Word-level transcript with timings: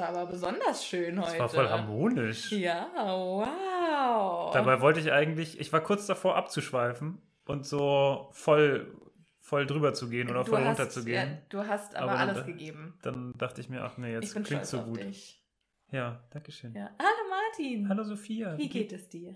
War 0.00 0.08
aber 0.08 0.26
besonders 0.26 0.84
schön 0.84 1.18
heute. 1.20 1.30
Das 1.32 1.38
war 1.40 1.48
voll 1.48 1.68
harmonisch. 1.68 2.50
Ja, 2.52 2.88
wow. 2.94 4.52
Dabei 4.52 4.80
wollte 4.80 5.00
ich 5.00 5.12
eigentlich, 5.12 5.60
ich 5.60 5.72
war 5.72 5.80
kurz 5.80 6.06
davor 6.06 6.36
abzuschweifen 6.36 7.20
und 7.46 7.66
so 7.66 8.28
voll, 8.32 8.94
voll 9.40 9.66
drüber 9.66 9.92
zu 9.94 10.08
gehen 10.08 10.30
oder 10.30 10.44
Du 10.44 10.50
voll 10.50 10.60
hast- 10.64 10.78
runter 10.80 10.90
zu 10.90 11.04
gehen. 11.04 11.14
Ja, 11.30 11.38
du 11.48 11.66
hast 11.66 11.96
aber, 11.96 12.12
Aber 12.12 12.18
dann- 12.20 12.28
alles 12.30 12.46
gegeben. 12.46 12.98
Dann 13.02 13.32
dachte 13.36 13.60
ich 13.60 13.68
mir, 13.68 13.82
ach 13.82 13.96
nee, 13.98 14.12
jetzt 14.12 14.32
klingt 14.44 14.66
so 14.66 14.78
auf 14.78 14.84
gut. 14.86 15.02
dich. 15.02 15.42
Ja, 15.90 16.22
danke 16.30 16.52
schön. 16.52 16.74
Ja. 16.74 16.90
Hallo 16.98 17.28
Martin. 17.28 17.88
Hallo 17.88 18.04
Sophia. 18.04 18.56
Wie 18.56 18.68
geht 18.68 18.92
es 18.92 19.08
dir? 19.08 19.34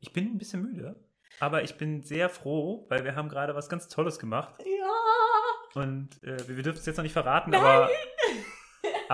Ich 0.00 0.12
bin 0.12 0.26
ein 0.32 0.38
bisschen 0.38 0.62
müde, 0.62 0.96
aber 1.40 1.62
ich 1.62 1.76
bin 1.76 2.02
sehr 2.02 2.28
froh, 2.28 2.84
weil 2.90 3.04
wir 3.04 3.14
haben 3.16 3.28
gerade 3.28 3.54
was 3.54 3.68
ganz 3.68 3.88
Tolles 3.88 4.18
gemacht. 4.18 4.54
Ja. 4.58 5.80
Und 5.82 6.22
äh, 6.22 6.36
wir, 6.48 6.56
wir 6.56 6.62
dürfen 6.62 6.78
es 6.78 6.86
jetzt 6.86 6.96
noch 6.98 7.02
nicht 7.04 7.12
verraten, 7.12 7.54
aber, 7.54 7.88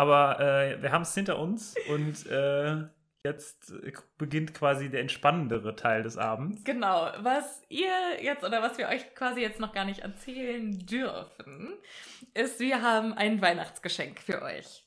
aber 0.01 0.41
äh, 0.41 0.83
wir 0.83 0.93
haben 0.93 1.03
es 1.03 1.13
hinter 1.13 1.39
uns 1.39 1.75
und 1.91 2.27
äh, 2.27 2.85
jetzt 3.23 3.75
beginnt 4.17 4.55
quasi 4.55 4.89
der 4.89 5.03
entspannendere 5.03 5.77
Teil 5.77 6.03
des 6.03 6.17
Abends. 6.17 6.65
Genau, 6.65 7.11
was 7.19 7.61
ihr 7.69 8.23
jetzt 8.23 8.43
oder 8.43 8.63
was 8.63 8.79
wir 8.79 8.89
euch 8.89 9.15
quasi 9.15 9.43
jetzt 9.43 9.61
noch 9.61 9.75
gar 9.75 9.85
nicht 9.85 10.01
erzählen 10.01 10.79
dürfen, 10.87 11.75
ist, 12.33 12.61
wir 12.61 12.81
haben 12.81 13.13
ein 13.13 13.43
Weihnachtsgeschenk 13.43 14.21
für 14.21 14.41
euch. 14.41 14.87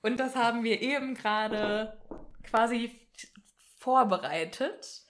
Und 0.00 0.20
das 0.20 0.36
haben 0.36 0.62
wir 0.62 0.80
eben 0.80 1.16
gerade 1.16 2.00
quasi 2.44 3.00
vorbereitet. 3.78 5.02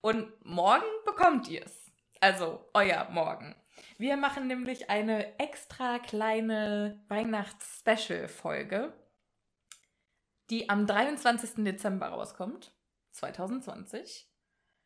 Und 0.00 0.28
morgen 0.44 0.86
bekommt 1.04 1.48
ihr 1.48 1.64
es. 1.64 1.90
Also 2.20 2.70
euer 2.72 3.08
Morgen. 3.10 3.56
Wir 3.98 4.16
machen 4.16 4.46
nämlich 4.46 4.90
eine 4.90 5.38
extra 5.38 5.98
kleine 5.98 7.02
Weihnachts-Special-Folge. 7.08 8.92
die 10.50 10.68
am 10.68 10.86
23. 10.86 11.64
Dezember 11.64 12.08
rauskommt, 12.08 12.74
2020. 13.12 14.28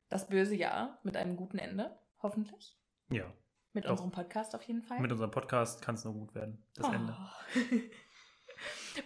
Das 0.09 0.29
böse 0.29 0.55
Jahr 0.55 1.01
mit 1.03 1.17
einem 1.17 1.37
guten 1.37 1.59
Ende, 1.59 1.99
hoffentlich. 2.23 2.77
Ja. 3.11 3.25
Mit 3.73 3.85
Doch. 3.87 3.91
unserem 3.93 4.13
Podcast 4.13 4.55
auf 4.55 4.63
jeden 4.63 4.83
Fall. 4.83 5.01
Mit 5.01 5.11
unserem 5.11 5.31
Podcast 5.33 5.83
kann 5.83 5.97
es 5.97 6.05
nur 6.05 6.15
gut 6.15 6.35
werden. 6.35 6.65
Das 6.75 6.87
Oh. 6.87 6.93
Ende. 6.93 7.17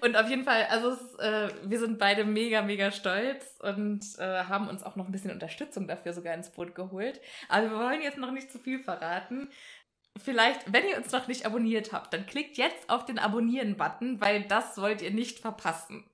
Und 0.03 0.17
auf 0.17 0.29
jeden 0.29 0.45
Fall, 0.45 0.67
also 0.67 0.91
es, 0.91 1.15
äh, 1.19 1.49
wir 1.65 1.81
sind 1.81 1.99
beide 1.99 2.25
mega, 2.25 2.63
mega 2.63 2.93
stolz 2.93 3.57
und 3.59 4.05
äh, 4.21 4.45
haben 4.45 4.69
uns 4.69 4.85
auch 4.85 4.95
noch 4.95 5.07
ein 5.07 5.11
bisschen 5.11 5.33
Unterstützung 5.33 5.89
dafür 5.89 6.13
sogar 6.13 6.35
ins 6.35 6.51
Boot 6.51 6.77
geholt. 6.77 7.21
Aber 7.49 7.69
wir 7.71 7.77
wollen 7.77 8.01
jetzt 8.01 8.17
noch 8.19 8.31
nicht 8.31 8.53
zu 8.53 8.61
viel 8.61 8.79
verraten. 8.79 9.51
Vielleicht, 10.19 10.73
wenn 10.73 10.87
ihr 10.89 10.97
uns 10.97 11.13
noch 11.13 11.29
nicht 11.29 11.47
abonniert 11.47 11.93
habt, 11.93 12.13
dann 12.13 12.27
klickt 12.27 12.59
jetzt 12.59 12.91
auf 12.91 13.05
den 13.05 13.19
Abonnieren-Button, 13.19 14.21
weil 14.21 14.43
das 14.45 14.77
wollt 14.79 15.03
ihr 15.03 15.13
nicht 15.13 15.39
verpassen. 15.39 16.05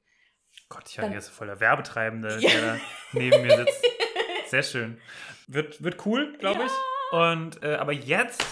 Gott, 0.68 0.84
ich 0.88 0.98
habe 0.98 1.20
so 1.20 1.30
voll 1.32 1.46
der 1.46 1.60
Werbetreibende, 1.60 2.38
Ja. 2.40 2.50
der 2.50 2.60
da 2.74 2.80
neben 3.12 3.42
mir 3.42 3.56
sitzt. 3.56 3.84
Sehr 4.48 4.62
schön. 4.62 5.00
Wird, 5.46 5.82
wird 5.82 6.04
cool, 6.06 6.36
glaube 6.38 6.60
Ja. 6.60 6.66
ich. 6.66 6.72
Und 7.12 7.62
äh, 7.62 7.76
aber 7.76 7.92
jetzt 7.92 8.44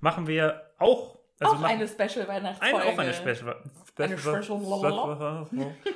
machen 0.00 0.26
wir 0.26 0.70
auch, 0.78 1.18
also 1.40 1.54
auch 1.54 1.60
machen, 1.60 1.72
eine 1.72 1.88
Special-Weihnachtsfolge. 1.88 2.76
eine, 2.76 2.84
auch 2.92 2.98
eine 2.98 3.14
Special, 3.14 3.56
Eine 3.98 4.18
Special, 4.18 5.48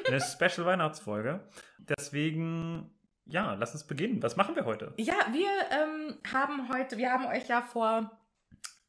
eine 0.08 0.20
Special 0.20 0.66
Weihnachtsfolge. 0.66 1.40
Deswegen, 1.78 2.90
ja, 3.26 3.54
lass 3.54 3.72
uns 3.72 3.84
beginnen. 3.84 4.22
Was 4.22 4.36
machen 4.36 4.56
wir 4.56 4.64
heute? 4.64 4.92
Ja, 4.96 5.14
wir 5.32 5.48
ähm, 5.70 6.18
haben 6.32 6.68
heute, 6.72 6.96
wir 6.96 7.10
haben 7.12 7.26
euch 7.26 7.46
ja 7.48 7.60
vor 7.62 8.10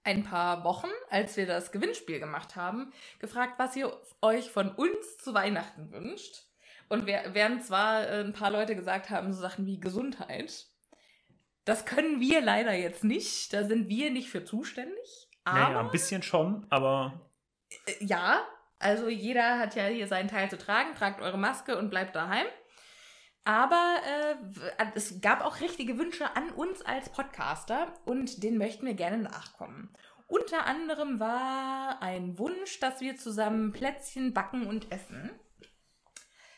ein 0.08 0.24
paar 0.24 0.64
Wochen, 0.64 0.90
als 1.10 1.36
wir 1.36 1.46
das 1.46 1.74
Gewinnspiel 1.74 2.20
gemacht 2.20 2.56
haben, 2.56 2.94
gefragt, 3.20 3.56
was 3.58 3.76
ihr 3.76 3.92
euch 4.22 4.50
von 4.50 4.72
uns 4.72 5.18
zu 5.18 5.34
Weihnachten 5.34 5.92
wünscht. 5.92 6.46
Und 6.88 7.06
wir, 7.06 7.22
während 7.34 7.66
zwar 7.66 8.08
äh, 8.08 8.22
ein 8.22 8.32
paar 8.32 8.50
Leute 8.50 8.78
gesagt 8.78 9.10
haben, 9.10 9.34
so 9.34 9.42
Sachen 9.42 9.66
wie 9.66 9.82
Gesundheit, 9.82 10.68
das 11.66 11.86
können 11.86 12.22
wir 12.22 12.40
leider 12.40 12.72
jetzt 12.72 13.04
nicht. 13.04 13.52
Da 13.52 13.66
sind 13.66 13.90
wir 13.90 14.10
nicht 14.10 14.30
für 14.30 14.46
zuständig. 14.46 15.28
Aber 15.44 15.60
Ja, 15.60 15.72
ja, 15.72 15.80
ein 15.82 15.92
bisschen 15.92 16.24
schon, 16.24 16.66
aber 16.70 17.30
äh, 17.86 18.06
ja, 18.06 18.48
also 18.80 19.10
jeder 19.10 19.60
hat 19.60 19.76
ja 19.76 19.88
hier 19.88 20.08
seinen 20.08 20.30
Teil 20.30 20.50
zu 20.50 20.58
tragen. 20.58 20.96
Tragt 20.96 21.22
eure 21.22 21.38
Maske 21.38 21.78
und 21.78 21.90
bleibt 21.90 22.16
daheim. 22.16 22.48
Aber 23.48 23.96
äh, 24.06 24.86
es 24.96 25.22
gab 25.22 25.40
auch 25.40 25.62
richtige 25.62 25.98
Wünsche 25.98 26.36
an 26.36 26.50
uns 26.50 26.82
als 26.82 27.08
Podcaster 27.08 27.94
und 28.04 28.44
denen 28.44 28.58
möchten 28.58 28.86
wir 28.86 28.94
gerne 28.94 29.20
nachkommen. 29.20 29.90
Unter 30.28 30.66
anderem 30.66 31.22
war 31.22 32.02
ein 32.02 32.38
Wunsch, 32.38 32.82
dass 32.82 33.00
wir 33.00 33.16
zusammen 33.16 33.72
Plätzchen 33.72 34.34
backen 34.34 34.68
und 34.68 34.92
essen. 34.92 35.32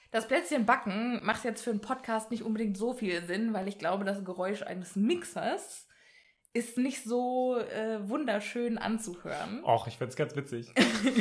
Das 0.10 0.28
Plätzchen 0.28 0.66
backen 0.66 1.24
macht 1.24 1.44
jetzt 1.44 1.64
für 1.64 1.70
einen 1.70 1.80
Podcast 1.80 2.32
nicht 2.32 2.42
unbedingt 2.42 2.76
so 2.76 2.96
viel 2.96 3.24
Sinn, 3.24 3.54
weil 3.54 3.68
ich 3.68 3.78
glaube, 3.78 4.04
das 4.04 4.26
Geräusch 4.26 4.64
eines 4.64 4.96
Mixers 4.96 5.88
ist 6.54 6.78
nicht 6.78 7.04
so 7.04 7.58
äh, 7.58 8.08
wunderschön 8.10 8.78
anzuhören. 8.78 9.64
auch, 9.64 9.88
ich 9.88 9.98
find's 9.98 10.16
ganz 10.16 10.36
witzig. 10.36 10.74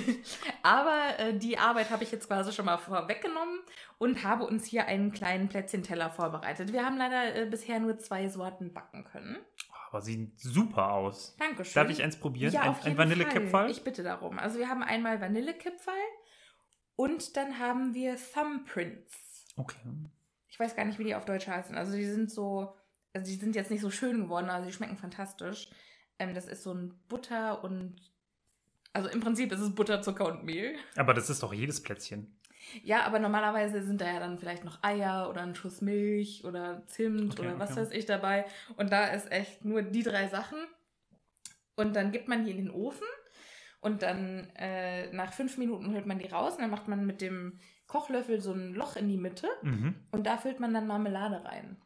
Aber 0.62 1.18
äh, 1.18 1.36
die 1.36 1.58
Arbeit 1.58 1.90
habe 1.90 2.02
ich 2.02 2.10
jetzt 2.10 2.28
quasi 2.28 2.52
schon 2.52 2.64
mal 2.64 2.78
vorweggenommen 2.78 3.60
und 3.98 4.24
habe 4.24 4.44
uns 4.44 4.64
hier 4.64 4.86
einen 4.86 5.12
kleinen 5.12 5.48
Plätzchenteller 5.48 6.10
vorbereitet. 6.10 6.72
Wir 6.72 6.84
haben 6.84 6.96
leider 6.96 7.34
äh, 7.34 7.46
bisher 7.46 7.78
nur 7.78 7.98
zwei 7.98 8.28
Sorten 8.28 8.72
backen 8.72 9.04
können. 9.04 9.36
Aber 9.88 10.00
sieht 10.00 10.38
super 10.38 10.92
aus. 10.92 11.36
Dankeschön. 11.38 11.74
Darf 11.74 11.90
ich 11.90 12.02
eins 12.02 12.16
probieren? 12.16 12.52
Ja, 12.52 12.62
ein 12.62 12.70
auf 12.70 12.84
ein 12.84 12.96
Vanillekipferl? 12.96 13.70
Ich 13.70 13.84
bitte 13.84 14.02
darum. 14.02 14.38
Also 14.38 14.58
wir 14.58 14.68
haben 14.68 14.82
einmal 14.82 15.20
Vanillekipferl 15.20 15.94
und 16.96 17.36
dann 17.36 17.58
haben 17.58 17.94
wir 17.94 18.16
Thumbprints. 18.16 19.46
Okay. 19.56 19.78
Ich 20.48 20.58
weiß 20.58 20.74
gar 20.74 20.84
nicht, 20.84 20.98
wie 20.98 21.04
die 21.04 21.14
auf 21.14 21.24
Deutsch 21.24 21.46
heißen. 21.46 21.76
Also 21.76 21.96
die 21.96 22.06
sind 22.06 22.30
so, 22.30 22.74
also 23.18 23.30
die 23.30 23.38
sind 23.38 23.54
jetzt 23.56 23.70
nicht 23.70 23.80
so 23.80 23.90
schön 23.90 24.22
geworden, 24.22 24.48
also 24.50 24.66
die 24.66 24.72
schmecken 24.72 24.96
fantastisch. 24.96 25.68
Ähm, 26.18 26.34
das 26.34 26.46
ist 26.46 26.62
so 26.62 26.72
ein 26.72 26.94
Butter 27.08 27.62
und, 27.64 27.96
also 28.92 29.08
im 29.08 29.20
Prinzip 29.20 29.52
ist 29.52 29.60
es 29.60 29.74
Butter, 29.74 30.02
Zucker 30.02 30.26
und 30.26 30.44
Mehl. 30.44 30.74
Aber 30.96 31.14
das 31.14 31.30
ist 31.30 31.42
doch 31.42 31.52
jedes 31.52 31.82
Plätzchen. 31.82 32.34
Ja, 32.82 33.04
aber 33.04 33.18
normalerweise 33.18 33.82
sind 33.82 34.00
da 34.00 34.06
ja 34.12 34.18
dann 34.20 34.38
vielleicht 34.38 34.64
noch 34.64 34.82
Eier 34.82 35.30
oder 35.30 35.42
ein 35.42 35.54
Schuss 35.54 35.80
Milch 35.80 36.44
oder 36.44 36.82
Zimt 36.86 37.32
Okay, 37.38 37.48
oder 37.48 37.58
was 37.58 37.70
okay. 37.72 37.80
weiß 37.80 37.90
ich 37.92 38.04
dabei. 38.06 38.44
Und 38.76 38.90
da 38.92 39.06
ist 39.06 39.30
echt 39.32 39.64
nur 39.64 39.82
die 39.82 40.02
drei 40.02 40.28
Sachen. 40.28 40.58
Und 41.76 41.94
dann 41.94 42.10
gibt 42.12 42.28
man 42.28 42.44
die 42.44 42.50
in 42.50 42.56
den 42.58 42.70
Ofen 42.70 43.06
und 43.80 44.02
dann 44.02 44.50
äh, 44.56 45.12
nach 45.12 45.32
fünf 45.32 45.56
Minuten 45.56 45.94
holt 45.94 46.06
man 46.06 46.18
die 46.18 46.26
raus 46.26 46.54
und 46.56 46.62
dann 46.62 46.70
macht 46.70 46.88
man 46.88 47.06
mit 47.06 47.20
dem 47.20 47.60
Kochlöffel 47.86 48.40
so 48.40 48.52
ein 48.52 48.74
Loch 48.74 48.96
in 48.96 49.08
die 49.08 49.16
Mitte 49.16 49.48
Mhm. 49.62 49.94
und 50.10 50.26
da 50.26 50.36
füllt 50.36 50.58
man 50.60 50.74
dann 50.74 50.88
Marmelade 50.88 51.44
rein. 51.44 51.76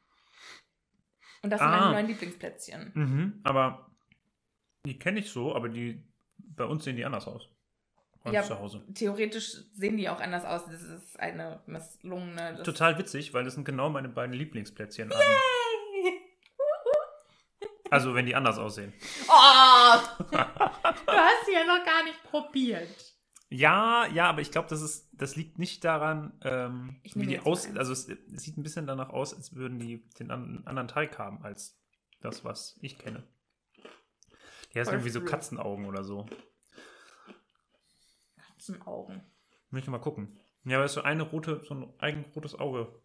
Und 1.43 1.51
das 1.51 1.61
sind 1.61 1.69
Ah. 1.69 1.81
meine 1.81 1.93
neuen 1.93 2.07
Lieblingsplätzchen. 2.07 2.93
Mhm. 2.95 3.41
Aber 3.45 3.91
die 4.87 4.99
kenne 4.99 5.21
ich 5.21 5.31
so, 5.31 5.55
aber 5.55 5.69
die 5.69 6.03
bei 6.39 6.65
uns 6.65 6.85
sehen 6.85 6.97
die 6.97 7.05
anders 7.05 7.27
aus. 7.27 7.49
Ja. 8.31 8.45
zu 8.45 8.57
Hause. 8.57 8.85
Theoretisch 8.95 9.57
sehen 9.75 9.97
die 9.97 10.09
auch 10.09 10.21
anders 10.21 10.45
aus. 10.45 10.65
Das 10.67 10.81
ist 10.81 11.19
eine 11.19 11.61
misslungene. 11.67 12.55
Das 12.55 12.63
Total 12.65 12.97
witzig, 12.97 13.35
weil 13.35 13.43
das 13.43 13.55
sind 13.55 13.65
genau 13.65 13.91
meine 13.91 14.09
beiden 14.09 14.33
Lieblingsplätzchen. 14.33 15.11
Also, 15.13 15.25
also 17.91 18.15
wenn 18.15 18.27
die 18.27 18.37
anders 18.37 18.59
aussehen. 18.59 18.93
Oh! 19.29 19.33
du 20.31 20.39
hast 20.39 21.47
sie 21.47 21.53
ja 21.53 21.65
noch 21.65 21.85
gar 21.85 22.05
nicht 22.05 22.23
probiert. 22.23 23.12
Ja, 23.53 24.07
ja, 24.07 24.31
aber 24.31 24.41
ich 24.41 24.51
glaube, 24.51 24.69
das 24.71 24.81
ist, 24.81 25.11
das 25.13 25.37
liegt 25.37 25.59
nicht 25.59 25.85
daran, 25.85 26.33
ähm, 26.41 26.97
wie 27.03 27.27
die 27.27 27.39
aus. 27.39 27.69
Also 27.77 27.93
es, 27.93 28.09
es 28.09 28.43
sieht 28.43 28.57
ein 28.57 28.63
bisschen 28.63 28.87
danach 28.87 29.11
aus, 29.11 29.35
als 29.35 29.55
würden 29.55 29.79
die 29.79 30.09
den 30.19 30.31
an, 30.31 30.63
anderen 30.65 30.89
Teig 30.89 31.19
haben 31.19 31.45
als 31.45 31.79
das, 32.23 32.47
was 32.47 32.79
ich 32.81 32.97
kenne. 32.97 33.29
Die 34.73 34.81
heißt 34.81 34.91
irgendwie 34.91 35.11
so. 35.11 35.23
Katzenaugen 35.23 35.85
oder 35.85 36.03
so. 36.03 36.25
Katzenaugen. 38.37 39.21
Möchte 39.69 39.91
mal 39.91 39.99
gucken. 39.99 40.41
Ja, 40.65 40.79
aber 40.79 40.87
es 40.87 40.93
ist 40.93 40.95
so 40.95 41.03
eine 41.03 41.25
rote, 41.25 41.63
so 41.63 41.75
ein 41.75 41.93
eigenrotes 41.99 42.59
Auge. 42.59 43.03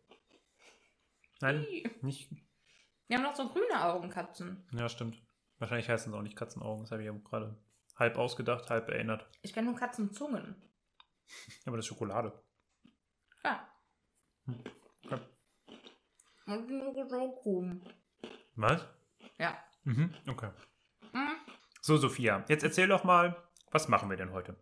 Nein, 1.41 1.67
nicht. 2.01 2.31
Wir 3.07 3.17
haben 3.17 3.23
noch 3.23 3.35
so 3.35 3.49
grüne 3.49 3.83
Augenkatzen. 3.83 4.65
Ja, 4.71 4.87
stimmt. 4.87 5.21
Wahrscheinlich 5.59 5.89
heißen 5.89 6.13
es 6.13 6.17
auch 6.17 6.23
nicht 6.23 6.37
Katzenaugen. 6.37 6.83
Das 6.83 6.91
habe 6.91 7.01
ich 7.01 7.07
ja 7.07 7.11
gerade 7.11 7.57
halb 7.97 8.17
ausgedacht, 8.17 8.69
halb 8.69 8.89
erinnert. 8.89 9.27
Ich 9.41 9.53
kenne 9.53 9.69
nur 9.69 9.79
Katzenzungen. 9.79 10.61
Aber 11.65 11.77
das 11.77 11.85
ist 11.85 11.89
Schokolade. 11.89 12.41
Ja. 13.43 13.67
Okay. 15.05 15.19
Und 16.45 16.67
grün. 17.43 17.93
Was? 18.55 18.85
Ja. 19.37 19.57
Mhm, 19.83 20.13
okay. 20.27 20.51
Hm. 21.11 21.35
So, 21.81 21.97
Sophia, 21.97 22.45
jetzt 22.47 22.63
erzähl 22.63 22.87
doch 22.87 23.03
mal, 23.03 23.35
was 23.71 23.87
machen 23.87 24.09
wir 24.09 24.17
denn 24.17 24.31
heute? 24.31 24.55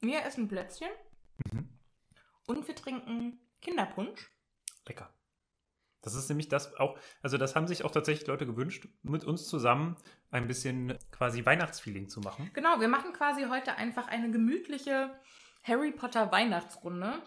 Wir 0.00 0.24
essen 0.24 0.48
Plätzchen. 0.48 0.90
Mhm. 1.50 1.78
Und 2.46 2.66
wir 2.66 2.74
trinken 2.74 3.40
Kinderpunsch. 3.60 4.30
Lecker. 4.86 5.12
Das 6.02 6.14
ist 6.14 6.28
nämlich 6.28 6.48
das 6.48 6.74
auch, 6.78 6.98
also 7.22 7.36
das 7.36 7.54
haben 7.54 7.66
sich 7.66 7.84
auch 7.84 7.90
tatsächlich 7.90 8.26
Leute 8.26 8.46
gewünscht, 8.46 8.88
mit 9.02 9.24
uns 9.24 9.46
zusammen 9.46 9.96
ein 10.30 10.46
bisschen 10.46 10.96
quasi 11.10 11.44
Weihnachtsfeeling 11.44 12.08
zu 12.08 12.20
machen. 12.20 12.50
Genau, 12.54 12.80
wir 12.80 12.88
machen 12.88 13.12
quasi 13.12 13.44
heute 13.44 13.76
einfach 13.76 14.08
eine 14.08 14.30
gemütliche 14.30 15.12
Harry 15.62 15.92
Potter 15.92 16.32
Weihnachtsrunde 16.32 17.22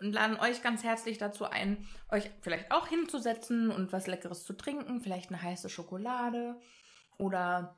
und 0.00 0.12
laden 0.12 0.38
euch 0.38 0.62
ganz 0.62 0.82
herzlich 0.82 1.18
dazu 1.18 1.44
ein, 1.44 1.86
euch 2.08 2.30
vielleicht 2.40 2.72
auch 2.72 2.86
hinzusetzen 2.86 3.70
und 3.70 3.92
was 3.92 4.06
Leckeres 4.06 4.44
zu 4.44 4.54
trinken, 4.54 5.00
vielleicht 5.00 5.30
eine 5.30 5.42
heiße 5.42 5.68
Schokolade 5.68 6.58
oder 7.18 7.76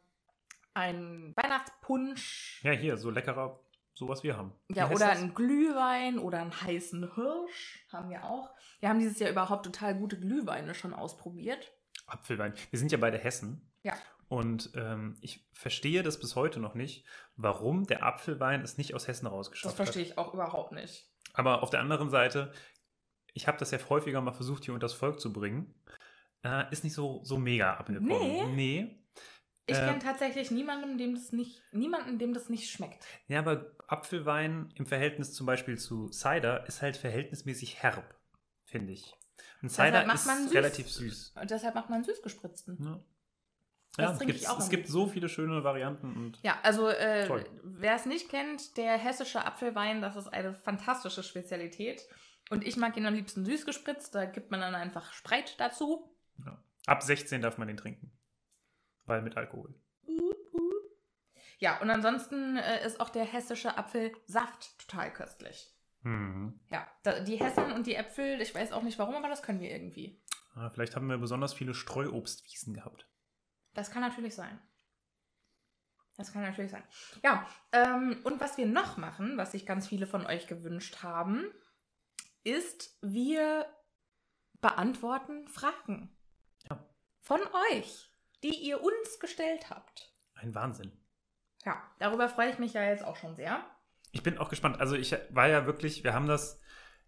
ein 0.75 1.33
Weihnachtspunsch. 1.37 2.61
Ja, 2.63 2.73
hier, 2.73 2.97
so 2.97 3.11
leckerer, 3.11 3.61
so 3.95 4.09
was 4.09 4.23
wir 4.23 4.37
haben. 4.37 4.53
Wie 4.69 4.77
Ja, 4.77 4.87
oder 4.87 5.09
das? 5.09 5.19
ein 5.23 5.35
Glühwein 5.35 6.19
oder 6.19 6.41
einen 6.41 6.61
heißen 6.61 7.15
Hirsch 7.15 7.87
haben 7.93 8.11
wir 8.11 8.25
auch. 8.25 8.51
Wir 8.81 8.89
haben 8.89 8.99
dieses 8.99 9.19
Jahr 9.19 9.31
überhaupt 9.31 9.65
total 9.65 9.95
gute 9.95 10.19
Glühweine 10.19 10.75
schon 10.75 10.95
ausprobiert. 10.95 11.73
Apfelwein. 12.07 12.55
Wir 12.71 12.79
sind 12.79 12.91
ja 12.93 12.99
beide 12.99 13.19
Hessen. 13.19 13.71
Ja. 13.83 13.95
Und 14.29 14.73
ähm, 14.77 15.17
ich 15.21 15.47
verstehe 15.53 16.03
das 16.03 16.19
bis 16.19 16.37
heute 16.37 16.59
noch 16.59 16.75
nicht, 16.75 17.05
warum 17.37 17.87
der 17.87 18.03
Apfelwein 18.03 18.63
es 18.63 18.79
nicht 18.79 18.95
aus 18.95 19.07
Hessen 19.07 19.27
Das 19.27 19.33
rausgeschafft 19.35 19.77
verstehe 19.77 20.05
hat. 20.05 20.11
ich 20.13 20.19
auch 20.19 20.33
überhaupt 20.33 20.73
nicht. 20.73 21.11
Aber 21.35 21.63
auf 21.63 21.71
der 21.71 21.81
anderen 21.81 22.09
Seite, 22.09 22.51
ich 23.35 23.47
habe 23.47 23.59
das 23.59 23.71
ja 23.71 23.79
häufiger 23.89 24.21
mal 24.21 24.33
versucht, 24.33 24.65
hier 24.65 24.75
unter 24.75 24.85
das 24.87 24.95
Volk 24.95 25.21
zu 25.21 25.33
bringen. 25.33 25.75
Äh, 26.45 26.65
ist 26.73 26.83
nicht 26.83 26.95
so, 26.95 27.21
so 27.25 27.37
mega 27.39 27.75
abgekommen. 27.75 28.09
Nee. 28.09 28.47
Nee. 28.47 29.02
Ich 29.67 29.77
Äh, 29.77 29.81
kenne 29.87 29.99
tatsächlich 30.01 30.51
niemanden, 30.51 30.99
dem 30.99 31.15
das 31.15 31.33
nicht, 31.33 31.63
niemanden, 31.73 32.19
dem 32.19 32.35
das 32.35 32.49
nicht 32.49 32.71
schmeckt. 32.71 33.05
Ja, 33.29 33.39
aber 33.41 33.71
Apfelwein 33.87 34.73
im 34.77 34.87
Verhältnis 34.87 35.33
zum 35.33 35.47
Beispiel 35.47 35.79
zu 35.79 36.09
Cider 36.09 36.67
ist 36.67 36.83
halt 36.83 36.97
verhältnismäßig 36.97 37.83
herb, 37.83 38.15
finde 38.65 38.93
ich. 38.93 39.15
Und 39.63 39.69
Cider 39.71 40.05
macht 40.07 40.17
ist 40.17 40.27
man 40.27 40.43
süß. 40.49 40.55
relativ 40.55 40.91
süß. 40.91 41.35
Und 41.41 41.51
deshalb 41.51 41.75
macht 41.75 41.91
man 41.91 42.03
süß 42.05 42.23
gespritzten. 42.23 42.77
Ja, 43.99 44.09
Das 44.09 44.21
ja 44.21 44.27
es, 44.29 44.65
es 44.65 44.71
gibt 44.71 44.89
so 44.89 45.07
viele 45.07 45.29
schöne 45.29 45.63
Varianten 45.65 46.17
und 46.17 46.39
Ja, 46.43 46.59
also 46.63 46.89
äh, 46.89 47.45
wer 47.63 47.95
es 47.95 48.07
nicht 48.07 48.29
kennt, 48.29 48.77
der 48.77 48.97
hessische 48.99 49.45
Apfelwein, 49.45 50.01
das 50.01 50.17
ist 50.17 50.29
eine 50.29 50.55
fantastische 50.55 51.23
Spezialität. 51.23 52.03
Und 52.51 52.67
ich 52.67 52.77
mag 52.77 52.97
ihn 52.97 53.07
am 53.07 53.15
liebsten 53.15 53.45
süß 53.45 53.65
gespritzt. 53.67 54.15
Da 54.15 54.25
gibt 54.25 54.51
man 54.51 54.61
dann 54.61 54.75
einfach 54.75 55.13
Spreit 55.13 55.59
dazu. 55.61 56.11
Ab 56.87 57.03
16 57.03 57.41
darf 57.41 57.59
man 57.59 57.69
den 57.69 57.77
trinken. 57.77 58.12
Weil 59.05 59.23
mit 59.23 59.37
Alkohol. 59.37 59.75
Ja, 61.59 61.81
und 61.81 61.91
ansonsten 61.91 62.57
äh, 62.57 62.85
ist 62.85 63.01
auch 63.01 63.11
der 63.11 63.25
hessische 63.25 63.77
Apfelsaft 63.79 64.79
total 64.79 65.13
köstlich. 65.13 65.73
Hm. 66.03 66.59
Ja, 66.71 66.89
da, 67.05 67.21
die 67.21 67.37
Hessen 67.37 67.71
und 67.73 67.87
die 67.87 67.95
Äpfel, 67.95 68.41
ich 68.41 68.55
weiß 68.55 68.73
auch 68.73 68.83
nicht 68.83 68.99
warum, 68.99 69.15
aber 69.15 69.29
das 69.29 69.43
können 69.43 69.61
wir 69.61 69.71
irgendwie. 69.71 70.21
Ah, 70.55 70.71
vielleicht 70.71 70.97
haben 70.97 71.09
wir 71.09 71.19
besonders 71.19 71.55
viele 71.55 71.75
Streuobstwiesen 71.75 72.75
gehabt. 72.75 73.07
Das 73.75 73.91
kann 73.91 74.03
natürlich 74.03 74.35
sein. 74.35 74.61
Das 76.17 76.33
kann 76.33 76.43
natürlich 76.43 76.71
sein. 76.71 76.83
Ja, 77.23 77.47
ähm, 77.73 78.21
und 78.25 78.41
was 78.41 78.59
wir 78.59 78.67
noch 78.67 78.97
machen, 78.97 79.39
was 79.39 79.53
sich 79.53 79.65
ganz 79.65 79.89
viele 79.89 80.07
von 80.07 80.27
euch 80.27 80.47
gewünscht 80.47 81.03
haben, 81.03 81.47
ist, 82.45 82.99
wir 83.03 83.67
beantworten 84.61 85.49
Fragen. 85.49 86.15
Ja. 86.69 86.85
Von 87.21 87.41
euch, 87.71 88.12
die 88.43 88.55
ihr 88.55 88.83
uns 88.83 89.19
gestellt 89.21 89.71
habt. 89.71 90.13
Ein 90.35 90.55
Wahnsinn. 90.55 90.93
Ja, 91.65 91.81
darüber 91.99 92.29
freue 92.29 92.51
ich 92.51 92.59
mich 92.59 92.73
ja 92.73 92.83
jetzt 92.83 93.05
auch 93.05 93.17
schon 93.17 93.37
sehr. 93.37 93.65
Ich 94.11 94.23
bin 94.23 94.39
auch 94.39 94.49
gespannt. 94.49 94.81
Also 94.81 94.97
ich 94.97 95.15
war 95.31 95.49
ja 95.49 95.67
wirklich, 95.67 96.05
wir 96.05 96.13
haben 96.13 96.27
das 96.27 96.61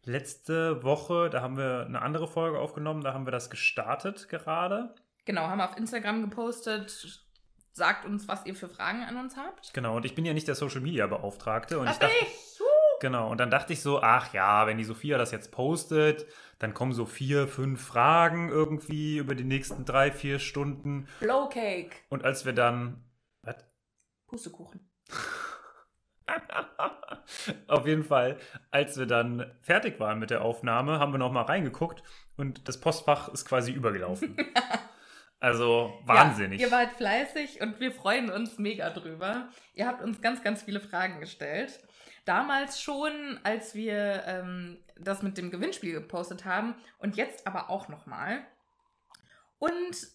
letzte 0.04 0.82
Woche, 0.82 1.30
da 1.30 1.42
haben 1.42 1.56
wir 1.56 1.84
eine 1.86 2.02
andere 2.02 2.28
Folge 2.28 2.58
aufgenommen, 2.58 3.02
da 3.02 3.12
haben 3.12 3.26
wir 3.26 3.32
das 3.32 3.50
gestartet 3.50 4.28
gerade. 4.28 4.94
Genau, 5.24 5.42
haben 5.42 5.60
auf 5.60 5.76
Instagram 5.76 6.22
gepostet. 6.22 7.20
Sagt 7.72 8.04
uns, 8.04 8.28
was 8.28 8.46
ihr 8.46 8.54
für 8.54 8.68
Fragen 8.68 9.02
an 9.02 9.16
uns 9.16 9.36
habt. 9.36 9.74
Genau, 9.74 9.96
und 9.96 10.04
ich 10.04 10.14
bin 10.14 10.24
ja 10.24 10.32
nicht 10.32 10.46
der 10.46 10.54
Social 10.54 10.80
Media 10.80 11.08
Beauftragte. 11.08 11.80
Und 11.80 11.86
Was 11.86 11.94
ich 11.94 12.00
dachte, 12.00 12.14
ich? 12.20 12.53
Genau, 13.00 13.30
und 13.30 13.38
dann 13.38 13.50
dachte 13.50 13.72
ich 13.72 13.82
so, 13.82 14.00
ach 14.00 14.32
ja, 14.32 14.66
wenn 14.66 14.78
die 14.78 14.84
Sophia 14.84 15.18
das 15.18 15.30
jetzt 15.30 15.50
postet, 15.50 16.26
dann 16.58 16.74
kommen 16.74 16.92
so 16.92 17.06
vier, 17.06 17.48
fünf 17.48 17.84
Fragen 17.84 18.48
irgendwie 18.48 19.18
über 19.18 19.34
die 19.34 19.44
nächsten 19.44 19.84
drei, 19.84 20.10
vier 20.10 20.38
Stunden. 20.38 21.08
Blowcake. 21.20 21.90
Und 22.08 22.24
als 22.24 22.44
wir 22.44 22.52
dann, 22.52 23.04
was? 23.42 23.56
Pustekuchen. 24.26 24.88
Auf 27.68 27.86
jeden 27.86 28.04
Fall, 28.04 28.38
als 28.70 28.96
wir 28.98 29.06
dann 29.06 29.52
fertig 29.60 30.00
waren 30.00 30.18
mit 30.18 30.30
der 30.30 30.42
Aufnahme, 30.42 30.98
haben 30.98 31.12
wir 31.12 31.18
noch 31.18 31.32
mal 31.32 31.42
reingeguckt 31.42 32.02
und 32.36 32.66
das 32.68 32.80
Postfach 32.80 33.28
ist 33.28 33.44
quasi 33.44 33.72
übergelaufen. 33.72 34.36
also 35.40 35.92
wahnsinnig. 36.04 36.60
Ja, 36.60 36.66
ihr 36.66 36.72
wart 36.72 36.92
fleißig 36.92 37.60
und 37.60 37.80
wir 37.80 37.92
freuen 37.92 38.30
uns 38.30 38.58
mega 38.58 38.90
drüber. 38.90 39.48
Ihr 39.74 39.86
habt 39.86 40.02
uns 40.02 40.20
ganz, 40.20 40.42
ganz 40.42 40.62
viele 40.62 40.80
Fragen 40.80 41.20
gestellt. 41.20 41.80
Damals 42.24 42.80
schon, 42.80 43.38
als 43.42 43.74
wir 43.74 44.24
ähm, 44.26 44.78
das 44.96 45.22
mit 45.22 45.36
dem 45.36 45.50
Gewinnspiel 45.50 45.92
gepostet 45.92 46.44
haben 46.44 46.74
und 46.98 47.16
jetzt 47.16 47.46
aber 47.46 47.70
auch 47.70 47.88
nochmal. 47.88 48.46
Und 49.58 50.08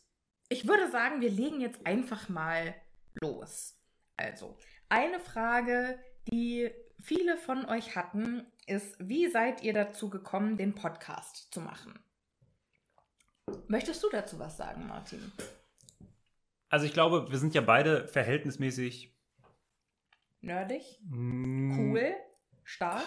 ich 0.50 0.68
würde 0.68 0.90
sagen, 0.90 1.22
wir 1.22 1.30
legen 1.30 1.62
jetzt 1.62 1.86
einfach 1.86 2.30
mal 2.30 2.76
los. 3.22 3.76
Also, 4.18 4.58
eine 4.90 5.20
Frage, 5.20 6.00
die 6.32 6.72
viele 7.00 7.38
von 7.38 7.66
euch 7.66 7.96
hatten, 7.96 8.46
ist, 8.66 8.96
wie 9.00 9.30
seid 9.30 9.64
ihr 9.64 9.74
dazu 9.74 10.10
gekommen, 10.10 10.58
den 10.58 10.76
Podcast 10.76 11.54
zu 11.54 11.62
machen? 11.62 12.00
Möchtest 13.68 14.04
du 14.04 14.10
dazu 14.10 14.38
was 14.40 14.58
sagen, 14.58 14.88
Martin? 14.88 15.32
also 16.70 16.86
ich 16.86 16.94
glaube, 16.94 17.30
wir 17.30 17.38
sind 17.38 17.56
ja 17.56 17.62
beide 17.62 18.08
verhältnismäßig 18.08 19.16
Nerdig? 20.42 20.84
mm, 21.10 21.78
Cool? 21.78 22.14
Stark? 22.64 23.06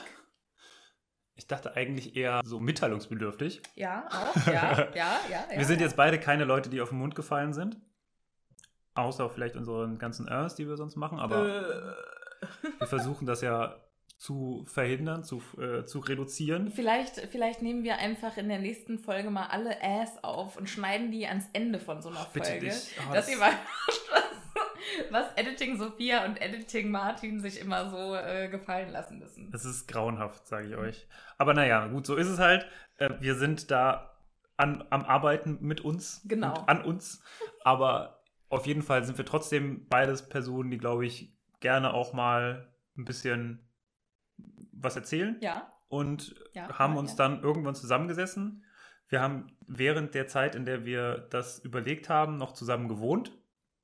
Ich 1.35 1.47
dachte 1.47 1.75
eigentlich 1.77 2.15
eher 2.17 2.43
so 2.45 2.61
mitteilungsbedürftig. 2.61 3.63
Ja, 3.75 4.07
auch? 4.11 4.47
Ja, 4.47 4.53
ja, 4.95 5.21
ja. 5.31 5.45
ja 5.51 5.59
wir 5.59 5.65
sind 5.65 5.81
ja. 5.81 5.87
jetzt 5.87 5.97
beide 5.97 6.21
keine 6.21 6.45
Leute, 6.45 6.69
die 6.69 6.81
auf 6.81 6.91
den 6.91 6.99
Mund 6.99 7.15
gefallen 7.15 7.53
sind. 7.55 7.81
Außer 8.95 9.31
vielleicht 9.31 9.57
unseren 9.57 9.99
ganzen 9.99 10.29
Ernst, 10.29 10.59
die 10.59 10.69
wir 10.69 10.77
sonst 10.77 10.97
machen. 10.97 11.19
Aber 11.19 11.47
Äh, 11.47 12.51
wir 12.81 12.87
versuchen 12.87 13.27
das 13.27 13.41
ja 13.41 13.81
zu 14.19 14.65
verhindern, 14.69 15.25
zu, 15.25 15.43
äh, 15.59 15.85
zu 15.85 15.99
reduzieren. 16.01 16.71
vielleicht, 16.71 17.17
vielleicht 17.33 17.63
nehmen 17.63 17.83
wir 17.83 17.97
einfach 17.99 18.37
in 18.37 18.49
der 18.49 18.59
nächsten 18.59 18.99
Folge 18.99 19.31
mal 19.31 19.47
alle 19.47 19.83
Ass 19.83 20.23
auf 20.23 20.57
und 20.57 20.69
schneiden 20.69 21.11
die 21.11 21.27
ans 21.27 21.47
Ende 21.55 21.81
von 21.81 22.03
so 22.03 22.11
einer 22.11 22.25
Bitte 22.33 22.51
Folge. 22.51 22.67
nicht. 22.67 22.95
Oh, 23.01 23.13
dass 23.15 23.25
das- 23.27 23.31
ihr 23.35 23.39
mal 23.39 23.53
was, 25.11 25.27
Editing 25.37 25.79
Sophia 25.79 26.25
und 26.25 26.41
Editing 26.41 26.91
Martin 26.91 27.41
sich 27.41 27.61
immer 27.61 27.91
so 27.91 28.15
äh, 28.15 28.49
gefallen 28.49 28.91
lassen 28.91 29.19
müssen. 29.19 29.51
Es 29.55 29.65
ist 29.65 29.87
grauenhaft, 29.89 30.47
sage 30.47 30.69
ich 30.69 30.77
euch. 30.77 31.07
Aber 31.39 31.55
naja, 31.55 31.87
gut, 31.89 32.07
so 32.07 32.17
ist 32.17 32.29
es 32.29 32.39
halt. 32.39 32.67
Äh, 32.99 33.11
wir 33.21 33.35
sind 33.35 33.71
da 33.71 34.17
an, 34.57 34.85
am 34.91 35.05
Arbeiten 35.05 35.59
mit 35.61 35.81
uns 35.81 36.23
Genau. 36.27 36.55
an 36.67 36.83
uns. 36.85 37.23
Aber 37.65 38.23
auf 38.49 38.67
jeden 38.67 38.83
Fall 38.83 39.05
sind 39.05 39.19
wir 39.19 39.25
trotzdem 39.25 39.87
beides 39.89 40.29
Personen, 40.29 40.71
die, 40.71 40.79
glaube 40.79 41.07
ich, 41.07 41.33
gerne 41.61 41.95
auch 41.95 42.13
mal 42.13 42.69
ein 42.97 43.05
bisschen 43.05 43.67
was 44.73 44.97
erzählen. 44.97 45.39
Ja, 45.41 45.73
Und 45.89 46.35
Ja, 46.55 46.79
haben 46.79 46.97
uns 46.97 47.13
ja. 47.13 47.17
dann 47.17 47.43
irgendwann 47.43 47.75
zusammengesessen. 47.75 48.65
Wir 49.09 49.21
haben 49.21 49.47
während 49.67 50.15
der 50.15 50.27
Zeit, 50.27 50.55
in 50.55 50.65
der 50.65 50.85
wir 50.85 51.19
das 51.31 51.59
überlegt 51.59 52.09
haben, 52.09 52.37
noch 52.39 52.53
zusammen 52.53 52.89
gewohnt, 52.89 53.33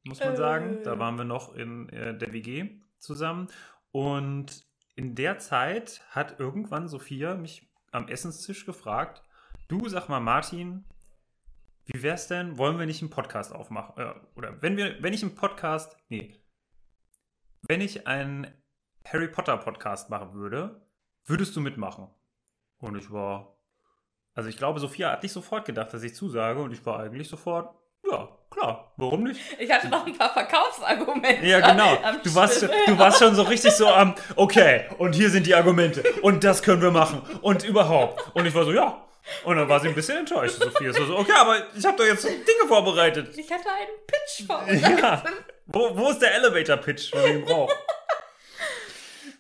muss 0.09 0.21
man 0.21 0.35
Äh. 0.35 0.37
sagen. 0.37 0.79
Da 0.83 0.99
waren 0.99 1.17
wir 1.17 1.25
noch 1.25 1.55
in 1.55 1.89
äh, 1.91 2.17
der 2.17 2.33
WG 2.33 2.81
zusammen. 2.99 3.49
Und 3.93 4.67
in 4.97 5.15
der 5.15 5.39
Zeit 5.39 6.03
hat 6.11 6.41
irgendwann 6.41 6.89
Sophia 6.89 7.35
mich 7.35 7.71
am 7.93 8.09
Essenstisch 8.09 8.67
gefragt, 8.67 9.23
du 9.69 9.89
sag 9.89 10.09
mal 10.09 10.21
Martin, 10.21 10.85
wie 11.85 12.03
wär's 12.03 12.27
denn, 12.29 12.59
wollen 12.59 12.79
wir 12.79 12.87
nicht 12.87 13.01
einen 13.01 13.11
Podcast 13.11 13.55
aufmachen? 13.55 13.95
Äh, 13.97 14.15
oder 14.35 14.61
wenn 14.61 14.77
wir, 14.77 15.03
wenn 15.03 15.13
ich 15.13 15.23
einen 15.23 15.35
Podcast, 15.35 15.97
nee, 16.09 16.35
wenn 17.63 17.81
ich 17.81 18.07
einen 18.07 18.47
Harry 19.07 19.29
Potter 19.29 19.57
Podcast 19.57 20.11
machen 20.11 20.35
würde, 20.35 20.87
würdest 21.25 21.57
du 21.57 21.61
mitmachen? 21.61 22.09
Und 22.79 22.97
ich 22.97 23.11
war, 23.11 23.57
also 24.35 24.49
ich 24.49 24.57
glaube, 24.57 24.81
Sophia 24.81 25.11
hat 25.11 25.23
nicht 25.23 25.33
sofort 25.33 25.65
gedacht, 25.65 25.93
dass 25.93 26.03
ich 26.03 26.15
zusage 26.15 26.61
und 26.61 26.73
ich 26.73 26.85
war 26.87 27.01
eigentlich 27.01 27.29
sofort, 27.29 27.75
ja, 28.11 28.38
klar, 28.51 28.93
warum 28.97 29.25
nicht? 29.25 29.41
ich 29.59 29.71
hatte 29.71 29.89
noch 29.89 30.07
ein 30.07 30.17
paar 30.17 30.33
Verkaufsargumente. 30.33 31.47
Ja, 31.47 31.61
genau. 31.61 31.99
Du 32.23 32.35
warst, 32.35 32.63
du 32.63 32.99
warst 32.99 33.19
schon 33.19 33.35
so 33.35 33.43
richtig 33.43 33.73
so 33.73 33.89
am, 33.89 34.15
okay, 34.37 34.87
und 34.99 35.15
hier 35.15 35.31
sind 35.31 35.47
die 35.47 35.55
Argumente 35.55 36.03
und 36.23 36.45
das 36.45 36.63
können 36.63 36.83
wir 36.83 36.91
machen 36.91 37.23
und 37.43 37.65
überhaupt. 37.65 38.35
Und 38.35 38.47
ich 38.47 38.55
war 38.55 38.65
so, 38.65 38.73
ja. 38.73 39.05
Und 39.45 39.57
dann 39.57 39.69
war 39.69 39.79
sie 39.81 39.89
ein 39.89 39.95
bisschen 39.95 40.19
enttäuscht, 40.19 40.57
Sophia. 40.59 40.93
So, 40.93 41.05
so 41.05 41.19
okay, 41.19 41.33
aber 41.37 41.63
ich 41.77 41.85
habe 41.85 41.97
doch 41.97 42.05
jetzt 42.05 42.25
Dinge 42.25 42.67
vorbereitet. 42.67 43.37
Ich 43.37 43.51
hatte 43.51 43.69
einen 43.69 44.07
Pitch 44.07 44.47
vorbereitet. 44.47 45.01
Ja. 45.03 45.23
Wo, 45.67 45.97
wo 45.97 46.11
ist 46.11 46.21
der 46.21 46.35
Elevator-Pitch, 46.35 47.13
wenn 47.13 47.23
man 47.23 47.31
ihn 47.33 47.45
braucht? 47.45 47.77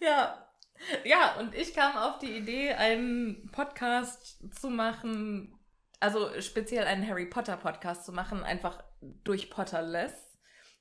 Ja. 0.01 0.49
Ja, 1.05 1.35
und 1.41 1.55
ich 1.55 1.75
kam 1.75 1.97
auf 1.97 2.19
die 2.19 2.37
Idee, 2.37 2.73
einen 2.73 3.51
Podcast 3.51 4.39
zu 4.59 4.71
machen, 4.71 5.59
also 6.01 6.41
speziell 6.41 6.85
einen 6.87 7.07
Harry 7.07 7.27
Potter 7.27 7.57
Podcast 7.57 8.05
zu 8.05 8.13
machen, 8.13 8.45
einfach 8.45 8.83
durch 9.01 9.51
Potterless. 9.51 10.13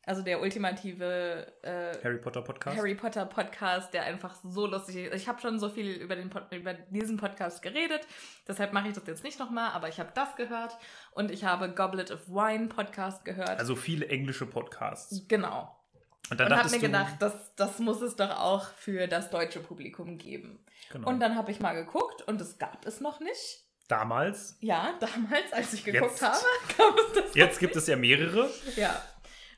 Also 0.06 0.22
der 0.22 0.42
ultimative 0.42 1.52
äh, 1.64 2.02
Harry 2.02 2.18
Potter 2.18 2.42
Podcast. 2.42 2.78
Harry 2.78 2.96
Potter 2.96 3.26
Podcast, 3.26 3.94
der 3.94 4.04
einfach 4.04 4.36
so 4.42 4.66
lustig 4.66 4.96
ist. 4.96 5.14
Ich 5.14 5.28
habe 5.28 5.42
schon 5.42 5.60
so 5.60 5.68
viel 5.68 5.92
über, 5.92 6.16
den 6.16 6.30
Pod 6.30 6.44
über 6.52 6.74
diesen 6.74 7.18
Podcast 7.18 7.62
geredet, 7.62 8.08
deshalb 8.48 8.72
mache 8.72 8.88
ich 8.88 8.94
das 8.94 9.06
jetzt 9.06 9.26
nicht 9.26 9.38
nochmal, 9.38 9.72
aber 9.72 9.90
ich 9.90 10.00
habe 10.00 10.12
das 10.16 10.38
gehört 10.38 10.78
und 11.12 11.30
ich 11.30 11.44
habe 11.44 11.70
Goblet 11.74 12.12
of 12.12 12.26
Wine 12.30 12.68
Podcast 12.68 13.26
gehört. 13.26 13.60
Also 13.60 13.76
viele 13.76 14.08
englische 14.08 14.46
Podcasts. 14.46 15.28
genau. 15.28 15.78
Und 16.30 16.40
dann 16.40 16.52
und 16.52 16.58
habe 16.58 16.70
mir 16.70 16.80
gedacht, 16.80 17.16
das, 17.20 17.56
das 17.56 17.80
muss 17.80 18.02
es 18.02 18.16
doch 18.16 18.38
auch 18.38 18.70
für 18.74 19.08
das 19.08 19.30
deutsche 19.30 19.60
Publikum 19.60 20.18
geben. 20.18 20.64
genau. 20.90 21.10
Und 21.10 21.20
dann 21.20 21.36
habe 21.36 21.52
ich 21.52 21.60
mal 21.60 21.74
geguckt 21.74 22.22
und 22.28 22.40
es 22.40 22.58
gab 22.58 22.86
es 22.86 23.02
noch 23.02 23.20
nicht. 23.20 23.67
Damals, 23.88 24.58
Ja, 24.60 24.94
damals, 25.00 25.52
als 25.54 25.74
ich 25.74 25.84
geguckt 25.84 26.12
Jetzt. 26.12 26.22
habe, 26.24 26.38
gab 26.78 26.98
es 26.98 27.14
das 27.24 27.36
jetzt 27.36 27.60
gibt 27.60 27.76
es 27.76 27.88
ja 27.88 27.96
mehrere. 27.96 28.50
Ja. 28.76 29.02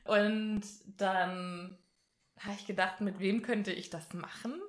Und 0.06 0.62
dann 0.98 1.78
habe 2.40 2.56
ich 2.58 2.66
gedacht, 2.66 3.02
mit 3.02 3.20
wem 3.20 3.42
könnte 3.42 3.72
ich 3.72 3.90
das 3.90 4.14
machen? 4.14 4.62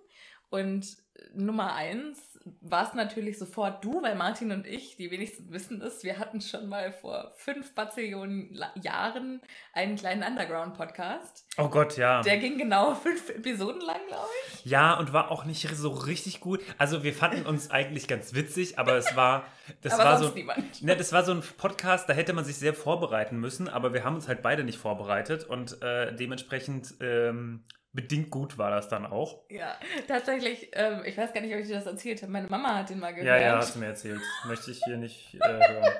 Und 0.50 0.96
Nummer 1.34 1.74
eins 1.74 2.30
war 2.62 2.88
es 2.88 2.94
natürlich 2.94 3.38
sofort 3.38 3.84
du, 3.84 4.02
weil 4.02 4.14
Martin 4.14 4.50
und 4.52 4.66
ich, 4.66 4.96
die 4.96 5.10
wenigsten 5.10 5.52
wissen 5.52 5.82
es, 5.82 6.02
wir 6.04 6.18
hatten 6.18 6.40
schon 6.40 6.68
mal 6.68 6.92
vor 6.92 7.32
fünf 7.36 7.74
Bazillionen 7.74 8.58
Jahren 8.82 9.42
einen 9.72 9.96
kleinen 9.96 10.22
Underground-Podcast. 10.22 11.46
Oh 11.58 11.68
Gott, 11.68 11.96
ja. 11.96 12.22
Der 12.22 12.38
ging 12.38 12.56
genau 12.56 12.94
fünf 13.02 13.28
Episoden 13.28 13.80
lang, 13.82 14.00
glaube 14.08 14.28
ich. 14.54 14.64
Ja, 14.64 14.98
und 14.98 15.12
war 15.12 15.30
auch 15.30 15.44
nicht 15.44 15.68
so 15.68 15.90
richtig 15.90 16.40
gut. 16.40 16.60
Also 16.78 17.02
wir 17.02 17.12
fanden 17.12 17.46
uns 17.46 17.70
eigentlich 17.70 18.08
ganz 18.08 18.34
witzig, 18.34 18.78
aber 18.78 18.94
es 18.96 19.14
war, 19.16 19.44
das 19.82 19.94
Aber 19.94 20.04
war 20.04 20.18
sonst 20.18 20.30
so, 20.30 20.36
niemand. 20.36 20.82
ne, 20.82 20.96
das 20.96 21.12
war 21.12 21.24
so 21.24 21.32
ein 21.32 21.42
Podcast, 21.58 22.08
da 22.08 22.14
hätte 22.14 22.32
man 22.32 22.44
sich 22.44 22.56
sehr 22.56 22.74
vorbereiten 22.74 23.38
müssen, 23.38 23.68
aber 23.68 23.92
wir 23.92 24.04
haben 24.04 24.14
uns 24.14 24.28
halt 24.28 24.42
beide 24.42 24.64
nicht 24.64 24.78
vorbereitet 24.78 25.44
und 25.44 25.80
äh, 25.82 26.14
dementsprechend 26.14 26.94
ähm, 27.00 27.64
bedingt 27.92 28.30
gut 28.30 28.56
war 28.58 28.70
das 28.70 28.88
dann 28.88 29.04
auch. 29.06 29.42
Ja, 29.50 29.76
tatsächlich, 30.06 30.70
ähm, 30.74 31.02
ich 31.04 31.16
weiß 31.16 31.32
gar 31.32 31.40
nicht, 31.40 31.52
ob 31.54 31.60
ich 31.60 31.66
dir 31.66 31.74
das 31.76 31.86
erzählt 31.86 32.22
habe. 32.22 32.30
Meine 32.32 32.46
Mama 32.48 32.76
hat 32.76 32.90
den 32.90 32.98
mal 33.00 33.10
gehört. 33.12 33.26
Ja, 33.26 33.36
ja, 33.38 33.56
hast 33.56 33.74
du 33.74 33.78
mir 33.80 33.86
erzählt. 33.86 34.20
Möchte 34.46 34.70
ich 34.70 34.80
hier 34.84 34.96
nicht 34.96 35.34
äh, 35.34 35.68
hören. 35.68 35.92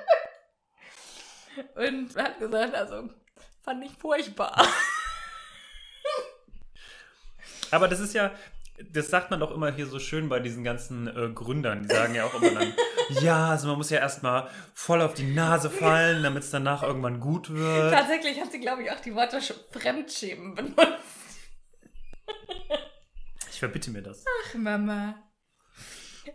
Und 1.75 2.15
hat 2.15 2.39
gesagt, 2.39 2.73
also 2.75 3.09
fand 3.63 3.83
ich 3.83 3.91
furchtbar. 3.97 4.65
Aber 7.71 7.87
das 7.87 7.99
ist 7.99 8.13
ja, 8.13 8.31
das 8.91 9.09
sagt 9.09 9.31
man 9.31 9.39
doch 9.39 9.51
immer 9.51 9.71
hier 9.71 9.85
so 9.85 9.99
schön 9.99 10.29
bei 10.29 10.39
diesen 10.39 10.63
ganzen 10.63 11.07
äh, 11.07 11.29
Gründern. 11.33 11.83
Die 11.83 11.93
sagen 11.93 12.15
ja 12.15 12.25
auch 12.25 12.33
immer 12.41 12.51
dann, 12.51 12.73
ja, 13.21 13.49
also 13.49 13.67
man 13.67 13.77
muss 13.77 13.89
ja 13.89 13.99
erstmal 13.99 14.49
voll 14.73 15.01
auf 15.01 15.13
die 15.13 15.23
Nase 15.33 15.69
fallen, 15.69 16.23
damit 16.23 16.43
es 16.43 16.51
danach 16.51 16.83
irgendwann 16.83 17.19
gut 17.19 17.49
wird. 17.53 17.93
Tatsächlich 17.93 18.39
hat 18.41 18.51
sie, 18.51 18.59
glaube 18.59 18.83
ich, 18.83 18.91
auch 18.91 18.99
die 18.99 19.13
Worte 19.15 19.37
Sch- 19.37 19.55
Fremdschämen 19.71 20.55
benutzt. 20.55 20.87
Ich 23.61 23.63
verbitte 23.63 23.91
mir 23.91 24.01
das. 24.01 24.25
Ach, 24.43 24.55
Mama. 24.55 25.13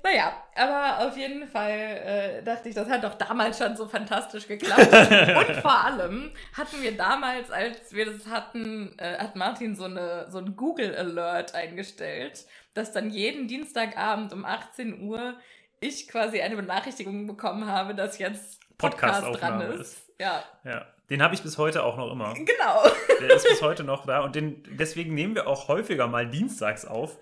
Naja, 0.04 0.45
aber 0.54 1.09
auf 1.09 1.16
jeden 1.16 1.49
Fall 1.49 1.73
äh, 1.73 2.42
dachte 2.45 2.68
ich, 2.68 2.76
das 2.76 2.88
hat 2.88 3.02
doch 3.02 3.14
damals 3.14 3.59
schon 3.59 3.76
so 3.76 3.88
fantastisch 3.88 4.47
geklappt. 4.47 4.92
Und 5.49 5.56
vor 5.56 5.85
allem 5.85 6.30
hatten 6.52 6.80
wir 6.83 6.97
damals, 6.97 7.50
als 7.50 7.92
wir 7.92 8.06
das 8.06 8.28
hatten, 8.28 8.97
äh, 9.00 9.18
hat 9.18 9.35
Martin 9.35 9.75
so, 9.75 9.87
eine, 9.87 10.30
so 10.30 10.38
ein 10.38 10.54
Google 10.54 10.95
Alert 10.95 11.56
eingestellt, 11.56 12.47
dass 12.75 12.92
dann 12.92 13.11
jeden 13.11 13.49
Dienstagabend 13.49 14.33
um 14.33 14.45
18 14.45 15.02
Uhr 15.02 15.37
ich 15.80 16.06
quasi 16.06 16.40
eine 16.40 16.54
Benachrichtigung 16.54 17.26
bekommen 17.26 17.66
habe, 17.66 17.97
dass 17.97 18.18
jetzt 18.18 18.61
Podcast 18.78 19.23
dran 19.23 19.33
Podcast-Aufnahme 19.33 19.64
ist. 19.80 20.12
Ja, 20.21 20.45
Ja. 20.62 20.87
Den 21.11 21.23
habe 21.23 21.35
ich 21.35 21.43
bis 21.43 21.57
heute 21.59 21.85
auch 21.85 21.97
noch 21.97 22.11
immer. 22.11 22.35
genau. 22.35 22.83
Der 23.21 23.31
ist 23.37 23.49
bis 23.49 23.63
heute 23.63 23.85
noch 23.85 24.07
da 24.07 24.21
und 24.21 24.35
den, 24.35 24.63
deswegen 24.77 25.15
nehmen 25.15 25.35
wir 25.35 25.47
auch 25.47 25.69
häufiger 25.69 26.07
mal 26.09 26.29
dienstags 26.29 26.85
auf, 26.85 27.19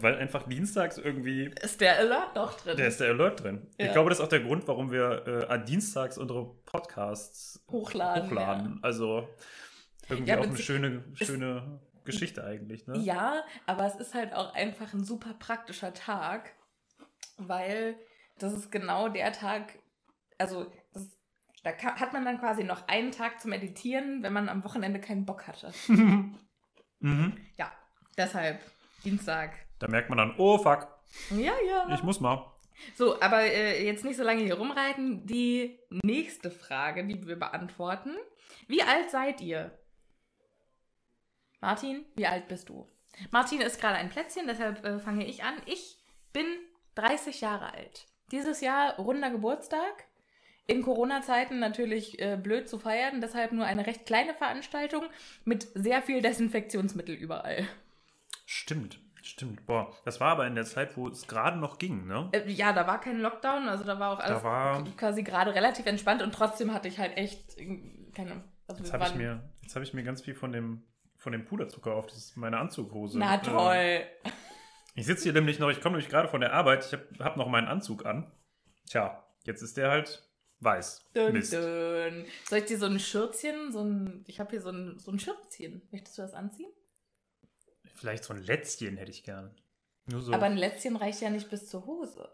weil 0.00 0.16
einfach 0.16 0.44
dienstags 0.44 0.96
irgendwie, 0.98 1.52
Ist 1.60 1.80
der 1.80 1.98
Alert 1.98 2.34
noch 2.34 2.54
drin? 2.60 2.76
da 2.78 2.84
ist 2.84 3.00
der 3.00 3.10
Alert 3.10 3.42
drin. 3.42 3.66
Ich 3.76 3.86
Ja. 3.86 3.92
glaube, 3.92 4.08
das 4.10 4.18
ist 4.20 4.24
auch 4.24 4.28
der 4.28 4.40
Grund, 4.40 4.66
warum 4.68 4.90
wir 4.90 5.26
äh, 5.26 5.46
an 5.52 5.64
dienstags 5.66 6.16
unsere 6.16 6.46
Podcasts 6.64 7.62
Hochladen, 7.70 8.30
hochladen. 8.30 8.78
Also 8.82 9.28
irgendwie 10.08 10.30
Ja, 10.30 10.38
auch 10.38 10.44
eine 10.44 10.56
schöne, 10.56 11.04
schöne 11.14 11.80
Geschichte 12.04 12.42
eigentlich. 12.44 12.86
Ne? 12.86 12.98
Ja, 12.98 13.44
aber 13.66 13.84
es 13.86 13.96
ist 13.96 14.14
halt 14.14 14.32
auch 14.32 14.54
einfach 14.54 14.92
ein 14.94 15.04
super 15.04 15.34
praktischer 15.38 15.92
Tag, 15.92 16.54
weil 17.36 17.96
das 18.38 18.52
ist 18.54 18.72
genau 18.72 19.08
der 19.08 19.32
Tag, 19.32 19.78
also 20.38 20.66
da 21.62 21.72
hat 21.72 22.12
man 22.12 22.24
dann 22.24 22.38
quasi 22.38 22.64
noch 22.64 22.88
einen 22.88 23.12
Tag 23.12 23.40
zum 23.40 23.50
Meditieren, 23.50 24.22
wenn 24.22 24.32
man 24.32 24.48
am 24.48 24.64
Wochenende 24.64 25.00
keinen 25.00 25.26
Bock 25.26 25.46
hatte. 25.46 25.72
mhm. 27.00 27.36
Ja, 27.56 27.70
deshalb 28.16 28.60
Dienstag. 29.04 29.52
Da 29.78 29.88
merkt 29.88 30.08
man 30.08 30.18
dann, 30.18 30.34
oh 30.38 30.58
fuck, 30.58 30.88
Ja, 31.30 31.52
ja. 31.66 31.88
ich 31.94 32.02
muss 32.02 32.20
mal. 32.20 32.46
So, 32.94 33.20
aber 33.20 33.42
äh, 33.42 33.84
jetzt 33.84 34.04
nicht 34.04 34.16
so 34.16 34.22
lange 34.22 34.42
hier 34.42 34.54
rumreiten. 34.54 35.26
Die 35.26 35.78
nächste 36.02 36.50
Frage, 36.50 37.06
die 37.06 37.26
wir 37.26 37.38
beantworten. 37.38 38.16
Wie 38.68 38.82
alt 38.82 39.10
seid 39.10 39.40
ihr? 39.40 39.78
Martin, 41.60 42.06
wie 42.16 42.26
alt 42.26 42.48
bist 42.48 42.68
du? 42.70 42.88
Martin 43.30 43.60
ist 43.60 43.80
gerade 43.80 43.96
ein 43.96 44.08
Plätzchen, 44.08 44.46
deshalb 44.46 44.84
äh, 44.84 44.98
fange 44.98 45.26
ich 45.26 45.44
an. 45.44 45.54
Ich 45.66 45.98
bin 46.32 46.46
30 46.94 47.40
Jahre 47.42 47.74
alt. 47.74 48.06
Dieses 48.32 48.60
Jahr 48.60 48.96
runder 48.96 49.30
Geburtstag. 49.30 50.04
In 50.70 50.82
Corona-Zeiten 50.82 51.58
natürlich 51.58 52.20
äh, 52.20 52.36
blöd 52.40 52.68
zu 52.68 52.78
feiern, 52.78 53.20
deshalb 53.20 53.52
nur 53.52 53.64
eine 53.64 53.86
recht 53.86 54.06
kleine 54.06 54.34
Veranstaltung 54.34 55.04
mit 55.44 55.68
sehr 55.74 56.02
viel 56.02 56.22
Desinfektionsmittel 56.22 57.14
überall. 57.14 57.66
Stimmt, 58.46 59.00
stimmt. 59.22 59.66
Boah, 59.66 59.92
das 60.04 60.20
war 60.20 60.28
aber 60.32 60.46
in 60.46 60.54
der 60.54 60.64
Zeit, 60.64 60.96
wo 60.96 61.08
es 61.08 61.26
gerade 61.26 61.58
noch 61.58 61.78
ging, 61.78 62.06
ne? 62.06 62.28
Äh, 62.32 62.50
ja, 62.50 62.72
da 62.72 62.86
war 62.86 63.00
kein 63.00 63.18
Lockdown, 63.20 63.68
also 63.68 63.84
da 63.84 63.98
war 63.98 64.12
auch 64.12 64.20
alles 64.20 64.42
war- 64.42 64.84
quasi 64.96 65.22
gerade 65.22 65.54
relativ 65.54 65.86
entspannt 65.86 66.22
und 66.22 66.32
trotzdem 66.32 66.72
hatte 66.72 66.88
ich 66.88 66.98
halt 66.98 67.16
echt 67.16 67.58
äh, 67.58 67.80
keine. 68.14 68.44
Also 68.66 68.82
Jetzt 68.84 68.92
habe 68.92 69.04
ich, 69.04 69.14
mir, 69.16 69.40
jetzt 69.62 69.76
ich 69.76 69.94
mir 69.94 70.04
ganz 70.04 70.22
viel 70.22 70.34
von 70.34 70.52
dem, 70.52 70.84
von 71.16 71.32
dem 71.32 71.44
Puderzucker 71.44 71.92
auf. 71.94 72.06
Das 72.06 72.16
ist 72.16 72.36
meine 72.36 72.58
Anzughose. 72.58 73.18
Na 73.18 73.34
Äh, 73.34 73.42
toll. 73.42 74.02
Ich 74.94 75.06
sitze 75.06 75.24
hier 75.24 75.32
nämlich 75.32 75.58
noch, 75.58 75.70
ich 75.70 75.80
komme 75.80 75.96
nämlich 75.96 76.08
gerade 76.10 76.28
von 76.28 76.40
der 76.40 76.52
Arbeit, 76.52 76.84
ich 76.86 76.92
habe 76.92 77.06
hab 77.18 77.36
noch 77.36 77.48
meinen 77.48 77.66
Anzug 77.66 78.06
an. 78.06 78.30
Tja, 78.88 79.24
jetzt 79.44 79.62
ist 79.62 79.76
der 79.76 79.90
halt 79.90 80.22
weiß. 80.60 81.04
Dün, 81.14 81.32
Mist. 81.32 81.52
dün. 81.52 82.26
Soll 82.48 82.58
ich 82.60 82.64
dir 82.66 82.78
so 82.78 82.86
ein 82.86 82.98
Schürzchen, 83.00 83.72
so 83.72 83.80
ein. 83.82 84.24
Ich 84.26 84.40
habe 84.40 84.50
hier 84.50 84.60
so 84.60 84.70
ein, 84.70 84.98
so 84.98 85.10
ein 85.10 85.18
Schürzchen. 85.18 85.82
Möchtest 85.90 86.18
du 86.18 86.22
das 86.22 86.34
anziehen? 86.34 86.70
Vielleicht 87.94 88.24
so 88.24 88.32
ein 88.34 88.42
Lätzchen 88.42 88.96
hätte 88.96 89.10
ich 89.10 89.24
gern. 89.24 89.54
Nur 90.06 90.22
so. 90.22 90.32
Aber 90.32 90.46
ein 90.46 90.56
Lätzchen 90.56 90.96
reicht 90.96 91.20
ja 91.20 91.30
nicht 91.30 91.50
bis 91.50 91.68
zur 91.68 91.84
Hose. 91.86 92.28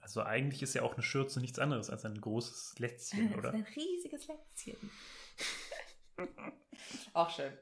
also 0.00 0.22
eigentlich 0.22 0.62
ist 0.62 0.74
ja 0.74 0.82
auch 0.82 0.94
eine 0.94 1.02
Schürze 1.02 1.40
nichts 1.40 1.58
anderes 1.58 1.88
als 1.90 2.04
ein 2.04 2.20
großes 2.20 2.78
Lätzchen, 2.78 3.28
Das 3.28 3.30
ist 3.32 3.38
oder? 3.38 3.52
ein 3.52 3.66
riesiges 3.76 4.26
Lätzchen. 4.26 4.90
Auch 7.14 7.30
schön. 7.30 7.52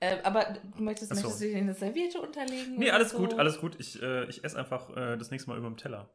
Äh, 0.00 0.20
aber 0.22 0.58
du 0.76 0.82
möchtest, 0.82 1.10
so. 1.10 1.14
möchtest 1.14 1.40
du 1.40 1.46
dir 1.48 1.56
eine 1.56 1.74
Serviette 1.74 2.20
unterlegen? 2.20 2.76
Nee, 2.76 2.86
oder 2.86 2.94
alles 2.94 3.10
so? 3.10 3.18
gut, 3.18 3.34
alles 3.34 3.58
gut. 3.58 3.76
Ich, 3.78 4.02
äh, 4.02 4.24
ich 4.28 4.44
esse 4.44 4.58
einfach 4.58 4.94
äh, 4.96 5.16
das 5.16 5.30
nächste 5.30 5.48
Mal 5.50 5.58
über 5.58 5.68
dem 5.68 5.76
Teller. 5.76 6.14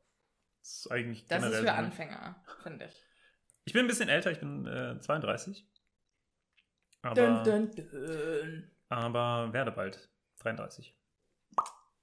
Das 0.61 0.79
ist 0.79 0.91
eigentlich 0.91 1.27
Das 1.27 1.43
ist 1.43 1.55
für 1.59 1.71
Anfänger, 1.73 2.43
finde 2.63 2.85
ich. 2.85 3.05
Ich 3.65 3.74
bin 3.74 3.86
ein 3.86 3.88
bisschen 3.88 4.10
älter, 4.10 4.32
ich 4.32 4.39
bin 4.39 4.65
äh, 4.65 5.00
32. 5.00 5.65
Aber, 7.02 7.15
Dün, 7.15 7.43
dün, 7.43 7.72
dün. 7.76 8.72
aber 8.89 9.54
werde 9.54 9.72
bald 9.72 10.10
33. 10.39 10.95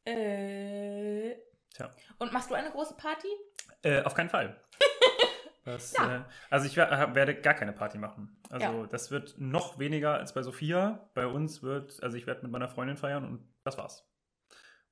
Äh. 0.05 1.35
Tja. 1.75 1.91
Und 2.19 2.33
machst 2.33 2.51
du 2.51 2.55
eine 2.55 2.71
große 2.71 2.95
Party? 2.97 3.29
Äh, 3.83 4.03
auf 4.03 4.15
keinen 4.15 4.31
Fall. 4.31 4.61
Das, 5.65 5.95
Ja. 5.97 6.19
äh, 6.19 6.23
also 6.49 6.65
ich 6.67 6.77
wer- 6.77 7.13
werde 7.17 7.35
gar 7.41 7.55
keine 7.55 7.73
Party 7.73 7.99
machen. 7.99 8.41
Also 8.51 8.65
Ja. 8.83 8.87
das 8.87 9.11
wird 9.11 9.35
noch 9.39 9.81
weniger 9.81 10.15
als 10.15 10.33
bei 10.33 10.43
Sophia. 10.45 11.11
Bei 11.13 11.27
uns 11.27 11.61
wird, 11.61 12.01
also 12.05 12.17
ich 12.17 12.29
werde 12.29 12.43
mit 12.43 12.53
meiner 12.53 12.69
Freundin 12.69 12.97
feiern 12.97 13.25
und 13.25 13.53
das 13.65 13.77
war's. 13.77 14.09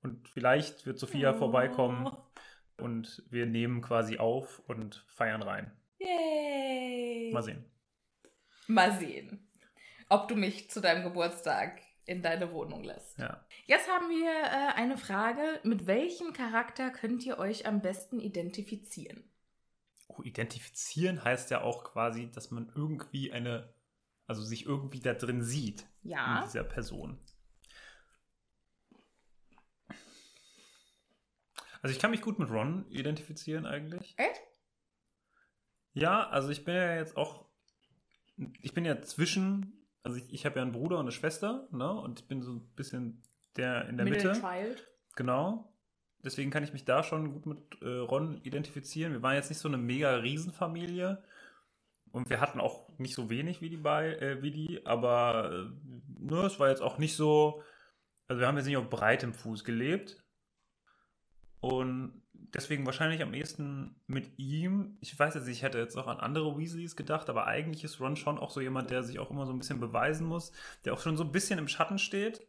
Und 0.02 0.28
vielleicht 0.28 0.84
wird 0.84 0.98
Sophia 0.98 1.30
Oh. 1.32 1.38
vorbeikommen 1.38 2.16
und 2.78 3.22
wir 3.30 3.46
nehmen 3.46 3.82
quasi 3.82 4.18
auf 4.18 4.58
und 4.66 5.04
feiern 5.06 5.44
rein. 5.44 5.70
Yay! 6.00 6.08
Mal 7.34 7.42
sehen. 7.42 7.64
Mal 8.66 8.98
sehen, 8.98 9.46
ob 10.08 10.28
du 10.28 10.36
mich 10.36 10.70
zu 10.70 10.80
deinem 10.80 11.02
Geburtstag 11.04 11.80
in 12.06 12.22
deine 12.22 12.52
Wohnung 12.52 12.82
lässt. 12.84 13.18
Ja. 13.18 13.44
Jetzt 13.66 13.88
haben 13.88 14.08
wir 14.10 14.30
äh, 14.30 14.74
eine 14.74 14.96
Frage. 14.96 15.60
Mit 15.64 15.86
welchem 15.86 16.32
Charakter 16.32 16.90
könnt 16.90 17.24
ihr 17.26 17.38
euch 17.38 17.66
am 17.66 17.80
besten 17.82 18.20
identifizieren? 18.20 19.24
Oh, 20.08 20.22
identifizieren 20.22 21.24
heißt 21.24 21.50
ja 21.50 21.62
auch 21.62 21.84
quasi, 21.84 22.30
dass 22.30 22.50
man 22.50 22.70
irgendwie 22.74 23.32
eine, 23.32 23.74
also 24.26 24.42
sich 24.42 24.66
irgendwie 24.66 25.00
da 25.00 25.14
drin 25.14 25.42
sieht 25.42 25.86
in 26.02 26.10
Ja. 26.10 26.42
dieser 26.44 26.64
Person. 26.64 27.18
Also 31.82 31.94
ich 31.94 32.00
kann 32.00 32.10
mich 32.10 32.22
gut 32.22 32.38
mit 32.38 32.50
Ron 32.50 32.86
identifizieren 32.90 33.66
eigentlich. 33.66 34.14
Echt? 34.16 34.40
Ja, 35.94 36.28
also 36.28 36.50
ich 36.50 36.64
bin 36.64 36.74
ja 36.74 36.96
jetzt 36.96 37.16
auch, 37.16 37.46
ich 38.60 38.74
bin 38.74 38.84
ja 38.84 39.00
zwischen, 39.00 39.86
also 40.02 40.18
ich, 40.18 40.32
ich 40.32 40.44
habe 40.44 40.56
ja 40.56 40.62
einen 40.62 40.72
Bruder 40.72 40.96
und 40.96 41.02
eine 41.02 41.12
Schwester, 41.12 41.68
ne? 41.70 41.90
Und 41.92 42.20
ich 42.20 42.28
bin 42.28 42.42
so 42.42 42.52
ein 42.52 42.60
bisschen 42.74 43.22
der 43.56 43.88
in 43.88 43.96
der 43.96 44.04
Middle 44.04 44.32
Mitte. 44.32 44.40
Child. 44.40 44.88
Genau. 45.14 45.72
Deswegen 46.24 46.50
kann 46.50 46.64
ich 46.64 46.72
mich 46.72 46.84
da 46.84 47.02
schon 47.02 47.32
gut 47.32 47.46
mit 47.46 47.58
äh, 47.82 47.98
Ron 47.98 48.40
identifizieren. 48.42 49.12
Wir 49.12 49.22
waren 49.22 49.36
jetzt 49.36 49.50
nicht 49.50 49.60
so 49.60 49.68
eine 49.68 49.76
mega 49.76 50.16
Riesenfamilie. 50.16 51.22
Und 52.10 52.30
wir 52.30 52.40
hatten 52.40 52.60
auch 52.60 52.88
nicht 52.98 53.14
so 53.14 53.28
wenig 53.28 53.60
wie 53.60 53.70
die, 53.70 53.76
bei, 53.76 54.14
äh, 54.16 54.42
wie 54.42 54.50
die 54.50 54.86
aber 54.86 55.50
äh, 55.52 56.22
ne, 56.24 56.46
es 56.46 56.58
war 56.58 56.70
jetzt 56.70 56.82
auch 56.82 56.98
nicht 56.98 57.16
so. 57.16 57.62
Also, 58.26 58.40
wir 58.40 58.48
haben 58.48 58.56
jetzt 58.56 58.66
nicht 58.66 58.76
auf 58.76 58.88
breitem 58.88 59.34
Fuß 59.34 59.64
gelebt. 59.64 60.24
Und 61.60 62.23
deswegen 62.54 62.86
wahrscheinlich 62.86 63.22
am 63.22 63.34
ehesten 63.34 64.00
mit 64.06 64.38
ihm. 64.38 64.96
Ich 65.00 65.18
weiß 65.18 65.34
jetzt, 65.34 65.48
ich 65.48 65.62
hätte 65.62 65.78
jetzt 65.78 65.96
auch 65.96 66.06
an 66.06 66.20
andere 66.20 66.56
Weasleys 66.56 66.96
gedacht, 66.96 67.28
aber 67.28 67.46
eigentlich 67.46 67.84
ist 67.84 68.00
Ron 68.00 68.16
schon 68.16 68.38
auch 68.38 68.50
so 68.50 68.60
jemand, 68.60 68.90
der 68.90 69.02
sich 69.02 69.18
auch 69.18 69.30
immer 69.30 69.46
so 69.46 69.52
ein 69.52 69.58
bisschen 69.58 69.80
beweisen 69.80 70.26
muss, 70.26 70.52
der 70.84 70.94
auch 70.94 71.00
schon 71.00 71.16
so 71.16 71.24
ein 71.24 71.32
bisschen 71.32 71.58
im 71.58 71.68
Schatten 71.68 71.98
steht. 71.98 72.46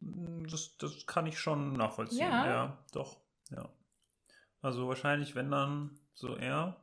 Das, 0.00 0.76
das 0.76 1.06
kann 1.06 1.26
ich 1.26 1.38
schon 1.38 1.72
nachvollziehen. 1.72 2.20
Ja. 2.20 2.46
ja, 2.46 2.84
doch. 2.92 3.20
Ja. 3.50 3.68
Also 4.60 4.86
wahrscheinlich, 4.88 5.34
wenn 5.34 5.50
dann 5.50 5.98
so 6.14 6.36
er. 6.36 6.76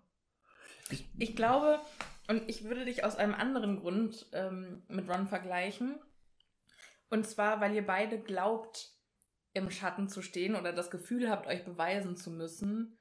Ich, 0.90 1.08
Ich 1.18 1.36
glaube, 1.36 1.80
und 2.28 2.50
ich 2.50 2.64
würde 2.64 2.86
dich 2.86 3.04
aus 3.04 3.16
einem 3.16 3.36
anderen 3.36 3.80
Grund 3.80 4.28
ähm, 4.34 4.84
mit 4.88 5.10
Ron 5.10 5.28
vergleichen. 5.28 6.00
Und 7.10 7.28
zwar, 7.28 7.62
weil 7.62 7.74
ihr 7.74 7.86
beide 7.86 8.20
glaubt, 8.20 8.95
im 9.56 9.72
Schatten 9.72 10.08
zu 10.08 10.22
stehen 10.22 10.56
oder 10.56 10.74
das 10.74 10.92
Gefühl 10.92 11.30
habt, 11.30 11.48
euch 11.48 11.64
beweisen 11.64 12.16
zu 12.16 12.30
müssen. 12.30 12.98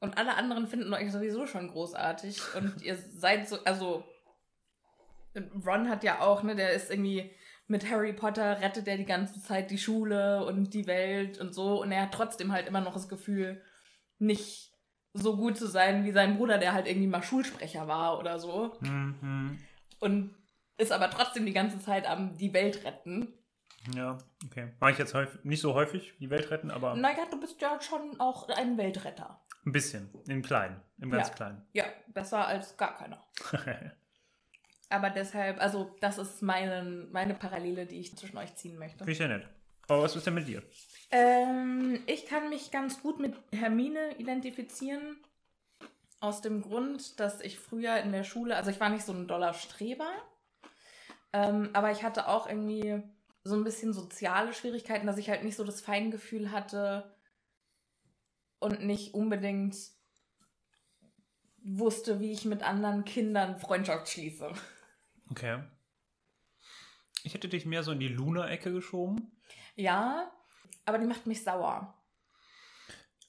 Und 0.00 0.18
alle 0.18 0.34
anderen 0.34 0.66
finden 0.66 0.92
euch 0.92 1.12
sowieso 1.12 1.46
schon 1.46 1.68
großartig. 1.68 2.40
Und 2.56 2.82
ihr 2.82 2.96
seid 2.96 3.48
so, 3.48 3.62
also 3.64 4.04
Ron 5.64 5.88
hat 5.88 6.04
ja 6.04 6.20
auch, 6.20 6.42
ne, 6.42 6.56
der 6.56 6.72
ist 6.72 6.90
irgendwie 6.90 7.30
mit 7.68 7.88
Harry 7.88 8.12
Potter 8.12 8.60
rettet 8.60 8.86
er 8.88 8.98
die 8.98 9.06
ganze 9.06 9.40
Zeit 9.40 9.70
die 9.70 9.78
Schule 9.78 10.44
und 10.44 10.74
die 10.74 10.86
Welt 10.86 11.38
und 11.38 11.54
so. 11.54 11.80
Und 11.80 11.92
er 11.92 12.02
hat 12.02 12.12
trotzdem 12.12 12.52
halt 12.52 12.66
immer 12.66 12.80
noch 12.80 12.94
das 12.94 13.08
Gefühl, 13.08 13.62
nicht 14.18 14.72
so 15.14 15.36
gut 15.36 15.56
zu 15.56 15.66
sein 15.66 16.04
wie 16.04 16.12
sein 16.12 16.36
Bruder, 16.36 16.58
der 16.58 16.72
halt 16.72 16.88
irgendwie 16.88 17.06
mal 17.06 17.22
Schulsprecher 17.22 17.86
war 17.86 18.18
oder 18.18 18.38
so. 18.38 18.76
Mhm. 18.80 19.58
Und 20.00 20.34
ist 20.78 20.92
aber 20.92 21.10
trotzdem 21.10 21.46
die 21.46 21.52
ganze 21.52 21.78
Zeit 21.78 22.10
am 22.10 22.36
die 22.36 22.52
Welt 22.52 22.84
retten. 22.84 23.32
Ja, 23.94 24.18
okay. 24.46 24.72
Mache 24.80 24.92
ich 24.92 24.98
jetzt 24.98 25.14
häufig, 25.14 25.44
nicht 25.44 25.60
so 25.60 25.74
häufig 25.74 26.14
die 26.20 26.30
Welt 26.30 26.50
retten, 26.50 26.70
aber 26.70 26.94
Naja, 26.94 27.26
du 27.30 27.40
bist 27.40 27.60
ja 27.60 27.80
schon 27.80 28.18
auch 28.20 28.48
ein 28.48 28.76
Weltretter. 28.78 29.40
ein 29.66 29.72
bisschen. 29.72 30.08
Im 30.28 30.42
Kleinen. 30.42 30.80
Im 30.98 31.10
ganz 31.10 31.28
Ja. 31.28 31.34
Kleinen. 31.34 31.66
Ja, 31.72 31.84
besser 32.08 32.46
als 32.46 32.76
gar 32.76 32.96
keiner. 32.96 33.22
Aber 34.88 35.08
deshalb, 35.08 35.58
also 35.60 35.96
das 36.00 36.18
ist 36.18 36.42
meine, 36.42 37.08
meine 37.12 37.34
Parallele, 37.34 37.86
die 37.86 37.98
ich 38.00 38.14
zwischen 38.14 38.36
euch 38.36 38.54
ziehen 38.56 38.76
möchte. 38.78 38.98
Finde 38.98 39.12
ich 39.12 39.18
ja 39.18 39.26
nett. 39.28 39.48
Aber 39.88 40.02
was 40.02 40.14
ist 40.14 40.26
denn 40.26 40.34
mit 40.34 40.46
dir? 40.46 40.62
Ähm, 41.10 42.02
ich 42.06 42.26
kann 42.26 42.50
mich 42.50 42.70
ganz 42.70 43.00
gut 43.02 43.18
mit 43.18 43.34
Hermine 43.52 44.14
identifizieren. 44.18 45.16
Aus 46.20 46.40
dem 46.42 46.60
Grund, 46.60 47.18
dass 47.20 47.40
ich 47.40 47.58
früher 47.58 47.96
in 47.96 48.12
der 48.12 48.22
Schule, 48.22 48.54
also 48.54 48.70
ich 48.70 48.78
war 48.80 48.90
nicht 48.90 49.04
so 49.04 49.12
ein 49.12 49.26
doller 49.26 49.54
Streber, 49.54 50.10
ähm, 51.32 51.70
aber 51.72 51.90
ich 51.90 52.02
hatte 52.04 52.28
auch 52.28 52.46
irgendwie 52.46 53.02
so 53.44 53.54
ein 53.56 53.64
bisschen 53.64 53.92
soziale 53.92 54.52
Schwierigkeiten, 54.52 55.06
dass 55.06 55.18
ich 55.18 55.28
halt 55.28 55.44
nicht 55.44 55.56
so 55.56 55.64
das 55.64 55.80
Feingefühl 55.80 56.52
hatte 56.52 57.16
und 58.58 58.84
nicht 58.84 59.14
unbedingt 59.14 59.76
wusste, 61.64 62.20
wie 62.20 62.32
ich 62.32 62.44
mit 62.44 62.62
anderen 62.62 63.04
Kindern 63.04 63.58
Freundschaft 63.58 64.08
schließe. 64.08 64.52
Okay. 65.30 65.62
Ich 67.24 67.34
hätte 67.34 67.48
dich 67.48 67.66
mehr 67.66 67.82
so 67.82 67.92
in 67.92 68.00
die 68.00 68.08
Luna-Ecke 68.08 68.72
geschoben. 68.72 69.32
Ja, 69.76 70.30
aber 70.84 70.98
die 70.98 71.06
macht 71.06 71.26
mich 71.26 71.42
sauer. 71.42 71.94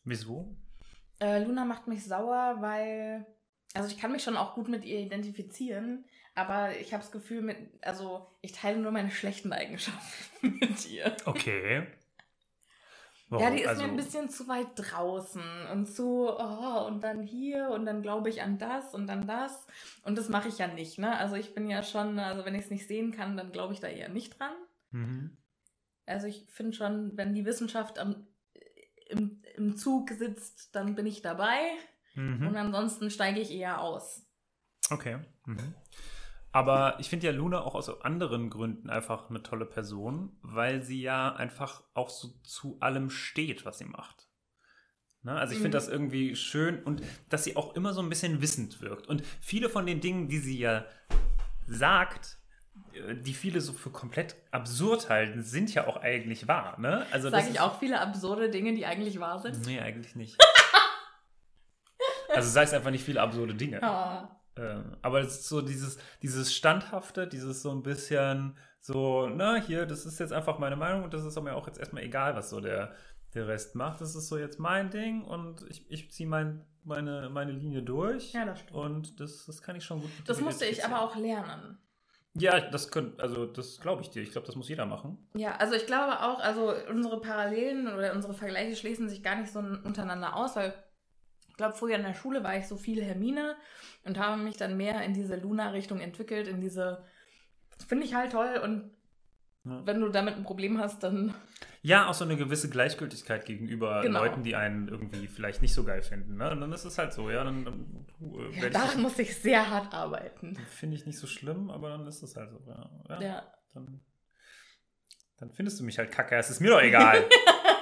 Wieso? 0.04 0.56
Äh, 1.20 1.44
Luna 1.44 1.66
macht 1.66 1.88
mich 1.88 2.04
sauer, 2.04 2.58
weil. 2.60 3.26
Also 3.74 3.90
ich 3.90 3.98
kann 3.98 4.12
mich 4.12 4.24
schon 4.24 4.38
auch 4.38 4.54
gut 4.54 4.68
mit 4.68 4.84
ihr 4.86 5.00
identifizieren, 5.00 6.06
aber 6.36 6.78
ich 6.78 6.94
habe 6.94 7.04
das 7.04 7.12
Gefühl, 7.12 7.42
mit, 7.42 7.58
also 7.82 8.28
ich 8.42 8.52
teile 8.54 8.80
nur 8.80 8.92
meine 8.92 9.12
schlechten 9.12 9.54
Eigenschaften 9.54 10.00
mit 10.60 10.90
ihr. 10.90 11.16
Okay. 11.26 11.88
Ja, 13.30 13.50
die 13.50 13.62
ist 13.62 13.68
Also, 13.70 13.84
mir 13.84 13.90
ein 13.90 13.96
bisschen 13.96 14.30
zu 14.30 14.48
weit 14.48 14.68
draußen 14.76 15.42
und 15.72 15.88
zu, 15.88 16.30
oh, 16.30 16.86
und 16.86 17.04
dann 17.04 17.24
hier 17.24 17.70
und 17.70 17.86
dann 17.86 18.04
glaube 18.04 18.30
ich 18.30 18.44
an 18.44 18.60
das 18.60 18.94
und 18.94 19.08
dann 19.08 19.26
das. 19.26 19.66
Und 20.04 20.18
das 20.20 20.30
mache 20.30 20.50
ich 20.50 20.60
ja 20.60 20.68
nicht, 20.68 21.00
ne? 21.00 21.18
Also 21.18 21.36
ich 21.36 21.56
bin 21.56 21.68
ja 21.68 21.82
schon, 21.82 22.20
also 22.20 22.46
wenn 22.46 22.54
ich 22.54 22.66
es 22.66 22.70
nicht 22.70 22.88
sehen 22.88 23.12
kann, 23.12 23.36
dann 23.36 23.52
glaube 23.52 23.74
ich 23.74 23.80
da 23.80 23.88
eher 23.88 24.10
nicht 24.10 24.40
dran. 24.40 24.54
Mhm. 24.92 25.38
Also 26.06 26.28
ich 26.28 26.46
finde 26.50 26.74
schon, 26.74 27.18
wenn 27.18 27.34
die 27.34 27.46
Wissenschaft 27.46 27.98
am, 27.98 28.28
im, 29.08 29.42
im 29.56 29.78
Zug 29.78 30.12
sitzt, 30.12 30.76
dann 30.76 30.94
bin 30.96 31.06
ich 31.08 31.22
dabei. 31.22 31.58
Und 32.16 32.40
Mhm. 32.40 32.56
ansonsten 32.56 33.10
steige 33.10 33.40
ich 33.40 33.50
eher 33.50 33.82
aus. 33.82 34.28
Okay. 34.92 35.18
Mhm. 35.46 35.74
Aber 36.54 36.98
ich 37.00 37.10
finde 37.10 37.26
ja 37.28 37.34
Luna 37.34 37.62
auch 37.62 37.76
aus 37.76 37.90
anderen 38.04 38.50
Gründen 38.50 38.90
einfach 38.90 39.30
eine 39.30 39.42
tolle 39.44 39.66
Person, 39.66 40.38
weil 40.44 40.82
sie 40.84 41.02
ja 41.02 41.34
einfach 41.36 41.84
auch 41.96 42.10
so 42.10 42.30
zu 42.44 42.78
allem 42.80 43.10
steht, 43.10 43.66
was 43.66 43.80
sie 43.80 43.86
macht. 43.86 44.28
Ne? 45.24 45.34
Also 45.34 45.54
ich 45.54 45.60
finde 45.60 45.78
Mhm. 45.78 45.80
das 45.82 45.88
irgendwie 45.90 46.36
schön 46.36 46.84
und 46.84 47.02
dass 47.30 47.44
sie 47.44 47.56
auch 47.56 47.76
immer 47.76 47.94
so 47.94 48.02
ein 48.02 48.10
bisschen 48.10 48.42
wissend 48.42 48.82
wirkt. 48.82 49.08
Und 49.08 49.24
viele 49.42 49.68
von 49.70 49.86
den 49.88 50.00
Dingen, 50.00 50.28
die 50.28 50.38
sie 50.38 50.60
ja 50.60 50.86
sagt, 51.66 52.38
äh, 52.94 53.16
die 53.16 53.34
viele 53.34 53.60
so 53.60 53.74
für 53.74 53.90
komplett 53.90 54.36
absurd 54.52 55.10
halten, 55.10 55.42
sind 55.42 55.74
ja 55.74 55.88
auch 55.88 55.98
eigentlich 55.98 56.48
wahr. 56.48 56.80
Ne? 56.80 57.06
Also 57.12 57.30
Sage 57.32 57.48
ich 57.52 57.60
auch 57.62 57.80
viele 57.80 58.00
absurde 58.00 58.50
Dinge, 58.52 58.74
die 58.76 58.86
eigentlich 58.86 59.20
wahr 59.20 59.40
sind? 59.40 59.66
Nee, 59.66 59.80
eigentlich 59.80 60.16
nicht. 60.16 60.38
also 62.30 62.50
sei 62.50 62.64
es 62.64 62.74
einfach 62.74 62.92
nicht 62.92 63.04
viele 63.06 63.22
absurde 63.22 63.56
Dinge. 63.56 63.82
Ah. 63.84 64.40
Ähm, 64.56 64.98
aber 65.02 65.22
es 65.22 65.40
ist 65.40 65.50
so 65.50 65.62
dieses, 65.62 65.98
dieses 66.22 66.54
Standhafte, 66.54 67.28
dieses 67.28 67.62
so 67.62 67.72
ein 67.72 67.84
bisschen 67.84 68.58
so, 68.80 69.28
na, 69.28 69.56
hier, 69.56 69.86
das 69.86 70.06
ist 70.06 70.20
jetzt 70.20 70.34
einfach 70.34 70.60
meine 70.60 70.76
Meinung 70.76 71.04
und 71.04 71.14
das 71.14 71.24
ist 71.24 71.42
mir 71.42 71.56
auch 71.56 71.68
jetzt 71.68 71.80
erstmal 71.80 72.04
egal, 72.04 72.36
was 72.36 72.50
so 72.50 72.60
der, 72.60 72.94
der 73.34 73.48
Rest 73.48 73.76
macht. 73.76 74.02
Das 74.02 74.16
ist 74.16 74.28
so 74.28 74.38
jetzt 74.38 74.60
mein 74.60 74.90
Ding 74.90 75.24
und 75.24 75.66
ich, 75.70 75.90
ich 75.90 76.12
ziehe 76.12 76.28
mein, 76.28 76.66
meine, 76.84 77.30
meine 77.30 77.54
Linie 77.54 77.82
durch. 77.82 78.34
Ja, 78.34 78.46
das 78.46 78.60
stimmt. 78.60 78.78
Und 78.78 79.20
das, 79.20 79.46
das 79.46 79.62
kann 79.62 79.76
ich 79.76 79.86
schon 79.86 80.02
gut. 80.02 80.12
Das 80.26 80.42
musste 80.42 80.66
ich 80.66 80.84
aber 80.86 81.02
auch 81.02 81.16
lernen. 81.16 81.78
Ja, 82.36 82.60
das 82.60 82.90
könnte, 82.90 83.22
also 83.22 83.46
das 83.46 83.80
glaube 83.80 84.02
ich 84.02 84.10
dir. 84.10 84.24
Ich 84.24 84.32
glaube, 84.32 84.48
das 84.48 84.56
muss 84.56 84.68
jeder 84.68 84.86
machen. 84.86 85.18
Ja, 85.36 85.56
also 85.58 85.76
ich 85.76 85.86
glaube 85.86 86.20
auch, 86.22 86.40
also 86.40 86.74
unsere 86.90 87.22
Parallelen 87.22 87.88
oder 87.88 88.14
unsere 88.14 88.34
Vergleiche 88.34 88.76
schließen 88.76 89.08
sich 89.08 89.22
gar 89.22 89.36
nicht 89.36 89.52
so 89.52 89.60
untereinander 89.60 90.36
aus, 90.36 90.56
weil 90.56 90.74
ich 91.54 91.58
glaube, 91.58 91.76
früher 91.76 91.96
in 91.98 92.02
der 92.04 92.16
Schule 92.16 92.44
war 92.44 92.58
ich 92.58 92.68
so 92.68 92.78
viel 92.78 93.04
Hermine 93.04 93.56
und 94.06 94.18
habe 94.18 94.42
mich 94.42 94.58
dann 94.58 94.76
mehr 94.76 95.04
in 95.04 95.14
diese 95.14 95.36
Luna-Richtung 95.36 96.00
entwickelt, 96.00 96.48
in 96.48 96.62
diese, 96.62 97.06
finde 97.88 98.06
ich 98.06 98.16
halt 98.16 98.32
toll 98.32 98.60
und 98.64 98.90
Ja. 99.64 99.86
wenn 99.86 100.02
du 100.02 100.10
damit 100.10 100.36
ein 100.36 100.44
Problem 100.44 100.80
hast, 100.80 101.04
dann 101.04 101.34
Ja, 101.84 102.08
auch 102.08 102.14
so 102.16 102.26
eine 102.26 102.38
gewisse 102.38 102.70
Gleichgültigkeit 102.72 103.46
gegenüber 103.46 104.02
Genau. 104.02 104.20
Leuten, 104.24 104.42
die 104.42 104.56
einen 104.56 104.88
irgendwie 104.88 105.28
vielleicht 105.28 105.62
nicht 105.62 105.74
so 105.76 105.84
geil 105.84 106.02
finden. 106.02 106.38
Ne? 106.38 106.50
Und 106.50 106.60
dann 106.60 106.74
ist 106.74 106.86
es 106.86 106.98
halt 106.98 107.14
so, 107.14 107.30
ja, 107.30 107.44
dann, 107.44 107.64
dann 107.66 108.06
uh, 108.20 108.42
ja, 108.52 108.70
daran 108.70 109.02
muss 109.02 109.20
ich 109.20 109.38
sehr 109.38 109.70
hart 109.70 109.94
arbeiten. 109.94 110.56
Finde 110.72 110.96
ich 110.98 111.06
nicht 111.06 111.20
so 111.20 111.28
schlimm, 111.28 111.70
aber 111.70 111.90
dann 111.90 112.08
ist 112.08 112.24
es 112.24 112.36
halt 112.36 112.50
so. 112.52 112.60
Ja, 112.68 112.90
ja, 113.10 113.22
Ja. 113.22 113.54
Dann, 113.76 114.02
dann 115.38 115.52
findest 115.52 115.80
du 115.80 115.84
mich 115.84 115.98
halt 116.00 116.12
kacke. 116.12 116.36
Es 116.36 116.50
ist 116.50 116.60
mir 116.62 116.72
doch 116.72 116.82
egal. 116.82 117.24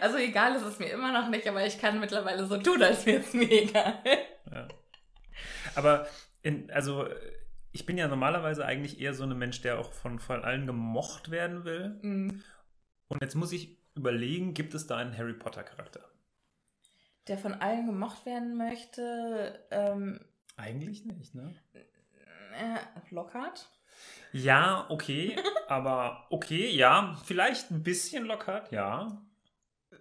Also 0.00 0.16
egal 0.16 0.54
ist 0.54 0.64
es 0.64 0.78
mir 0.78 0.90
immer 0.90 1.12
noch 1.12 1.28
nicht, 1.28 1.46
aber 1.46 1.64
ich 1.66 1.78
kann 1.78 2.00
mittlerweile 2.00 2.46
so 2.46 2.56
tun, 2.58 2.82
als 2.82 3.06
wäre 3.06 3.20
es 3.20 3.34
mir 3.34 3.50
egal. 3.50 3.98
ja. 4.50 4.68
Aber 5.74 6.06
in, 6.42 6.70
also 6.70 7.06
ich 7.72 7.86
bin 7.86 7.98
ja 7.98 8.08
normalerweise 8.08 8.64
eigentlich 8.64 9.00
eher 9.00 9.14
so 9.14 9.24
ein 9.24 9.36
Mensch, 9.38 9.60
der 9.62 9.78
auch 9.78 9.92
von, 9.92 10.18
von 10.18 10.44
allen 10.44 10.66
gemocht 10.66 11.30
werden 11.30 11.64
will. 11.64 11.98
Mm. 12.02 12.42
Und 13.08 13.22
jetzt 13.22 13.34
muss 13.34 13.52
ich 13.52 13.78
überlegen, 13.94 14.54
gibt 14.54 14.74
es 14.74 14.86
da 14.86 14.98
einen 14.98 15.16
Harry 15.16 15.34
Potter 15.34 15.62
Charakter? 15.62 16.00
Der 17.28 17.38
von 17.38 17.54
allen 17.54 17.86
gemocht 17.86 18.26
werden 18.26 18.56
möchte, 18.56 19.64
ähm, 19.70 20.20
Eigentlich 20.56 21.04
nicht, 21.04 21.34
ne? 21.34 21.54
äh, 21.72 22.78
Lockhart. 23.10 23.70
Ja, 24.32 24.86
okay, 24.88 25.36
aber 25.68 26.26
okay, 26.30 26.70
ja, 26.70 27.16
vielleicht 27.24 27.70
ein 27.70 27.82
bisschen 27.82 28.24
lockert, 28.24 28.72
ja. 28.72 29.22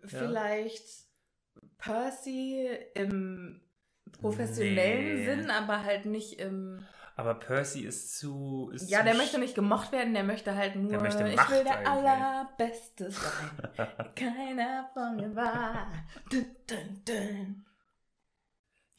Vielleicht 0.06 0.84
Percy 1.78 2.68
im 2.96 3.62
professionellen 4.12 5.16
Nee. 5.16 5.26
Sinn, 5.26 5.52
aber 5.52 5.84
halt 5.84 6.06
nicht 6.06 6.40
im. 6.40 6.86
Aber 7.16 7.36
Percy 7.36 7.82
ist 7.82 8.18
zu. 8.18 8.72
Ist 8.74 8.90
Ja, 8.90 9.00
zu 9.00 9.06
der 9.06 9.16
möchte 9.16 9.38
nicht 9.40 9.56
gemocht 9.56 9.92
werden, 9.92 10.14
der 10.14 10.24
möchte 10.24 10.56
halt 10.56 10.76
nur. 10.76 10.92
Der 10.92 11.02
möchte 11.02 11.28
ich 11.28 11.36
Macht 11.36 11.52
will 11.52 11.64
der 11.64 11.78
eigentlich. 11.78 11.88
Allerbeste 11.88 13.12
sein. 13.12 13.68
Keiner 14.16 14.90
von 14.94 15.16
mir 15.16 15.36
war. 15.36 15.92
Dun, 16.30 16.46
dun, 16.68 17.02
dun. 17.06 17.66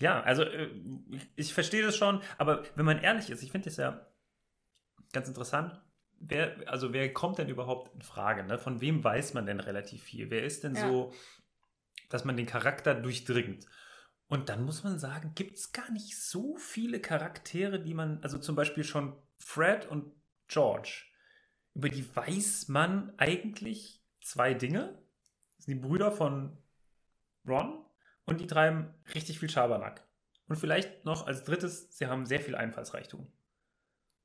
Ja, 0.01 0.21
also 0.23 0.43
äh, 0.43 0.69
ich 1.37 1.55
verstehe 1.55 1.83
das 1.85 1.97
schon, 1.97 2.21
aber 2.37 2.65
wenn 2.75 2.85
man 2.85 2.99
ehrlich 2.99 3.31
ist, 3.31 3.43
ich 3.43 3.53
finde 3.53 3.67
das 3.67 3.77
ja 3.77 4.05
ganz 5.13 5.29
interessant. 5.29 5.81
Wer, 6.25 6.57
also 6.67 6.93
wer 6.93 7.13
kommt 7.13 7.39
denn 7.39 7.49
überhaupt 7.49 7.93
in 7.95 8.03
Frage? 8.03 8.45
Ne? 8.45 8.57
Von 8.57 8.81
wem 8.81 9.03
weiß 9.03 9.35
man 9.35 9.45
denn 9.45 9.59
relativ 9.59 10.03
viel? 10.05 10.31
Wer 10.31 10.45
ist 10.45 10.63
denn 10.63 10.77
Ja. 10.77 10.89
so, 10.89 11.13
dass 12.11 12.25
man 12.25 12.37
den 12.37 12.47
Charakter 12.47 12.95
durchdringt? 12.95 13.67
Und 14.29 14.49
dann 14.49 14.65
muss 14.65 14.85
man 14.85 14.99
sagen, 14.99 15.33
gibt 15.35 15.59
es 15.59 15.73
gar 15.73 15.91
nicht 15.91 16.17
so 16.17 16.57
viele 16.57 17.01
Charaktere, 17.01 17.81
die 17.81 17.93
man, 17.93 18.23
also 18.23 18.39
zum 18.39 18.55
Beispiel 18.55 18.85
schon 18.85 19.17
Fred 19.37 19.87
und 19.87 20.15
George, 20.47 21.05
über 21.75 21.89
die 21.89 22.15
weiß 22.15 22.69
man 22.69 23.13
eigentlich 23.19 24.03
zwei 24.21 24.55
Dinge. 24.55 25.03
Das 25.57 25.67
sind 25.67 25.75
die 25.75 25.87
Brüder 25.87 26.13
von 26.13 26.57
Ron 27.47 27.85
und 28.25 28.41
die 28.41 28.47
treiben 28.47 28.95
richtig 29.15 29.41
viel 29.41 29.51
Schabernack. 29.51 30.07
Und 30.47 30.57
vielleicht 30.57 31.05
noch 31.05 31.27
als 31.27 31.45
drittes, 31.45 31.97
sie 31.97 32.07
haben 32.07 32.27
sehr 32.27 32.41
viel 32.41 32.55
Einfallsreichtum. 32.55 33.27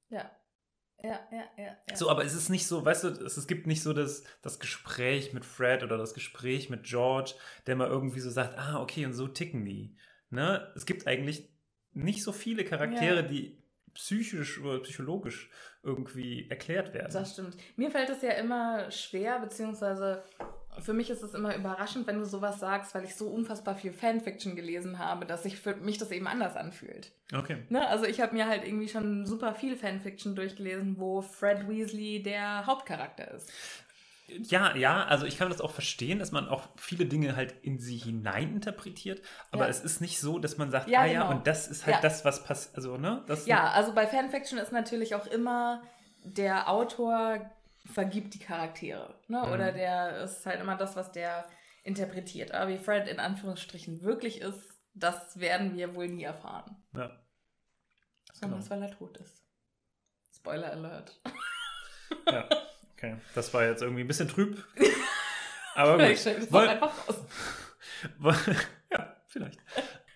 Ja. 0.10 0.30
Ja, 1.04 1.20
ja, 1.32 1.44
ja. 1.58 1.78
ja. 1.90 1.96
So, 1.96 2.10
aber 2.10 2.26
es 2.26 2.34
ist 2.34 2.50
nicht 2.50 2.68
so, 2.68 2.84
weißt 2.84 3.04
du, 3.04 3.08
es, 3.10 3.38
es 3.38 3.48
gibt 3.48 3.68
nicht 3.68 3.84
so 3.84 3.94
das, 3.94 4.24
das 4.42 4.60
Gespräch 4.60 5.34
mit 5.34 5.46
Fred 5.46 5.84
oder 5.84 5.98
das 5.98 6.14
Gespräch 6.14 6.70
mit 6.70 6.84
George, 6.84 7.34
der 7.68 7.76
mal 7.76 7.88
irgendwie 7.88 8.20
so 8.20 8.30
sagt, 8.30 8.58
ah, 8.58 8.82
okay, 8.82 9.06
und 9.06 9.14
so 9.14 9.28
ticken 9.28 9.64
die. 9.64 9.96
Ne? 10.30 10.72
Es 10.76 10.86
gibt 10.86 11.06
eigentlich 11.08 11.50
nicht 11.94 12.24
so 12.24 12.32
viele 12.32 12.64
Charaktere, 12.64 13.18
Ja. 13.18 13.22
die 13.22 13.62
psychisch 13.94 14.60
oder 14.60 14.80
psychologisch 14.80 15.50
irgendwie 15.84 16.50
erklärt 16.50 16.94
werden. 16.94 17.12
Das 17.12 17.34
stimmt. 17.34 17.58
Mir 17.78 17.90
fällt 17.90 18.10
es 18.10 18.22
ja 18.22 18.32
immer 18.32 18.92
schwer, 18.92 19.40
beziehungsweise 19.40 20.24
für 20.82 20.94
mich 20.94 21.10
ist 21.10 21.24
es 21.24 21.34
immer 21.34 21.56
überraschend, 21.56 22.08
wenn 22.08 22.20
du 22.20 22.26
sowas 22.26 22.60
sagst, 22.60 22.94
weil 22.96 23.04
ich 23.04 23.16
so 23.16 23.28
unfassbar 23.28 23.76
viel 23.76 23.94
Fanfiction 23.94 24.56
gelesen 24.56 25.00
habe, 25.00 25.26
dass 25.26 25.44
sich 25.44 25.58
für 25.60 25.76
mich 25.76 25.98
das 25.98 26.12
eben 26.12 26.28
anders 26.28 26.56
anfühlt. 26.56 27.12
Okay. 27.34 27.58
Ne? 27.70 27.88
Also 27.88 28.06
ich 28.06 28.22
habe 28.22 28.34
mir 28.36 28.48
halt 28.48 28.66
irgendwie 28.66 28.88
schon 28.90 29.26
super 29.26 29.54
viel 29.56 29.76
Fanfiction 29.76 30.36
durchgelesen, 30.36 30.98
wo 31.00 31.22
Fred 31.22 31.68
Weasley 31.68 32.22
der 32.24 32.66
Hauptcharakter 32.66 33.32
ist. 33.32 33.52
Ja, 34.28 34.76
ja, 34.76 35.06
also 35.06 35.26
ich 35.26 35.38
kann 35.38 35.50
das 35.50 35.62
auch 35.62 35.72
verstehen, 35.72 36.20
dass 36.20 36.34
man 36.34 36.50
auch 36.50 36.68
viele 36.76 37.06
Dinge 37.06 37.38
halt 37.38 37.56
in 37.62 37.80
sie 37.80 37.96
hineininterpretiert, 37.96 39.22
aber 39.52 39.64
Ja. 39.64 39.70
es 39.70 39.80
ist 39.80 40.02
nicht 40.02 40.20
so, 40.20 40.38
dass 40.38 40.58
man 40.58 40.70
sagt, 40.70 40.90
Ja, 40.90 41.02
ah 41.02 41.06
ja, 41.06 41.22
genau. 41.24 41.32
und 41.36 41.48
das 41.48 41.70
ist 41.70 41.86
halt 41.86 41.96
Ja. 41.98 42.02
das, 42.02 42.26
was 42.26 42.44
passiert, 42.44 42.76
also, 42.76 42.98
ne? 42.98 43.24
Das 43.28 43.46
Ja, 43.46 43.70
also 43.72 43.94
bei 43.94 44.06
Fanfiction 44.06 44.60
ist 44.60 44.74
natürlich 44.74 45.16
auch 45.16 45.28
immer 45.28 45.82
der 46.26 46.70
Autor 46.70 47.50
vergibt 47.92 48.34
die 48.34 48.40
Charaktere. 48.40 49.20
Ne? 49.28 49.40
Mhm. 49.46 49.52
Oder 49.52 49.72
der 49.72 50.22
ist 50.24 50.46
halt 50.46 50.60
immer 50.62 50.76
das, 50.78 50.96
was 50.96 51.12
der 51.12 51.48
interpretiert. 51.84 52.52
Aber 52.52 52.70
wie 52.70 52.78
Fred 52.78 53.08
in 53.08 53.20
Anführungsstrichen 53.20 54.02
wirklich 54.02 54.42
ist, 54.42 54.80
das 54.94 55.40
werden 55.40 55.76
wir 55.76 55.96
wohl 55.96 56.08
nie 56.08 56.24
erfahren. 56.24 56.76
ja. 56.94 57.12
Besonders 58.30 58.68
Genau. 58.70 58.82
weil 58.82 58.90
er 58.90 58.96
tot 58.98 59.18
ist. 59.18 59.44
Spoiler 60.36 60.72
Alert. 60.72 61.20
ja. 62.32 62.48
Okay, 62.94 63.16
das 63.34 63.52
war 63.54 63.64
jetzt 63.66 63.82
irgendwie 63.82 64.02
ein 64.02 64.08
bisschen 64.08 64.28
trüb. 64.28 64.64
Aber 65.76 65.96
Vielleicht 65.96 66.12
gut. 66.14 66.20
stellt 66.22 66.38
es 66.40 66.50
doch 66.50 66.54
Woll- 66.54 66.68
einfach 66.68 67.08
raus. 67.08 67.26
ja, 68.92 69.16
vielleicht. 69.28 69.60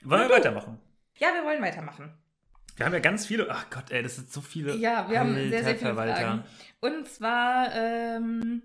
Wollen 0.03 0.21
wir 0.29 0.35
weitermachen? 0.35 0.79
Ja, 1.17 1.33
wir 1.33 1.43
wollen 1.43 1.61
weitermachen. 1.63 2.15
Wir 2.75 2.85
haben 2.85 2.93
ja 2.93 2.99
ganz 2.99 3.25
viele. 3.25 3.47
Ach 3.49 3.69
Gott, 3.69 3.91
ey, 3.91 4.01
das 4.03 4.15
sind 4.15 4.31
so 4.31 4.41
viele. 4.41 4.75
Ja, 4.75 5.09
wir 5.09 5.19
haben 5.19 5.35
sehr, 5.35 5.63
sehr 5.63 5.75
viele 5.75 5.93
Verwalter. 5.93 6.15
Fragen. 6.15 6.43
Und 6.79 7.07
zwar, 7.07 7.73
ähm, 7.75 8.63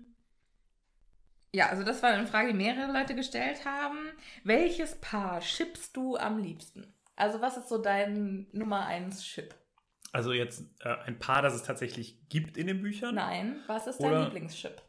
ja, 1.53 1.69
also 1.69 1.83
das 1.83 2.01
war 2.01 2.11
eine 2.11 2.27
Frage, 2.27 2.49
die 2.49 2.57
mehrere 2.57 2.91
Leute 2.91 3.15
gestellt 3.15 3.65
haben. 3.65 3.97
Welches 4.43 4.95
Paar 4.95 5.41
schippst 5.41 5.95
du 5.95 6.17
am 6.17 6.39
liebsten? 6.39 6.93
Also 7.15 7.41
was 7.41 7.57
ist 7.57 7.69
so 7.69 7.77
dein 7.77 8.47
Nummer 8.51 8.85
1 8.85 9.23
Chip? 9.23 9.55
Also 10.11 10.33
jetzt 10.33 10.63
äh, 10.81 10.95
ein 11.05 11.19
Paar, 11.19 11.41
das 11.41 11.53
es 11.53 11.63
tatsächlich 11.63 12.17
gibt 12.29 12.57
in 12.57 12.67
den 12.67 12.81
Büchern. 12.81 13.15
Nein, 13.15 13.61
was 13.67 13.87
ist 13.87 13.99
dein 13.99 14.23
Lieblingschip? 14.23 14.81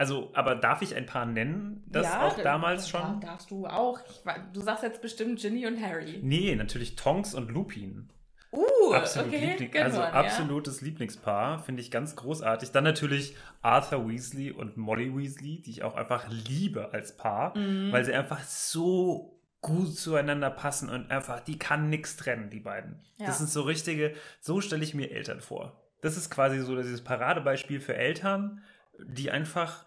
Also, 0.00 0.30
aber 0.32 0.54
darf 0.54 0.80
ich 0.82 0.94
ein 0.96 1.04
Paar 1.06 1.26
nennen, 1.26 1.84
das 1.86 2.06
Ja, 2.06 2.22
auch 2.26 2.36
da- 2.36 2.42
damals 2.42 2.90
da 2.90 2.98
schon? 3.00 3.20
darfst 3.20 3.50
du 3.50 3.66
auch. 3.66 4.00
Ich, 4.08 4.22
du 4.54 4.60
sagst 4.62 4.82
jetzt 4.82 5.02
bestimmt 5.02 5.38
Ginny 5.40 5.66
und 5.66 5.78
Harry. 5.80 6.20
Nee, 6.22 6.54
natürlich 6.56 6.96
Tonks 6.96 7.34
und 7.34 7.50
Lupin. 7.50 8.08
Uh, 8.52 8.94
Absolut 8.94 9.28
okay, 9.28 9.56
Liebling, 9.58 9.82
also 9.82 9.98
one, 9.98 10.06
ja. 10.08 10.12
absolutes 10.14 10.80
Lieblingspaar, 10.80 11.58
finde 11.60 11.82
ich 11.82 11.90
ganz 11.90 12.16
großartig. 12.16 12.72
Dann 12.72 12.82
natürlich 12.82 13.36
Arthur 13.62 14.08
Weasley 14.08 14.50
und 14.50 14.76
Molly 14.76 15.14
Weasley, 15.16 15.60
die 15.62 15.70
ich 15.70 15.82
auch 15.84 15.94
einfach 15.94 16.26
liebe 16.30 16.92
als 16.92 17.16
Paar, 17.16 17.56
Mhm. 17.56 17.92
weil 17.92 18.04
sie 18.04 18.12
einfach 18.14 18.42
so 18.42 19.38
gut 19.60 19.94
zueinander 19.96 20.48
passen 20.50 20.88
und 20.88 21.10
einfach, 21.10 21.40
die 21.40 21.58
kann 21.58 21.90
nichts 21.90 22.16
trennen, 22.16 22.48
die 22.48 22.60
beiden. 22.60 22.98
Ja. 23.18 23.26
Das 23.26 23.36
sind 23.38 23.50
so 23.50 23.60
richtige, 23.62 24.14
so 24.40 24.60
stelle 24.62 24.82
ich 24.82 24.94
mir 24.94 25.10
Eltern 25.10 25.40
vor. 25.42 25.78
Das 26.00 26.16
ist 26.16 26.30
quasi 26.30 26.58
so 26.60 26.74
dieses 26.74 27.04
Paradebeispiel 27.04 27.78
für 27.80 27.94
Eltern, 27.94 28.62
die 28.98 29.30
einfach, 29.30 29.84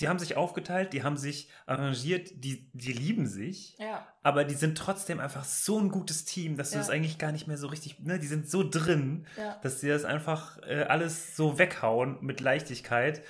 die 0.00 0.08
haben 0.08 0.18
sich 0.18 0.36
aufgeteilt, 0.36 0.92
die 0.92 1.02
haben 1.02 1.16
sich 1.16 1.50
arrangiert, 1.66 2.30
die, 2.44 2.70
die 2.72 2.92
lieben 2.92 3.26
sich. 3.26 3.76
Ja, 3.78 4.06
Aber 4.22 4.44
die 4.44 4.54
sind 4.54 4.76
trotzdem 4.78 5.20
einfach 5.20 5.44
so 5.44 5.78
ein 5.78 5.90
gutes 5.90 6.24
Team, 6.24 6.56
dass 6.56 6.70
du 6.70 6.76
Ja. 6.76 6.80
das 6.82 6.90
eigentlich 6.90 7.18
gar 7.18 7.32
nicht 7.32 7.46
mehr 7.46 7.56
so 7.58 7.66
richtig, 7.68 8.00
ne, 8.00 8.18
die 8.18 8.26
sind 8.26 8.48
so 8.48 8.68
drin, 8.68 9.26
ja. 9.36 9.58
dass 9.62 9.80
sie 9.80 9.88
das 9.88 10.04
einfach 10.04 10.58
äh, 10.62 10.82
alles 10.84 11.36
so 11.36 11.58
weghauen 11.58 12.18
mit 12.20 12.40
Leichtigkeit. 12.40 13.22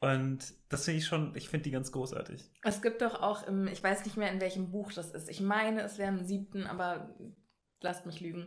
Und 0.00 0.54
das 0.68 0.84
finde 0.84 0.98
ich 0.98 1.06
schon, 1.06 1.34
ich 1.36 1.48
finde 1.48 1.64
die 1.64 1.70
ganz 1.70 1.90
großartig. 1.90 2.50
Es 2.62 2.82
gibt 2.82 3.00
doch 3.02 3.22
auch 3.22 3.46
im, 3.46 3.66
ich 3.66 3.82
weiß 3.82 4.04
nicht 4.04 4.16
mehr, 4.16 4.30
in 4.30 4.40
welchem 4.40 4.70
Buch 4.70 4.92
das 4.92 5.10
ist. 5.10 5.28
Ich 5.30 5.40
meine, 5.40 5.82
es 5.82 5.96
wäre 5.98 6.10
im 6.10 6.24
siebten, 6.24 6.66
aber 6.66 7.14
lasst 7.80 8.04
mich 8.06 8.20
lügen, 8.20 8.46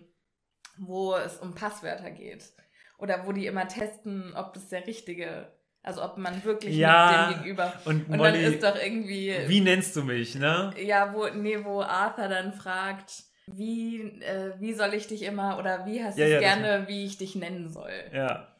wo 0.77 1.15
es 1.15 1.37
um 1.37 1.55
Passwörter 1.55 2.11
geht. 2.11 2.53
Oder 2.99 3.25
wo 3.25 3.31
die 3.31 3.47
immer 3.47 3.67
testen, 3.67 4.33
ob 4.35 4.53
das 4.53 4.67
der 4.69 4.85
richtige, 4.85 5.51
also 5.83 6.03
ob 6.03 6.17
man 6.17 6.43
wirklich 6.43 6.75
Ja, 6.75 7.27
mit 7.27 7.37
dem 7.37 7.43
Gegenüber. 7.43 7.73
Und 7.85 8.09
Und 8.09 8.17
Molly, 8.17 8.43
dann 8.43 8.53
ist 8.53 8.63
doch 8.63 8.75
irgendwie, 8.75 9.35
wie 9.47 9.61
nennst 9.61 9.95
du 9.95 10.03
mich, 10.03 10.35
ne? 10.35 10.73
ja, 10.81 11.13
wo, 11.13 11.27
nee, 11.27 11.63
wo 11.63 11.81
Arthur 11.81 12.27
dann 12.27 12.53
fragt, 12.53 13.23
wie, 13.47 14.01
äh, 14.21 14.53
wie 14.59 14.73
soll 14.73 14.93
ich 14.93 15.07
dich 15.07 15.23
immer, 15.23 15.57
oder 15.57 15.85
wie 15.85 16.03
hast 16.03 16.17
du 16.17 16.21
Ja, 16.21 16.27
es 16.27 16.33
ja, 16.33 16.39
gerne, 16.39 16.87
wie 16.87 17.05
ich 17.05 17.17
dich 17.17 17.35
nennen 17.35 17.69
soll. 17.69 17.91
Ja. 18.13 18.55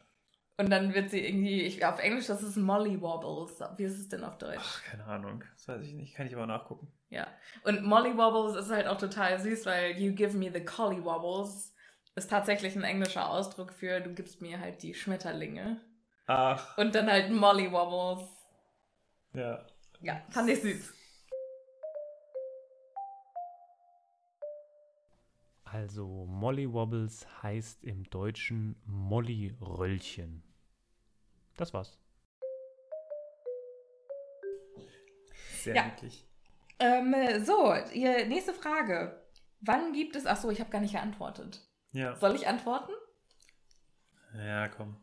Und 0.56 0.68
dann 0.70 0.92
wird 0.92 1.10
sie 1.10 1.24
irgendwie, 1.26 1.62
ich, 1.62 1.86
auf 1.86 2.00
Englisch, 2.00 2.26
das 2.26 2.42
ist 2.42 2.56
Molly 2.56 3.00
Wobbles. 3.00 3.60
Wie 3.78 3.84
ist 3.84 3.98
es 3.98 4.08
denn 4.10 4.24
auf 4.24 4.36
Deutsch? 4.36 4.58
Ach, 4.60 4.82
keine 4.84 5.04
Ahnung. 5.04 5.42
Das 5.54 5.68
weiß 5.68 5.86
ich 5.86 5.94
nicht. 5.94 6.14
Kann 6.14 6.26
ich 6.26 6.34
aber 6.36 6.46
nachgucken. 6.46 6.92
Ja. 7.08 7.26
Und 7.64 7.82
Molly 7.82 8.14
Wobbles 8.16 8.62
ist 8.62 8.70
halt 8.70 8.86
auch 8.86 8.98
total 8.98 9.38
süß, 9.38 9.64
weil 9.64 9.98
you 9.98 10.12
give 10.12 10.36
me 10.36 10.50
the 10.52 10.62
Collie 10.62 11.02
Wobbles 11.02 11.74
ist 12.14 12.28
tatsächlich 12.28 12.76
ein 12.76 12.82
englischer 12.82 13.30
Ausdruck 13.30 13.72
für 13.72 14.00
du 14.00 14.12
gibst 14.12 14.42
mir 14.42 14.60
halt 14.60 14.82
die 14.82 14.92
Schmetterlinge. 14.92 15.80
Ach, 16.32 16.78
Und 16.78 16.94
dann 16.94 17.10
halt 17.10 17.30
Molly 17.32 17.72
Wobbles. 17.72 18.28
ja. 19.34 19.66
Ja, 20.02 20.22
fand 20.30 20.48
ich 20.48 20.62
süß. 20.62 20.94
Also 25.64 26.26
Molly 26.26 26.72
Wobbles 26.72 27.26
heißt 27.42 27.84
im 27.84 28.08
Deutschen 28.10 28.80
Molly 28.86 29.54
Röllchen. 29.60 30.42
Das 31.56 31.72
war's. 31.74 31.96
Sehr 35.62 35.74
Ja. 35.76 35.84
niedlich. 35.86 36.26
Ähm, 36.78 37.14
so, 37.44 37.74
ihr 37.92 38.26
nächste 38.26 38.54
Frage. 38.54 39.22
Wann 39.60 39.92
gibt 39.92 40.16
es. 40.16 40.26
Achso, 40.26 40.50
ich 40.50 40.60
habe 40.60 40.70
gar 40.70 40.80
nicht 40.80 40.92
geantwortet. 40.94 41.60
Ja. 41.92 42.16
Soll 42.16 42.34
ich 42.34 42.46
antworten? 42.48 42.92
Ja, 44.34 44.68
komm. 44.68 44.96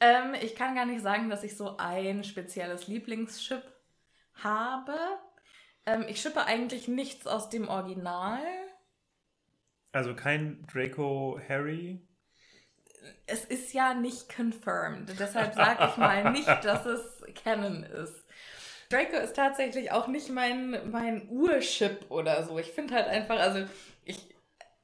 Ähm, 0.00 0.34
ich 0.40 0.56
kann 0.56 0.74
gar 0.74 0.86
nicht 0.86 1.02
sagen, 1.02 1.28
dass 1.28 1.44
ich 1.44 1.56
so 1.56 1.76
ein 1.76 2.24
spezielles 2.24 2.88
Lieblingschip 2.88 3.62
habe. 4.34 4.96
Ähm, 5.86 6.04
ich 6.08 6.20
schippe 6.20 6.44
eigentlich 6.44 6.88
nichts 6.88 7.26
aus 7.26 7.50
dem 7.50 7.68
Original. 7.68 8.40
Also 9.92 10.14
kein 10.14 10.66
Draco 10.72 11.38
Harry. 11.48 12.06
Es 13.26 13.44
ist 13.44 13.72
ja 13.72 13.94
nicht 13.94 14.34
confirmed. 14.34 15.18
Deshalb 15.18 15.54
sage 15.54 15.88
ich 15.90 15.96
mal 15.96 16.30
nicht, 16.32 16.48
dass 16.64 16.86
es 16.86 17.22
Canon 17.42 17.82
ist. 17.82 18.24
Draco 18.88 19.16
ist 19.16 19.36
tatsächlich 19.36 19.92
auch 19.92 20.08
nicht 20.08 20.30
mein, 20.30 20.90
mein 20.90 21.28
Urchip 21.28 22.10
oder 22.10 22.44
so. 22.44 22.58
Ich 22.58 22.72
finde 22.72 22.94
halt 22.94 23.06
einfach, 23.06 23.38
also 23.38 23.66
ich. 24.04 24.34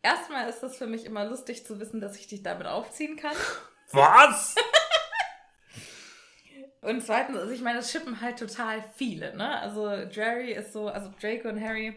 Erstmal 0.03 0.49
ist 0.49 0.63
es 0.63 0.77
für 0.77 0.87
mich 0.87 1.05
immer 1.05 1.25
lustig 1.25 1.67
zu 1.67 1.81
wissen, 1.81 2.01
dass 2.01 2.17
ich 2.17 2.29
dich 2.29 2.45
damit 2.45 2.69
aufziehen 2.69 3.17
kann. 3.17 3.35
Was? 3.91 4.55
Und 6.87 7.03
zweitens, 7.03 7.37
also 7.37 7.53
ich 7.53 7.63
meine, 7.63 7.81
es 7.81 7.91
schippen 7.91 8.21
halt 8.21 8.39
total 8.39 8.85
viele, 8.95 9.37
ne? 9.37 9.59
Also 9.59 9.91
Jerry 9.91 10.53
ist 10.53 10.73
so, 10.73 10.87
also 10.87 11.13
Draco 11.21 11.49
und 11.49 11.61
Harry, 11.61 11.97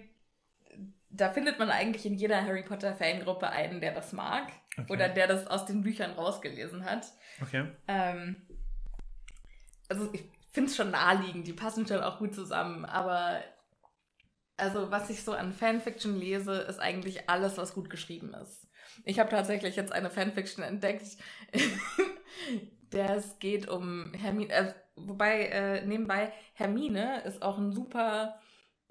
da 1.11 1.29
findet 1.29 1.59
man 1.59 1.69
eigentlich 1.69 2.07
in 2.07 2.15
jeder 2.15 2.43
Harry 2.43 2.63
Potter 2.63 2.95
Fangruppe 2.95 3.51
einen, 3.51 3.81
der 3.81 3.93
das 3.93 4.13
mag. 4.13 4.51
Okay. 4.75 4.91
Oder 4.91 5.09
der 5.09 5.27
das 5.27 5.45
aus 5.45 5.67
den 5.67 5.83
Büchern 5.83 6.13
rausgelesen 6.13 6.85
hat. 6.85 7.05
Okay. 7.39 7.67
Ähm, 7.87 8.37
also 9.89 10.09
ich 10.11 10.23
finde 10.51 10.71
es 10.71 10.75
schon 10.75 10.89
naheliegend, 10.89 11.45
die 11.45 11.53
passen 11.53 11.85
schon 11.85 12.01
auch 12.01 12.17
gut 12.17 12.33
zusammen, 12.33 12.83
aber 12.83 13.43
also 14.57 14.89
was 14.89 15.11
ich 15.11 15.23
so 15.23 15.33
an 15.33 15.53
Fanfiction 15.53 16.19
lese, 16.19 16.53
ist 16.61 16.79
eigentlich 16.79 17.29
alles, 17.29 17.59
was 17.59 17.75
gut 17.75 17.91
geschrieben 17.91 18.33
ist. 18.33 18.67
Ich 19.05 19.19
habe 19.19 19.29
tatsächlich 19.29 19.75
jetzt 19.75 19.91
eine 19.91 20.09
Fanfiction 20.09 20.63
entdeckt, 20.63 21.05
der 22.91 23.15
es 23.15 23.39
geht 23.39 23.67
um 23.67 24.13
Hermine, 24.13 24.51
äh, 24.53 24.73
wobei 24.95 25.45
äh, 25.45 25.85
nebenbei 25.85 26.31
Hermine 26.53 27.21
ist 27.23 27.41
auch 27.41 27.57
ein 27.57 27.71
super 27.71 28.39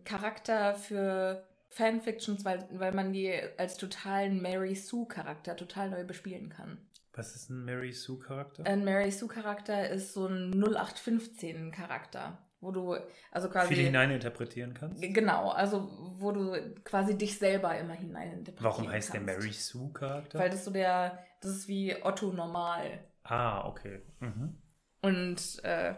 Charakter 0.04 0.74
für 0.74 1.44
Fanfictions, 1.70 2.44
weil, 2.44 2.66
weil 2.72 2.92
man 2.92 3.12
die 3.12 3.32
als 3.58 3.76
totalen 3.76 4.40
Mary 4.40 4.74
Sue 4.74 5.06
Charakter 5.06 5.56
total 5.56 5.90
neu 5.90 6.04
bespielen 6.04 6.48
kann. 6.48 6.78
Was 7.12 7.34
ist 7.34 7.50
ein 7.50 7.64
Mary 7.64 7.92
Sue 7.92 8.18
Charakter? 8.18 8.64
Ein 8.64 8.84
Mary 8.84 9.11
Sue 9.11 9.28
Charakter 9.28 9.88
ist 9.90 10.14
so 10.14 10.26
ein 10.26 10.52
0815 10.52 11.72
Charakter, 11.72 12.38
wo 12.61 12.70
du 12.70 12.96
also 13.32 13.48
quasi 13.50 13.68
Viele 13.74 13.87
hineininterpretieren 13.87 14.72
kannst? 14.72 15.02
genau, 15.02 15.50
also 15.50 15.90
wo 16.18 16.32
du 16.32 16.56
quasi 16.84 17.18
dich 17.18 17.37
selber 17.38 17.76
immer 17.76 17.94
hineininterpretieren 17.94 18.64
Warum 18.64 18.90
heißt 18.90 19.12
kannst. 19.12 19.28
der 19.28 19.34
Mary 19.37 19.52
Sue 19.52 19.92
Charakter? 19.92 20.38
Weil 20.38 20.50
das 20.50 20.64
so 20.64 20.70
der, 20.70 21.18
das 21.40 21.50
ist 21.52 21.68
wie 21.68 21.94
Otto 22.02 22.32
normal. 22.32 23.00
Ah, 23.28 23.68
okay. 23.68 24.02
Mhm. 24.20 24.60
Und 25.00 25.64
äh, 25.64 25.94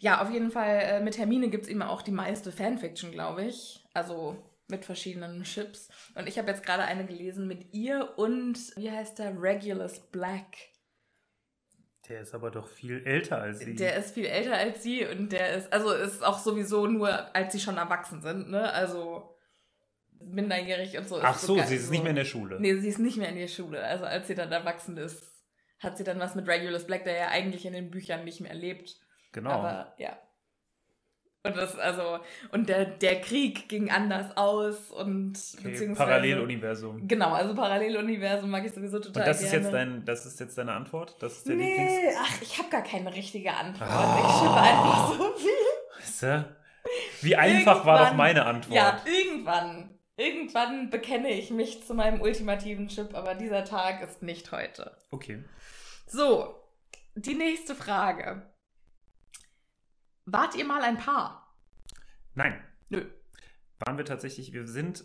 ja, 0.00 0.22
auf 0.22 0.30
jeden 0.30 0.50
Fall 0.50 0.80
äh, 0.82 1.00
mit 1.00 1.18
Hermine 1.18 1.50
gibt 1.50 1.64
es 1.64 1.70
eben 1.70 1.82
auch 1.82 2.02
die 2.02 2.12
meiste 2.12 2.52
Fanfiction, 2.52 3.10
glaube 3.10 3.44
ich. 3.44 3.84
Also 3.94 4.36
mit 4.68 4.84
verschiedenen 4.84 5.42
Chips. 5.44 5.88
Und 6.14 6.28
ich 6.28 6.38
habe 6.38 6.50
jetzt 6.50 6.64
gerade 6.64 6.82
eine 6.82 7.06
gelesen 7.06 7.48
mit 7.48 7.72
ihr 7.72 8.14
und, 8.16 8.58
wie 8.76 8.90
heißt 8.90 9.18
der, 9.18 9.40
Regulus 9.40 10.00
Black. 10.10 10.56
Der 12.08 12.22
ist 12.22 12.34
aber 12.34 12.50
doch 12.50 12.68
viel 12.68 13.02
älter 13.04 13.38
als 13.38 13.60
sie. 13.60 13.74
Der 13.74 13.96
ist 13.96 14.14
viel 14.14 14.26
älter 14.26 14.54
als 14.54 14.82
sie 14.82 15.04
und 15.06 15.32
der 15.32 15.56
ist, 15.56 15.72
also 15.72 15.92
ist 15.92 16.24
auch 16.24 16.38
sowieso 16.38 16.86
nur, 16.86 17.34
als 17.34 17.52
sie 17.52 17.60
schon 17.60 17.76
erwachsen 17.76 18.22
sind, 18.22 18.50
ne? 18.50 18.72
Also 18.72 19.36
minderjährig 20.20 20.96
und 20.96 21.06
so. 21.06 21.20
Ach 21.20 21.38
so, 21.38 21.58
sie 21.60 21.76
ist 21.76 21.90
nicht 21.90 22.02
mehr 22.02 22.10
in 22.10 22.16
der 22.16 22.24
Schule. 22.24 22.58
Nee, 22.60 22.74
sie 22.76 22.88
ist 22.88 22.98
nicht 22.98 23.18
mehr 23.18 23.28
in 23.28 23.36
der 23.36 23.48
Schule. 23.48 23.82
Also 23.82 24.04
als 24.04 24.26
sie 24.26 24.34
dann 24.34 24.50
erwachsen 24.50 24.96
ist, 24.96 25.27
hat 25.78 25.96
sie 25.96 26.04
dann 26.04 26.18
was 26.18 26.34
mit 26.34 26.48
Regulus 26.48 26.86
Black, 26.86 27.04
der 27.04 27.16
ja 27.16 27.28
eigentlich 27.28 27.66
in 27.66 27.72
den 27.72 27.90
Büchern 27.90 28.24
nicht 28.24 28.40
mehr 28.40 28.54
lebt. 28.54 28.96
Genau. 29.32 29.50
Aber 29.50 29.94
ja. 29.98 30.18
Und 31.44 31.56
das, 31.56 31.78
also, 31.78 32.18
und 32.50 32.68
der, 32.68 32.84
der 32.84 33.20
Krieg 33.20 33.68
ging 33.68 33.90
anders 33.90 34.36
aus 34.36 34.90
und 34.90 35.38
okay, 35.58 35.70
beziehungsweise. 35.70 36.08
Paralleluniversum. 36.08 37.06
Genau, 37.06 37.32
also 37.32 37.54
Paralleluniversum 37.54 38.50
mag 38.50 38.66
ich 38.66 38.72
sowieso 38.72 38.98
total 38.98 39.22
Und 39.22 39.28
das 39.28 39.42
ist 39.42 39.50
gerne. 39.50 39.64
jetzt 39.64 39.72
dein, 39.72 40.04
das 40.04 40.26
ist 40.26 40.40
jetzt 40.40 40.58
deine 40.58 40.72
Antwort? 40.72 41.16
Das 41.20 41.38
ist 41.38 41.48
der 41.48 41.54
Lieblings. 41.54 41.78
Nee, 41.78 42.14
ach, 42.18 42.42
ich 42.42 42.58
habe 42.58 42.68
gar 42.68 42.82
keine 42.82 43.14
richtige 43.14 43.52
Antwort. 43.54 43.88
Ah. 43.88 44.18
Ich 44.20 44.36
schippe 44.36 44.60
einfach 44.60 45.14
so 45.16 45.36
viel. 45.38 46.00
Weißt 46.00 46.22
du? 46.22 46.56
Wie 47.22 47.36
einfach 47.36 47.86
war 47.86 48.06
doch 48.06 48.14
meine 48.14 48.44
Antwort. 48.44 48.76
Ja, 48.76 49.00
irgendwann. 49.04 49.90
Irgendwann 50.16 50.90
bekenne 50.90 51.28
ich 51.28 51.50
mich 51.50 51.86
zu 51.86 51.94
meinem 51.94 52.20
ultimativen 52.20 52.88
Chip, 52.88 53.14
aber 53.14 53.36
dieser 53.36 53.64
Tag 53.64 54.02
ist 54.02 54.20
nicht 54.20 54.50
heute. 54.50 54.90
Okay. 55.12 55.44
So, 56.08 56.54
die 57.14 57.34
nächste 57.34 57.74
Frage. 57.74 58.50
Wart 60.24 60.54
ihr 60.56 60.64
mal 60.64 60.82
ein 60.82 60.96
Paar? 60.96 61.54
Nein. 62.34 62.62
Nö. 62.88 63.04
Waren 63.80 63.98
wir 63.98 64.06
tatsächlich, 64.06 64.52
wir 64.52 64.66
sind, 64.66 65.04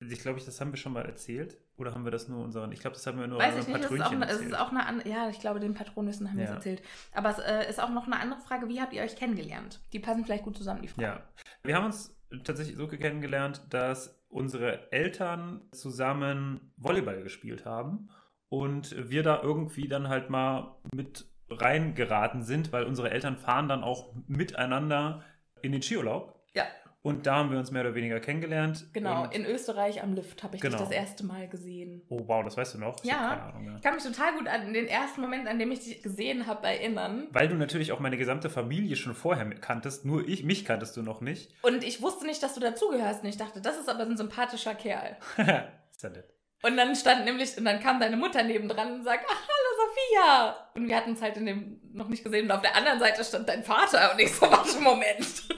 ich 0.00 0.20
glaube, 0.20 0.40
das 0.40 0.60
haben 0.60 0.72
wir 0.72 0.78
schon 0.78 0.94
mal 0.94 1.04
erzählt. 1.04 1.58
Oder 1.76 1.94
haben 1.94 2.04
wir 2.04 2.10
das 2.10 2.28
nur 2.28 2.42
unseren, 2.42 2.72
ich 2.72 2.80
glaube, 2.80 2.94
das 2.94 3.06
haben 3.06 3.18
wir 3.18 3.26
nur 3.26 3.38
Weiß 3.38 3.52
ich 3.52 3.66
unseren 3.66 3.74
nicht, 3.74 3.90
ist, 3.90 3.92
auch 3.92 3.98
Patrönchen 3.98 4.22
es 4.22 4.30
ist 4.30 4.40
erzählt. 4.40 4.60
auch 4.60 4.70
eine 4.70 4.86
andere, 4.86 5.08
ja, 5.10 5.28
ich 5.28 5.40
glaube, 5.40 5.60
den 5.60 5.74
Patronüssen 5.74 6.30
haben 6.30 6.38
wir 6.38 6.44
es 6.44 6.50
erzählt. 6.50 6.82
Aber 7.12 7.30
es 7.30 7.38
äh, 7.38 7.68
ist 7.68 7.78
auch 7.78 7.90
noch 7.90 8.06
eine 8.06 8.18
andere 8.18 8.40
Frage, 8.40 8.68
wie 8.68 8.80
habt 8.80 8.94
ihr 8.94 9.02
euch 9.02 9.16
kennengelernt? 9.16 9.80
Die 9.92 10.00
passen 10.00 10.24
vielleicht 10.24 10.44
gut 10.44 10.56
zusammen, 10.56 10.80
die 10.80 10.88
Fragen. 10.88 11.02
Ja. 11.02 11.28
Wir 11.62 11.76
haben 11.76 11.84
uns 11.84 12.16
tatsächlich 12.44 12.76
so 12.76 12.88
kennengelernt, 12.88 13.62
dass 13.68 14.18
unsere 14.28 14.90
Eltern 14.90 15.68
zusammen 15.72 16.72
Volleyball 16.78 17.22
gespielt 17.22 17.66
haben 17.66 18.08
und 18.58 19.10
wir 19.10 19.22
da 19.22 19.42
irgendwie 19.42 19.88
dann 19.88 20.08
halt 20.08 20.30
mal 20.30 20.76
mit 20.94 21.26
reingeraten 21.50 22.42
sind, 22.42 22.72
weil 22.72 22.84
unsere 22.84 23.10
Eltern 23.10 23.36
fahren 23.36 23.68
dann 23.68 23.84
auch 23.84 24.12
miteinander 24.26 25.22
in 25.62 25.72
den 25.72 25.82
Skiurlaub. 25.82 26.34
Ja. 26.54 26.64
Und 27.02 27.26
da 27.26 27.36
haben 27.36 27.52
wir 27.52 27.58
uns 27.58 27.70
mehr 27.70 27.82
oder 27.82 27.94
weniger 27.94 28.18
kennengelernt. 28.18 28.86
Genau, 28.92 29.22
Und, 29.24 29.34
in 29.34 29.44
Österreich 29.46 30.02
am 30.02 30.14
Lift 30.14 30.42
habe 30.42 30.56
ich 30.56 30.60
Genau. 30.62 30.76
dich 30.78 30.86
das 30.88 30.96
erste 30.96 31.24
Mal 31.24 31.46
gesehen. 31.48 32.02
oh 32.08 32.20
wow, 32.26 32.42
das 32.44 32.56
weißt 32.56 32.74
du 32.74 32.78
noch? 32.78 32.96
Ich 33.04 33.08
Ja. 33.08 33.48
Ahnung 33.48 33.64
mehr. 33.64 33.76
Ich 33.76 33.82
kann 33.82 33.94
mich 33.94 34.02
total 34.02 34.32
gut 34.36 34.48
an 34.48 34.72
den 34.72 34.86
ersten 34.88 35.20
Moment, 35.20 35.46
an 35.46 35.58
dem 35.60 35.70
ich 35.70 35.84
dich 35.84 36.02
gesehen 36.02 36.48
habe, 36.48 36.66
erinnern. 36.66 37.28
Weil 37.30 37.46
du 37.46 37.54
natürlich 37.54 37.92
auch 37.92 38.00
meine 38.00 38.16
gesamte 38.16 38.50
Familie 38.50 38.96
schon 38.96 39.14
vorher 39.14 39.48
kanntest, 39.50 40.04
nur 40.04 40.26
ich, 40.26 40.42
mich 40.42 40.64
kanntest 40.64 40.96
du 40.96 41.02
noch 41.02 41.20
nicht. 41.20 41.52
Und 41.62 41.84
ich 41.84 42.02
wusste 42.02 42.26
nicht, 42.26 42.42
dass 42.42 42.54
du 42.54 42.60
dazugehörst. 42.60 43.22
Und 43.22 43.28
ich 43.28 43.36
dachte, 43.36 43.60
das 43.60 43.78
ist 43.78 43.88
aber 43.88 44.00
ein 44.02 44.16
sympathischer 44.16 44.74
Kerl. 44.74 45.16
ist 45.36 46.02
ja 46.02 46.08
nett. 46.10 46.32
Und 46.62 46.76
dann 46.76 46.96
stand 46.96 47.24
nämlich, 47.24 47.56
und 47.58 47.64
dann 47.64 47.80
kam 47.80 48.00
deine 48.00 48.16
Mutter 48.16 48.42
nebendran 48.42 48.94
und 48.94 49.04
sagt, 49.04 49.24
ach, 49.28 49.42
hallo 49.48 49.88
Sophia. 49.90 50.56
Und 50.74 50.88
wir 50.88 50.96
hatten 50.96 51.12
es 51.12 51.22
halt 51.22 51.36
in 51.36 51.46
dem 51.46 51.80
noch 51.92 52.08
nicht 52.08 52.24
gesehen. 52.24 52.46
Und 52.46 52.52
auf 52.52 52.62
der 52.62 52.74
anderen 52.76 52.98
Seite 52.98 53.22
stand 53.24 53.48
dein 53.48 53.62
Vater. 53.62 54.12
Und 54.12 54.18
ich 54.20 54.34
so, 54.34 54.50
warte, 54.50 54.80
Moment. 54.80 55.48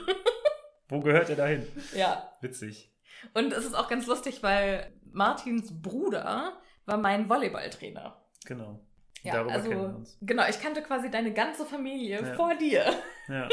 Wo 0.89 0.99
gehört 0.99 1.29
er 1.29 1.35
dahin? 1.35 1.65
ja. 1.95 2.31
Witzig. 2.41 2.91
Und 3.33 3.53
es 3.53 3.65
ist 3.65 3.75
auch 3.75 3.87
ganz 3.89 4.07
lustig, 4.07 4.43
weil 4.43 4.91
Martins 5.11 5.71
Bruder 5.81 6.53
war 6.85 6.97
mein 6.97 7.27
Volleyballtrainer. 7.29 8.21
Genau. 8.45 8.79
Ja, 9.23 9.33
Darüber 9.33 9.51
also, 9.53 9.69
kennen 9.69 9.81
wir 9.81 9.95
uns. 9.97 10.17
genau, 10.21 10.47
ich 10.47 10.61
kannte 10.61 10.81
quasi 10.81 11.09
deine 11.11 11.33
ganze 11.33 11.65
Familie 11.65 12.21
Ja. 12.25 12.33
vor 12.35 12.55
dir. 12.55 12.85
Ja. 13.27 13.49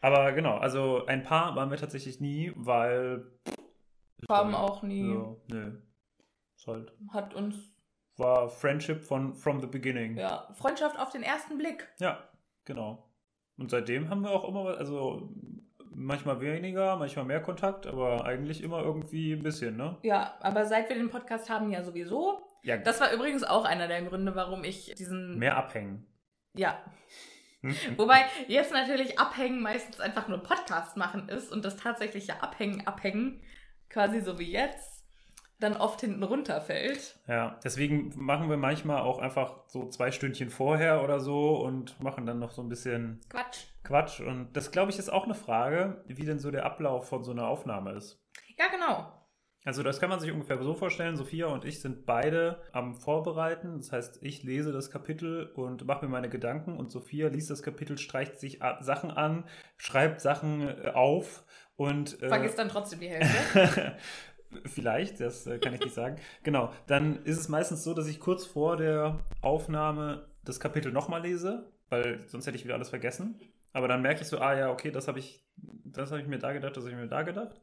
Aber 0.00 0.32
genau, 0.32 0.58
also 0.58 1.06
ein 1.06 1.22
Paar 1.24 1.56
waren 1.56 1.70
wir 1.70 1.78
tatsächlich 1.78 2.20
nie, 2.20 2.52
weil. 2.54 3.26
Haben 4.28 4.54
auch 4.54 4.82
nie, 4.82 5.10
Ja, 5.12 5.36
nö. 5.48 5.72
Halt. 6.68 6.92
hat 7.12 7.34
uns, 7.34 7.56
War 8.16 8.48
Friendship 8.48 9.02
von 9.02 9.34
from 9.34 9.60
the 9.60 9.66
beginning. 9.66 10.16
ja, 10.16 10.48
Freundschaft 10.54 10.98
auf 10.98 11.10
den 11.10 11.22
ersten 11.22 11.58
Blick. 11.58 11.88
Ja, 11.98 12.28
genau. 12.64 13.10
Und 13.56 13.70
seitdem 13.70 14.08
haben 14.10 14.22
wir 14.22 14.30
auch 14.30 14.48
immer, 14.48 14.76
also 14.78 15.30
manchmal 15.90 16.40
weniger, 16.40 16.96
manchmal 16.96 17.24
mehr 17.24 17.40
Kontakt, 17.42 17.86
aber 17.88 18.24
eigentlich 18.24 18.62
immer 18.62 18.82
irgendwie 18.82 19.32
ein 19.32 19.42
bisschen, 19.42 19.76
ne? 19.76 19.96
Ja, 20.02 20.36
aber 20.40 20.64
seit 20.66 20.88
wir 20.88 20.96
den 20.96 21.10
Podcast 21.10 21.50
haben, 21.50 21.70
ja 21.72 21.82
sowieso. 21.82 22.40
Ja, 22.62 22.76
Das 22.76 23.00
war 23.00 23.12
übrigens 23.12 23.42
auch 23.42 23.64
einer 23.64 23.88
der 23.88 24.02
Gründe, 24.02 24.34
warum 24.36 24.62
ich 24.62 24.94
diesen. 24.96 25.38
mehr 25.38 25.56
abhängen. 25.56 26.06
Ja. 26.54 26.80
Wobei 27.96 28.24
jetzt 28.46 28.72
natürlich 28.72 29.18
Abhängen 29.18 29.60
meistens 29.60 29.98
einfach 29.98 30.28
nur 30.28 30.38
Podcast 30.42 30.96
machen 30.96 31.28
ist 31.28 31.50
und 31.52 31.64
das 31.64 31.76
tatsächliche 31.76 32.40
Abhängen, 32.42 32.86
Abhängen, 32.86 33.42
quasi 33.88 34.20
so 34.20 34.38
wie 34.38 34.50
jetzt, 34.52 34.97
dann 35.60 35.76
oft 35.76 36.00
hinten 36.00 36.22
runterfällt. 36.22 37.18
Ja, 37.26 37.58
deswegen 37.64 38.12
machen 38.16 38.48
wir 38.48 38.56
manchmal 38.56 39.02
auch 39.02 39.18
einfach 39.18 39.64
so 39.66 39.88
zwei 39.88 40.12
Stündchen 40.12 40.50
vorher 40.50 41.02
oder 41.02 41.20
so 41.20 41.56
und 41.56 42.00
machen 42.00 42.26
dann 42.26 42.38
noch 42.38 42.52
so 42.52 42.62
ein 42.62 42.68
bisschen 42.68 43.20
Quatsch. 43.28 43.66
Quatsch. 43.82 44.20
Und 44.20 44.52
das, 44.52 44.70
glaube 44.70 44.90
ich, 44.90 44.98
ist 44.98 45.10
auch 45.12 45.24
eine 45.24 45.34
Frage, 45.34 46.04
wie 46.06 46.24
denn 46.24 46.38
so 46.38 46.50
der 46.50 46.64
Ablauf 46.64 47.08
von 47.08 47.24
so 47.24 47.32
einer 47.32 47.48
Aufnahme 47.48 47.92
ist. 47.92 48.22
Ja, 48.56 48.68
genau. 48.68 49.12
Also 49.64 49.82
das 49.82 50.00
kann 50.00 50.08
man 50.08 50.20
sich 50.20 50.30
ungefähr 50.30 50.62
so 50.62 50.74
vorstellen. 50.74 51.16
Sophia 51.16 51.46
und 51.46 51.64
ich 51.64 51.80
sind 51.80 52.06
beide 52.06 52.62
am 52.72 52.94
Vorbereiten. 52.94 53.78
Das 53.78 53.92
heißt, 53.92 54.22
ich 54.22 54.44
lese 54.44 54.72
das 54.72 54.90
Kapitel 54.90 55.52
und 55.54 55.84
mache 55.84 56.06
mir 56.06 56.10
meine 56.10 56.28
Gedanken 56.28 56.76
und 56.76 56.90
Sophia 56.90 57.28
liest 57.28 57.50
das 57.50 57.62
Kapitel, 57.62 57.98
streicht 57.98 58.38
sich 58.38 58.60
Sachen 58.80 59.10
an, 59.10 59.44
schreibt 59.76 60.20
Sachen 60.20 60.68
äh, 60.68 60.92
auf 60.94 61.44
und 61.76 62.22
äh, 62.22 62.28
Vergiss 62.28 62.54
dann 62.54 62.68
trotzdem 62.68 63.00
die 63.00 63.08
Hälfte. 63.08 63.96
Vielleicht, 64.64 65.20
das 65.20 65.46
äh, 65.46 65.58
kann 65.58 65.74
ich 65.74 65.80
nicht 65.80 65.94
sagen. 65.94 66.16
Genau, 66.42 66.72
dann 66.86 67.22
ist 67.24 67.38
es 67.38 67.48
meistens 67.48 67.84
so, 67.84 67.94
dass 67.94 68.06
ich 68.06 68.20
kurz 68.20 68.46
vor 68.46 68.76
der 68.76 69.18
Aufnahme 69.42 70.28
das 70.44 70.60
Kapitel 70.60 70.92
nochmal 70.92 71.22
lese, 71.22 71.70
weil 71.90 72.26
sonst 72.28 72.46
hätte 72.46 72.56
ich 72.56 72.64
wieder 72.64 72.74
alles 72.74 72.88
vergessen. 72.88 73.40
Aber 73.72 73.88
dann 73.88 74.02
merke 74.02 74.22
ich 74.22 74.28
so, 74.28 74.38
ah 74.38 74.56
ja, 74.56 74.70
okay, 74.70 74.90
das 74.90 75.08
habe 75.08 75.18
ich, 75.18 75.46
das 75.56 76.10
habe 76.10 76.22
ich 76.22 76.26
mir 76.26 76.38
da 76.38 76.52
gedacht, 76.52 76.76
das 76.76 76.84
habe 76.84 76.94
ich 76.94 77.00
mir 77.00 77.08
da 77.08 77.22
gedacht. 77.22 77.60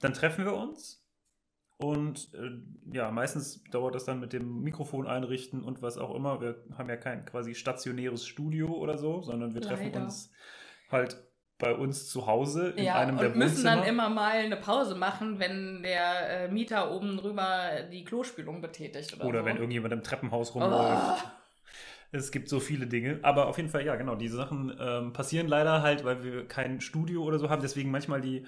Dann 0.00 0.12
treffen 0.12 0.44
wir 0.44 0.54
uns 0.54 1.02
und 1.78 2.32
äh, 2.34 2.50
ja, 2.92 3.10
meistens 3.10 3.64
dauert 3.64 3.94
das 3.94 4.04
dann 4.04 4.20
mit 4.20 4.32
dem 4.32 4.62
Mikrofon 4.62 5.06
einrichten 5.06 5.64
und 5.64 5.82
was 5.82 5.98
auch 5.98 6.14
immer. 6.14 6.40
Wir 6.40 6.62
haben 6.76 6.88
ja 6.88 6.96
kein 6.96 7.24
quasi 7.24 7.54
stationäres 7.54 8.26
Studio 8.26 8.68
oder 8.72 8.98
so, 8.98 9.22
sondern 9.22 9.54
wir 9.54 9.62
treffen 9.62 9.86
Leider. 9.86 10.04
uns 10.04 10.30
halt 10.90 11.24
bei 11.62 11.72
uns 11.74 12.08
zu 12.10 12.26
Hause 12.26 12.70
in 12.76 12.84
ja, 12.84 12.96
einem 12.96 13.16
der 13.16 13.28
und 13.30 13.38
müssen 13.38 13.64
dann 13.64 13.84
immer 13.84 14.10
mal 14.10 14.32
eine 14.32 14.56
Pause 14.56 14.94
machen, 14.96 15.38
wenn 15.38 15.82
der 15.82 16.44
äh, 16.44 16.48
Mieter 16.48 16.90
oben 16.90 17.16
drüber 17.16 17.70
die 17.90 18.04
Klospülung 18.04 18.60
betätigt 18.60 19.14
oder, 19.14 19.24
Oder 19.24 19.38
so. 19.40 19.44
wenn 19.46 19.56
irgendjemand 19.56 19.94
im 19.94 20.02
Treppenhaus 20.02 20.50
Oh. 20.54 20.58
rumläuft. 20.60 21.24
Es 22.10 22.30
gibt 22.30 22.50
so 22.50 22.60
viele 22.60 22.86
Dinge. 22.86 23.20
Aber 23.22 23.46
auf 23.46 23.56
jeden 23.56 23.70
Fall, 23.70 23.86
ja, 23.86 23.94
genau, 23.96 24.16
diese 24.16 24.36
Sachen 24.36 24.76
ähm, 24.78 25.12
passieren 25.14 25.46
leider 25.48 25.80
halt, 25.80 26.04
weil 26.04 26.22
wir 26.22 26.46
kein 26.46 26.80
Studio 26.82 27.22
oder 27.22 27.38
so 27.38 27.48
haben. 27.48 27.62
Deswegen 27.62 27.90
manchmal 27.90 28.20
die 28.20 28.44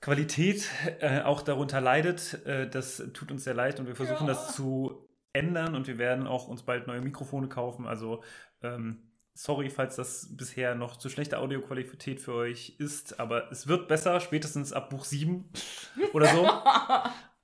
Qualität 0.00 0.68
äh, 1.00 1.20
auch 1.22 1.42
darunter 1.42 1.80
leidet. 1.80 2.44
Äh, 2.46 2.68
das 2.68 3.02
tut 3.12 3.30
uns 3.30 3.44
sehr 3.44 3.54
leid 3.54 3.78
und 3.80 3.86
wir 3.86 3.94
versuchen 3.94 4.26
Ja. 4.26 4.32
das 4.34 4.56
zu 4.56 5.08
ändern 5.32 5.74
und 5.74 5.86
wir 5.86 5.98
werden 5.98 6.26
auch 6.26 6.48
uns 6.48 6.62
bald 6.62 6.86
neue 6.86 7.00
Mikrofone 7.00 7.48
kaufen. 7.48 7.86
Also 7.86 8.22
ähm, 8.62 9.10
sorry, 9.34 9.68
falls 9.68 9.96
das 9.96 10.28
bisher 10.36 10.74
noch 10.74 10.96
zu 10.96 11.08
schlechte 11.08 11.38
Audioqualität 11.38 12.20
für 12.20 12.34
euch 12.34 12.76
ist, 12.78 13.18
aber 13.20 13.50
es 13.50 13.66
wird 13.66 13.88
besser, 13.88 14.20
spätestens 14.20 14.72
ab 14.72 14.90
Buch 14.90 15.04
7 15.04 15.48
oder 16.12 16.26
so. 16.28 16.48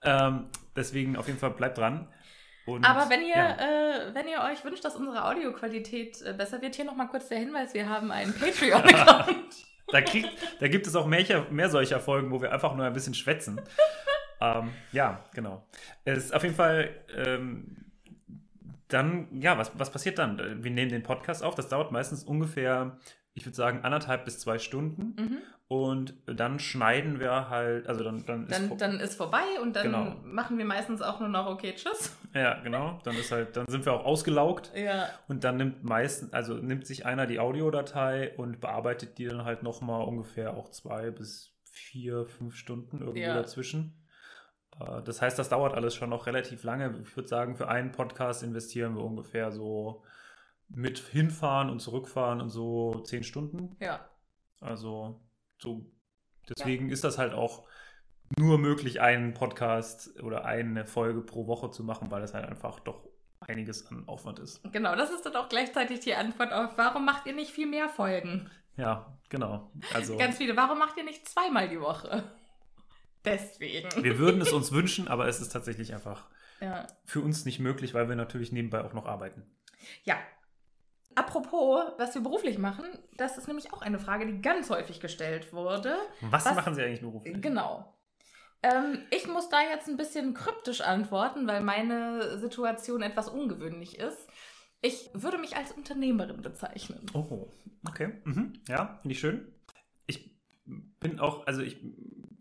ähm, 0.03 0.49
deswegen 0.77 1.17
auf 1.17 1.27
jeden 1.27 1.39
Fall 1.39 1.51
bleibt 1.51 1.79
dran. 1.79 2.09
Und, 2.67 2.85
Aber 2.85 3.11
wenn 3.11 3.23
ihr, 3.23 3.35
ja. 3.35 3.57
äh, 3.57 4.15
wenn 4.15 4.29
ihr 4.29 4.41
euch 4.43 4.65
wünscht, 4.65 4.85
dass 4.85 4.95
unsere 4.95 5.25
Audioqualität 5.25 6.23
äh, 6.23 6.33
besser 6.33 6.63
wird, 6.63 6.77
hier 6.77 6.85
nochmal 6.85 7.09
kurz 7.09 7.29
der 7.29 7.39
Hinweis, 7.39 7.75
wir 7.75 7.89
haben 7.89 8.11
einen 8.11 8.33
Patreon-Account. 8.33 9.55
Da, 9.93 10.01
kriegt, 10.03 10.29
da 10.61 10.69
gibt 10.69 10.87
es 10.87 10.95
auch 10.95 11.07
mehr, 11.07 11.47
mehr 11.51 11.69
solcher 11.69 11.99
Folgen, 11.99 12.31
wo 12.31 12.41
wir 12.41 12.53
einfach 12.53 12.77
nur 12.77 12.87
ein 12.87 12.93
bisschen 12.93 13.13
schwätzen. 13.13 13.61
ähm, 14.41 14.71
ja, 14.93 15.25
genau. 15.35 15.67
Es 16.05 16.27
ist 16.27 16.33
auf 16.33 16.45
jeden 16.45 16.55
Fall 16.55 16.91
ähm, 17.17 17.80
dann, 18.93 19.29
ja, 19.41 19.57
was, 19.59 19.73
was 19.79 19.91
passiert 19.91 20.19
dann? 20.19 20.63
Wir 20.63 20.71
nehmen 20.71 20.91
den 20.91 21.03
Podcast 21.03 21.43
auf. 21.43 21.55
Das 21.55 21.69
dauert 21.69 21.93
meistens 21.93 22.25
ungefähr, 22.25 22.99
ich 23.35 23.45
würde 23.47 23.57
sagen, 23.57 23.81
anderthalb 23.83 24.25
bis 24.25 24.39
zwei 24.41 24.59
Stunden. 24.59 25.15
mhm. 25.21 25.39
Und 25.69 26.15
dann 26.27 26.59
schneiden 26.59 27.21
wir 27.21 27.49
halt, 27.49 27.87
also 27.87 28.03
dann, 28.03 28.27
dann 28.27 28.43
ist 28.49 28.53
dann, 28.59 28.67
vor- 28.69 28.77
dann 28.77 28.99
ist 28.99 29.15
vorbei 29.15 29.45
und 29.63 29.77
dann 29.77 29.85
Genau. 29.85 30.17
machen 30.25 30.59
wir 30.59 30.65
meistens 30.65 31.01
auch 31.01 31.21
nur 31.21 31.29
noch 31.29 31.47
okay, 31.47 31.75
tschüss. 31.77 32.17
ja, 32.35 32.59
genau. 32.61 32.99
Dann 33.05 33.15
ist 33.15 33.31
halt, 33.31 33.57
dann 33.57 33.69
sind 33.69 33.87
wir 33.87 33.93
auch 33.93 34.05
ausgelaugt. 34.05 34.73
Ja. 34.77 35.09
Und 35.29 35.45
dann 35.45 35.59
nimmt 35.59 35.85
meistens, 35.85 36.33
also 36.33 36.55
nimmt 36.55 36.89
sich 36.89 37.07
einer 37.07 37.29
die 37.29 37.39
Audiodatei 37.39 38.35
und 38.37 38.61
bearbeitet 38.61 39.19
die 39.19 39.27
dann 39.27 39.45
halt 39.45 39.63
nochmal 39.63 40.03
ungefähr 40.05 40.55
auch 40.57 40.71
zwei 40.73 41.13
bis 41.13 41.55
vier, 41.71 42.27
fünf 42.27 42.57
Stunden 42.57 42.99
irgendwo 42.99 43.19
Ja. 43.21 43.35
dazwischen. 43.35 43.95
Äh, 44.81 45.03
Das 45.03 45.21
heißt, 45.23 45.39
das 45.39 45.49
dauert 45.49 45.75
alles 45.75 45.95
schon 45.95 46.11
noch 46.11 46.27
relativ 46.27 46.63
lange. 46.65 46.99
Ich 47.03 47.17
würde 47.17 47.29
sagen, 47.29 47.57
für 47.57 47.69
einen 47.69 47.93
Podcast 47.93 48.43
investieren 48.43 48.97
wir 48.97 49.05
ungefähr 49.05 49.53
so 49.53 50.03
mit 50.69 50.99
hinfahren 50.99 51.69
und 51.71 51.81
zurückfahren 51.81 52.41
und 52.41 52.51
so 52.51 53.01
zehn 53.01 53.25
Stunden. 53.25 53.77
Ja. 53.81 54.09
Also 54.61 55.21
so 55.59 55.87
deswegen 56.49 56.91
ist 56.91 57.05
das 57.05 57.19
halt 57.19 57.35
auch 57.35 57.67
nur 58.39 58.59
möglich, 58.59 59.01
einen 59.01 59.35
Podcast 59.35 60.21
oder 60.23 60.45
eine 60.45 60.87
Folge 60.87 61.23
pro 61.23 61.47
Woche 61.47 61.71
zu 61.71 61.83
machen, 61.83 62.11
weil 62.11 62.21
das 62.21 62.35
halt 62.35 62.47
einfach 62.47 62.79
doch 62.81 63.09
einiges 63.41 63.87
an 63.89 64.07
Aufwand 64.07 64.39
ist. 64.39 64.61
Genau, 64.73 64.95
das 64.95 65.11
ist 65.11 65.27
dann 65.27 65.35
auch 65.35 65.49
gleichzeitig 65.49 66.01
die 66.01 66.15
Antwort 66.15 66.53
auf, 66.53 66.77
warum 66.77 67.05
macht 67.05 67.27
ihr 67.27 67.35
nicht 67.35 67.51
viel 67.51 67.67
mehr 67.67 67.89
Folgen? 67.89 68.49
Ja, 68.77 69.19
genau. 69.29 69.73
Also 69.95 70.17
Ganz 70.17 70.37
viele, 70.37 70.57
warum 70.57 70.79
macht 70.79 70.97
ihr 70.97 71.05
nicht 71.05 71.29
zweimal 71.29 71.69
die 71.69 71.81
Woche? 71.81 72.23
Deswegen. 73.25 74.03
wir 74.03 74.19
würden 74.19 74.41
es 74.41 74.53
uns 74.53 74.73
wünschen, 74.73 75.09
aber 75.09 75.29
es 75.29 75.41
ist 75.41 75.51
tatsächlich 75.51 75.93
einfach 75.95 76.29
Ja. 76.61 76.87
für 77.05 77.21
uns 77.21 77.45
nicht 77.47 77.59
möglich, 77.59 77.95
weil 77.95 78.09
wir 78.09 78.17
natürlich 78.17 78.53
nebenbei 78.53 78.85
auch 78.85 78.93
noch 78.93 79.07
arbeiten. 79.07 79.43
ja. 80.05 80.17
Apropos, 81.17 81.83
was 81.99 82.15
wir 82.15 82.23
beruflich 82.23 82.57
machen, 82.57 82.85
das 83.17 83.37
ist 83.37 83.49
nämlich 83.49 83.73
auch 83.73 83.83
eine 83.83 83.99
Frage, 83.99 84.27
die 84.27 84.41
ganz 84.41 84.71
häufig 84.71 85.01
gestellt 85.01 85.53
wurde. 85.53 85.97
Was, 86.21 86.45
Was- 86.47 86.55
machen 86.55 86.77
Sie 86.77 86.83
eigentlich 86.83 87.01
beruflich? 87.01 87.43
Genau. 87.43 87.93
Ähm, 88.63 88.99
ich 89.11 89.27
muss 89.27 89.49
da 89.49 89.61
jetzt 89.61 89.89
ein 89.89 89.97
bisschen 89.97 90.35
kryptisch 90.35 90.83
antworten, 90.83 91.49
weil 91.49 91.63
meine 91.63 92.39
Situation 92.39 93.03
etwas 93.03 93.29
ungewöhnlich 93.29 93.99
ist. 93.99 94.29
Ich 94.83 95.11
würde 95.13 95.39
mich 95.39 95.57
als 95.57 95.73
Unternehmerin 95.73 96.43
bezeichnen. 96.43 97.05
Oh, 97.13 97.51
okay. 97.89 98.13
Mhm. 98.25 98.53
Ja, 98.69 98.99
finde 99.03 99.13
ich 99.15 99.19
schön. 99.21 99.53
Ich 100.07 100.31
bin 100.65 101.19
auch, 101.19 101.45
also 101.47 101.61
ich, 101.63 101.79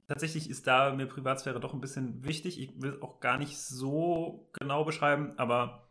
tatsächlich 0.10 0.49
ist 0.49 0.68
da 0.68 0.91
mir 0.93 1.05
Privatsphäre 1.05 1.60
doch 1.62 1.74
ein 1.74 1.80
bisschen 1.80 2.26
wichtig. 2.26 2.60
Ich 2.60 2.82
will 2.82 2.95
es 2.95 3.01
auch 3.01 3.22
gar 3.22 3.38
nicht 3.38 3.57
so 3.57 4.49
genau 4.53 4.84
beschreiben, 4.84 5.34
aber 5.38 5.88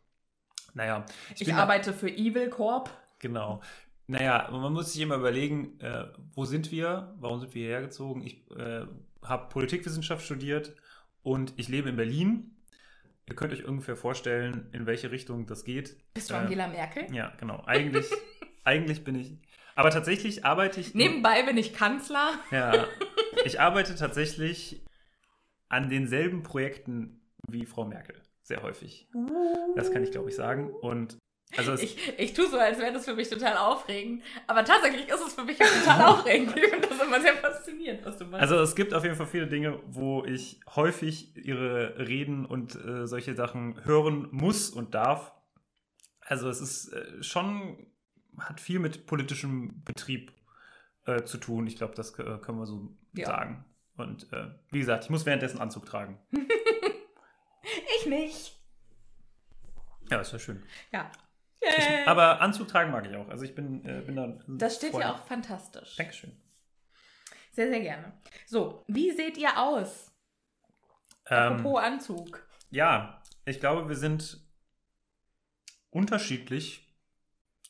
naja. 0.75 1.07
Ich, 1.39 1.49
da- 1.49 1.57
arbeite 1.57 1.93
für 1.95 2.11
Evil 2.11 2.51
Corp. 2.51 2.91
Genau. 3.19 3.62
Naja, 4.07 4.49
man 4.51 4.73
muss 4.73 4.93
sich 4.93 5.03
immer 5.03 5.16
überlegen, 5.16 5.79
äh, 5.81 6.05
wo 6.35 6.45
sind 6.45 6.71
wir? 6.71 7.14
Warum 7.19 7.41
sind 7.41 7.55
wir 7.55 7.62
hierher 7.62 7.83
gezogen? 7.83 8.23
Ich 8.23 8.51
äh, 8.57 8.87
habe 9.23 9.49
Politikwissenschaft 9.51 10.25
studiert 10.25 10.75
und 11.23 11.53
ich 11.57 11.69
lebe 11.69 11.89
in 11.91 11.97
Berlin. 11.97 12.55
Ihr 13.29 13.35
könnt 13.37 13.53
euch 13.53 13.64
ungefähr 13.66 13.97
vorstellen, 13.97 14.69
in 14.73 14.87
welche 14.87 15.11
Richtung 15.11 15.47
das 15.47 15.64
geht. 15.64 15.97
Bist 16.14 16.31
du 16.31 16.35
Äh, 16.35 16.39
Angela 16.39 16.69
Merkel? 16.69 17.12
Ja, 17.14 17.33
genau. 17.39 17.62
Eigentlich, 17.66 18.07
eigentlich 18.64 19.05
bin 19.05 19.14
ich. 19.16 19.37
Aber 19.75 19.91
tatsächlich 19.91 20.45
arbeite 20.47 20.81
ich. 20.81 20.95
Nebenbei 20.95 21.43
bin 21.43 21.59
ich 21.59 21.75
Kanzler. 21.75 22.31
Ja, 22.51 22.73
ich 23.45 23.61
arbeite 23.61 23.95
tatsächlich 23.95 24.83
an 25.68 25.89
denselben 25.91 26.43
Projekten 26.43 27.20
wie 27.47 27.66
Frau 27.66 27.85
Merkel. 27.85 28.22
Sehr 28.43 28.62
häufig. 28.62 29.09
Das 29.76 29.93
kann 29.93 30.03
ich, 30.03 30.11
glaube 30.11 30.31
ich, 30.31 30.37
sagen. 30.37 30.70
Und 30.70 31.18
also 31.57 31.74
Ich, 31.74 32.18
ich 32.18 32.35
tue 32.35 32.49
so, 32.49 32.59
als 32.59 32.79
wäre 32.79 32.93
das 32.93 33.05
für 33.05 33.14
mich 33.14 33.29
total 33.29 33.57
aufregend. 33.57 34.22
Aber 34.47 34.64
tatsächlich 34.64 35.09
ist 35.09 35.20
es 35.26 35.35
für 35.35 35.45
mich 35.45 35.59
total 35.59 36.05
aufregend. 36.12 36.57
Ich 36.57 36.66
finde 36.66 36.89
das 36.89 37.01
immer 37.03 37.20
sehr 37.20 37.35
faszinierend, 37.35 38.05
was 38.05 38.18
du 38.18 38.24
machst. 38.26 38.43
Also 38.43 38.57
es 38.57 38.74
gibt 38.74 38.95
auf 38.95 39.05
jeden 39.05 39.16
Fall 39.16 39.26
viele 39.26 39.47
Dinge, 39.47 39.81
wo 39.87 40.24
ich 40.24 40.61
häufig 40.74 41.37
ihre 41.37 41.99
Reden 41.99 42.45
und 42.45 42.74
äh, 42.74 43.07
solche 43.07 43.35
Sachen 43.35 43.85
hören 43.85 44.29
muss 44.31 44.70
und 44.70 44.95
darf. 44.95 45.33
Also 46.20 46.49
es 46.49 46.61
ist 46.61 46.93
äh, 46.93 47.22
schon, 47.22 47.87
hat 48.39 48.61
viel 48.61 48.79
mit 48.79 49.07
politischem 49.07 49.83
Betrieb 49.85 50.33
äh, 51.09 51.25
zu 51.25 51.39
tun. 51.39 51.67
Ich 51.67 51.77
glaube, 51.77 51.95
das 51.95 52.11
äh, 52.19 52.39
können 52.39 52.59
wir 52.59 52.67
so 52.67 52.97
Ja. 53.15 53.27
sagen. 53.27 53.65
Und 53.97 54.33
äh, 54.33 54.51
wie 54.71 54.79
gesagt, 54.79 55.05
ich 55.05 55.11
muss 55.11 55.27
währenddessen 55.27 55.59
Anzug 55.61 55.87
tragen. 55.87 56.19
ich 58.01 58.07
nicht. 58.07 58.57
Ja, 60.11 60.21
ist 60.21 60.33
ja 60.33 60.39
schön. 60.39 60.63
Ja. 60.93 61.11
Ich, 61.61 62.09
aber 62.09 62.41
Anzug 62.41 62.69
tragen 62.69 62.93
mag 62.93 63.07
ich 63.11 63.17
auch. 63.17 63.29
Also 63.29 63.45
ich 63.45 63.55
bin, 63.55 63.85
äh, 63.85 64.01
bin 64.03 64.15
da. 64.17 64.39
das 64.47 64.77
steht 64.77 64.95
ja 64.95 65.13
auch 65.13 65.25
fantastisch. 65.27 65.97
Dankeschön. 65.97 66.33
Sehr, 67.51 67.69
sehr 67.69 67.81
gerne. 67.81 68.13
So, 68.47 68.85
wie 68.87 69.11
seht 69.11 69.37
ihr 69.37 69.59
aus? 69.59 70.13
Ähm, 71.27 71.55
Apropos 71.55 71.83
Anzug. 71.83 72.47
Ja, 72.71 73.21
ich 73.45 73.59
glaube, 73.59 73.89
wir 73.89 73.97
sind 73.97 74.41
unterschiedlich, 75.91 76.88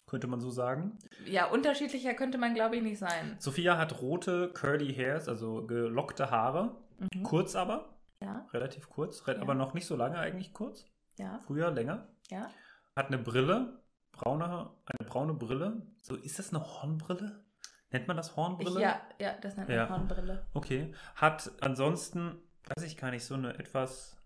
könnte 0.08 0.26
man 0.26 0.40
so 0.40 0.50
sagen. 0.50 0.98
Ja, 1.26 1.46
unterschiedlicher 1.46 2.14
könnte 2.14 2.38
man, 2.38 2.54
glaube 2.54 2.76
ich, 2.76 2.82
nicht 2.82 2.98
sein. 2.98 3.36
Sophia 3.38 3.76
hat 3.78 4.00
rote 4.00 4.50
Curly 4.52 4.92
Hairs, 4.94 5.28
also 5.28 5.66
gelockte 5.66 6.30
Haare. 6.30 6.74
Mhm. 6.98 7.22
Kurz 7.22 7.54
aber, 7.54 7.94
Ja, 8.20 8.46
relativ 8.52 8.88
kurz, 8.90 9.22
Ja. 9.26 9.40
aber 9.40 9.54
noch 9.54 9.74
nicht 9.74 9.86
so 9.86 9.94
lange 9.94 10.18
eigentlich 10.18 10.52
kurz. 10.52 10.84
ja, 11.18 11.40
Früher 11.46 11.70
länger. 11.70 12.08
ja. 12.30 12.50
Hat 12.96 13.06
eine 13.08 13.18
Brille, 13.18 13.80
braune, 14.10 14.44
eine 14.44 15.08
braune 15.08 15.34
Brille. 15.34 15.82
So, 16.02 16.16
ist 16.16 16.38
das 16.40 16.52
eine 16.52 16.64
Hornbrille? 16.64 17.44
Nennt 17.92 18.08
man 18.08 18.16
das 18.16 18.34
Hornbrille? 18.36 18.80
ja, 18.80 19.00
ja, 19.20 19.34
das 19.40 19.56
nennt 19.56 19.68
man 19.68 19.76
Ja. 19.78 19.88
Hornbrille. 19.88 20.44
Okay. 20.54 20.92
Hat 21.14 21.52
ansonsten, 21.60 22.34
weiß 22.74 22.84
ich 22.84 22.96
gar 22.96 23.10
nicht, 23.12 23.24
so 23.24 23.34
eine 23.34 23.56
etwas. 23.58 24.17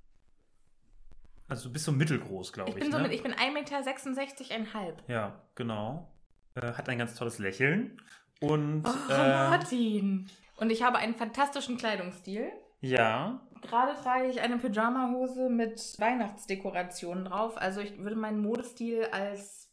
Also 1.52 1.68
du 1.68 1.72
bist 1.74 1.84
so 1.84 1.92
mittelgroß, 1.92 2.50
glaube 2.54 2.70
Ich 2.70 2.76
ich. 2.76 2.82
bin 2.82 2.90
so 2.90 2.96
ne? 2.96 3.02
mit, 3.04 3.12
ich 3.12 3.22
bin 3.22 3.34
1,66 3.34 4.58
Meter. 4.58 4.96
Ja, 5.06 5.38
genau. 5.54 6.10
Äh, 6.54 6.72
hat 6.72 6.88
ein 6.88 6.96
ganz 6.96 7.14
tolles 7.14 7.38
Lächeln. 7.38 8.00
Und 8.40 8.86
Oh, 8.86 9.12
äh, 9.12 9.48
Martin. 9.50 10.30
Und 10.56 10.70
ich 10.70 10.82
habe 10.82 10.96
einen 10.96 11.14
fantastischen 11.14 11.76
Kleidungsstil. 11.76 12.50
ja, 12.80 13.38
Gerade 13.60 13.94
trage 14.02 14.28
ich 14.28 14.40
eine 14.40 14.56
Pyjama-Hose 14.56 15.50
mit 15.50 15.78
Weihnachtsdekorationen 16.00 17.26
drauf. 17.26 17.58
Also 17.58 17.80
ich 17.82 17.98
würde 17.98 18.16
meinen 18.16 18.40
Modestil 18.40 19.04
als 19.12 19.70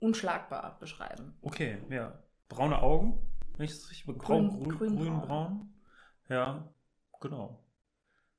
unschlagbar 0.00 0.78
beschreiben. 0.80 1.36
okay, 1.42 1.82
ja. 1.90 2.18
Braune 2.48 2.80
Augen, 2.80 3.18
wenn 3.58 3.66
ich 3.66 3.72
das 3.72 3.90
richtig 3.90 4.06
grau, 4.18 4.38
Grün- 4.38 4.50
grün, 4.64 4.78
grünbraun. 4.78 4.96
grünbraun. 4.96 5.74
Ja, 6.30 6.68
genau. 7.20 7.62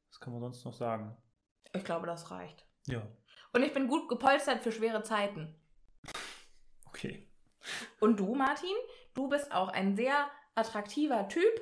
Was 0.10 0.20
kann 0.20 0.34
man 0.34 0.42
sonst 0.42 0.66
noch 0.66 0.74
sagen? 0.74 1.16
Ich 1.74 1.84
glaube, 1.84 2.05
das 2.07 2.32
reicht. 2.32 2.65
Ja, 2.88 3.01
Und 3.53 3.63
ich 3.63 3.74
bin 3.74 3.88
gut 3.88 4.07
gepolstert 4.09 4.61
für 4.61 4.71
schwere 4.71 5.03
Zeiten. 5.03 5.55
okay. 6.88 7.28
Und 7.99 8.19
du, 8.19 8.36
Martin, 8.36 8.76
du 9.13 9.30
bist 9.30 9.51
auch 9.53 9.69
ein 9.69 9.95
sehr 9.95 10.28
attraktiver 10.55 11.28
Typ. 11.30 11.61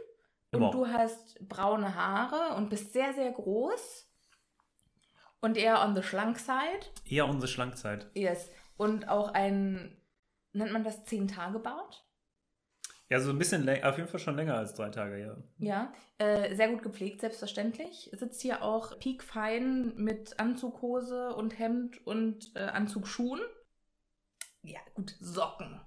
Und 0.51 0.59
Immer. 0.61 0.71
du 0.71 0.87
hast 0.87 1.37
braune 1.47 1.95
Haare 1.95 2.55
und 2.55 2.69
bist 2.69 2.91
sehr, 2.91 3.13
sehr 3.13 3.31
groß. 3.31 4.07
Und 5.39 5.57
eher 5.57 5.81
on 5.81 5.95
the 5.95 6.03
schlank 6.03 6.37
side. 6.39 6.85
Eher 7.05 7.27
unsere 7.27 7.47
Schlankzeit. 7.47 8.09
Yes. 8.13 8.49
Und 8.77 9.07
auch 9.07 9.29
ein, 9.33 9.97
nennt 10.53 10.73
man 10.73 10.83
das 10.83 11.05
10-Tage-Bart? 11.05 12.03
Ja, 13.11 13.19
so 13.19 13.29
ein 13.29 13.37
bisschen 13.37 13.63
länger, 13.63 13.89
auf 13.89 13.97
jeden 13.97 14.07
Fall 14.07 14.21
schon 14.21 14.37
länger 14.37 14.55
als 14.55 14.73
drei 14.73 14.89
Tage, 14.89 15.19
ja. 15.19 15.35
Ja. 15.57 15.93
Äh, 16.17 16.55
sehr 16.55 16.69
gut 16.69 16.81
gepflegt, 16.81 17.19
selbstverständlich. 17.19 18.09
Sitzt 18.13 18.41
hier 18.41 18.63
auch 18.63 18.97
piekfein 18.99 19.93
mit 19.97 20.39
Anzughose 20.39 21.35
und 21.35 21.59
Hemd 21.59 22.07
und 22.07 22.55
äh, 22.55 22.59
Anzugsschuhen. 22.59 23.41
Ja, 24.63 24.79
gut, 24.93 25.13
Socken. 25.19 25.81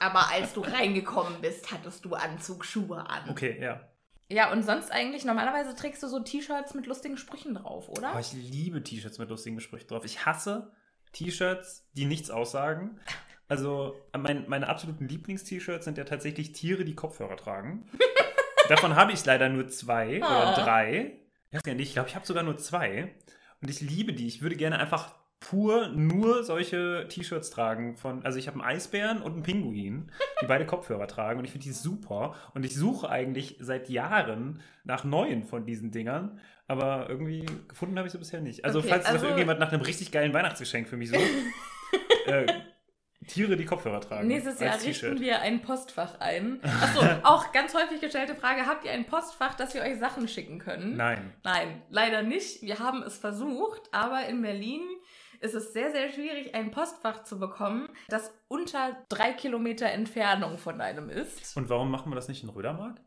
Aber 0.00 0.32
als 0.32 0.52
du 0.52 0.62
reingekommen 0.62 1.40
bist, 1.40 1.70
hattest 1.70 2.04
du 2.06 2.14
Anzugsschuhe 2.14 3.08
an. 3.08 3.30
Okay, 3.30 3.56
ja. 3.62 3.88
Ja, 4.28 4.50
und 4.50 4.64
sonst 4.64 4.90
eigentlich, 4.90 5.24
normalerweise 5.24 5.76
trägst 5.76 6.02
du 6.02 6.08
so 6.08 6.18
T-Shirts 6.18 6.74
mit 6.74 6.88
lustigen 6.88 7.18
Sprüchen 7.18 7.54
drauf, 7.54 7.88
oder? 7.88 8.08
Aber 8.08 8.20
ich 8.20 8.32
liebe 8.32 8.82
T-Shirts 8.82 9.18
mit 9.18 9.28
lustigen 9.28 9.54
Gesprüchen 9.54 9.86
drauf. 9.86 10.04
Ich 10.04 10.26
hasse 10.26 10.72
T-Shirts, 11.12 11.88
die 11.92 12.06
nichts 12.06 12.30
aussagen. 12.30 12.98
Also, 13.48 13.94
mein, 14.16 14.44
meine 14.48 14.68
absoluten 14.68 15.06
Lieblings-T-Shirts 15.08 15.84
sind 15.84 15.98
ja 15.98 16.04
tatsächlich 16.04 16.52
Tiere, 16.52 16.84
die 16.84 16.94
Kopfhörer 16.94 17.36
tragen. 17.36 17.86
Davon 18.68 18.96
habe 18.96 19.12
ich 19.12 19.24
leider 19.24 19.48
nur 19.50 19.68
zwei 19.68 20.18
oder 20.18 20.28
Ah. 20.48 20.54
drei. 20.64 21.18
Ich 21.50 21.56
weiß 21.56 21.62
gar 21.62 21.74
nicht, 21.74 21.88
ich 21.88 21.92
glaube, 21.94 22.08
ich 22.08 22.14
habe 22.16 22.26
sogar 22.26 22.42
nur 22.42 22.56
zwei. 22.56 23.14
Und 23.60 23.70
ich 23.70 23.80
liebe 23.80 24.12
die. 24.14 24.26
Ich 24.26 24.40
würde 24.42 24.56
gerne 24.56 24.78
einfach 24.78 25.14
pur 25.40 25.88
nur 25.88 26.42
solche 26.42 27.06
T-Shirts 27.10 27.50
tragen 27.50 27.96
von, 27.98 28.24
also 28.24 28.38
ich 28.38 28.46
habe 28.48 28.58
einen 28.60 28.66
Eisbären 28.68 29.20
und 29.20 29.34
einen 29.34 29.42
Pinguin, 29.42 30.10
die 30.40 30.46
beide 30.46 30.64
Kopfhörer 30.64 31.06
tragen 31.06 31.38
und 31.38 31.44
ich 31.44 31.50
finde 31.50 31.64
die 31.64 31.72
super 31.72 32.34
und 32.54 32.64
ich 32.64 32.74
suche 32.74 33.10
eigentlich 33.10 33.56
seit 33.60 33.90
Jahren 33.90 34.62
nach 34.84 35.04
neuen 35.04 35.44
von 35.44 35.66
diesen 35.66 35.90
Dingern, 35.90 36.40
aber 36.66 37.10
irgendwie 37.10 37.44
gefunden 37.68 37.98
habe 37.98 38.06
ich 38.08 38.12
sie 38.12 38.18
bisher 38.18 38.40
nicht. 38.40 38.64
Also 38.64 38.78
Okay, 38.78 38.88
falls 38.88 39.04
also- 39.04 39.18
noch 39.18 39.24
irgendjemand 39.24 39.60
nach 39.60 39.70
einem 39.70 39.82
richtig 39.82 40.12
geilen 40.12 40.32
Weihnachtsgeschenk 40.32 40.88
für 40.88 40.96
mich 40.96 41.10
sucht, 41.10 41.20
äh, 42.26 42.46
Tiere, 43.26 43.56
die 43.56 43.64
Kopfhörer 43.64 44.00
tragen. 44.00 44.28
Nächstes 44.28 44.60
Jahr 44.60 44.80
richten 44.80 45.20
wir 45.20 45.40
ein 45.40 45.62
Postfach 45.62 46.20
ein. 46.20 46.60
Achso, 46.62 47.00
auch 47.22 47.52
ganz 47.52 47.74
häufig 47.74 48.00
gestellte 48.00 48.34
Frage: 48.34 48.66
Habt 48.66 48.84
ihr 48.84 48.92
ein 48.92 49.06
Postfach, 49.06 49.54
dass 49.54 49.74
wir 49.74 49.82
euch 49.82 49.98
Sachen 49.98 50.28
schicken 50.28 50.58
können? 50.58 50.96
Nein. 50.96 51.32
Nein, 51.42 51.82
leider 51.90 52.22
nicht. 52.22 52.62
Wir 52.62 52.78
haben 52.78 53.02
es 53.02 53.18
versucht, 53.18 53.82
aber 53.92 54.26
in 54.26 54.42
Berlin 54.42 54.82
ist 55.40 55.54
es 55.54 55.72
sehr, 55.72 55.90
sehr 55.92 56.10
schwierig, 56.10 56.54
ein 56.54 56.70
Postfach 56.70 57.24
zu 57.24 57.38
bekommen, 57.38 57.88
das 58.08 58.32
unter 58.48 58.96
drei 59.08 59.32
Kilometer 59.32 59.86
Entfernung 59.86 60.58
von 60.58 60.80
einem 60.80 61.10
ist. 61.10 61.56
Und 61.56 61.68
warum 61.68 61.90
machen 61.90 62.10
wir 62.10 62.16
das 62.16 62.28
nicht 62.28 62.42
in 62.42 62.48
Rödermark? 62.48 63.00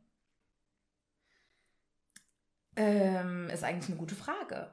Ähm, 2.76 3.50
ist 3.50 3.64
eigentlich 3.64 3.90
eine 3.90 3.98
gute 3.98 4.14
Frage. 4.14 4.72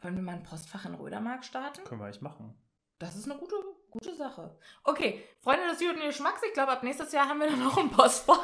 Wollen 0.00 0.16
wir 0.16 0.22
mal 0.22 0.34
ein 0.34 0.42
Postfach 0.42 0.84
in 0.84 0.94
Rödermark 0.94 1.44
starten? 1.44 1.84
Können 1.84 2.00
wir 2.00 2.06
eigentlich 2.06 2.22
machen. 2.22 2.54
Das 2.98 3.14
ist 3.14 3.30
eine 3.30 3.38
gute, 3.38 3.54
gute 3.90 4.14
Sache. 4.14 4.56
Okay, 4.84 5.24
Freunde 5.40 5.66
des 5.68 5.78
guten 5.78 6.00
Geschmacks, 6.00 6.42
ich 6.46 6.52
glaube, 6.52 6.72
ab 6.72 6.82
nächstes 6.82 7.12
Jahr 7.12 7.28
haben 7.28 7.40
wir 7.40 7.46
dann 7.50 7.66
auch 7.66 7.76
ein 7.76 7.90
Postfach. 7.90 8.42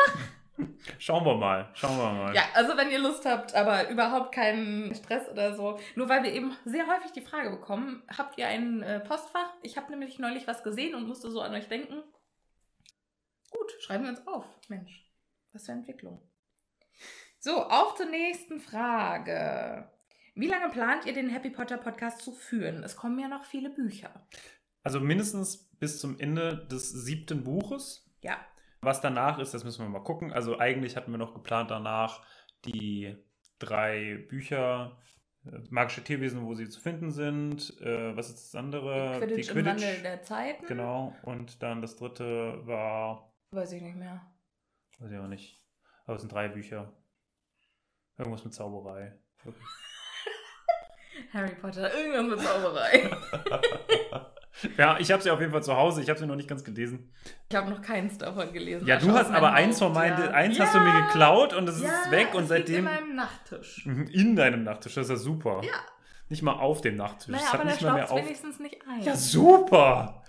Schauen 0.99 1.24
wir 1.24 1.34
mal, 1.34 1.68
schauen 1.74 1.97
wir 1.97 2.12
mal. 2.12 2.34
Ja, 2.34 2.42
also 2.55 2.76
wenn 2.76 2.90
ihr 2.90 3.01
Lust 3.01 3.26
habt, 3.26 3.55
aber 3.55 3.88
überhaupt 3.88 4.32
keinen 4.32 4.95
Stress 4.95 5.28
oder 5.28 5.55
so. 5.55 5.78
Nur 5.97 6.09
weil 6.09 6.22
wir 6.22 6.32
eben 6.32 6.57
sehr 6.64 6.86
häufig 6.86 7.11
die 7.12 7.22
Frage 7.22 7.51
bekommen, 7.51 8.03
habt 8.16 8.38
ihr 8.38 8.47
ein 8.47 8.82
äh, 8.82 9.01
Postfach? 9.01 9.53
Ich 9.62 9.76
habe 9.76 9.90
nämlich 9.90 10.18
neulich 10.18 10.47
was 10.47 10.62
gesehen 10.62 10.95
und 10.95 11.09
musste 11.09 11.30
so 11.30 11.40
an 11.40 11.55
euch 11.55 11.68
denken. 11.68 12.03
Gut, 13.51 13.72
schreiben 13.80 14.05
wir 14.05 14.11
uns 14.11 14.26
auf. 14.26 14.45
Mensch, 14.68 15.05
was 15.53 15.66
für 15.66 15.72
Entwicklung. 15.72 16.22
So, 17.40 17.64
auf 17.64 17.97
zur 17.97 18.07
nächsten 18.07 18.61
Frage. 18.61 19.90
Wie 20.36 20.49
lange 20.49 20.68
plant 20.70 21.07
ihr 21.07 21.12
den 21.12 21.28
Happy 21.28 21.51
Potter 21.51 21.76
Podcast 21.76 22.22
zu 22.22 22.32
führen? 22.32 22.82
Es 22.82 22.97
kommen 22.97 23.18
ja 23.18 23.28
noch 23.28 23.45
viele 23.45 23.70
Bücher. 23.70 24.11
Also 24.85 25.01
mindestens 25.01 25.70
bis 25.78 25.99
zum 25.99 26.20
Ende 26.20 26.66
des 26.66 26.91
siebten 26.91 27.43
Buches. 27.43 28.07
Ja. 28.20 28.37
Was 28.82 29.01
danach 29.01 29.39
ist, 29.39 29.55
das 29.55 29.64
müssen 29.64 29.82
wir 29.82 29.89
mal 29.89 30.05
gucken. 30.05 30.32
Also 30.32 30.59
eigentlich 30.59 30.95
hatten 30.97 31.11
wir 31.11 31.18
noch 31.18 31.32
geplant 31.32 31.70
danach 31.70 32.22
die 32.66 33.16
drei 33.59 34.26
Bücher, 34.28 34.99
äh, 35.47 35.59
magische 35.70 36.05
Tierwesen, 36.05 36.45
wo 36.45 36.55
sie 36.55 36.68
zu 36.68 36.80
finden 36.80 37.11
sind. 37.11 37.80
Äh, 37.80 38.14
was 38.14 38.28
ist 38.28 38.53
das 38.53 38.55
andere? 38.55 39.20
Quidditch, 39.20 39.51
im 39.51 39.64
Wandel 39.64 40.03
der 40.03 40.22
Zeiten. 40.22 40.66
Genau. 40.66 41.14
Und 41.22 41.62
dann 41.62 41.80
das 41.80 41.97
dritte 41.97 42.66
war, 42.66 43.32
Weiß 43.53 43.72
ich 43.72 43.80
nicht 43.82 43.97
mehr. 43.97 44.20
weiß 44.99 45.11
ich 45.12 45.18
auch 45.18 45.28
nicht. 45.28 45.62
Aber 46.05 46.16
es 46.16 46.22
sind 46.22 46.32
drei 46.32 46.49
Bücher. 46.49 46.93
Irgendwas 48.18 48.45
mit 48.45 48.53
Zauberei. 48.53 49.18
Harry 51.32 51.55
Potter, 51.55 51.93
irgendwas 51.95 52.39
mit 52.39 52.47
Zauberei. 52.47 53.11
ja, 54.79 54.99
ich 54.99 55.11
habe 55.11 55.23
sie 55.23 55.31
auf 55.31 55.41
jeden 55.41 55.53
Fall 55.53 55.63
zu 55.63 55.77
Hause. 55.77 56.03
Ich 56.03 56.09
habe 56.09 56.19
sie 56.19 56.27
noch 56.27 56.37
nicht 56.37 56.49
ganz 56.49 56.65
gelesen. 56.65 57.13
Ich 57.51 57.57
habe 57.57 57.71
noch 57.71 57.83
keins 57.83 58.19
davon 58.19 58.53
gelesen. 58.53 58.87
Ja, 58.87 58.99
du 58.99 59.13
hast 59.13 59.31
aber 59.31 59.53
eins 59.53 59.79
von 59.79 59.93
meinen, 59.93 60.19
ja. 60.19 60.31
eins 60.31 60.59
ja, 60.59 60.65
hast 60.65 60.75
du 60.75 60.81
mir 60.81 61.03
geklaut 61.03 61.55
und 61.55 61.69
es 61.69 61.83
ja, 61.83 61.89
ist 61.89 62.11
weg 62.11 62.35
und 62.35 62.47
seitdem 62.47 62.79
in 62.79 62.85
meinem 62.85 63.17
Nachttisch. 63.17 63.85
Mhm, 63.85 64.07
in 64.07 64.37
deinem 64.37 64.63
Nachttisch. 64.63 64.95
Das 64.95 65.07
ist 65.07 65.11
ja 65.11 65.17
super. 65.17 65.61
Ja. 65.65 65.73
Nicht 66.29 66.43
mal 66.43 66.55
auf 66.55 66.81
dem 66.81 66.97
Nachttisch. 66.97 67.29
Naja, 67.29 67.49
aber 67.53 67.65
der 67.65 67.73
nicht 67.73 67.83
mal 67.83 67.95
mehr 67.95 68.11
auf. 68.11 68.19
wenigstens 68.19 68.59
nicht 68.59 68.79
ein. 68.89 69.03
Ja, 69.03 69.15
super. 69.15 70.23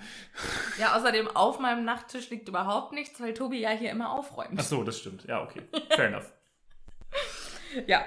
Ja, 0.78 0.96
außerdem 0.98 1.30
auf 1.30 1.60
meinem 1.60 1.86
Nachttisch 1.86 2.30
liegt 2.30 2.50
überhaupt 2.50 2.92
nichts, 2.92 3.22
weil 3.22 3.34
Tobi 3.34 3.62
ja 3.62 3.70
hier 3.70 3.92
immer 3.92 4.12
aufräumt. 4.12 4.56
Ach 4.58 4.64
so, 4.64 4.84
das 4.84 5.00
stimmt. 5.00 5.24
Ja, 5.26 5.42
okay. 5.42 5.62
Fair 5.90 6.08
enough. 6.08 6.32
Ja. 7.88 8.06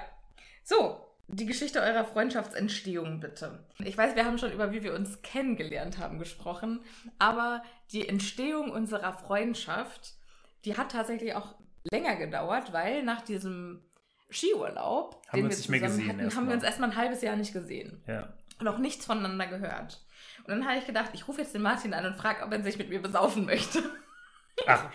So, 0.63 1.08
die 1.31 1.45
Geschichte 1.45 1.79
eurer 1.81 2.05
Freundschaftsentstehung 2.05 3.19
bitte. 3.19 3.63
Ich 3.79 3.97
weiß, 3.97 4.15
wir 4.15 4.25
haben 4.25 4.37
schon 4.37 4.51
über 4.51 4.71
wie 4.71 4.83
wir 4.83 4.93
uns 4.93 5.21
kennengelernt 5.21 5.97
haben 5.99 6.17
gesprochen, 6.19 6.81
aber 7.19 7.61
die 7.91 8.07
Entstehung 8.07 8.71
unserer 8.71 9.13
Freundschaft, 9.13 10.13
die 10.65 10.75
hat 10.75 10.91
tatsächlich 10.91 11.35
auch 11.35 11.55
länger 11.91 12.15
gedauert, 12.15 12.73
weil 12.73 13.03
nach 13.03 13.21
diesem 13.21 13.83
Skiurlaub, 14.31 15.21
Haben 15.29 15.37
wir 15.37 15.45
uns 15.45 15.57
nicht 15.57 15.69
mehr 15.69 15.79
gesehen 15.79 16.07
hatten, 16.07 16.17
haben 16.19 16.25
erstmal. 16.25 16.47
wir 16.47 16.53
uns 16.55 16.63
erstmal 16.63 16.89
ein 16.91 16.95
halbes 16.97 17.21
Jahr 17.21 17.35
nicht 17.35 17.53
gesehen 17.53 18.03
Ja. 18.07 18.33
und 18.59 18.67
auch 18.67 18.77
nichts 18.77 19.05
voneinander 19.05 19.47
gehört. 19.47 20.03
Und 20.45 20.49
dann 20.49 20.67
habe 20.67 20.77
ich 20.79 20.85
gedacht, 20.85 21.11
ich 21.13 21.27
rufe 21.27 21.41
jetzt 21.41 21.53
den 21.53 21.61
Martin 21.61 21.93
an 21.93 22.05
und 22.05 22.15
frage, 22.15 22.43
ob 22.43 22.51
er 22.51 22.61
sich 22.63 22.77
mit 22.77 22.89
mir 22.89 23.01
besaufen 23.01 23.45
möchte. 23.45 23.83
Ach. 24.67 24.89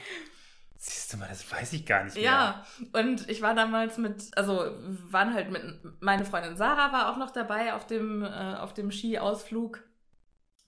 Siehst 0.86 1.14
du 1.14 1.16
mal, 1.16 1.28
das 1.30 1.50
weiß 1.50 1.72
ich 1.72 1.86
gar 1.86 2.04
nicht 2.04 2.14
mehr. 2.14 2.24
Ja, 2.24 2.66
und 2.92 3.26
ich 3.30 3.40
war 3.40 3.54
damals 3.54 3.96
mit, 3.96 4.36
also 4.36 4.70
waren 5.10 5.32
halt 5.32 5.50
mit, 5.50 5.62
meine 6.00 6.26
Freundin 6.26 6.58
Sarah 6.58 6.92
war 6.92 7.10
auch 7.10 7.16
noch 7.16 7.30
dabei 7.30 7.72
auf 7.72 7.86
dem, 7.86 8.22
äh, 8.22 8.56
auf 8.56 8.74
dem 8.74 8.90
Skiausflug. 8.90 9.82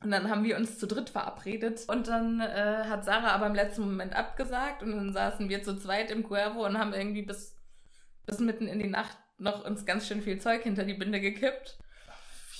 Und 0.03 0.11
dann 0.11 0.31
haben 0.31 0.43
wir 0.43 0.57
uns 0.57 0.79
zu 0.79 0.87
dritt 0.87 1.11
verabredet. 1.11 1.85
Und 1.89 2.09
dann 2.09 2.41
äh, 2.41 2.85
hat 2.89 3.05
Sarah 3.05 3.33
aber 3.33 3.47
im 3.47 3.55
letzten 3.55 3.83
Moment 3.83 4.17
abgesagt. 4.17 4.83
Und 4.83 4.93
dann 4.93 5.13
saßen 5.13 5.51
wir 5.51 5.63
zu 5.63 5.77
zweit 5.77 6.11
im 6.11 6.23
Cuervo 6.23 6.65
und 6.65 6.79
haben 6.79 6.95
irgendwie 6.95 7.23
bis, 7.23 7.55
bis 8.25 8.39
mitten 8.39 8.69
in 8.69 8.79
die 8.79 8.89
Nacht 8.89 9.19
noch 9.37 9.67
uns 9.67 9.85
ganz 9.85 10.09
schön 10.09 10.23
viel 10.23 10.41
Zeug 10.41 10.63
hinter 10.63 10.85
die 10.85 10.95
Binde 10.95 11.21
gekippt. 11.21 11.79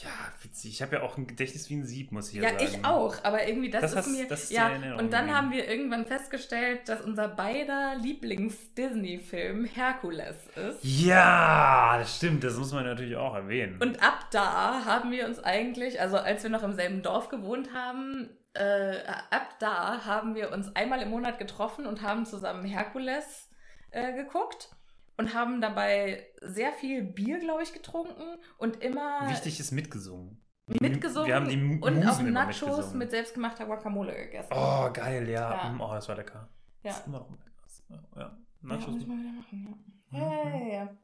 Ja, 0.03 0.11
witzig. 0.43 0.73
Ich 0.73 0.83
habe 0.83 0.97
ja 0.97 1.03
auch 1.03 1.17
ein 1.17 1.27
Gedächtnis 1.27 1.71
wie 1.71 1.77
ein 1.77 1.85
Sieb, 1.87 2.13
muss 2.13 2.29
ich 2.29 2.35
ja, 2.35 2.43
Ja, 2.43 2.51
sagen. 2.51 2.65
ich 2.65 2.85
auch, 2.85 3.15
aber 3.25 3.49
irgendwie 3.49 3.71
das, 3.71 3.81
Das 3.81 3.91
ist 3.93 3.97
hast- 3.97 4.09
mir. 4.09 4.29
das 4.29 4.43
ist 4.45 4.51
ja, 4.53 4.71
und 4.99 5.11
dann 5.13 5.35
haben 5.35 5.51
wir 5.53 5.67
irgendwann 5.69 6.05
festgestellt, 6.05 6.89
dass 6.89 7.01
unser 7.01 7.29
beider 7.29 7.95
Lieblings-Disney-Film 7.97 9.65
Herkules 9.65 10.37
ist. 10.55 10.79
Ja, 10.83 11.97
das 11.99 12.17
stimmt. 12.17 12.45
Das 12.45 12.57
muss 12.57 12.73
man 12.73 12.85
natürlich 12.85 13.17
auch 13.17 13.35
erwähnen. 13.35 13.81
Und 13.81 14.03
ab 14.03 14.27
da 14.31 14.85
haben 14.85 15.11
wir 15.11 15.27
uns 15.27 15.39
eigentlich, 15.43 16.01
also 16.01 16.19
als 16.19 16.43
wir 16.43 16.51
noch 16.51 16.63
im 16.63 16.75
selben 16.75 17.03
Dorf 17.03 17.29
gewohnt 17.29 17.73
haben, 17.73 18.29
äh, 18.55 18.99
ab 19.31 19.57
da 19.61 20.05
haben 20.05 20.35
wir 20.35 20.53
uns 20.53 20.75
einmal 20.77 21.01
im 21.03 21.11
Monat 21.11 21.39
getroffen 21.39 21.87
und 21.87 22.03
haben 22.03 22.27
zusammen 22.27 22.65
Herkules 22.65 23.49
äh, 23.91 24.13
geguckt 24.15 24.71
und 25.17 25.35
haben 25.35 25.61
dabei 25.61 26.27
sehr 26.43 26.73
viel 26.73 27.03
Bier, 27.03 27.39
glaube 27.39 27.63
ich, 27.63 27.73
getrunken 27.73 28.39
und 28.59 28.83
immer 28.83 29.29
Wichtig 29.29 29.59
ist 29.61 29.73
mitgesungen. 29.73 30.41
mitgesungen 30.81 31.29
Wir 31.29 31.37
haben 31.37 31.49
die 31.49 31.57
Mu- 31.57 31.85
und 31.85 31.97
Musen 31.97 32.37
auch 32.37 32.47
Nachos 32.47 32.93
mit 32.95 33.11
selbstgemachter 33.11 33.67
Guacamole 33.67 34.15
gegessen. 34.15 34.53
Oh, 34.53 34.91
geil, 34.93 35.29
ja. 35.29 35.51
Ja. 35.65 35.69
Mm, 35.71 35.81
Oh, 35.81 35.93
das 35.95 36.09
war 36.09 36.17
lecker. 36.17 36.49
ja. 36.83 36.91
Das 36.91 37.01
ist 37.01 37.07
immer 37.07 37.19
noch 37.21 37.31
lecker. 37.31 37.43
Ja. 37.89 38.21
Ja, 38.23 38.39
Nachos. 38.63 38.95
muss 38.95 39.07
man 39.07 39.21
wieder 39.21 39.33
machen, 39.33 39.79
ja. 40.13 40.19
Ja, 40.19 40.45
ja, 40.45 40.57
ja, 40.59 40.75
ja. 40.75 40.97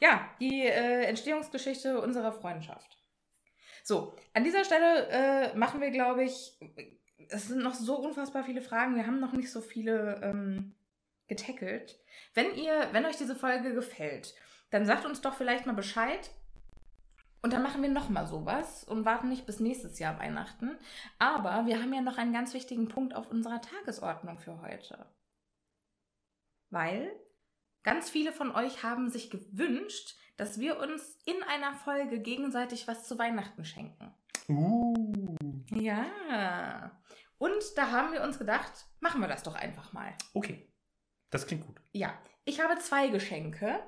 Ja, 0.00 0.28
die 0.40 0.62
äh, 0.66 1.04
Entstehungsgeschichte 1.04 2.00
unserer 2.00 2.32
Freundschaft. 2.32 2.98
So, 3.82 4.14
an 4.32 4.44
dieser 4.44 4.64
Stelle 4.64 5.08
äh, 5.08 5.56
machen 5.56 5.80
wir, 5.80 5.90
glaube 5.90 6.24
ich, 6.24 6.58
es 7.28 7.48
sind 7.48 7.62
noch 7.62 7.74
so 7.74 7.96
unfassbar 7.98 8.44
viele 8.44 8.62
Fragen. 8.62 8.96
Wir 8.96 9.06
haben 9.06 9.20
noch 9.20 9.32
nicht 9.32 9.50
so 9.50 9.60
viele 9.60 10.20
ähm, 10.22 10.74
getackelt. 11.28 11.98
Wenn 12.34 12.54
ihr, 12.54 12.88
wenn 12.92 13.06
euch 13.06 13.16
diese 13.16 13.36
Folge 13.36 13.74
gefällt, 13.74 14.34
dann 14.70 14.86
sagt 14.86 15.04
uns 15.04 15.20
doch 15.20 15.34
vielleicht 15.34 15.66
mal 15.66 15.74
Bescheid. 15.74 16.30
Und 17.42 17.52
dann 17.52 17.62
machen 17.62 17.82
wir 17.82 17.90
nochmal 17.90 18.26
sowas 18.26 18.84
und 18.84 19.04
warten 19.04 19.28
nicht 19.28 19.44
bis 19.44 19.60
nächstes 19.60 19.98
Jahr 19.98 20.18
Weihnachten. 20.18 20.78
Aber 21.18 21.66
wir 21.66 21.80
haben 21.80 21.92
ja 21.92 22.00
noch 22.00 22.16
einen 22.16 22.32
ganz 22.32 22.54
wichtigen 22.54 22.88
Punkt 22.88 23.14
auf 23.14 23.30
unserer 23.30 23.60
Tagesordnung 23.60 24.38
für 24.38 24.62
heute. 24.62 25.06
Weil 26.70 27.12
ganz 27.82 28.08
viele 28.08 28.32
von 28.32 28.50
euch 28.50 28.82
haben 28.82 29.10
sich 29.10 29.30
gewünscht, 29.30 30.16
dass 30.36 30.58
wir 30.58 30.78
uns 30.80 31.18
in 31.26 31.42
einer 31.42 31.74
Folge 31.74 32.18
gegenseitig 32.18 32.88
was 32.88 33.06
zu 33.06 33.18
Weihnachten 33.18 33.64
schenken. 33.64 34.14
Uh. 34.48 35.36
Ja. 35.70 36.90
Und 37.38 37.62
da 37.76 37.90
haben 37.90 38.12
wir 38.12 38.22
uns 38.22 38.38
gedacht, 38.38 38.86
machen 39.00 39.20
wir 39.20 39.28
das 39.28 39.42
doch 39.42 39.54
einfach 39.54 39.92
mal. 39.92 40.14
Okay. 40.32 40.73
Das 41.34 41.48
klingt 41.48 41.66
gut. 41.66 41.74
Ja, 41.90 42.14
ich 42.44 42.60
habe 42.62 42.78
zwei 42.78 43.08
Geschenke. 43.08 43.80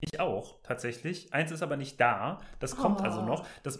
Ich 0.00 0.18
auch, 0.18 0.60
tatsächlich. 0.64 1.32
Eins 1.32 1.52
ist 1.52 1.62
aber 1.62 1.76
nicht 1.76 2.00
da. 2.00 2.40
Das 2.58 2.76
kommt 2.76 3.00
Oh. 3.02 3.04
also 3.04 3.22
noch. 3.22 3.46
Das, 3.62 3.78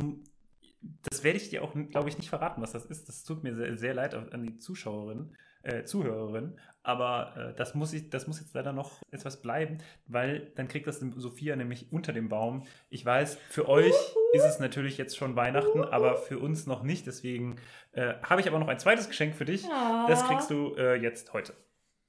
das 1.11 1.25
werde 1.25 1.37
ich 1.37 1.51
dir 1.51 1.65
auch, 1.65 1.73
glaube 1.91 2.09
ich, 2.09 2.17
nicht 2.17 2.29
verraten, 2.29 2.63
was 2.63 2.71
das 2.71 2.85
ist. 2.85 3.09
Das 3.09 3.25
tut 3.25 3.43
mir 3.43 3.57
sehr, 3.57 3.77
sehr 3.77 3.95
leid 3.95 4.15
an 4.15 4.45
die 4.45 4.57
Zuschauerin, 4.57 5.35
äh, 5.65 5.83
Zuhörerin. 5.83 6.57
Aber 6.85 7.35
äh, 7.37 7.55
das, 7.57 7.75
muss 7.75 7.93
ich, 7.93 8.09
das 8.09 8.29
muss 8.29 8.39
jetzt 8.39 8.55
leider 8.55 8.73
noch 8.73 9.03
etwas 9.11 9.43
bleiben, 9.43 9.79
weil 10.07 10.53
dann 10.55 10.69
kriegt 10.69 10.87
das 10.87 11.01
Sophia 11.01 11.57
nämlich 11.57 11.91
unter 11.91 12.13
dem 12.13 12.29
Baum. 12.29 12.69
Ich 12.89 13.05
weiß, 13.05 13.37
für 13.51 13.69
euch 13.69 13.97
ist 14.33 14.45
es 14.45 14.61
natürlich 14.61 14.97
jetzt 14.97 15.17
schon 15.17 15.35
Weihnachten, 15.35 15.83
aber 15.83 16.19
für 16.19 16.39
uns 16.39 16.69
noch 16.69 16.85
nicht. 16.85 17.09
Deswegen 17.09 17.57
äh, 17.95 18.15
habe 18.23 18.41
ich 18.41 18.47
aber 18.47 18.61
noch 18.61 18.69
ein 18.69 18.79
zweites 18.79 19.09
Geschenk 19.09 19.35
für 19.35 19.45
dich. 19.45 19.67
Das 20.07 20.25
kriegst 20.29 20.51
du 20.51 20.77
äh, 20.77 20.95
jetzt 20.95 21.33
heute. 21.33 21.53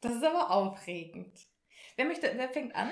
Das 0.03 0.13
ist 0.13 0.23
aber 0.23 0.51
aufregend. 0.51 1.39
Wer 1.95 2.05
möchte, 2.05 2.31
wer 2.35 2.49
fängt 2.49 2.75
an? 2.75 2.91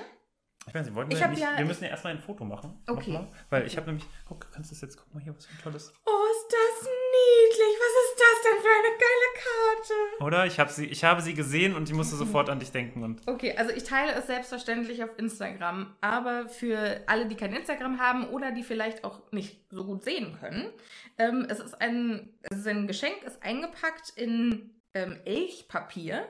Ich 0.68 0.72
weiß 0.74 0.86
nicht, 0.86 0.94
wollten 0.94 1.10
Ich 1.10 1.18
wir 1.18 1.24
hab 1.24 1.30
nicht, 1.32 1.42
ja- 1.42 1.58
wir 1.58 1.64
müssen 1.64 1.82
ja 1.82 1.90
erstmal 1.90 2.12
ein 2.12 2.20
Foto 2.20 2.44
machen. 2.44 2.80
Okay. 2.88 3.10
Nochmal, 3.10 3.32
weil 3.50 3.62
Okay. 3.62 3.66
ich 3.70 3.76
habe 3.76 3.86
nämlich, 3.88 4.06
guck, 4.28 4.48
kannst 4.52 4.70
du 4.70 4.74
das 4.76 4.80
jetzt, 4.80 4.96
guck 4.96 5.12
mal 5.12 5.20
hier, 5.20 5.34
was 5.34 5.44
für 5.46 5.52
ein 5.58 5.60
tolles. 5.60 5.92
Oh, 6.06 6.24
ist 6.30 6.46
das 6.52 6.88
niedlich. 6.88 7.78
Was 7.80 8.04
ist 8.04 8.20
das 8.20 8.42
denn 8.44 8.62
für 8.62 8.68
eine 8.68 8.96
geile 8.96 9.28
Karte? 9.42 10.24
Oder? 10.24 10.46
Ich 10.46 10.60
habe 10.60 10.70
sie, 10.70 10.86
ich 10.86 11.02
habe 11.02 11.20
sie 11.20 11.34
gesehen 11.34 11.74
und 11.74 11.88
ich 11.90 11.96
musste 11.96 12.14
sofort 12.24 12.48
an 12.48 12.60
dich 12.60 12.70
denken 12.70 13.02
und. 13.02 13.26
Okay, 13.26 13.56
also 13.56 13.72
ich 13.72 13.82
teile 13.82 14.12
es 14.12 14.28
selbstverständlich 14.28 15.02
auf 15.02 15.10
Instagram, 15.18 15.96
aber 16.00 16.48
für 16.48 17.02
alle, 17.08 17.26
die 17.26 17.34
kein 17.36 17.52
Instagram 17.52 17.98
haben 18.00 18.28
oder 18.28 18.52
die 18.52 18.62
vielleicht 18.62 19.02
auch 19.02 19.20
nicht 19.32 19.66
so 19.70 19.84
gut 19.84 20.04
sehen 20.04 20.36
können, 20.38 20.70
ähm, 21.18 21.44
es, 21.50 21.58
ist 21.58 21.74
ein, 21.80 22.38
es 22.42 22.58
ist 22.58 22.68
ein 22.68 22.86
Geschenk, 22.86 23.20
ist 23.24 23.42
eingepackt 23.42 24.10
in 24.14 24.80
ähm, 24.94 25.18
Elchpapier. 25.24 26.24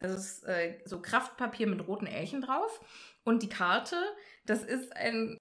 Ja. 0.00 0.08
Das 0.08 0.16
ist 0.16 0.44
äh, 0.44 0.78
so 0.84 1.00
Kraftpapier 1.00 1.66
mit 1.66 1.86
roten 1.86 2.06
Elchen 2.06 2.42
drauf. 2.42 2.80
Und 3.24 3.42
die 3.42 3.48
Karte, 3.48 3.96
das 4.44 4.62
ist 4.62 4.94
ein 4.96 5.40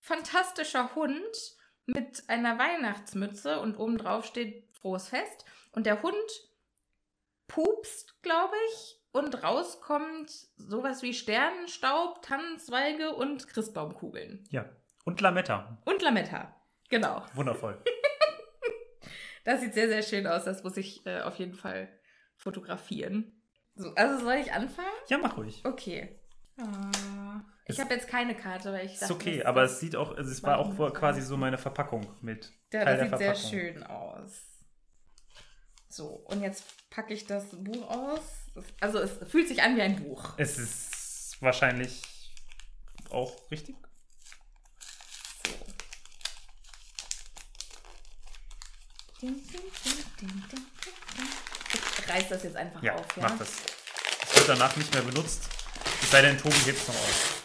fantastischer 0.00 0.94
Hund 0.94 1.56
mit 1.86 2.24
einer 2.28 2.58
Weihnachtsmütze 2.58 3.60
und 3.60 3.76
oben 3.76 3.98
drauf 3.98 4.24
steht 4.24 4.68
Frohes 4.72 5.08
Fest. 5.08 5.44
Und 5.72 5.86
der 5.86 6.02
Hund 6.02 6.14
pupst, 7.46 8.22
glaube 8.22 8.54
ich, 8.72 8.96
und 9.12 9.42
rauskommt 9.42 10.30
sowas 10.56 11.02
wie 11.02 11.14
Sternenstaub, 11.14 12.22
Tannenzweige 12.22 13.14
und 13.14 13.48
Christbaumkugeln. 13.48 14.44
Ja. 14.50 14.68
Und 15.04 15.20
Lametta. 15.20 15.78
Und 15.84 16.02
Lametta. 16.02 16.54
Genau. 16.88 17.24
Wundervoll. 17.34 17.82
Das 19.44 19.60
sieht 19.60 19.74
sehr, 19.74 19.88
sehr 19.88 20.02
schön 20.02 20.26
aus. 20.26 20.44
Das 20.44 20.62
muss 20.62 20.76
ich 20.76 21.04
äh, 21.06 21.22
auf 21.22 21.38
jeden 21.38 21.54
Fall 21.54 21.88
fotografieren. 22.36 23.39
So, 23.80 23.94
also 23.94 24.22
soll 24.24 24.34
ich 24.34 24.52
anfangen? 24.52 24.88
Ja, 25.08 25.16
mach 25.16 25.36
ruhig. 25.38 25.62
Okay. 25.64 26.18
Ah, 26.58 27.40
ich 27.64 27.70
Ist- 27.78 27.80
habe 27.82 27.94
jetzt 27.94 28.08
keine 28.08 28.34
Karte, 28.36 28.72
weil 28.74 28.84
ich 28.84 28.92
Ist 28.94 29.02
dachte, 29.02 29.14
okay, 29.14 29.38
das- 29.38 29.46
aber 29.46 29.62
das- 29.62 29.72
es 29.72 29.80
sieht 29.80 29.96
auch, 29.96 30.14
also 30.14 30.30
es 30.30 30.42
war 30.42 30.58
auch 30.58 30.92
quasi 30.92 31.22
so 31.22 31.38
meine 31.38 31.56
Verpackung 31.56 32.06
mit. 32.20 32.52
Ja, 32.72 32.84
Teil 32.84 32.98
das 32.98 33.08
der 33.08 33.18
sieht 33.18 33.40
sehr 33.40 33.50
schön 33.50 33.82
aus. 33.84 34.32
So, 35.88 36.06
und 36.26 36.42
jetzt 36.42 36.64
packe 36.90 37.14
ich 37.14 37.26
das 37.26 37.46
Buch 37.52 37.88
aus. 37.88 38.20
Das- 38.54 38.64
Also 38.80 38.98
es 38.98 39.12
fühlt 39.30 39.48
sich 39.48 39.62
an 39.62 39.76
wie 39.76 39.82
ein 39.82 39.96
Buch. 40.02 40.34
Es 40.36 40.58
ist 40.58 41.40
wahrscheinlich 41.40 42.02
auch 43.08 43.50
richtig. 43.50 43.76
So. 45.46 45.52
Ding, 49.22 49.34
ding, 49.48 49.60
ding, 50.20 50.66
reiß 52.10 52.28
das 52.28 52.42
jetzt 52.42 52.56
einfach 52.56 52.82
Ja, 52.82 52.94
auf, 52.94 53.06
ja? 53.16 53.22
mach 53.22 53.38
das. 53.38 53.48
Es 54.28 54.36
wird 54.36 54.48
danach 54.48 54.76
nicht 54.76 54.92
mehr 54.92 55.02
benutzt. 55.02 55.48
Es 56.02 56.10
sei 56.10 56.22
denn, 56.22 56.36
Tobi 56.38 56.54
hebt 56.66 56.78
es 56.78 56.88
noch 56.88 56.94
auf. 56.94 57.42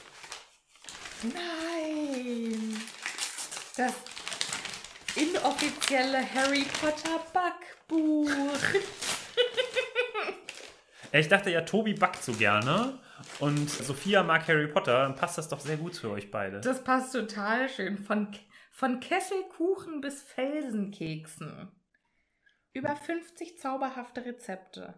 Nein! 1.24 2.82
Das 3.78 3.94
inoffizielle 5.16 6.22
Harry 6.34 6.66
Potter 6.82 7.20
Backbuch. 7.34 8.30
Ich 11.12 11.30
dachte 11.30 11.50
ja, 11.50 11.62
Tobi 11.62 11.94
backt 11.94 12.22
so 12.22 12.34
gerne 12.34 13.00
und 13.40 13.70
Sophia 13.70 14.22
mag 14.22 14.46
Harry 14.50 14.68
Potter, 14.68 15.04
dann 15.04 15.16
passt 15.16 15.38
das 15.38 15.48
doch 15.48 15.62
sehr 15.62 15.78
gut 15.78 15.96
für 15.96 16.10
euch 16.10 16.30
beide. 16.30 16.60
Das 16.60 16.84
passt 16.84 17.14
total 17.14 17.70
schön. 17.70 17.98
Von, 17.98 18.36
von 18.72 19.00
Kesselkuchen 19.00 20.02
bis 20.02 20.22
Felsenkeksen. 20.22 21.72
Über 22.76 22.94
50 22.94 23.58
zauberhafte 23.58 24.26
Rezepte. 24.26 24.94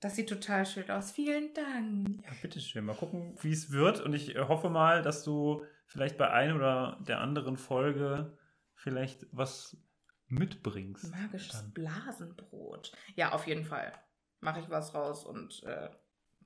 Das 0.00 0.16
sieht 0.16 0.28
total 0.28 0.66
schön 0.66 0.90
aus. 0.90 1.12
Vielen 1.12 1.54
Dank. 1.54 2.22
Ja, 2.22 2.30
bitteschön. 2.42 2.84
Mal 2.84 2.94
gucken, 2.94 3.34
wie 3.40 3.52
es 3.52 3.70
wird. 3.70 4.00
Und 4.00 4.12
ich 4.12 4.36
hoffe 4.36 4.68
mal, 4.68 5.00
dass 5.00 5.24
du 5.24 5.64
vielleicht 5.86 6.18
bei 6.18 6.30
einer 6.30 6.54
oder 6.56 6.98
der 7.08 7.20
anderen 7.22 7.56
Folge 7.56 8.36
vielleicht 8.74 9.26
was 9.32 9.78
mitbringst. 10.26 11.10
Magisches 11.10 11.62
Dann. 11.62 11.72
Blasenbrot. 11.72 12.92
Ja, 13.14 13.32
auf 13.32 13.46
jeden 13.46 13.64
Fall. 13.64 13.94
Mache 14.40 14.60
ich 14.60 14.68
was 14.68 14.94
raus 14.94 15.24
und 15.24 15.62
äh, 15.62 15.88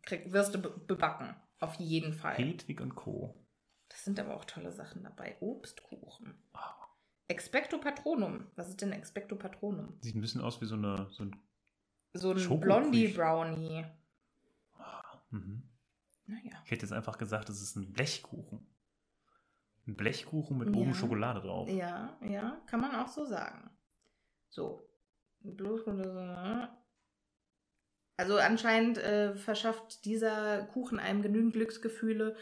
krieg, 0.03 0.33
wirst 0.33 0.55
du 0.55 0.63
be 0.63 0.71
bebacken. 0.71 1.35
Auf 1.59 1.75
jeden 1.75 2.13
Fall. 2.13 2.37
Hedwig 2.37 2.81
und 2.81 2.95
Co. 2.95 3.45
Das 3.89 4.05
sind 4.05 4.21
aber 4.21 4.37
auch 4.37 4.45
tolle 4.45 4.71
Sachen 4.71 5.03
dabei. 5.03 5.37
Obstkuchen. 5.41 6.41
Ah. 6.53 6.80
Expecto 7.31 7.79
Patronum. 7.79 8.47
Was 8.57 8.69
ist 8.69 8.81
denn 8.83 8.93
Expecto 8.93 9.37
Patronum? 9.37 9.97
Sieht 10.01 10.15
ein 10.17 10.21
bisschen 10.21 10.41
aus 10.41 10.61
wie 10.61 10.67
so 10.67 10.75
eine. 10.75 11.07
So 11.11 11.23
ein, 11.25 11.37
So 12.13 12.33
ein 12.33 12.39
Schokokuchen. 12.39 12.61
Blondie 12.61 13.09
Brownie. 13.09 13.85
mhm. 15.31 15.63
Naja. 16.27 16.53
Ich 16.65 16.71
hätte 16.71 16.83
jetzt 16.83 16.93
einfach 16.93 17.19
gesagt, 17.19 17.49
es 17.49 17.61
ist 17.63 17.77
ein 17.77 17.93
Blechkuchen. 17.93 18.67
Ein 19.87 19.97
Blechkuchen 19.97 20.59
mit 20.59 20.69
oben 20.69 20.91
Ja. 20.91 20.95
Schokolade 20.95 21.41
drauf. 21.41 21.69
Ja, 21.69 22.17
ja, 22.21 22.61
kann 22.67 22.81
man 22.81 22.95
auch 22.95 23.09
so 23.09 23.25
sagen. 23.25 23.71
So. 24.49 24.87
Bloß- 25.43 26.69
Also 28.17 28.37
anscheinend 28.39 28.99
äh, 28.99 29.35
verschafft 29.37 30.05
dieser 30.05 30.65
Kuchen 30.67 30.99
einem 31.01 31.23
genügend 31.23 31.55
Glücksgefühle, 31.55 32.37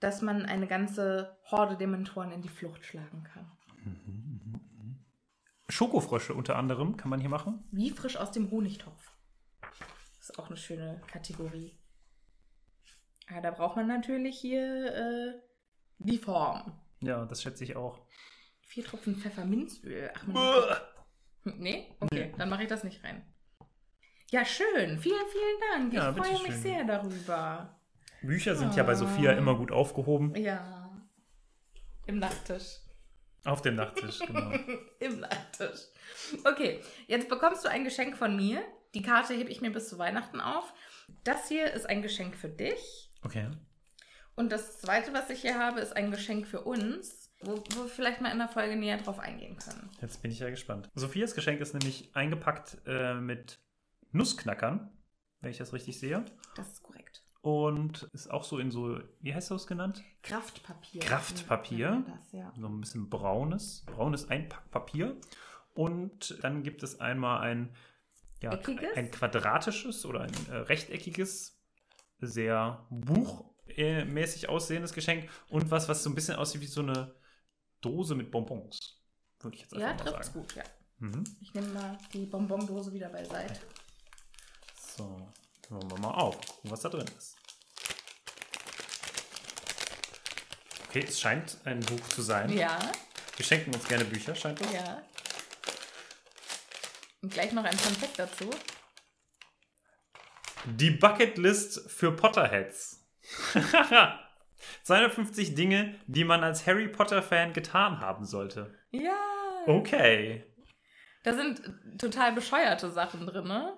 dass 0.00 0.20
man 0.22 0.44
eine 0.46 0.66
ganze 0.66 1.36
Horde 1.44 1.76
Dementoren 1.76 2.32
in 2.32 2.42
die 2.42 2.48
Flucht 2.48 2.84
schlagen 2.84 3.22
kann. 3.24 3.50
Schokofrösche 5.68 6.34
unter 6.34 6.56
anderem 6.56 6.96
kann 6.96 7.10
man 7.10 7.20
hier 7.20 7.28
machen. 7.28 7.64
Wie 7.70 7.90
frisch 7.90 8.16
aus 8.16 8.30
dem 8.32 8.50
Honigtopf. 8.50 9.12
Das 9.60 10.30
ist 10.30 10.38
auch 10.38 10.48
eine 10.48 10.56
schöne 10.56 11.00
Kategorie. 11.12 11.78
Ja, 13.30 13.40
da 13.42 13.50
braucht 13.50 13.76
man 13.76 13.86
natürlich 13.86 14.38
hier 14.40 14.94
äh, 14.94 15.34
die 15.98 16.18
Form. 16.18 16.72
Ja, 17.02 17.26
das 17.26 17.42
schätze 17.42 17.64
ich 17.64 17.76
auch. 17.76 18.00
Vier 18.62 18.84
Tropfen 18.84 19.16
Pfefferminzöl. 19.16 20.10
Ach, 20.14 20.26
man. 20.26 20.62
Nee? 21.58 21.94
Okay, 22.00 22.34
dann 22.36 22.50
mache 22.50 22.64
ich 22.64 22.68
das 22.68 22.84
nicht 22.84 23.02
rein. 23.04 23.22
Ja, 24.30 24.44
schön. 24.44 24.98
Vielen, 24.98 25.26
vielen 25.30 25.60
Dank. 25.72 25.88
Ich 25.92 25.98
Ja, 25.98 26.12
freue 26.12 26.32
mich 26.32 26.38
bitteschön. 26.42 26.62
sehr 26.62 26.84
darüber. 26.84 27.80
Bücher 28.20 28.54
sind 28.54 28.74
ja 28.76 28.82
bei 28.82 28.92
Ah. 28.92 28.96
Sophia 28.96 29.32
immer 29.32 29.54
gut 29.56 29.70
aufgehoben. 29.72 30.34
Ja. 30.34 30.90
Im 32.06 32.18
Nachttisch. 32.18 32.80
Auf 33.44 33.62
dem 33.62 33.76
Nachttisch, 33.76 34.18
genau. 34.20 34.52
Im 35.00 35.20
Nachttisch. 35.20 35.80
Okay, 36.44 36.80
jetzt 37.06 37.28
bekommst 37.28 37.64
du 37.64 37.68
ein 37.68 37.84
Geschenk 37.84 38.16
von 38.16 38.36
mir. 38.36 38.62
Die 38.94 39.02
Karte 39.02 39.34
hebe 39.34 39.50
ich 39.50 39.60
mir 39.60 39.70
bis 39.70 39.88
zu 39.88 39.98
Weihnachten 39.98 40.40
auf. 40.40 40.72
Das 41.24 41.48
hier 41.48 41.72
ist 41.72 41.86
ein 41.88 42.02
Geschenk 42.02 42.36
für 42.36 42.48
dich. 42.48 43.10
Okay. 43.22 43.50
Und 44.34 44.52
das 44.52 44.78
zweite, 44.78 45.12
was 45.12 45.30
ich 45.30 45.40
hier 45.40 45.58
habe, 45.58 45.80
ist 45.80 45.96
ein 45.96 46.10
Geschenk 46.10 46.46
für 46.46 46.62
uns, 46.62 47.32
wo, 47.40 47.56
wo 47.56 47.82
wir 47.82 47.88
vielleicht 47.88 48.20
mal 48.20 48.30
in 48.30 48.38
der 48.38 48.48
Folge 48.48 48.76
näher 48.76 48.98
drauf 48.98 49.18
eingehen 49.18 49.56
können. 49.56 49.90
Jetzt 50.00 50.22
bin 50.22 50.30
ich 50.30 50.38
ja 50.38 50.50
gespannt. 50.50 50.88
Sophias 50.94 51.34
Geschenk 51.34 51.60
ist 51.60 51.74
nämlich 51.74 52.14
eingepackt 52.14 52.78
äh, 52.86 53.14
mit 53.14 53.60
Nussknackern, 54.12 54.90
wenn 55.40 55.50
ich 55.50 55.58
das 55.58 55.72
richtig 55.72 55.98
sehe. 55.98 56.24
Das 56.56 56.68
ist 56.68 56.82
korrekt. 56.82 57.24
Und 57.40 58.02
ist 58.12 58.30
auch 58.30 58.42
so 58.44 58.58
in 58.58 58.70
so, 58.70 58.98
wie 59.20 59.32
heißt 59.34 59.50
das 59.50 59.66
genannt? 59.66 60.02
Kraftpapier. 60.22 61.00
Kraftpapier? 61.00 62.04
Das, 62.06 62.32
ja. 62.32 62.52
So 62.58 62.66
ein 62.66 62.80
bisschen 62.80 63.08
braunes, 63.08 63.84
braunes 63.86 64.28
Einpackpapier. 64.28 65.16
Und 65.74 66.36
dann 66.42 66.62
gibt 66.64 66.82
es 66.82 67.00
einmal 67.00 67.40
ein, 67.40 67.74
ja, 68.42 68.52
Eckiges? 68.52 68.96
ein 68.96 69.10
quadratisches 69.10 70.04
oder 70.04 70.22
ein 70.22 70.32
äh, 70.50 70.56
rechteckiges, 70.56 71.60
sehr 72.20 72.84
buchmäßig 72.90 74.48
aussehendes 74.48 74.92
Geschenk 74.92 75.30
und 75.48 75.70
was, 75.70 75.88
was 75.88 76.02
so 76.02 76.10
ein 76.10 76.16
bisschen 76.16 76.34
aussieht 76.36 76.60
wie 76.60 76.66
so 76.66 76.80
eine 76.80 77.14
Dose 77.80 78.16
mit 78.16 78.32
Bonbons. 78.32 79.00
Würde 79.40 79.54
ich 79.56 79.62
jetzt 79.62 79.74
einfach 79.74 79.88
Ja, 79.88 79.94
mal 79.94 80.02
trifft's 80.10 80.26
sagen. 80.32 80.40
gut, 80.40 80.54
ja. 80.56 80.64
Mhm. 80.98 81.22
Ich 81.40 81.54
nehme 81.54 81.68
mal 81.68 81.96
die 82.12 82.26
Bonbondose 82.26 82.92
wieder 82.92 83.08
beiseite. 83.08 83.60
So, 84.96 85.28
machen 85.68 85.90
wir 85.90 85.98
mal 85.98 86.10
auf. 86.14 86.36
Gucken, 86.40 86.70
was 86.70 86.80
da 86.80 86.88
drin 86.88 87.06
ist. 87.16 87.36
Okay, 90.88 91.04
es 91.06 91.20
scheint 91.20 91.58
ein 91.64 91.80
Buch 91.80 92.00
zu 92.08 92.22
sein. 92.22 92.50
Ja, 92.52 92.78
Wir 93.36 93.44
schenken 93.44 93.74
uns 93.74 93.86
gerne 93.86 94.04
Bücher, 94.04 94.34
scheint 94.34 94.60
es. 94.60 94.72
ja. 94.72 95.02
Und 97.20 97.32
gleich 97.32 97.52
noch 97.52 97.64
ein 97.64 97.76
Fact 97.76 98.18
dazu. 98.18 98.48
Die 100.64 100.90
Bucketlist 100.90 101.90
für 101.90 102.12
Potterheads. 102.12 103.04
250 104.84 105.54
Dinge, 105.54 105.98
die 106.06 106.24
man 106.24 106.42
als 106.42 106.66
Harry 106.66 106.88
Potter-Fan 106.88 107.52
getan 107.52 108.00
haben 108.00 108.24
sollte. 108.24 108.74
Ja. 108.90 109.16
Okay. 109.66 110.44
Da 111.24 111.34
sind 111.34 111.60
total 111.98 112.32
bescheuerte 112.32 112.90
Sachen 112.90 113.26
drin, 113.26 113.46
ne? 113.46 113.76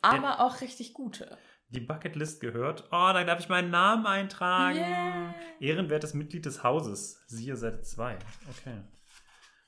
Aber 0.00 0.40
auch 0.40 0.60
richtig 0.60 0.94
gute. 0.94 1.38
Die 1.70 1.80
Bucketlist 1.80 2.40
gehört. 2.40 2.84
Oh, 2.86 3.10
da 3.12 3.24
darf 3.24 3.40
ich 3.40 3.48
meinen 3.48 3.70
Namen 3.70 4.06
eintragen. 4.06 4.78
Yeah. 4.78 5.34
Ehrenwertes 5.60 6.14
Mitglied 6.14 6.46
des 6.46 6.62
Hauses. 6.62 7.22
Siehe 7.26 7.56
Seite 7.56 7.82
2. 7.82 8.18
Okay. 8.48 8.82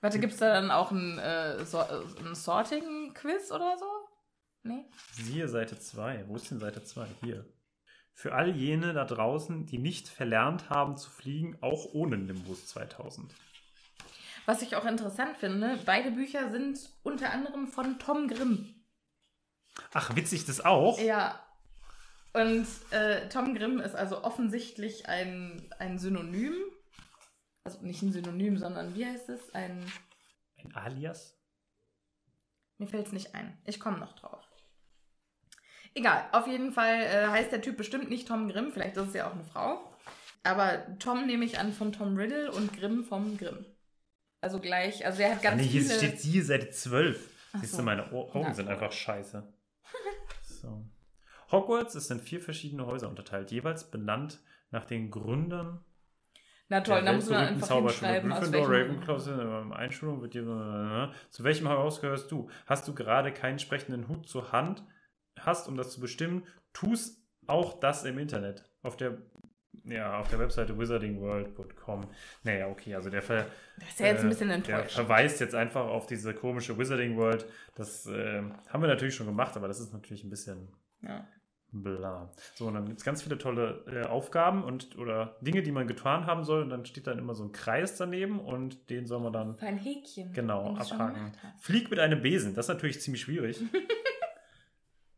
Warte, 0.00 0.18
gibt's 0.18 0.38
da 0.38 0.54
dann 0.54 0.70
auch 0.70 0.92
ein, 0.92 1.18
äh, 1.18 1.62
so 1.66 1.78
äh, 1.78 2.02
ein 2.24 2.34
Sorting-Quiz 2.34 3.52
oder 3.52 3.76
so? 3.78 3.84
Nee? 4.62 4.86
Siehe 5.12 5.46
Seite 5.48 5.78
2. 5.78 6.24
Wo 6.28 6.36
ist 6.36 6.50
denn 6.50 6.58
Seite 6.58 6.82
2? 6.82 7.06
Hier. 7.22 7.44
Für 8.14 8.34
all 8.34 8.50
jene 8.56 8.94
da 8.94 9.04
draußen, 9.04 9.66
die 9.66 9.78
nicht 9.78 10.08
verlernt 10.08 10.70
haben 10.70 10.96
zu 10.96 11.10
fliegen, 11.10 11.58
auch 11.60 11.86
ohne 11.92 12.16
Nimbus 12.16 12.66
2000. 12.66 13.34
Was 14.46 14.62
ich 14.62 14.74
auch 14.76 14.86
interessant 14.86 15.36
finde, 15.36 15.78
beide 15.84 16.10
Bücher 16.10 16.50
sind 16.50 16.78
unter 17.02 17.30
anderem 17.30 17.68
von 17.68 17.98
Tom 17.98 18.26
Grimm. 18.28 18.79
Ach, 19.92 20.14
witzig 20.16 20.44
das 20.46 20.60
auch? 20.60 20.98
Ja. 21.00 21.44
Und 22.32 22.66
äh, 22.90 23.28
Tom 23.28 23.54
Grimm 23.54 23.80
ist 23.80 23.94
also 23.94 24.22
offensichtlich 24.22 25.08
ein, 25.08 25.72
ein 25.78 25.98
Synonym. 25.98 26.54
Also 27.64 27.82
nicht 27.82 28.02
ein 28.02 28.12
Synonym, 28.12 28.58
sondern 28.58 28.94
wie 28.94 29.04
heißt 29.04 29.28
es? 29.28 29.52
Ein. 29.54 29.84
Ein 30.62 30.74
Alias? 30.74 31.36
Mir 32.78 32.86
fällt 32.86 33.08
es 33.08 33.12
nicht 33.12 33.34
ein. 33.34 33.58
Ich 33.66 33.80
komme 33.80 33.98
noch 33.98 34.14
drauf. 34.14 34.42
Egal, 35.94 36.28
auf 36.32 36.46
jeden 36.46 36.72
Fall 36.72 37.02
äh, 37.02 37.26
heißt 37.26 37.50
der 37.50 37.60
Typ 37.60 37.76
bestimmt 37.76 38.10
nicht 38.10 38.28
Tom 38.28 38.48
Grimm, 38.48 38.70
vielleicht 38.72 38.96
ist 38.96 39.08
es 39.08 39.14
ja 39.14 39.28
auch 39.28 39.34
eine 39.34 39.44
Frau. 39.44 39.92
Aber 40.42 40.86
Tom 40.98 41.26
nehme 41.26 41.44
ich 41.44 41.58
an 41.58 41.72
von 41.72 41.92
Tom 41.92 42.16
Riddle 42.16 42.50
und 42.52 42.72
Grimm 42.72 43.04
vom 43.04 43.36
Grimm. 43.36 43.66
Also 44.40 44.60
gleich, 44.60 45.04
also 45.04 45.20
er 45.20 45.32
hat 45.32 45.42
ganz 45.42 45.60
nee, 45.60 45.68
hier 45.68 45.82
viele. 45.82 45.94
steht 45.94 46.20
siehe 46.20 46.42
Seite 46.42 46.70
12. 46.70 47.28
Ach 47.52 47.60
Siehst 47.60 47.72
so. 47.72 47.78
du, 47.78 47.84
meine 47.84 48.10
Augen 48.12 48.40
Na 48.42 48.54
sind 48.54 48.68
einfach 48.68 48.92
scheiße. 48.92 49.52
So. 50.42 50.84
Hogwarts 51.50 51.94
ist 51.94 52.10
in 52.10 52.20
vier 52.20 52.40
verschiedene 52.40 52.86
Häuser 52.86 53.08
unterteilt, 53.08 53.50
jeweils 53.50 53.90
benannt 53.90 54.40
nach 54.70 54.84
den 54.84 55.10
Gründern. 55.10 55.84
Na 56.68 56.80
toll, 56.82 57.02
da 57.04 57.12
muss 57.12 57.28
man 57.28 57.48
einfach 57.48 57.68
hinschreiben, 57.68 58.30
Gryffindor. 58.30 58.68
Ravenclaw 58.68 59.62
im 59.62 59.72
Einschulung 59.72 60.22
wird 60.22 60.34
dir 60.34 60.42
äh, 60.42 61.30
zu 61.30 61.42
welchem 61.42 61.68
Haus 61.68 62.00
gehörst 62.00 62.30
du? 62.30 62.48
Hast 62.66 62.86
du 62.86 62.94
gerade 62.94 63.32
keinen 63.32 63.58
sprechenden 63.58 64.06
Hut 64.06 64.28
zur 64.28 64.52
Hand 64.52 64.84
hast, 65.40 65.68
um 65.68 65.76
das 65.76 65.90
zu 65.90 66.00
bestimmen, 66.00 66.46
tust 66.72 67.20
auch 67.48 67.80
das 67.80 68.04
im 68.04 68.18
Internet 68.18 68.70
auf 68.82 68.96
der 68.96 69.18
ja, 69.84 70.18
auf 70.18 70.28
der 70.28 70.38
Webseite 70.38 70.78
wizardingworld.com. 70.78 72.06
Naja, 72.44 72.68
okay, 72.68 72.94
also 72.94 73.10
der, 73.10 73.22
ver, 73.22 73.46
ja 73.98 74.06
äh, 74.06 74.60
der 74.60 74.84
verweist 74.84 75.40
jetzt 75.40 75.54
einfach 75.54 75.86
auf 75.86 76.06
diese 76.06 76.34
komische 76.34 76.78
Wizarding 76.78 77.16
World. 77.16 77.46
Das 77.74 78.06
äh, 78.06 78.42
haben 78.68 78.82
wir 78.82 78.88
natürlich 78.88 79.14
schon 79.14 79.26
gemacht, 79.26 79.56
aber 79.56 79.68
das 79.68 79.80
ist 79.80 79.92
natürlich 79.92 80.24
ein 80.24 80.30
bisschen 80.30 80.68
Ja. 81.02 81.26
Bla. 81.72 82.32
So, 82.56 82.66
und 82.66 82.74
dann 82.74 82.86
gibt 82.86 82.98
es 82.98 83.04
ganz 83.04 83.22
viele 83.22 83.38
tolle 83.38 83.84
äh, 83.86 84.04
Aufgaben 84.04 84.64
und 84.64 84.98
oder 84.98 85.36
Dinge, 85.40 85.62
die 85.62 85.70
man 85.70 85.86
getan 85.86 86.26
haben 86.26 86.42
soll. 86.42 86.62
Und 86.62 86.70
dann 86.70 86.84
steht 86.84 87.06
dann 87.06 87.16
immer 87.18 87.34
so 87.34 87.44
ein 87.44 87.52
Kreis 87.52 87.96
daneben 87.96 88.40
und 88.40 88.90
den 88.90 89.06
soll 89.06 89.20
man 89.20 89.32
dann 89.32 89.56
Für 89.56 89.66
ein 89.66 89.78
Häkchen. 89.78 90.32
genau 90.32 90.74
abhaken. 90.74 91.32
Flieg 91.60 91.88
mit 91.88 92.00
einem 92.00 92.22
Besen, 92.22 92.54
das 92.56 92.66
ist 92.66 92.74
natürlich 92.74 93.00
ziemlich 93.00 93.22
schwierig. 93.22 93.60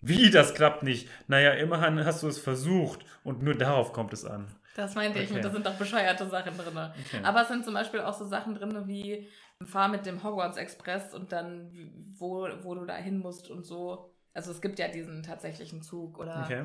Wie, 0.03 0.31
das 0.31 0.55
klappt 0.55 0.83
nicht? 0.83 1.09
Naja, 1.29 1.53
immerhin 1.53 2.05
hast 2.05 2.23
du 2.23 2.29
es 2.29 2.39
versucht 2.39 3.05
und 3.25 3.43
nur 3.43 3.55
darauf 3.55 3.93
kommt 3.93 4.13
es 4.13 4.25
an. 4.25 4.49
Das 4.75 4.95
meinte 4.95 5.19
ich, 5.21 5.29
Okay. 5.31 5.37
und 5.37 5.45
da 5.45 5.51
sind 5.51 5.65
doch 5.67 5.75
bescheuerte 5.75 6.27
Sachen 6.29 6.57
drin. 6.57 6.77
Okay. 6.77 7.21
Aber 7.23 7.43
es 7.43 7.49
sind 7.49 7.65
zum 7.65 7.75
Beispiel 7.75 8.01
auch 8.01 8.15
so 8.15 8.25
Sachen 8.27 8.55
drin 8.55 8.87
wie 8.87 9.29
fahr 9.65 9.89
mit 9.89 10.05
dem 10.07 10.23
Hogwarts 10.25 10.57
Express 10.57 11.15
und 11.15 11.31
dann 11.31 11.71
wo, 12.19 12.49
wo 12.63 12.75
du 12.75 12.85
da 12.85 12.97
hin 12.97 13.19
musst 13.19 13.49
und 13.49 13.65
so. 13.65 14.13
Also 14.35 14.51
es 14.51 14.61
gibt 14.61 14.79
ja 14.79 14.89
diesen 14.89 15.23
tatsächlichen 15.23 15.83
Zug 15.83 16.19
oder 16.19 16.43
okay. 16.45 16.65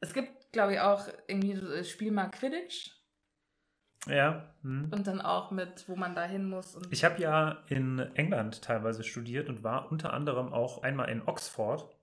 es 0.00 0.12
gibt, 0.12 0.52
glaube 0.52 0.74
ich, 0.74 0.80
auch 0.80 1.06
irgendwie 1.28 1.54
das 1.54 1.88
Spiel 1.88 2.10
mal 2.10 2.26
Quidditch 2.30 2.90
Ja. 4.06 4.52
Hm. 4.62 4.88
und 4.92 5.06
dann 5.06 5.20
auch 5.20 5.50
mit, 5.50 5.88
wo 5.88 5.96
man 5.96 6.14
da 6.14 6.24
hin 6.24 6.48
muss. 6.50 6.78
Ich 6.90 7.04
habe 7.04 7.22
ja 7.22 7.62
in 7.68 8.00
England 8.16 8.60
teilweise 8.62 9.02
studiert 9.04 9.48
und 9.48 9.62
war 9.64 9.90
unter 9.90 10.12
anderem 10.12 10.52
auch 10.52 10.82
einmal 10.82 11.08
in 11.08 11.22
Oxford. 11.26 11.95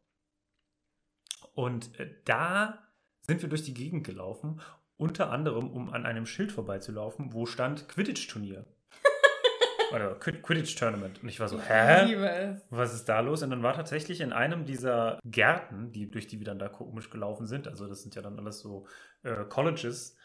Und 1.54 2.00
äh, 2.00 2.10
da 2.26 2.80
sind 3.22 3.42
wir 3.42 3.50
durch 3.50 3.64
die 3.64 3.74
Gegend 3.74 4.06
gelaufen, 4.06 4.60
unter 4.98 5.32
anderem, 5.32 5.70
um 5.72 5.92
an 5.94 6.06
einem 6.06 6.26
Schild 6.26 6.52
vorbeizulaufen, 6.52 7.34
wo 7.34 7.46
stand 7.46 7.88
Quidditch-Turnier. 7.90 8.66
Oder 9.94 10.16
Quid- 10.20 10.42
Quidditch-Tournament. 10.42 11.22
Und 11.22 11.30
ich 11.30 11.40
war 11.40 11.48
so, 11.48 11.60
hä? 11.62 12.58
Was 12.70 12.94
ist 12.94 13.06
da 13.06 13.20
los? 13.20 13.44
Und 13.44 13.52
dann 13.52 13.64
war 13.64 13.74
tatsächlich 13.74 14.22
in 14.22 14.34
einem 14.34 14.66
dieser 14.66 15.20
Gärten, 15.24 15.92
die, 15.92 16.10
durch 16.10 16.28
die 16.28 16.40
wir 16.40 16.46
dann 16.46 16.60
da 16.60 16.68
komisch 16.70 17.10
gelaufen 17.10 17.46
sind, 17.48 17.68
also 17.68 17.88
das 17.88 18.02
sind 18.02 18.16
ja 18.16 18.22
dann 18.22 18.38
alles 18.40 18.60
so 18.60 18.88
äh, 19.24 19.46
Colleges, 19.46 20.16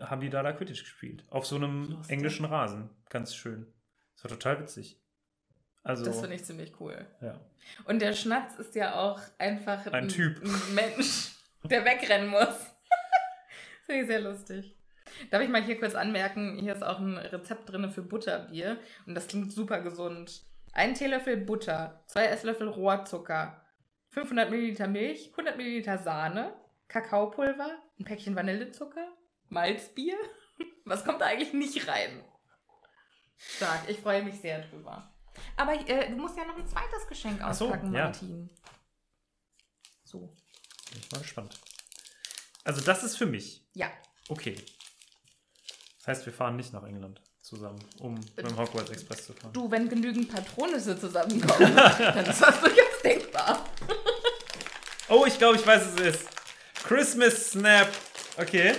haben 0.00 0.20
die 0.20 0.30
da 0.30 0.42
da 0.42 0.52
Quidditch 0.52 0.84
gespielt. 0.84 1.24
Auf 1.30 1.46
so 1.46 1.56
einem 1.56 1.90
Lustig. 1.90 2.12
englischen 2.12 2.44
Rasen. 2.44 2.90
Ganz 3.08 3.34
schön. 3.34 3.66
Das 4.14 4.24
war 4.24 4.30
total 4.30 4.60
witzig. 4.60 5.00
Also, 5.86 6.04
Das 6.04 6.20
finde 6.20 6.34
ich 6.36 6.44
ziemlich 6.44 6.72
cool. 6.80 7.06
ja. 7.20 7.38
Und 7.84 8.00
der 8.00 8.12
Schnatz 8.12 8.56
ist 8.58 8.74
ja 8.74 8.94
auch 8.94 9.20
einfach 9.38 9.86
Ein 9.92 10.08
Typ. 10.08 10.40
ein 10.42 10.74
Mensch, 10.74 11.32
der 11.64 11.84
wegrennen 11.84 12.28
muss. 12.28 12.72
Finde 13.86 14.00
ich 14.02 14.06
sehr 14.06 14.20
lustig. 14.20 14.74
Darf 15.30 15.42
ich 15.42 15.48
mal 15.48 15.62
hier 15.62 15.78
kurz 15.78 15.94
anmerken, 15.94 16.58
hier 16.58 16.74
ist 16.74 16.82
auch 16.84 16.98
ein 16.98 17.16
Rezept 17.16 17.70
drin 17.70 17.90
für 17.90 18.02
Butterbier 18.02 18.78
und 19.06 19.14
das 19.14 19.28
klingt 19.28 19.52
super 19.52 19.80
gesund. 19.80 20.42
Ein 20.72 20.94
Teelöffel 20.94 21.36
Butter, 21.36 22.02
zwei 22.06 22.26
Esslöffel 22.26 22.68
Rohrzucker, 22.68 23.62
500 24.10 24.50
Milliliter 24.50 24.88
Milch, 24.88 25.30
100 25.32 25.56
Milliliter 25.56 25.98
Sahne, 25.98 26.52
Kakaopulver, 26.88 27.70
ein 27.98 28.04
Päckchen 28.04 28.34
Vanillezucker, 28.36 29.08
Malzbier. 29.48 30.16
Was 30.84 31.04
kommt 31.04 31.20
da 31.20 31.26
eigentlich 31.26 31.52
nicht 31.52 31.88
rein? 31.88 32.22
Stark, 33.38 33.88
ich 33.88 33.98
freue 34.00 34.22
mich 34.22 34.40
sehr 34.40 34.60
drüber. 34.62 35.12
Aber 35.56 35.72
äh, 35.88 36.10
du 36.10 36.16
musst 36.16 36.36
ja 36.36 36.44
noch 36.44 36.56
ein 36.56 36.66
zweites 36.66 37.06
Geschenk 37.08 37.40
Ach 37.42 37.54
so, 37.54 37.66
auspacken, 37.66 37.92
ja. 37.92 38.04
Martin. 38.04 38.50
So. 40.04 40.20
Bin 40.90 41.00
ich 41.00 41.10
mal 41.10 41.18
gespannt. 41.18 41.58
Also, 42.64 42.80
das 42.80 43.04
ist 43.04 43.16
für 43.16 43.26
mich. 43.26 43.64
Ja. 43.74 43.90
Okay. 44.28 44.56
Das 45.98 46.08
heißt, 46.08 46.26
wir 46.26 46.32
fahren 46.32 46.56
nicht 46.56 46.72
nach 46.72 46.84
England 46.84 47.20
zusammen, 47.40 47.78
um 48.00 48.14
mit 48.14 48.38
dem 48.38 48.56
Hogwarts 48.56 48.90
Express 48.90 49.26
zu 49.26 49.32
fahren. 49.32 49.52
Du, 49.52 49.70
wenn 49.70 49.88
genügend 49.88 50.32
Patronisse 50.32 50.98
zusammenkommen, 50.98 51.76
dann 51.76 52.26
ist 52.26 52.42
das 52.42 52.60
durchaus 52.60 53.02
denkbar. 53.04 53.64
Oh, 55.08 55.24
ich 55.26 55.38
glaube, 55.38 55.56
ich 55.56 55.66
weiß, 55.66 55.86
es 55.94 56.00
ist. 56.00 56.28
Christmas 56.82 57.50
Snap. 57.50 57.88
Okay. 58.36 58.74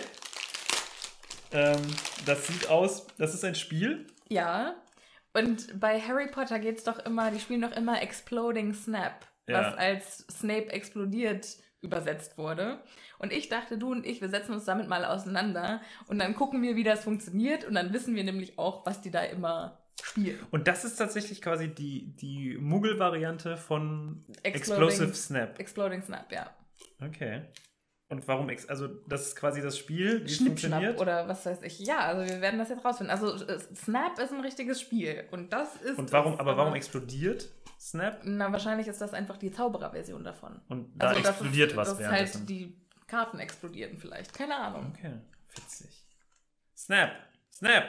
Ähm, 1.51 1.81
das 2.25 2.47
sieht 2.47 2.67
aus, 2.67 3.07
das 3.17 3.33
ist 3.33 3.43
ein 3.45 3.55
Spiel. 3.55 4.07
Ja. 4.27 4.75
Und 5.37 5.79
bei 5.79 5.99
Harry 5.99 6.27
Potter 6.27 6.59
geht's 6.59 6.83
doch 6.83 6.99
immer, 6.99 7.31
die 7.31 7.39
spielen 7.39 7.61
doch 7.61 7.71
immer 7.75 8.01
Exploding 8.01 8.73
Snap, 8.73 9.25
Ja. 9.47 9.61
was 9.61 9.77
als 9.77 10.17
Snape 10.31 10.71
explodiert 10.71 11.57
übersetzt 11.81 12.37
wurde. 12.37 12.79
Und 13.19 13.31
ich 13.31 13.49
dachte, 13.49 13.77
du 13.77 13.91
und 13.91 14.05
ich, 14.05 14.19
wir 14.21 14.29
setzen 14.29 14.53
uns 14.53 14.65
damit 14.65 14.87
mal 14.87 15.05
auseinander 15.05 15.81
und 16.07 16.19
dann 16.19 16.35
gucken 16.35 16.61
wir, 16.63 16.75
wie 16.75 16.83
das 16.83 17.03
funktioniert 17.03 17.65
und 17.65 17.75
dann 17.75 17.93
wissen 17.93 18.15
wir 18.15 18.23
nämlich 18.23 18.57
auch, 18.57 18.85
was 18.85 19.01
die 19.01 19.11
da 19.11 19.21
immer 19.21 19.77
spielen. 20.01 20.39
Und 20.51 20.67
das 20.67 20.83
ist 20.85 20.95
tatsächlich 20.95 21.41
quasi 21.41 21.67
die, 21.67 22.15
die 22.15 22.57
Muggel-Variante 22.59 23.57
von 23.57 24.25
Exploding- 24.43 24.53
Explosive 24.53 25.13
Snap. 25.15 25.59
Exploding 25.59 26.01
Snap, 26.01 26.31
ja. 26.31 26.49
Okay. 27.03 27.43
Und 28.09 28.25
warum, 28.27 28.47
ex 28.49 28.69
also 28.69 28.87
das 28.87 29.27
ist 29.27 29.35
quasi 29.35 29.61
das 29.61 29.77
Spiel, 29.77 30.23
wie 30.25 30.31
es 30.31 30.37
funktioniert. 30.37 30.99
oder 30.99 31.27
was 31.27 31.45
weiß 31.45 31.61
ich. 31.63 31.79
Ja, 31.79 31.99
also 31.99 32.31
wir 32.31 32.39
werden 32.39 32.57
das 32.57 32.69
jetzt 32.69 32.85
rausfinden. 32.85 33.11
Also 33.11 33.45
äh, 33.45 33.59
Snap 33.75 34.17
ist 34.17 34.31
ein 34.31 34.39
richtiges 34.39 34.79
Spiel 34.79 35.25
und 35.31 35.51
das 35.51 35.75
ist. 35.81 35.99
Und 35.99 36.11
warum, 36.13 36.39
aber 36.39 36.55
warum 36.55 36.73
explodiert 36.73 37.49
Snap? 37.79 38.21
Na, 38.23 38.49
wahrscheinlich 38.51 38.87
ist 38.87 39.01
das 39.01 39.13
einfach 39.13 39.35
die 39.35 39.51
Zaubererversion 39.51 40.23
davon. 40.23 40.61
Und 40.69 40.89
da 40.95 41.07
also 41.07 41.21
das 41.21 41.29
explodiert 41.31 41.71
ist, 41.71 41.77
was 41.77 41.97
dass 41.97 42.07
halt 42.07 42.49
die 42.49 42.77
Karten 43.07 43.39
explodieren 43.39 43.97
vielleicht. 43.97 44.33
Keine 44.33 44.55
Ahnung. 44.55 44.93
Okay, 44.95 45.13
witzig. 45.55 46.05
Snap! 46.77 47.11
Snap! 47.51 47.83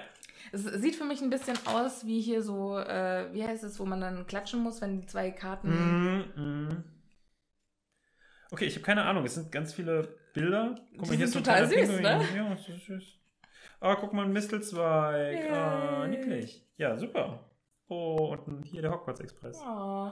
Es 0.50 0.64
sieht 0.64 0.96
für 0.96 1.04
mich 1.04 1.20
ein 1.20 1.30
bisschen 1.30 1.58
aus 1.66 2.06
wie 2.06 2.20
hier 2.20 2.42
so, 2.42 2.78
äh, 2.78 3.32
wie 3.32 3.44
heißt 3.44 3.64
es, 3.64 3.78
wo 3.78 3.84
man 3.84 4.00
dann 4.00 4.26
klatschen 4.26 4.60
muss, 4.60 4.80
wenn 4.80 5.00
die 5.00 5.06
zwei 5.06 5.30
Karten. 5.30 5.68
Mm, 5.68 6.40
mm. 6.40 6.84
Okay, 8.50 8.64
ich 8.64 8.74
habe 8.74 8.84
keine 8.84 9.04
Ahnung. 9.04 9.24
Es 9.24 9.34
sind 9.34 9.52
ganz 9.52 9.74
viele 9.74 10.08
Bilder. 10.32 10.74
Guck 10.96 11.10
Die 11.10 11.16
hier 11.16 11.28
so 11.28 11.38
ein 11.38 11.44
total 11.44 11.66
süß, 11.66 11.76
Pinguin. 11.76 12.02
Ja, 12.04 12.48
das 12.50 12.68
ist 12.68 12.86
süß. 12.86 13.04
Ah, 13.80 13.94
guck 13.94 14.12
mal, 14.12 14.24
ein 14.24 14.32
Mistelzweig. 14.32 15.50
Ah, 15.50 16.04
Yay. 16.04 16.08
niedlich. 16.08 16.66
Ja, 16.76 16.96
super. 16.96 17.44
Oh, 17.88 18.36
und 18.46 18.64
hier 18.64 18.82
der 18.82 18.90
Hogwarts 18.90 19.20
Express. 19.20 19.60
Oh. 19.66 20.10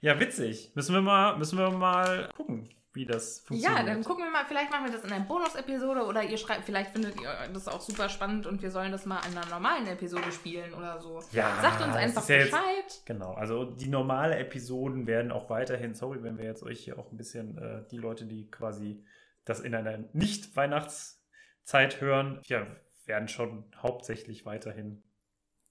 Ja, 0.00 0.18
witzig. 0.20 0.72
Müssen 0.74 0.94
wir 0.94 1.02
mal, 1.02 1.36
müssen 1.36 1.58
wir 1.58 1.70
mal 1.70 2.28
gucken, 2.36 2.68
wie 2.98 3.06
das 3.06 3.40
funktioniert. 3.40 3.78
Ja, 3.80 3.86
dann 3.86 4.02
gucken 4.04 4.24
wir 4.24 4.30
mal, 4.30 4.44
vielleicht 4.44 4.70
machen 4.70 4.86
wir 4.86 4.92
das 4.92 5.04
in 5.04 5.12
einer 5.12 5.24
Bonus-Episode 5.24 6.04
oder 6.04 6.22
ihr 6.24 6.36
schreibt, 6.36 6.64
vielleicht 6.64 6.90
findet 6.90 7.18
ihr 7.20 7.30
das 7.54 7.68
auch 7.68 7.80
super 7.80 8.08
spannend 8.08 8.46
und 8.46 8.60
wir 8.60 8.70
sollen 8.72 8.90
das 8.92 9.06
mal 9.06 9.20
in 9.30 9.38
einer 9.38 9.46
normalen 9.46 9.86
Episode 9.86 10.30
spielen 10.32 10.74
oder 10.74 11.00
so. 11.00 11.22
Ja, 11.32 11.56
Sagt 11.62 11.80
uns 11.80 11.94
einfach 11.94 12.28
ja 12.28 12.36
jetzt- 12.36 12.50
Bescheid. 12.50 13.02
Genau, 13.06 13.32
also 13.34 13.64
die 13.64 13.88
normale 13.88 14.36
Episoden 14.36 15.06
werden 15.06 15.30
auch 15.32 15.48
weiterhin, 15.48 15.94
sorry, 15.94 16.22
wenn 16.24 16.36
wir 16.38 16.44
jetzt 16.44 16.62
euch 16.64 16.80
hier 16.80 16.98
auch 16.98 17.10
ein 17.12 17.16
bisschen, 17.16 17.56
äh, 17.56 17.84
die 17.90 17.98
Leute, 17.98 18.26
die 18.26 18.50
quasi 18.50 19.04
das 19.44 19.60
in 19.60 19.74
einer 19.74 19.98
Nicht-Weihnachtszeit 20.12 22.00
hören, 22.00 22.40
ja, 22.44 22.66
werden 23.06 23.28
schon 23.28 23.64
hauptsächlich 23.82 24.44
weiterhin 24.44 25.02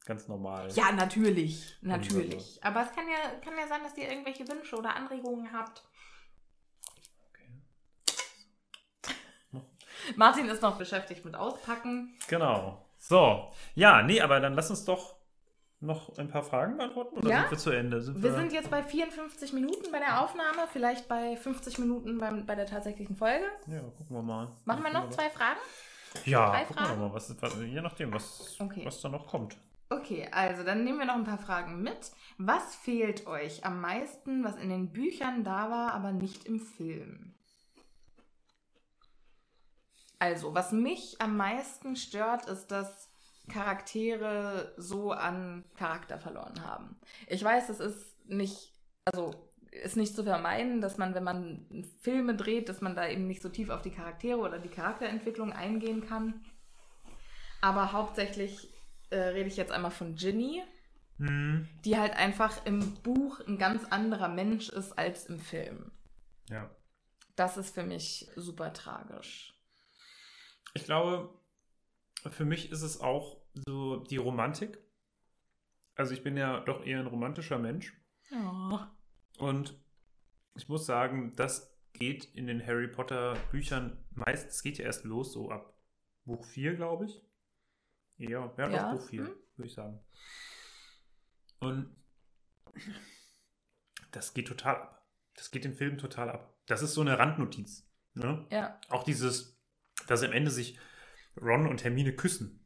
ganz 0.06 0.28
normal. 0.28 0.70
Ja, 0.72 0.92
natürlich. 0.94 1.78
Natürlich. 1.82 2.60
Aber 2.64 2.82
es 2.84 2.92
kann 2.94 3.06
ja, 3.08 3.40
kann 3.44 3.54
ja 3.60 3.68
sein, 3.68 3.82
dass 3.84 3.98
ihr 3.98 4.10
irgendwelche 4.10 4.48
Wünsche 4.48 4.78
oder 4.78 4.96
Anregungen 4.96 5.52
habt. 5.52 5.84
Martin 10.16 10.48
ist 10.50 10.62
noch 10.62 10.78
beschäftigt 10.78 11.26
mit 11.26 11.36
Auspacken. 11.36 12.14
Genau. 12.28 12.84
So, 12.98 13.52
ja, 13.76 14.02
nee, 14.02 14.22
aber 14.22 14.40
dann 14.40 14.54
lass 14.54 14.70
uns 14.70 14.84
doch 14.86 15.16
noch 15.80 16.18
ein 16.18 16.28
paar 16.30 16.42
Fragen 16.44 16.78
beantworten 16.78 17.18
oder 17.18 17.30
Ja? 17.30 17.42
sind 17.42 17.52
wir 17.52 17.58
zu 17.60 17.70
Ende? 17.72 18.02
Sind 18.02 18.24
Wir 18.24 18.34
sind 18.34 18.52
jetzt 18.52 18.72
bei 18.72 18.82
54 18.82 19.54
Minuten 19.54 19.92
bei 19.92 20.00
der 20.00 20.22
Aufnahme, 20.24 20.68
vielleicht 20.74 21.08
bei 21.08 21.38
50 21.38 21.78
Minuten 21.78 22.18
beim, 22.18 22.46
bei 22.48 22.56
der 22.56 22.66
tatsächlichen 22.66 23.16
Folge. 23.16 23.46
Ja, 23.68 23.82
gucken 23.82 24.16
wir 24.16 24.24
mal. 24.24 24.48
Machen 24.66 24.84
wir 24.84 24.92
noch 24.92 25.10
zwei 25.12 25.30
Fragen? 25.30 25.60
Ja, 26.26 26.50
drei 26.50 26.64
gucken 26.64 26.82
wir 26.82 26.88
Fragen? 26.88 27.02
mal, 27.02 27.14
was, 27.14 27.42
was, 27.42 27.56
je 27.62 27.82
nachdem, 27.82 28.12
was, 28.14 28.56
Okay. 28.60 28.82
was 28.86 29.00
da 29.02 29.10
noch 29.10 29.28
kommt. 29.28 29.56
Okay, 29.90 30.28
also 30.32 30.64
dann 30.64 30.84
nehmen 30.84 30.98
wir 30.98 31.06
noch 31.06 31.16
ein 31.16 31.24
paar 31.24 31.38
Fragen 31.38 31.82
mit. 31.84 32.12
Was 32.40 32.76
fehlt 32.76 33.28
euch 33.28 33.64
am 33.64 33.80
meisten, 33.80 34.44
was 34.44 34.56
in 34.58 34.70
den 34.70 34.92
Büchern 34.92 35.44
da 35.44 35.70
war, 35.70 35.94
aber 35.94 36.12
nicht 36.12 36.46
im 36.46 36.60
Film? 36.60 37.36
Also, 40.20 40.54
was 40.54 40.72
mich 40.72 41.22
am 41.22 41.38
meisten 41.38 41.96
stört, 41.96 42.48
ist, 42.48 42.68
dass 42.68 43.10
Charaktere 43.50 44.74
so 44.78 45.12
an 45.12 45.64
Charakter 45.76 46.18
verloren 46.18 46.66
haben. 46.66 47.00
Ich 47.28 47.44
weiß, 47.44 47.70
es 47.70 47.80
ist 47.80 48.30
nicht, 48.30 48.74
also 49.06 49.32
ist 49.72 49.96
nicht 49.96 50.16
zu 50.16 50.24
vermeiden, 50.24 50.82
dass 50.82 50.98
man, 50.98 51.14
wenn 51.14 51.24
man 51.24 51.86
Filme 52.02 52.36
dreht, 52.36 52.68
dass 52.68 52.82
man 52.82 52.96
da 52.96 53.08
eben 53.08 53.28
nicht 53.28 53.42
so 53.42 53.50
tief 53.50 53.70
auf 53.70 53.82
die 53.82 53.92
Charaktere 53.92 54.40
oder 54.40 54.60
die 54.60 54.70
Charakterentwicklung 54.70 55.54
eingehen 55.54 56.08
kann. 56.08 56.44
Aber 57.62 57.92
hauptsächlich 57.92 58.74
äh, 59.10 59.18
rede 59.18 59.48
ich 59.48 59.58
jetzt 59.58 59.72
einmal 59.72 59.92
von 59.92 60.16
Ginny, 60.16 60.64
Hm. 61.20 61.68
die 61.84 61.98
halt 61.98 62.16
einfach 62.16 62.66
im 62.66 62.94
Buch 63.02 63.40
ein 63.48 63.58
ganz 63.58 63.86
anderer 63.86 64.28
Mensch 64.28 64.70
ist 64.70 64.98
als 64.98 65.26
im 65.26 65.40
Film. 65.40 65.92
Ja. 66.50 66.70
Das 67.36 67.58
ist 67.58 67.74
für 67.74 67.84
mich 67.84 68.30
super 68.36 68.72
tragisch. 68.72 69.57
Ich 70.78 70.86
glaube, 70.86 71.34
für 72.30 72.46
mich 72.46 72.72
ist 72.72 72.84
es 72.84 73.02
auch 73.02 73.42
so 73.66 73.98
die 73.98 74.18
Romantik. 74.18 74.78
Also 75.96 76.14
ich 76.14 76.22
bin 76.22 76.38
ja 76.38 76.60
doch 76.60 76.86
eher 76.86 77.00
ein 77.00 77.08
romantischer 77.08 77.58
Mensch. 77.58 78.00
Ja. 78.30 78.96
Und 79.40 79.76
ich 80.54 80.70
muss 80.70 80.86
sagen, 80.86 81.36
das 81.36 81.76
geht 81.94 82.26
in 82.36 82.46
den 82.46 82.64
Harry 82.64 82.88
Potter 82.88 83.36
Büchern 83.50 84.06
meist, 84.12 84.50
es 84.50 84.62
geht 84.62 84.78
ja 84.78 84.86
erst 84.86 85.04
los, 85.04 85.34
so 85.34 85.50
ab 85.50 85.74
Buch 86.26 86.46
4, 86.46 86.76
glaube 86.76 87.06
ich. 87.06 87.24
Ja, 88.18 88.54
ja, 88.56 88.70
Ja, 88.70 88.94
Buch 88.94 89.02
4, 89.02 89.22
hm. 89.22 89.36
würde 89.56 89.68
ich 89.68 89.74
sagen. 89.74 90.00
Und 91.60 91.96
das 94.12 94.36
geht 94.36 94.48
total 94.48 94.76
ab. 94.76 95.08
Das 95.34 95.50
geht 95.50 95.66
im 95.66 95.74
Film 95.74 95.98
total 95.98 96.30
ab. 96.30 96.56
Das 96.68 96.84
ist 96.84 96.94
so 96.94 97.02
eine 97.02 97.18
Randnotiz. 97.18 97.90
Ne? 98.14 98.46
Ja. 98.52 98.80
Auch 98.90 99.04
dieses, 99.04 99.57
dass 100.08 100.24
am 100.24 100.32
Ende 100.32 100.52
sich 100.52 100.78
Ron 101.40 101.68
und 101.68 101.84
Hermine 101.84 102.14
küssen. 102.14 102.66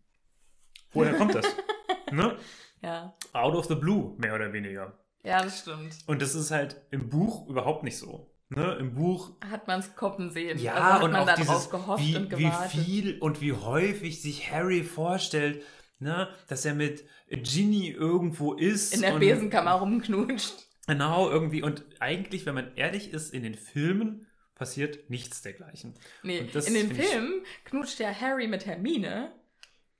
Woher 0.93 1.13
kommt 1.13 1.35
das? 1.35 1.45
ne? 2.11 2.37
Ja. 2.81 3.15
Out 3.33 3.55
of 3.55 3.65
the 3.65 3.75
blue, 3.75 4.15
mehr 4.17 4.33
oder 4.33 4.53
weniger. 4.53 4.97
Ja, 5.23 5.43
das 5.43 5.59
stimmt. 5.59 5.95
Und 6.07 6.21
das 6.21 6.35
ist 6.35 6.51
halt 6.51 6.81
im 6.91 7.09
Buch 7.09 7.47
überhaupt 7.47 7.83
nicht 7.83 7.97
so. 7.97 8.33
Ne? 8.49 8.75
Im 8.79 8.95
Buch, 8.95 9.31
Hat 9.49 9.67
man 9.67 9.79
es 9.79 9.95
koppen 9.95 10.29
sehen. 10.29 10.59
ja, 10.59 10.73
also 10.73 10.85
hat 10.93 11.03
und 11.03 11.11
man 11.11 11.29
auch 11.29 11.35
dieses, 11.35 11.69
gehofft 11.69 12.03
wie, 12.03 12.15
und 12.17 12.31
wie 12.37 12.43
gewartet. 12.43 12.71
viel 12.71 13.19
und 13.19 13.39
wie 13.39 13.53
häufig 13.53 14.21
sich 14.21 14.51
Harry 14.51 14.83
vorstellt, 14.83 15.63
ne? 15.99 16.27
dass 16.47 16.65
er 16.65 16.73
mit 16.73 17.05
Ginny 17.29 17.89
irgendwo 17.89 18.53
ist. 18.53 18.93
in 18.93 19.01
der 19.01 19.17
Besenkammer 19.19 19.73
rumknutscht. 19.73 20.67
Genau, 20.87 21.29
irgendwie. 21.29 21.63
Und 21.63 21.85
eigentlich, 21.99 22.45
wenn 22.45 22.55
man 22.55 22.75
ehrlich 22.75 23.13
ist, 23.13 23.33
in 23.33 23.43
den 23.43 23.53
Filmen 23.55 24.27
passiert 24.61 25.09
nichts 25.09 25.41
dergleichen. 25.41 25.95
Nee, 26.21 26.37
in 26.37 26.73
den 26.75 26.91
ich- 26.91 26.97
Filmen 27.09 27.43
knutscht 27.65 27.99
ja 27.99 28.13
Harry 28.13 28.47
mit 28.47 28.67
Hermine, 28.67 29.31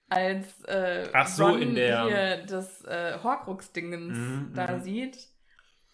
als 0.08 0.64
äh, 0.66 1.10
Ach 1.14 1.28
so, 1.28 1.48
Ron 1.48 1.62
in 1.64 1.74
der- 1.76 2.06
hier 2.06 2.46
das 2.46 2.84
äh, 2.86 3.18
Horcrux-Dingens 3.24 4.16
Mhm, 4.18 4.54
da 4.54 4.78
mhm. 4.78 4.82
sieht. 4.84 5.18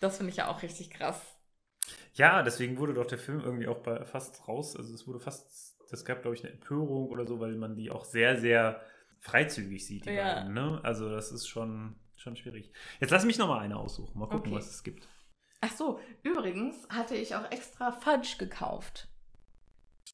Das 0.02 0.18
finde 0.18 0.32
ich 0.32 0.38
ja 0.38 0.48
auch 0.50 0.62
richtig 0.64 0.90
krass. 0.90 1.22
Ja, 2.16 2.44
deswegen 2.44 2.78
wurde 2.78 2.94
doch 2.94 3.06
der 3.08 3.18
Film 3.20 3.40
irgendwie 3.40 3.68
auch 3.68 3.80
bei 3.80 4.04
fast 4.06 4.48
raus. 4.50 4.76
Also 4.76 4.94
es 4.94 5.08
wurde 5.08 5.20
fast, 5.20 5.78
das 5.90 6.04
gab, 6.04 6.24
glaube 6.24 6.36
ich, 6.36 6.44
eine 6.44 6.52
Empörung 6.54 7.08
oder 7.08 7.26
so, 7.26 7.40
weil 7.40 7.56
man 7.56 7.76
die 7.78 7.90
auch 7.90 8.04
sehr, 8.04 8.38
sehr 8.38 8.82
freizügig 9.22 9.86
sieht, 9.86 10.06
die 10.06 10.12
Ja. 10.12 10.36
beiden. 10.42 10.54
Ne? 10.54 10.82
Also 10.84 11.10
das 11.10 11.32
ist 11.32 11.48
schon, 11.48 11.96
schon 12.18 12.36
schwierig. 12.36 12.72
Jetzt 13.00 13.12
lass 13.12 13.24
mich 13.24 13.38
noch 13.38 13.48
mal 13.48 13.60
eine 13.60 13.78
aussuchen. 13.78 14.20
Mal 14.20 14.28
gucken, 14.28 14.52
Okay. 14.52 14.58
was 14.58 14.70
es 14.70 14.84
gibt. 14.84 15.08
Ach 15.62 15.72
so, 15.72 16.00
übrigens 16.24 16.88
hatte 16.90 17.16
ich 17.16 17.36
auch 17.36 17.52
extra 17.52 17.92
Fudge 17.92 18.36
gekauft, 18.38 19.08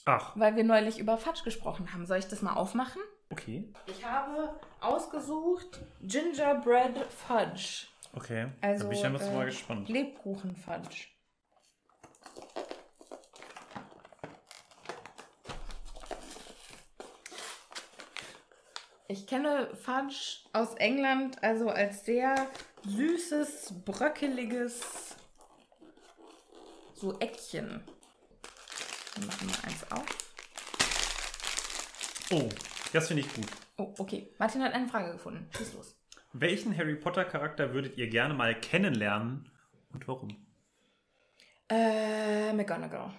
Ach, 0.06 0.32
weil 0.36 0.56
wir 0.56 0.64
neulich 0.64 0.98
über 0.98 1.18
Fudge 1.18 1.42
gesprochen 1.44 1.92
haben. 1.92 2.06
Soll 2.06 2.18
ich 2.18 2.28
das 2.28 2.42
mal 2.42 2.54
aufmachen? 2.54 3.02
okay. 3.30 3.64
Ich 3.86 4.04
habe 4.04 4.54
ausgesucht 4.80 5.80
Gingerbread 6.02 6.96
Fudge. 7.12 7.86
Okay. 8.14 8.46
Also, 8.60 8.84
da 8.84 8.88
bin 8.88 8.96
ich 8.96 9.02
ja 9.02 9.08
äh, 9.08 9.34
mal 9.34 9.46
gespannt. 9.46 9.88
Lebkuchen 9.88 10.54
Fudge. 10.54 11.08
Ich 19.08 19.26
kenne 19.26 19.68
Fudge 19.74 20.38
aus 20.52 20.74
England 20.76 21.42
also 21.42 21.68
als 21.68 22.04
sehr 22.04 22.48
süßes, 22.86 23.74
bröckeliges 23.84 25.13
so 26.94 27.18
Eckchen. 27.20 27.82
Wir 29.16 29.26
machen 29.26 29.46
mal 29.46 29.58
eins 29.62 29.92
auf. 29.92 30.06
Oh, 32.30 32.48
das 32.92 33.08
finde 33.08 33.22
ich 33.22 33.34
gut. 33.34 33.46
Oh, 33.76 33.94
okay. 33.98 34.32
Martin 34.38 34.62
hat 34.62 34.72
eine 34.72 34.88
Frage 34.88 35.12
gefunden. 35.12 35.48
Schieß 35.56 35.74
los. 35.74 35.96
Welchen 36.32 36.76
Harry 36.76 36.96
Potter 36.96 37.24
Charakter 37.24 37.74
würdet 37.74 37.96
ihr 37.96 38.08
gerne 38.08 38.34
mal 38.34 38.58
kennenlernen 38.58 39.50
und 39.92 40.08
warum? 40.08 40.44
Äh, 41.68 42.52
McGonagall. 42.52 43.12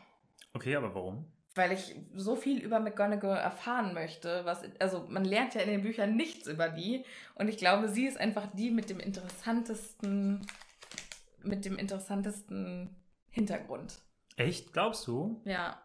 Okay, 0.54 0.76
aber 0.76 0.94
warum? 0.94 1.26
weil 1.56 1.72
ich 1.72 1.96
so 2.14 2.36
viel 2.36 2.60
über 2.60 2.80
McGonagall 2.80 3.38
erfahren 3.38 3.94
möchte. 3.94 4.42
Was, 4.44 4.62
also 4.80 5.06
man 5.08 5.24
lernt 5.24 5.56
ja 5.56 5.62
in 5.62 5.70
den 5.70 5.82
Büchern 5.82 6.16
nichts 6.16 6.48
über 6.48 6.70
die 6.70 7.06
und 7.36 7.48
ich 7.48 7.58
glaube, 7.58 7.88
sie 7.88 8.06
ist 8.06 8.20
einfach 8.20 8.48
die 8.54 8.70
mit 8.70 8.90
dem 8.90 9.00
interessantesten, 9.00 10.46
mit 11.44 11.64
dem 11.64 11.78
interessantesten 11.78 12.94
Hintergrund. 13.36 14.02
Echt, 14.38 14.74
glaubst 14.74 15.06
du? 15.08 15.42
Ja, 15.46 15.82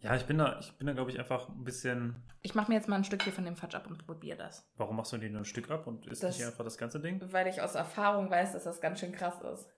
Ja, 0.00 0.14
ich 0.16 0.26
bin 0.26 0.36
da, 0.36 0.58
ich 0.60 0.70
bin 0.76 0.86
da, 0.86 0.92
glaube 0.92 1.10
ich, 1.10 1.18
einfach 1.18 1.48
ein 1.48 1.64
bisschen. 1.64 2.22
ich 2.42 2.54
mache 2.54 2.68
mir 2.70 2.74
jetzt 2.76 2.88
mal 2.88 2.96
ein 2.96 3.04
Stück 3.04 3.22
hier 3.22 3.32
von 3.32 3.44
dem 3.44 3.56
Fudge 3.56 3.76
ab 3.76 3.86
und 3.86 4.04
probiere 4.04 4.36
das, 4.36 4.70
Warum 4.76 4.96
machst 4.96 5.12
du 5.12 5.18
den 5.18 5.32
nur 5.32 5.40
ein 5.42 5.46
Stück 5.46 5.70
ab 5.70 5.86
und 5.86 6.06
isst 6.06 6.22
Das- 6.22 6.36
nicht 6.36 6.46
einfach 6.46 6.64
das 6.64 6.76
ganze 6.76 7.00
Ding? 7.00 7.20
weil 7.32 7.46
ich 7.46 7.62
aus 7.62 7.74
Erfahrung 7.74 8.28
weiß, 8.30 8.52
dass 8.52 8.64
das 8.64 8.80
ganz 8.82 9.00
schön 9.00 9.12
krass 9.12 9.40
ist. 9.40 9.70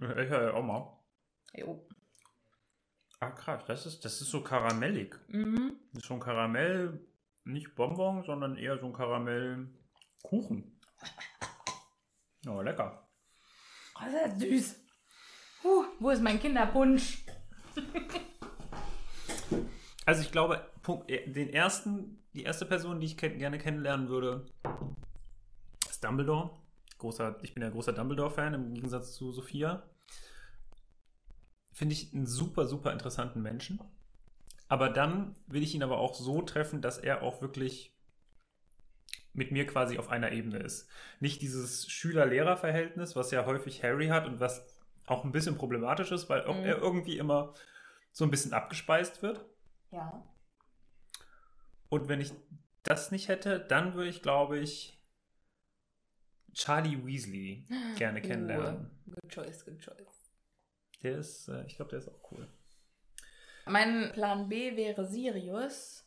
Ich 0.00 0.06
höre 0.08 0.44
ja 0.44 0.54
auch 0.54 0.62
mal. 0.62 0.98
Jo. 1.54 1.86
Ah, 3.20 3.30
krass, 3.30 3.62
das 3.66 3.84
ist, 3.86 4.04
das 4.04 4.20
ist 4.20 4.30
so 4.30 4.42
karamellig. 4.42 5.14
Mhm. 5.28 5.76
Das 5.92 6.02
ist 6.02 6.06
schon 6.06 6.20
Karamell, 6.20 7.06
nicht 7.44 7.74
Bonbon, 7.74 8.22
sondern 8.24 8.56
eher 8.56 8.78
so 8.78 8.86
ein 8.86 8.92
Karamellkuchen. 8.92 10.80
Oh, 12.48 12.60
lecker. 12.62 13.03
Oh, 13.96 14.00
das 14.12 14.34
ist 14.34 14.40
süß. 14.40 14.76
Huh, 15.62 15.84
wo 15.98 16.10
ist 16.10 16.22
mein 16.22 16.40
Kinderpunsch? 16.40 17.24
Also 20.06 20.20
ich 20.20 20.30
glaube, 20.32 20.70
äh, 21.06 21.30
den 21.30 21.48
ersten, 21.48 22.22
die 22.34 22.42
erste 22.42 22.66
Person, 22.66 23.00
die 23.00 23.06
ich 23.06 23.16
kenn, 23.16 23.38
gerne 23.38 23.58
kennenlernen 23.58 24.08
würde, 24.08 24.46
ist 25.88 26.04
Dumbledore. 26.04 26.50
Großer, 26.98 27.38
ich 27.42 27.54
bin 27.54 27.62
ja 27.62 27.70
großer 27.70 27.92
Dumbledore-Fan 27.92 28.54
im 28.54 28.74
Gegensatz 28.74 29.14
zu 29.14 29.32
Sophia. 29.32 29.82
Finde 31.72 31.94
ich 31.94 32.12
einen 32.12 32.26
super, 32.26 32.66
super 32.66 32.92
interessanten 32.92 33.42
Menschen. 33.42 33.80
Aber 34.68 34.90
dann 34.90 35.36
will 35.46 35.62
ich 35.62 35.74
ihn 35.74 35.82
aber 35.82 35.98
auch 35.98 36.14
so 36.14 36.42
treffen, 36.42 36.80
dass 36.82 36.98
er 36.98 37.22
auch 37.22 37.40
wirklich 37.40 37.93
mit 39.34 39.50
mir 39.50 39.66
quasi 39.66 39.98
auf 39.98 40.08
einer 40.08 40.32
Ebene 40.32 40.58
ist. 40.58 40.88
Nicht 41.20 41.42
dieses 41.42 41.88
Schüler-Lehrer-Verhältnis, 41.90 43.14
was 43.16 43.30
ja 43.30 43.44
häufig 43.46 43.82
Harry 43.82 44.06
hat 44.08 44.26
und 44.26 44.40
was 44.40 44.64
auch 45.06 45.24
ein 45.24 45.32
bisschen 45.32 45.56
problematisch 45.56 46.12
ist, 46.12 46.28
weil 46.30 46.42
Mhm. 46.42 46.64
er 46.64 46.78
irgendwie 46.78 47.18
immer 47.18 47.52
so 48.12 48.24
ein 48.24 48.30
bisschen 48.30 48.52
abgespeist 48.52 49.22
wird. 49.22 49.44
Ja. 49.90 50.24
Und 51.88 52.08
wenn 52.08 52.20
ich 52.20 52.32
das 52.84 53.10
nicht 53.10 53.28
hätte, 53.28 53.60
dann 53.60 53.94
würde 53.94 54.08
ich, 54.10 54.22
glaube 54.22 54.58
ich, 54.58 54.98
Charlie 56.52 57.04
Weasley 57.04 57.66
gerne 57.98 58.22
kennenlernen. 58.22 58.90
Good 59.06 59.30
choice, 59.32 59.64
good 59.64 59.80
choice. 59.80 60.30
Der 61.02 61.18
ist, 61.18 61.48
äh, 61.48 61.64
ich 61.66 61.76
glaube, 61.76 61.90
der 61.90 61.98
ist 61.98 62.08
auch 62.08 62.30
cool. 62.30 62.48
Mein 63.66 64.12
Plan 64.12 64.48
B 64.48 64.76
wäre 64.76 65.06
Sirius. 65.06 66.03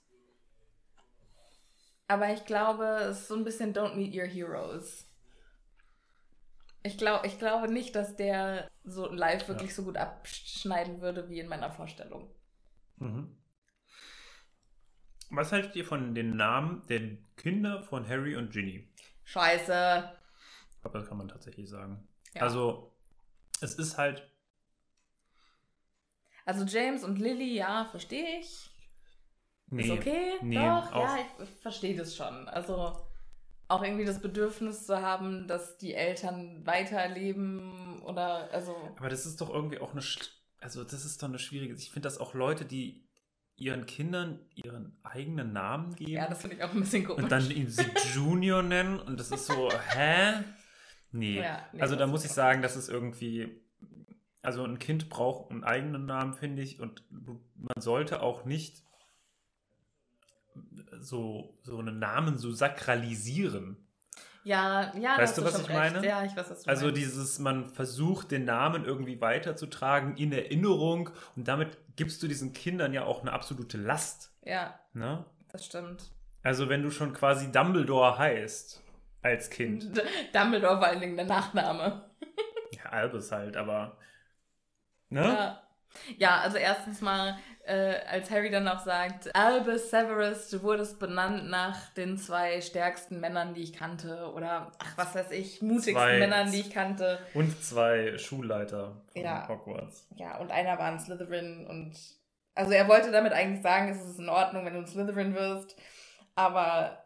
Aber 2.08 2.32
ich 2.34 2.46
glaube, 2.46 2.86
es 3.10 3.22
ist 3.22 3.28
so 3.28 3.36
ein 3.36 3.44
bisschen 3.44 3.74
Don't 3.74 3.96
Meet 3.96 4.16
Your 4.16 4.26
Heroes. 4.26 5.06
Ich, 6.84 6.98
glaub, 6.98 7.26
ich 7.26 7.38
glaube 7.38 7.72
nicht, 7.72 7.96
dass 7.96 8.16
der 8.16 8.70
so 8.84 9.12
live 9.12 9.48
wirklich 9.50 9.76
so 9.76 9.84
gut 9.84 9.98
abschneiden 9.98 11.02
würde 11.02 11.30
wie 11.30 11.40
in 11.40 11.50
meiner 11.50 11.70
Vorstellung. 11.70 12.34
Mhm. 12.98 13.38
Was 15.30 15.52
haltet 15.52 15.76
ihr 15.76 15.84
von 15.84 16.16
den 16.16 16.38
Namen 16.38 16.86
der 16.88 17.18
Kinder 17.36 17.84
von 17.84 18.08
Harry 18.08 18.38
und 18.38 18.52
Ginny? 18.52 18.88
Scheiße. 19.26 20.10
Ich 20.76 20.82
glaube, 20.82 21.00
das 21.00 21.10
kann 21.10 21.18
man 21.18 21.28
tatsächlich 21.28 21.70
sagen. 21.70 22.08
Ja. 22.34 22.44
Also, 22.44 22.96
es 23.60 23.76
ist 23.76 23.98
halt, 23.98 24.32
Also 26.46 26.64
James 26.64 27.04
und 27.04 27.20
Lily, 27.20 27.56
ja, 27.56 27.84
verstehe 27.92 28.40
ich. 28.40 28.70
Nee, 29.70 29.84
ist 29.84 29.92
okay. 29.92 30.34
nee, 30.42 30.56
Doch, 30.56 30.92
auch- 30.94 31.02
ja, 31.04 31.18
ich, 31.18 31.44
ich 31.44 31.50
verstehe 31.62 31.96
das 31.96 32.16
schon. 32.16 32.48
Also 32.50 32.94
auch 33.70 33.84
irgendwie 33.84 34.06
das 34.06 34.22
Bedürfnis 34.22 34.86
zu 34.86 35.02
haben, 35.02 35.48
dass 35.48 35.78
die 35.78 35.94
Eltern 35.94 36.66
weiterleben 36.66 38.02
oder 38.04 38.50
also 38.54 38.76
aber 38.98 39.10
das 39.10 39.26
ist 39.26 39.42
doch 39.42 39.50
irgendwie 39.50 39.80
auch 39.80 39.92
eine, 39.92 40.02
also 40.62 40.84
das 40.84 41.04
ist 41.06 41.22
doch 41.22 41.28
eine 41.28 41.40
schwierige, 41.40 41.74
ich 41.74 41.92
finde 41.92 42.08
das 42.08 42.18
auch 42.20 42.34
Leute, 42.34 42.64
die 42.66 43.04
ihren 43.58 43.86
Kindern 43.86 44.40
ihren 44.56 44.98
eigenen 45.04 45.52
Namen 45.52 45.96
geben. 45.96 46.12
ja, 46.12 46.28
das 46.30 46.42
finde 46.42 46.56
ich 46.58 46.64
auch 46.64 46.74
ein 46.74 46.80
bisschen 46.80 47.06
komisch. 47.06 47.24
und 47.24 47.32
dann 47.32 47.50
ihn 47.52 47.68
sie 47.68 47.86
Junior 48.14 48.62
nennen 48.64 49.00
und 49.00 49.20
das 49.20 49.32
ist 49.32 49.48
so, 49.48 49.70
hä? 49.94 50.44
Nee. 51.12 51.42
Ja, 51.42 51.66
nee, 51.74 51.82
also 51.82 51.96
da 51.96 52.06
muss 52.08 52.24
ich 52.24 52.32
sagen, 52.32 52.62
das 52.62 52.76
ist 52.78 52.88
irgendwie, 52.88 53.60
also 54.42 54.64
ein 54.64 54.78
Kind 54.80 55.10
braucht 55.10 55.52
einen 55.52 55.64
eigenen 55.64 56.06
Namen, 56.06 56.36
finde 56.36 56.62
ich, 56.62 56.80
und 56.80 57.04
man 57.10 57.82
sollte 57.82 58.22
auch 58.22 58.46
nicht 58.46 58.84
so, 61.02 61.58
so 61.64 61.80
einen 61.80 62.00
Namen 62.00 62.38
so 62.38 62.52
sakralisieren. 62.52 63.78
Ja, 64.44 64.96
ja, 64.98 65.18
Weißt 65.18 65.38
du, 65.38 65.44
was 65.44 65.60
ich 65.60 65.68
recht. 65.70 65.78
meine? 65.94 66.08
Ja, 66.08 66.24
ich 66.24 66.36
weiß, 66.36 66.50
was 66.50 66.64
du 66.64 66.70
Also 66.70 66.86
meinst. 66.86 67.02
dieses, 67.02 67.40
man 67.40 67.66
versucht 67.66 68.32
den 68.32 68.46
Namen 68.46 68.86
irgendwie 68.86 69.20
weiterzutragen 69.20 70.16
in 70.16 70.32
Erinnerung 70.32 71.10
und 71.36 71.48
damit 71.50 71.78
gibst 71.98 72.24
du 72.24 72.28
diesen 72.30 72.54
Kindern 72.54 72.94
ja 72.94 73.04
auch 73.04 73.22
eine 73.22 73.34
absolute 73.34 73.78
Last. 73.78 74.32
Ja, 74.46 74.80
Ne? 74.94 75.26
das 75.52 75.66
stimmt. 75.66 76.12
Also 76.44 76.70
wenn 76.70 76.82
du 76.84 76.92
schon 76.92 77.12
quasi 77.14 77.52
Dumbledore 77.52 78.18
heißt 78.18 78.82
als 79.22 79.50
Kind. 79.50 79.98
D 79.98 80.02
Dumbledore 80.34 80.78
vor 80.78 80.88
allen 80.88 81.02
Dingen 81.02 81.18
der 81.18 81.26
Nachname. 81.26 82.10
Ja, 82.72 82.90
Albus 82.92 83.32
halt, 83.34 83.58
aber. 83.58 83.98
Ne? 85.10 85.24
Ja. 85.24 85.64
ja, 86.18 86.38
also 86.40 86.58
erstens 86.58 87.02
mal, 87.02 87.38
äh, 87.68 88.00
als 88.10 88.30
Harry 88.32 88.50
dann 88.50 88.68
auch 88.68 88.80
sagt, 88.80 89.36
Albus 89.36 89.90
Severus, 89.90 90.50
du 90.50 90.64
wurdest 90.64 91.00
benannt 91.00 91.50
nach 91.50 91.90
den 91.94 92.18
zwei 92.18 92.62
stärksten 92.62 93.20
Männern, 93.20 93.54
die 93.54 93.64
ich 93.64 93.74
kannte. 93.74 94.32
Oder, 94.34 94.72
ach, 94.80 94.98
was 94.98 95.14
weiß 95.16 95.32
ich, 95.32 95.62
mutigsten 95.62 95.96
Zwei- 95.96 96.20
Männern, 96.20 96.52
die 96.52 96.62
ich 96.62 96.72
kannte. 96.72 97.20
Und 97.34 97.64
zwei 97.64 98.18
Schulleiter 98.18 99.02
von 99.14 99.22
Ja. 99.22 99.48
Hogwarts. 99.48 100.08
Ja, 100.16 100.38
und 100.38 100.52
einer 100.52 100.78
war 100.80 100.92
ein 100.92 101.00
Slytherin 101.00 101.68
und 101.68 101.94
also 102.56 102.72
er 102.72 102.88
wollte 102.88 103.12
damit 103.12 103.34
eigentlich 103.34 103.62
sagen, 103.62 103.90
es 103.90 104.04
ist 104.04 104.18
in 104.20 104.30
Ordnung, 104.30 104.66
wenn 104.66 104.74
du 104.74 104.80
ein 104.80 104.88
Slytherin 104.88 105.36
wirst, 105.36 105.76
aber 106.36 107.04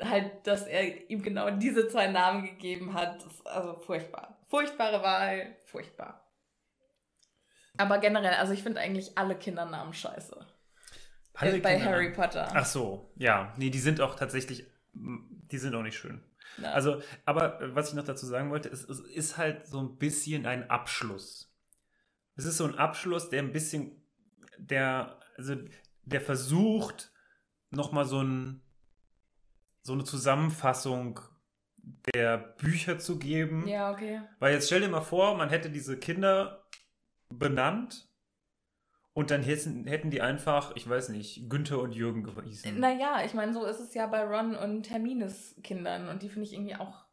äh, 0.00 0.04
halt, 0.04 0.46
dass 0.46 0.66
er 0.66 1.10
ihm 1.10 1.22
genau 1.22 1.50
diese 1.50 1.88
zwei 1.88 2.06
Namen 2.06 2.44
gegeben 2.44 2.94
hat, 2.94 3.16
ist 3.24 3.46
also 3.46 3.74
furchtbar. 3.80 4.38
Furchtbare 4.48 5.02
Wahl, 5.02 5.56
furchtbar. 5.66 6.24
Aber 7.78 7.98
generell, 7.98 8.34
also 8.34 8.52
ich 8.52 8.62
finde 8.62 8.80
eigentlich 8.80 9.16
alle 9.16 9.36
Kindernamen 9.36 9.92
scheiße. 9.94 10.38
Alle 11.34 11.58
bei 11.60 11.76
Kinder- 11.76 11.90
Harry 11.92 12.12
Potter. 12.12 12.48
Ach 12.52 12.66
so, 12.66 13.12
ja. 13.16 13.54
Nee, 13.56 13.70
die 13.70 13.78
sind 13.78 14.00
auch 14.00 14.16
tatsächlich, 14.16 14.66
die 14.92 15.58
sind 15.58 15.74
auch 15.74 15.82
nicht 15.82 15.96
schön. 15.96 16.20
Na, 16.58 16.72
Also, 16.72 17.00
aber 17.24 17.60
äh, 17.60 17.74
was 17.74 17.88
ich 17.90 17.94
noch 17.94 18.04
dazu 18.04 18.26
sagen 18.26 18.50
wollte, 18.50 18.68
ist, 18.68 18.88
es 18.90 18.98
ist 19.00 19.36
halt 19.36 19.66
so 19.66 19.80
ein 19.80 19.96
bisschen 19.98 20.46
ein 20.46 20.68
Abschluss. 20.68 21.54
Es 22.34 22.44
ist 22.44 22.56
so 22.56 22.64
ein 22.64 22.76
Abschluss, 22.76 23.30
der 23.30 23.42
ein 23.42 23.52
bisschen, 23.52 24.02
der, 24.58 25.18
also, 25.36 25.54
der 26.04 26.20
versucht, 26.20 27.12
nochmal 27.70 28.04
so 28.06 28.20
ein, 28.22 28.60
so 29.82 29.92
eine 29.92 30.04
Zusammenfassung 30.04 31.20
der 32.14 32.38
Bücher 32.38 32.98
zu 32.98 33.18
geben. 33.18 33.66
ja, 33.68 33.90
okay. 33.92 34.22
Weil 34.40 34.54
jetzt 34.54 34.66
stell 34.66 34.80
dir 34.80 34.88
mal 34.88 35.00
vor, 35.00 35.36
man 35.36 35.48
hätte 35.50 35.70
diese 35.70 35.96
Kinder 35.98 36.64
benannt 37.30 38.08
und 39.18 39.30
dann 39.30 39.42
hätten, 39.42 39.86
hätten 39.86 40.10
die 40.10 40.20
einfach, 40.20 40.76
ich 40.76 40.88
weiß 40.88 41.08
nicht, 41.08 41.50
Günther 41.50 41.80
und 41.80 41.92
Jürgen 41.92 42.22
gehießen. 42.22 42.78
Naja, 42.78 43.22
ich 43.24 43.34
meine, 43.34 43.52
so 43.52 43.64
ist 43.64 43.80
es 43.80 43.94
ja 43.94 44.06
bei 44.06 44.22
Ron 44.22 44.54
und 44.54 44.90
Hermines 44.90 45.56
Kindern 45.62 46.08
und 46.08 46.22
die 46.22 46.28
finde 46.28 46.46
ich 46.46 46.52
irgendwie 46.52 46.76
auch. 46.76 47.04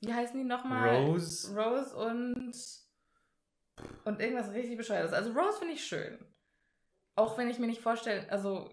Wie 0.00 0.14
heißen 0.14 0.38
die 0.38 0.44
nochmal? 0.44 1.04
Rose. 1.04 1.54
Rose 1.54 1.94
und. 1.94 2.54
Und 4.04 4.20
irgendwas 4.20 4.52
richtig 4.52 4.76
Bescheuertes. 4.76 5.12
Also 5.12 5.32
Rose 5.32 5.58
finde 5.58 5.74
ich 5.74 5.84
schön. 5.84 6.18
Auch 7.14 7.36
wenn 7.36 7.50
ich 7.50 7.58
mir 7.58 7.66
nicht 7.66 7.82
vorstelle, 7.82 8.30
also 8.30 8.70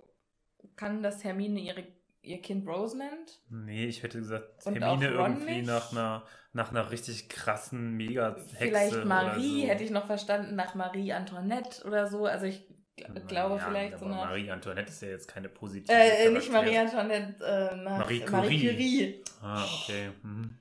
kann 0.76 1.04
das 1.04 1.24
Hermine 1.24 1.60
ihre, 1.60 1.86
ihr 2.28 2.42
Kind 2.42 2.68
Rose 2.68 2.98
nennt? 2.98 3.40
Nee, 3.50 3.86
ich 3.86 4.04
hätte 4.04 4.20
gesagt, 4.20 4.66
Und 4.66 4.76
Hermine 4.76 5.10
irgendwie 5.10 5.56
nicht? 5.58 5.68
nach 5.68 5.92
einer, 5.92 6.24
nach 6.54 6.70
einer 6.72 6.92
richtig 6.92 7.30
krassen 7.30 7.92
Mega-Hexe. 7.94 8.56
Vielleicht 8.58 9.06
Marie 9.06 9.58
oder 9.58 9.62
so. 9.66 9.68
hätte 9.68 9.84
ich 9.84 9.92
noch 9.92 10.06
verstanden, 10.06 10.56
nach 10.56 10.76
Marie 10.76 11.14
Antoinette 11.14 11.86
oder 11.86 12.08
so. 12.08 12.26
Also 12.26 12.46
ich 12.46 12.66
gl- 12.98 13.20
glaube 13.28 13.56
Naja, 13.56 13.68
vielleicht 13.70 14.00
so 14.00 14.06
nach. 14.08 14.26
Marie 14.26 14.52
Antoinette 14.52 14.90
ist 14.90 15.02
ja 15.02 15.10
jetzt 15.10 15.28
keine 15.28 15.50
positive. 15.50 15.92
äh, 15.94 16.30
nicht 16.30 16.52
Charakter. 16.52 16.72
Marie 16.72 16.78
Antoinette, 16.78 17.46
äh, 17.46 17.76
nach 17.78 17.98
Marie 18.00 18.20
Marie 18.30 18.60
Curie. 18.60 18.70
Curie. 18.70 19.24
Ah, 19.42 19.66
okay. 19.82 20.10
Mhm. 20.24 20.58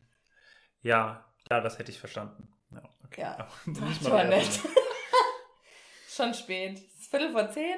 Ja, 0.83 1.25
ja, 1.51 1.61
das 1.61 1.79
hätte 1.79 1.91
ich 1.91 1.99
verstanden. 1.99 2.49
Ja, 2.73 2.83
okay. 3.05 3.21
Ja. 3.23 3.49
Nicht. 3.67 4.05
Antoinette. 4.05 4.61
Schon 6.09 6.33
spät. 6.35 6.79
Es 6.79 7.01
ist 7.03 7.11
Viertel 7.11 7.31
vor 7.33 7.51
zehn. 7.51 7.77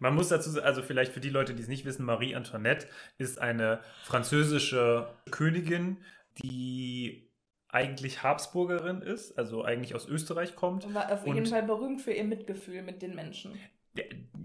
Man 0.00 0.14
muss 0.14 0.28
dazu 0.28 0.50
sagen, 0.50 0.66
also 0.66 0.82
vielleicht 0.82 1.12
für 1.12 1.20
die 1.20 1.28
Leute, 1.28 1.54
die 1.54 1.62
es 1.62 1.68
nicht 1.68 1.84
wissen, 1.84 2.04
Marie 2.04 2.34
Antoinette 2.34 2.88
ist 3.18 3.40
eine 3.40 3.80
französische 4.04 5.08
Königin, 5.30 5.98
die 6.42 7.30
eigentlich 7.68 8.22
Habsburgerin 8.22 9.02
ist, 9.02 9.38
also 9.38 9.62
eigentlich 9.62 9.94
aus 9.94 10.08
Österreich 10.08 10.56
kommt. 10.56 10.92
War 10.92 11.12
auf 11.12 11.24
Und- 11.24 11.34
jeden 11.34 11.46
Fall 11.46 11.62
berühmt 11.62 12.00
für 12.00 12.12
ihr 12.12 12.24
Mitgefühl 12.24 12.82
mit 12.82 13.02
den 13.02 13.14
Menschen. 13.14 13.52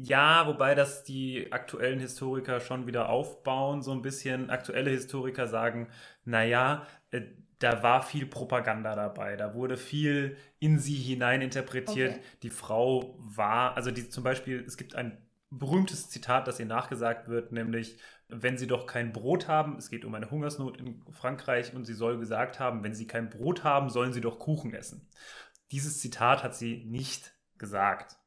Ja, 0.01 0.45
wobei 0.47 0.75
das 0.75 1.03
die 1.03 1.51
aktuellen 1.51 1.99
Historiker 1.99 2.59
schon 2.59 2.85
wieder 2.87 3.09
aufbauen, 3.09 3.81
so 3.81 3.91
ein 3.91 4.01
bisschen. 4.01 4.49
Aktuelle 4.49 4.89
Historiker 4.89 5.47
sagen, 5.47 5.87
naja, 6.25 6.85
äh, 7.11 7.21
da 7.59 7.81
war 7.81 8.03
viel 8.03 8.25
Propaganda 8.25 8.95
dabei, 8.95 9.37
da 9.37 9.53
wurde 9.53 9.77
viel 9.77 10.35
in 10.59 10.79
sie 10.79 10.95
hinein 10.95 11.41
interpretiert. 11.41 12.15
Okay. 12.15 12.23
Die 12.43 12.49
Frau 12.49 13.15
war, 13.19 13.77
also 13.77 13.91
die 13.91 14.09
zum 14.09 14.23
Beispiel, 14.23 14.63
es 14.67 14.77
gibt 14.77 14.95
ein 14.95 15.24
berühmtes 15.59 16.09
Zitat, 16.09 16.47
das 16.47 16.59
ihr 16.59 16.65
nachgesagt 16.65 17.27
wird, 17.27 17.51
nämlich, 17.51 17.97
wenn 18.27 18.57
sie 18.57 18.67
doch 18.67 18.87
kein 18.87 19.13
Brot 19.13 19.47
haben, 19.47 19.77
es 19.77 19.89
geht 19.89 20.05
um 20.05 20.15
eine 20.15 20.31
Hungersnot 20.31 20.77
in 20.77 21.03
Frankreich 21.11 21.73
und 21.73 21.85
sie 21.85 21.93
soll 21.93 22.17
gesagt 22.17 22.59
haben, 22.59 22.83
wenn 22.83 22.93
sie 22.95 23.07
kein 23.07 23.29
Brot 23.29 23.63
haben, 23.63 23.89
sollen 23.89 24.13
sie 24.13 24.21
doch 24.21 24.39
Kuchen 24.39 24.73
essen. 24.73 25.07
Dieses 25.71 25.99
Zitat 25.99 26.43
hat 26.43 26.55
sie 26.55 26.83
nicht 26.85 27.33
gesagt. 27.57 28.17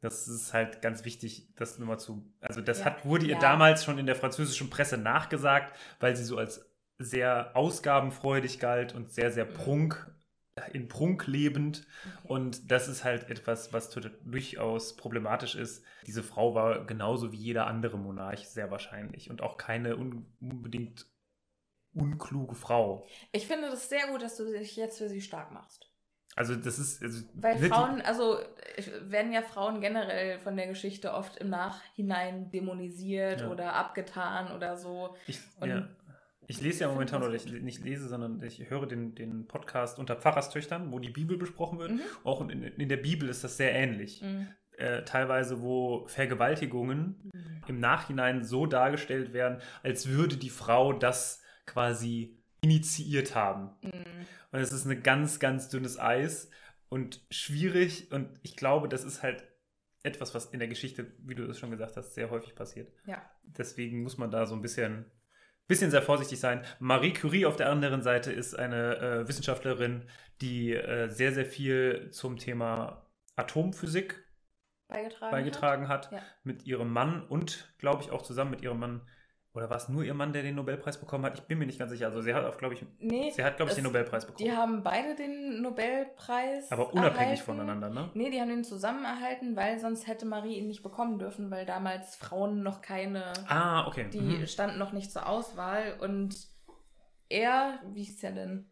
Das 0.00 0.28
ist 0.28 0.54
halt 0.54 0.80
ganz 0.80 1.04
wichtig, 1.04 1.52
das 1.56 1.78
nur 1.78 1.86
mal 1.88 1.98
zu. 1.98 2.32
Also, 2.40 2.60
das 2.60 2.80
Ja. 2.80 2.84
hat, 2.86 3.04
wurde 3.04 3.26
ihr 3.26 3.34
Ja. 3.34 3.40
damals 3.40 3.84
schon 3.84 3.98
in 3.98 4.06
der 4.06 4.16
französischen 4.16 4.70
Presse 4.70 4.96
nachgesagt, 4.96 5.76
weil 6.00 6.16
sie 6.16 6.24
so 6.24 6.38
als 6.38 6.66
sehr 6.98 7.54
ausgabenfreudig 7.54 8.58
galt 8.60 8.94
und 8.94 9.10
sehr, 9.12 9.30
sehr 9.30 9.44
Mhm. 9.46 9.54
prunk, 9.54 10.14
in 10.72 10.88
Prunk 10.88 11.26
lebend. 11.26 11.86
Okay. 12.04 12.28
Und 12.32 12.70
das 12.70 12.88
ist 12.88 13.04
halt 13.04 13.28
etwas, 13.30 13.72
was 13.72 13.90
durchaus 13.90 14.96
problematisch 14.96 15.54
ist. 15.54 15.84
Diese 16.06 16.22
Frau 16.22 16.54
war 16.54 16.84
genauso 16.86 17.32
wie 17.32 17.36
jeder 17.36 17.66
andere 17.66 17.98
Monarch 17.98 18.48
sehr 18.48 18.70
wahrscheinlich 18.70 19.30
und 19.30 19.42
auch 19.42 19.56
keine 19.56 19.96
un 19.96 20.26
unbedingt 20.40 21.06
unkluge 21.92 22.54
Frau. 22.54 23.06
Ich 23.32 23.46
finde 23.46 23.68
das 23.70 23.88
sehr 23.88 24.06
gut, 24.08 24.22
dass 24.22 24.36
du 24.36 24.44
dich 24.44 24.76
jetzt 24.76 24.98
für 24.98 25.08
sie 25.08 25.20
stark 25.20 25.50
machst. 25.52 25.90
Also, 26.36 26.54
das 26.54 26.78
ist. 26.78 27.02
Also, 27.02 27.24
Weil 27.34 27.58
Frauen, 27.58 28.00
also 28.02 28.38
werden 29.02 29.32
ja 29.32 29.42
Frauen 29.42 29.80
generell 29.80 30.38
von 30.38 30.56
der 30.56 30.68
Geschichte 30.68 31.12
oft 31.12 31.36
im 31.38 31.50
Nachhinein 31.50 32.50
dämonisiert 32.50 33.40
Ja. 33.40 33.50
oder 33.50 33.74
abgetan 33.74 34.52
oder 34.52 34.76
so. 34.76 35.16
Ich, 35.26 35.40
Und 35.58 35.68
ja. 35.68 35.88
Ich 36.50 36.60
lese 36.60 36.80
ja 36.80 36.88
momentan, 36.88 37.22
oder 37.22 37.32
ich 37.32 37.46
nicht 37.46 37.84
lese, 37.84 38.08
sondern 38.08 38.42
ich 38.42 38.68
höre 38.68 38.86
den, 38.86 39.14
den 39.14 39.46
Podcast 39.46 40.00
unter 40.00 40.16
Pfarrerstöchtern, 40.16 40.90
wo 40.90 40.98
die 40.98 41.10
Bibel 41.10 41.38
besprochen 41.38 41.78
wird. 41.78 41.92
Mhm. 41.92 42.00
Auch 42.24 42.40
in, 42.40 42.62
in 42.64 42.88
der 42.88 42.96
Bibel 42.96 43.28
ist 43.28 43.44
das 43.44 43.56
sehr 43.56 43.72
ähnlich. 43.72 44.20
Mhm. 44.20 44.48
Äh, 44.76 45.04
teilweise, 45.04 45.62
wo 45.62 46.06
Vergewaltigungen 46.08 47.30
im 47.68 47.78
Nachhinein 47.78 48.42
so 48.42 48.66
dargestellt 48.66 49.32
werden, 49.32 49.60
als 49.84 50.08
würde 50.08 50.36
die 50.36 50.50
Frau 50.50 50.92
das 50.92 51.40
quasi 51.66 52.42
initiiert 52.62 53.36
haben. 53.36 53.70
Mhm. 53.82 54.26
Und 54.50 54.58
es 54.58 54.72
ist 54.72 54.86
ein 54.86 55.02
ganz, 55.04 55.38
ganz 55.38 55.68
dünnes 55.68 56.00
Eis 56.00 56.50
und 56.88 57.24
schwierig. 57.30 58.10
Und 58.10 58.28
ich 58.42 58.56
glaube, 58.56 58.88
das 58.88 59.04
ist 59.04 59.22
halt 59.22 59.44
etwas, 60.02 60.34
was 60.34 60.46
in 60.46 60.58
der 60.58 60.68
Geschichte, 60.68 61.12
wie 61.18 61.36
du 61.36 61.44
es 61.44 61.60
schon 61.60 61.70
gesagt 61.70 61.96
hast, 61.96 62.14
sehr 62.14 62.30
häufig 62.30 62.56
passiert. 62.56 62.92
Ja. 63.06 63.22
Deswegen 63.44 64.02
muss 64.02 64.18
man 64.18 64.32
da 64.32 64.46
so 64.46 64.56
ein 64.56 64.62
bisschen, 64.62 65.04
bisschen 65.70 65.92
sehr 65.92 66.02
vorsichtig 66.02 66.40
sein. 66.40 66.64
Marie 66.80 67.12
Curie 67.12 67.46
auf 67.46 67.54
der 67.54 67.70
anderen 67.70 68.02
Seite 68.02 68.32
ist 68.32 68.58
eine 68.58 68.96
äh, 68.96 69.28
Wissenschaftlerin, 69.28 70.02
die 70.40 70.74
äh, 70.74 71.08
sehr, 71.08 71.32
sehr 71.32 71.46
viel 71.46 72.10
zum 72.10 72.36
Thema 72.38 73.06
Atomphysik 73.36 74.20
Beigetragen. 74.88 75.30
beigetragen 75.30 75.88
hat. 75.88 76.10
Ja. 76.10 76.18
Mit 76.42 76.66
ihrem 76.66 76.92
Mann 76.92 77.22
und, 77.22 77.72
glaube 77.78 78.02
ich, 78.02 78.10
auch 78.10 78.22
zusammen 78.22 78.50
mit 78.50 78.62
ihrem 78.62 78.80
Mann. 78.80 79.02
Oder 79.52 79.68
war 79.68 79.78
es 79.78 79.88
nur 79.88 80.04
ihr 80.04 80.14
Mann, 80.14 80.32
der 80.32 80.42
den 80.42 80.54
Nobelpreis 80.54 80.98
bekommen 80.98 81.24
hat? 81.24 81.36
Ich 81.36 81.42
bin 81.44 81.58
mir 81.58 81.66
nicht 81.66 81.78
ganz 81.78 81.90
sicher. 81.90 82.06
Also 82.06 82.20
sie 82.20 82.32
hat 82.32 82.44
auch, 82.44 82.56
glaube 82.56 82.74
ich, 82.74 82.86
Nee, 83.00 83.30
sie 83.32 83.42
hat, 83.42 83.56
glaube 83.56 83.70
ich, 83.70 83.74
den 83.74 83.82
Nobelpreis 83.84 84.24
bekommen. 84.24 84.44
die 84.48 84.52
haben 84.56 84.82
beide 84.84 85.16
den 85.16 85.60
Nobelpreis. 85.60 86.70
Aber 86.70 86.92
unabhängig 86.94 87.40
erhalten. 87.40 87.42
voneinander, 87.42 87.90
ne? 87.90 88.10
Nee, 88.14 88.30
die 88.30 88.40
haben 88.40 88.48
den 88.48 88.62
zusammen 88.62 89.04
erhalten, 89.04 89.56
weil 89.56 89.80
sonst 89.80 90.06
hätte 90.06 90.24
Marie 90.24 90.56
ihn 90.58 90.68
nicht 90.68 90.84
bekommen 90.84 91.18
dürfen, 91.18 91.50
weil 91.50 91.66
damals 91.66 92.14
Frauen 92.14 92.62
noch 92.62 92.80
keine, 92.80 93.24
Ah, 93.48 93.88
okay. 93.88 94.08
die 94.12 94.20
Mhm. 94.20 94.46
standen 94.46 94.78
noch 94.78 94.92
nicht 94.92 95.10
zur 95.10 95.28
Auswahl 95.28 95.96
und 96.00 96.36
er, 97.28 97.80
wie 97.92 98.04
hieß 98.04 98.22
er 98.22 98.32
denn? 98.32 98.70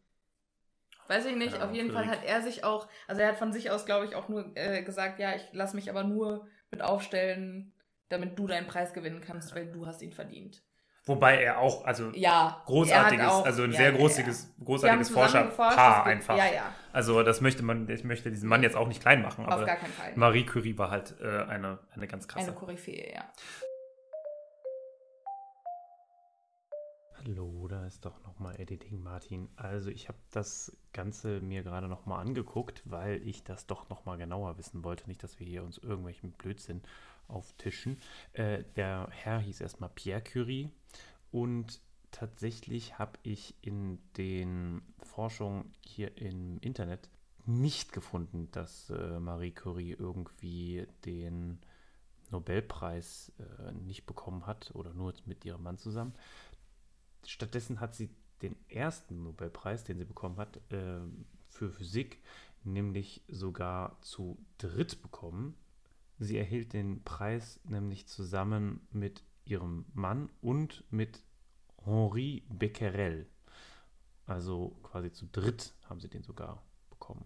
Weiß 1.09 1.25
ich 1.27 1.35
nicht, 1.37 1.55
Keine 1.55 1.65
auf 1.65 1.75
jeden 1.75 1.91
Fall 1.91 2.07
hat 2.07 2.23
er 2.25 2.43
sich 2.43 2.63
auch, 2.65 2.87
also 3.09 3.21
er 3.23 3.29
hat 3.29 3.37
von 3.39 3.53
sich 3.53 3.71
aus, 3.71 3.85
glaube 3.87 4.05
ich, 4.05 4.15
auch 4.15 4.29
nur 4.29 4.53
äh, 4.57 4.83
gesagt, 4.83 5.19
ja, 5.19 5.35
ich 5.35 5.43
lasse 5.53 5.75
mich 5.75 5.91
aber 5.91 6.05
nur 6.05 6.47
mit 6.71 6.83
aufstellen, 6.83 7.73
damit 8.11 8.39
du 8.39 8.47
deinen 8.47 8.67
Preis 8.67 8.93
gewinnen 8.93 9.21
kannst, 9.23 9.55
weil 9.57 9.73
du 9.73 9.87
hast 9.87 10.03
ihn 10.03 10.13
verdient. 10.13 10.63
Wobei 11.09 11.43
er 11.43 11.59
auch, 11.59 11.85
also 11.87 12.11
Ja. 12.15 12.63
großartiges, 12.67 13.27
auch- 13.27 13.45
also 13.47 13.63
ein 13.63 13.73
ja, 13.73 13.77
sehr 13.79 13.91
ja, 13.93 13.97
großartiges, 13.97 14.55
ja. 14.59 14.65
Großartiges 14.65 15.11
Forscherpaar 15.11 16.05
einfach. 16.07 16.37
Ja, 16.37 16.47
ja, 16.53 16.63
Also 16.93 17.23
das 17.23 17.41
möchte 17.41 17.63
man, 17.63 17.89
ich 17.89 18.05
möchte 18.05 18.31
diesen 18.31 18.49
Mann 18.49 18.63
jetzt 18.63 18.77
auch 18.77 18.89
nicht 18.89 19.01
klein 19.01 19.23
machen, 19.23 19.47
auf 19.47 19.53
aber 19.53 19.65
gar 19.65 19.77
keinen 19.77 19.93
Fall. 19.93 20.13
Marie 20.17 20.45
Curie 20.45 20.77
war 20.77 20.91
halt 20.91 21.15
äh, 21.21 21.45
eine, 21.49 21.79
eine 21.95 22.07
ganz 22.07 22.29
krasse. 22.29 22.49
Eine 22.49 22.55
Koryphäe, 22.57 23.13
ja. 23.15 23.25
Hallo, 27.17 27.67
da 27.69 27.85
ist 27.87 28.05
doch 28.05 28.23
nochmal 28.23 28.61
Editing 28.61 29.03
Martin. 29.03 29.49
Also 29.57 29.91
ich 29.91 30.09
habe 30.09 30.19
das 30.31 30.77
Ganze 30.93 31.41
mir 31.41 31.63
gerade 31.63 31.89
nochmal 31.89 32.21
angeguckt, 32.21 32.83
weil 32.85 33.21
ich 33.27 33.45
das 33.45 33.67
doch 33.67 33.89
nochmal 33.89 34.19
genauer 34.19 34.57
wissen 34.57 34.85
wollte. 34.85 35.07
Nicht, 35.09 35.23
dass 35.23 35.39
wir 35.41 35.47
hier 35.47 35.65
uns 35.65 35.79
irgendwelchen 35.79 36.33
Blödsinn 36.33 36.83
auftischen. 37.27 38.01
Äh, 38.35 38.63
der 38.77 39.09
Herr 39.11 39.41
hieß 39.41 39.61
erstmal 39.61 39.91
Pierre 39.95 40.23
Curie 40.23 40.71
und 41.31 41.81
tatsächlich 42.11 42.99
habe 42.99 43.19
ich 43.23 43.55
in 43.63 43.99
den 44.17 44.83
Forschungen 45.03 45.73
hier 45.81 46.17
im 46.17 46.59
Internet 46.61 47.09
nicht 47.47 47.93
gefunden, 47.93 48.51
dass 48.53 48.91
äh, 48.91 49.21
Marie 49.21 49.53
Curie 49.53 49.93
irgendwie 49.99 50.87
den 51.05 51.59
Nobelpreis 52.31 53.33
äh, 53.39 53.73
nicht 53.73 54.07
bekommen 54.07 54.47
hat 54.47 54.71
oder 54.75 54.93
nur 54.93 55.15
mit 55.25 55.45
ihrem 55.45 55.63
Mann 55.63 55.79
zusammen. 55.79 56.15
Stattdessen 57.27 57.81
hat 57.81 57.95
sie 57.95 58.11
den 58.43 58.55
ersten 58.69 59.23
Nobelpreis, 59.23 59.85
den 59.85 59.99
sie 59.99 60.05
bekommen 60.05 60.37
hat, 60.37 60.59
äh, 60.71 61.01
für 61.49 61.71
Physik, 61.71 62.19
nämlich 62.65 63.23
sogar 63.29 64.01
zu 64.03 64.39
dritt 64.59 65.03
bekommen. 65.03 65.55
Sie 66.19 66.37
erhielt 66.37 66.73
den 66.73 67.03
Preis 67.05 67.61
nämlich 67.65 68.07
zusammen 68.07 68.87
mit 68.91 69.23
ihrem 69.49 69.85
Mann 69.95 70.31
und 70.41 70.85
mit 70.91 71.23
Henri 71.85 72.45
Becquerel. 72.49 73.27
Also 74.27 74.77
quasi 74.83 75.11
zu 75.13 75.27
dritt 75.27 75.75
haben 75.89 76.01
sie 76.01 76.09
den 76.09 76.23
sogar 76.23 76.63
bekommen. 76.91 77.25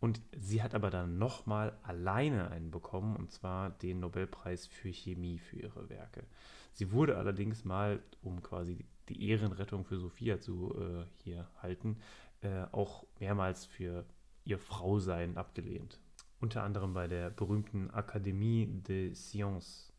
Und 0.00 0.20
sie 0.36 0.62
hat 0.62 0.74
aber 0.74 0.90
dann 0.90 1.18
nochmal 1.18 1.78
alleine 1.84 2.50
einen 2.50 2.72
bekommen, 2.72 3.14
und 3.14 3.30
zwar 3.30 3.70
den 3.70 4.00
Nobelpreis 4.00 4.66
für 4.66 4.88
Chemie 4.88 5.38
für 5.38 5.56
ihre 5.56 5.88
Werke. 5.88 6.24
Sie 6.72 6.90
wurde 6.90 7.16
allerdings 7.18 7.64
mal, 7.64 8.02
um 8.22 8.42
quasi 8.42 8.84
die 9.08 9.28
Ehrenrettung 9.28 9.84
für 9.84 9.98
Sophia 9.98 10.40
zu 10.40 10.74
äh, 10.76 11.04
hier 11.22 11.48
halten, 11.60 11.98
äh, 12.40 12.64
auch 12.72 13.06
mehrmals 13.20 13.64
für 13.64 14.04
ihr 14.44 14.58
Frausein 14.58 15.36
abgelehnt. 15.36 16.00
Unter 16.40 16.64
anderem 16.64 16.94
bei 16.94 17.06
der 17.06 17.30
berühmten 17.30 17.88
Académie 17.90 18.82
des 18.82 19.30
Sciences. 19.30 19.91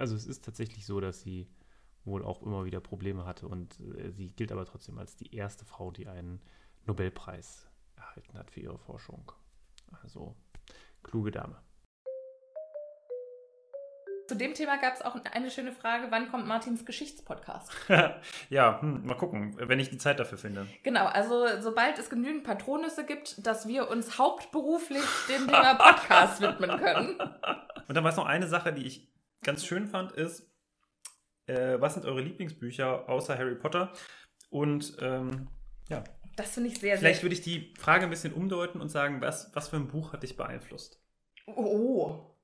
Also 0.00 0.16
es 0.16 0.26
ist 0.26 0.42
tatsächlich 0.42 0.86
so, 0.86 0.98
dass 0.98 1.20
sie 1.20 1.46
wohl 2.06 2.24
auch 2.24 2.40
immer 2.42 2.64
wieder 2.64 2.80
Probleme 2.80 3.26
hatte 3.26 3.46
und 3.46 3.78
äh, 3.80 4.10
sie 4.10 4.30
gilt 4.30 4.50
aber 4.50 4.64
trotzdem 4.64 4.98
als 4.98 5.14
die 5.14 5.34
erste 5.34 5.66
Frau, 5.66 5.90
die 5.90 6.08
einen 6.08 6.40
Nobelpreis 6.86 7.68
erhalten 7.96 8.38
hat 8.38 8.50
für 8.50 8.60
ihre 8.60 8.78
Forschung. 8.78 9.30
Also 10.02 10.34
kluge 11.02 11.30
Dame. 11.30 11.60
Zu 14.26 14.36
dem 14.36 14.54
Thema 14.54 14.78
gab 14.78 14.94
es 14.94 15.02
auch 15.02 15.16
eine 15.32 15.50
schöne 15.50 15.72
Frage, 15.72 16.06
wann 16.10 16.30
kommt 16.30 16.46
Martins 16.46 16.86
Geschichtspodcast? 16.86 17.70
ja, 18.48 18.80
hm, 18.80 19.04
mal 19.04 19.16
gucken, 19.16 19.56
wenn 19.58 19.80
ich 19.80 19.90
die 19.90 19.98
Zeit 19.98 20.18
dafür 20.18 20.38
finde. 20.38 20.66
Genau, 20.82 21.04
also 21.06 21.46
sobald 21.60 21.98
es 21.98 22.08
genügend 22.08 22.44
Patronüsse 22.44 23.04
gibt, 23.04 23.44
dass 23.44 23.68
wir 23.68 23.90
uns 23.90 24.18
hauptberuflich 24.18 25.04
dem 25.28 25.46
Thema 25.46 25.74
Podcast 25.74 26.40
widmen 26.40 26.78
können. 26.78 27.18
Und 27.88 27.96
dann 27.96 28.04
war 28.04 28.12
es 28.12 28.16
noch 28.16 28.26
eine 28.26 28.46
Sache, 28.46 28.72
die 28.72 28.86
ich 28.86 29.09
ganz 29.42 29.64
schön 29.64 29.86
fand, 29.86 30.12
ist, 30.12 30.50
äh, 31.46 31.80
was 31.80 31.94
sind 31.94 32.06
eure 32.06 32.20
Lieblingsbücher 32.20 33.08
außer 33.08 33.36
Harry 33.36 33.56
Potter? 33.56 33.92
Und 34.50 34.96
ähm, 35.00 35.48
ja. 35.88 36.04
Das 36.36 36.52
finde 36.52 36.70
ich 36.70 36.78
sehr, 36.78 36.96
Vielleicht 36.96 37.20
sehr. 37.20 37.24
würde 37.24 37.34
ich 37.34 37.42
die 37.42 37.74
Frage 37.78 38.04
ein 38.04 38.10
bisschen 38.10 38.32
umdeuten 38.32 38.80
und 38.80 38.88
sagen, 38.88 39.20
was, 39.20 39.50
was 39.54 39.68
für 39.68 39.76
ein 39.76 39.88
Buch 39.88 40.12
hat 40.12 40.22
dich 40.22 40.36
beeinflusst? 40.36 41.02
Oh. 41.46 42.34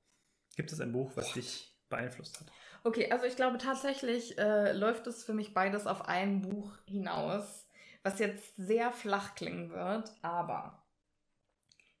Gibt 0.55 0.71
es 0.71 0.81
ein 0.81 0.91
Buch, 0.91 1.11
was 1.15 1.33
dich 1.33 1.75
beeinflusst 1.89 2.39
hat? 2.39 2.47
Okay, 2.83 3.11
also 3.11 3.25
ich 3.25 3.35
glaube 3.35 3.57
tatsächlich 3.57 4.37
äh, 4.37 4.71
läuft 4.73 5.07
es 5.07 5.23
für 5.23 5.33
mich 5.33 5.53
beides 5.53 5.87
auf 5.87 6.05
ein 6.05 6.41
Buch 6.41 6.71
hinaus, 6.85 7.67
was 8.03 8.19
jetzt 8.19 8.55
sehr 8.55 8.91
flach 8.91 9.35
klingen 9.35 9.71
wird, 9.71 10.11
aber 10.21 10.85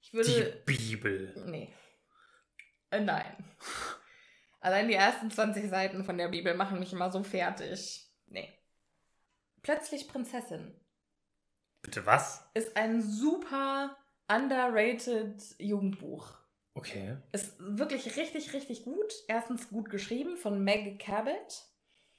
ich 0.01 0.13
würde. 0.13 0.29
Die 0.29 0.77
Bibel. 0.77 1.33
Nee. 1.45 1.73
Äh, 2.91 3.01
nein. 3.01 3.45
Allein 4.67 4.89
die 4.89 4.95
ersten 4.95 5.31
20 5.31 5.69
Seiten 5.69 6.03
von 6.03 6.17
der 6.17 6.27
Bibel 6.27 6.53
machen 6.53 6.79
mich 6.79 6.91
immer 6.91 7.09
so 7.09 7.23
fertig. 7.23 8.05
Nee. 8.27 8.53
Plötzlich 9.61 10.09
Prinzessin. 10.09 10.75
Bitte 11.81 12.05
was? 12.05 12.45
Ist 12.53 12.75
ein 12.75 13.01
super 13.01 13.95
underrated 14.27 15.41
Jugendbuch. 15.57 16.33
Okay. 16.73 17.15
Ist 17.31 17.55
wirklich 17.59 18.17
richtig, 18.17 18.51
richtig 18.51 18.83
gut. 18.83 19.13
Erstens 19.29 19.69
gut 19.69 19.89
geschrieben 19.89 20.35
von 20.35 20.61
Meg 20.61 20.99
Cabot. 20.99 21.63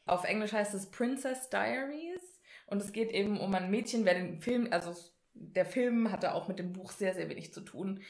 Auf 0.06 0.24
Englisch 0.24 0.54
heißt 0.54 0.72
es 0.72 0.90
Princess 0.90 1.50
Diaries. 1.50 2.40
Und 2.66 2.80
es 2.80 2.92
geht 2.92 3.10
eben 3.10 3.38
um 3.38 3.54
ein 3.54 3.70
Mädchen, 3.70 4.06
wer 4.06 4.14
den 4.14 4.40
Film, 4.40 4.68
also 4.70 4.94
der 5.34 5.66
Film 5.66 6.10
hatte 6.10 6.32
auch 6.32 6.48
mit 6.48 6.58
dem 6.58 6.72
Buch 6.72 6.92
sehr, 6.92 7.12
sehr 7.12 7.28
wenig 7.28 7.52
zu 7.52 7.60
tun. 7.60 8.00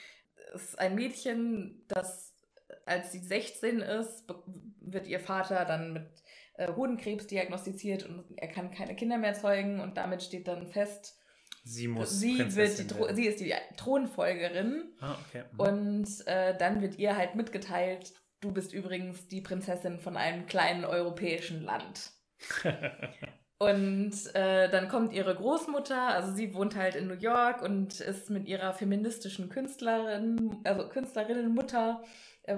Es 0.55 0.63
ist 0.63 0.79
ein 0.79 0.95
Mädchen, 0.95 1.85
das, 1.89 2.28
als 2.87 3.13
sie 3.13 3.19
16 3.21 3.81
ist, 3.81 4.25
wird 4.81 5.07
ihr 5.07 5.21
Vater 5.21 5.65
dann 5.65 5.93
mit 5.93 6.07
äh, 6.55 6.73
Hodenkrebs 6.73 7.27
diagnostiziert 7.27 8.05
und 8.05 8.25
er 8.37 8.49
kann 8.49 8.71
keine 8.71 8.95
Kinder 8.97 9.19
mehr 9.19 9.35
zeugen 9.35 9.81
und 9.81 9.97
damit 9.97 10.23
steht 10.23 10.49
dann 10.49 10.67
fest, 10.67 11.15
Sie 11.65 11.89
muss. 11.89 12.19
sie, 12.19 12.39
wird 12.57 12.79
die 12.79 13.15
sie 13.15 13.27
ist 13.27 13.41
die 13.41 13.53
Thronfolgerin 13.77 14.85
Ah, 15.01 15.17
okay. 15.29 15.45
Mhm. 15.53 15.61
und 15.61 16.27
äh, 16.27 16.57
dann 16.57 16.81
wird 16.81 16.99
ihr 16.99 17.17
halt 17.17 17.35
mitgeteilt, 17.35 18.13
du 18.41 18.53
bist 18.53 18.73
übrigens 18.73 19.29
die 19.29 19.41
Prinzessin 19.43 19.99
von 19.99 20.17
einem 20.17 20.47
kleinen 20.47 20.85
europäischen 20.85 21.63
Land. 21.63 22.13
Und 23.61 24.13
äh, 24.37 24.71
dann 24.71 24.89
kommt 24.89 25.13
ihre 25.13 25.35
Großmutter, 25.35 26.01
also 26.01 26.33
sie 26.33 26.55
wohnt 26.55 26.77
halt 26.77 26.95
in 26.95 27.09
New 27.09 27.15
York 27.15 27.61
und 27.61 27.99
ist 27.99 28.31
mit 28.31 28.47
ihrer 28.47 28.73
feministischen 28.73 29.49
Künstlerin, 29.49 30.61
also 30.63 30.89
Künstlerinnenmutter, 30.89 32.01
äh, 32.05 32.07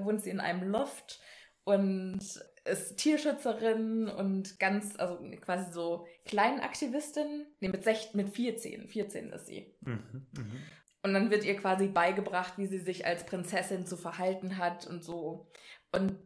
wohnt 0.05 0.23
sie 0.23 0.31
in 0.31 0.41
einem 0.41 0.69
Loft 0.69 1.21
und 1.65 2.21
ist 2.65 2.97
Tierschützerin 2.97 4.09
und 4.09 4.59
ganz, 4.59 4.97
also 4.99 5.19
quasi 5.41 5.73
so 5.73 6.07
Kleinaktivistin. 6.27 7.47
Nee, 7.61 7.69
mit, 7.69 7.85
sech, 7.85 8.15
mit 8.15 8.31
14, 8.31 8.89
14 8.89 9.31
ist 9.31 9.47
sie. 9.47 9.75
Mhm, 9.81 10.27
mhm. 10.37 10.63
Und 11.03 11.15
dann 11.15 11.31
wird 11.31 11.45
ihr 11.45 11.57
quasi 11.57 11.89
beigebracht, 11.89 12.59
wie 12.59 12.67
sie 12.67 12.79
sich 12.79 13.07
als 13.07 13.25
Prinzessin 13.25 13.87
zu 13.87 13.97
verhalten 13.97 14.59
hat 14.59 14.87
und 14.87 15.03
so. 15.03 15.51
Und 15.93 16.17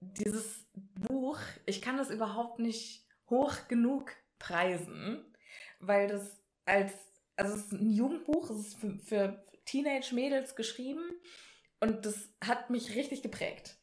dieses 0.00 0.66
Buch, 0.94 1.38
ich 1.64 1.80
kann 1.80 1.96
das 1.96 2.10
überhaupt 2.10 2.58
nicht 2.58 3.06
hoch 3.30 3.54
genug 3.68 4.12
preisen, 4.38 5.24
weil 5.78 6.08
das 6.08 6.40
als, 6.64 6.92
also 7.36 7.54
es 7.54 7.66
ist 7.66 7.72
ein 7.72 7.90
Jugendbuch, 7.90 8.50
es 8.50 8.58
ist 8.58 8.74
für, 8.76 8.98
für 8.98 9.44
Teenage-Mädels 9.64 10.56
geschrieben 10.56 11.04
und 11.80 12.06
das 12.06 12.30
hat 12.44 12.70
mich 12.70 12.94
richtig 12.94 13.22
geprägt. 13.22 13.76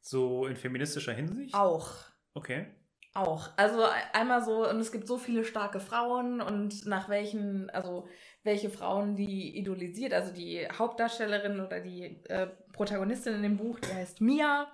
So 0.00 0.46
in 0.46 0.56
feministischer 0.56 1.12
Hinsicht? 1.12 1.54
Auch. 1.54 1.92
Okay. 2.34 2.66
Auch. 3.14 3.50
Also 3.56 3.84
einmal 4.12 4.44
so, 4.44 4.68
und 4.68 4.78
es 4.78 4.92
gibt 4.92 5.06
so 5.06 5.18
viele 5.18 5.44
starke 5.44 5.80
Frauen 5.80 6.40
und 6.40 6.86
nach 6.86 7.08
welchen, 7.08 7.68
also 7.70 8.06
welche 8.44 8.70
Frauen 8.70 9.16
die 9.16 9.58
idolisiert, 9.58 10.12
also 10.12 10.32
die 10.32 10.66
Hauptdarstellerin 10.68 11.60
oder 11.60 11.80
die 11.80 12.24
äh, 12.28 12.48
Protagonistin 12.72 13.34
in 13.34 13.42
dem 13.42 13.56
Buch, 13.56 13.80
die 13.80 13.92
heißt 13.92 14.20
Mia, 14.20 14.70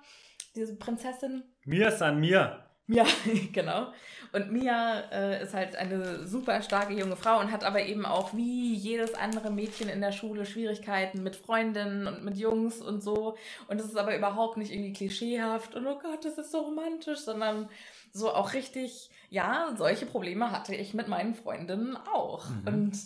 diese 0.55 0.77
Prinzessin. 0.77 1.43
Mir 1.65 1.91
san 1.91 2.19
mir. 2.19 2.64
Ja, 2.87 3.05
genau. 3.51 3.91
Und 4.31 4.51
Mia 4.51 4.99
äh, 5.11 5.43
ist 5.43 5.53
halt 5.53 5.75
eine 5.75 6.27
super 6.27 6.61
starke 6.61 6.93
junge 6.93 7.15
Frau 7.15 7.39
und 7.39 7.51
hat 7.51 7.63
aber 7.63 7.83
eben 7.83 8.05
auch 8.05 8.33
wie 8.33 8.73
jedes 8.75 9.15
andere 9.15 9.49
Mädchen 9.49 9.89
in 9.89 10.01
der 10.01 10.11
Schule 10.11 10.45
Schwierigkeiten 10.45 11.23
mit 11.23 11.35
Freundinnen 11.35 12.07
und 12.07 12.23
mit 12.23 12.37
Jungs 12.37 12.81
und 12.81 13.01
so. 13.01 13.37
Und 13.67 13.79
es 13.79 13.87
ist 13.87 13.97
aber 13.97 14.15
überhaupt 14.15 14.57
nicht 14.57 14.71
irgendwie 14.71 14.93
klischeehaft 14.93 15.73
und 15.73 15.87
oh 15.87 15.97
Gott, 15.99 16.25
das 16.25 16.37
ist 16.37 16.51
so 16.51 16.59
romantisch, 16.59 17.19
sondern 17.19 17.69
so 18.11 18.31
auch 18.31 18.53
richtig, 18.53 19.09
ja, 19.29 19.73
solche 19.77 20.05
Probleme 20.05 20.51
hatte 20.51 20.75
ich 20.75 20.93
mit 20.93 21.07
meinen 21.07 21.33
Freundinnen 21.33 21.97
auch. 21.97 22.49
Mhm. 22.49 22.67
Und 22.67 22.97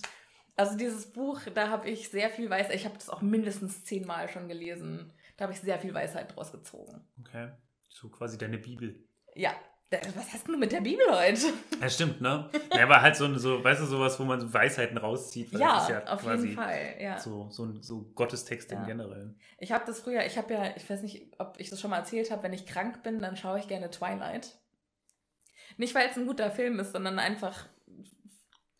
also 0.58 0.78
dieses 0.78 1.12
Buch, 1.12 1.40
da 1.54 1.70
habe 1.70 1.90
ich 1.90 2.10
sehr 2.10 2.30
viel 2.30 2.50
Weisheit, 2.50 2.76
ich 2.76 2.86
habe 2.86 2.96
das 2.96 3.10
auch 3.10 3.22
mindestens 3.22 3.86
zehnmal 3.86 4.28
schon 4.28 4.50
gelesen. 4.50 5.14
Da 5.38 5.44
habe 5.44 5.54
ich 5.54 5.62
sehr 5.62 5.80
viel 5.80 5.94
Weisheit 5.94 6.36
draus 6.36 6.52
gezogen. 6.52 7.02
Okay. 7.22 7.50
So 7.88 8.10
quasi 8.10 8.38
deine 8.38 8.58
Bibel. 8.58 9.08
Ja, 9.36 9.52
was 10.16 10.34
hast 10.34 10.48
du 10.48 10.56
mit 10.58 10.72
der 10.72 10.82
Bibel 10.82 11.04
heute? 11.10 11.48
Ja, 11.82 11.90
stimmt, 11.90 12.22
ne? 12.22 12.50
Ja, 12.74 12.84
aber 12.84 13.02
halt 13.02 13.16
so, 13.16 13.36
so, 13.38 13.64
weißt 13.64 13.82
du, 13.82 13.86
sowas, 13.86 14.20
wo 14.20 14.24
man 14.24 14.40
so 14.40 14.54
Weisheiten 14.54 14.98
rauszieht. 14.98 15.52
weil 15.54 15.62
Ja, 15.62 15.74
das 15.76 15.84
ist 15.84 15.90
ja 15.90 16.04
auf 16.14 16.24
jeden 16.24 16.56
Fall. 16.56 16.96
Ja. 17.00 17.18
So, 17.20 17.50
so, 17.50 17.66
ein- 17.66 17.82
so 17.82 18.04
Gottestext 18.14 18.72
Ja. 18.72 18.80
im 18.80 18.86
Generellen. 18.86 19.40
Ich 19.58 19.72
habe 19.72 19.86
das 19.88 20.02
früher, 20.02 20.26
ich 20.26 20.38
habe 20.38 20.54
ja, 20.54 20.76
ich 20.76 20.88
weiß 20.88 21.02
nicht, 21.02 21.34
ob 21.40 21.60
ich 21.60 21.70
das 21.72 21.82
schon 21.82 21.90
mal 21.90 21.98
erzählt 21.98 22.30
habe, 22.30 22.44
wenn 22.44 22.54
ich 22.54 22.66
krank 22.68 23.02
bin, 23.02 23.20
dann 23.20 23.36
schaue 23.36 23.60
ich 23.60 23.68
gerne 23.68 23.90
Twilight. 23.90 24.60
Nicht, 25.78 25.96
weil 25.96 26.10
es 26.10 26.18
ein 26.18 26.28
guter 26.28 26.52
Film 26.52 26.80
ist, 26.80 26.92
sondern 26.92 27.18
einfach 27.20 27.66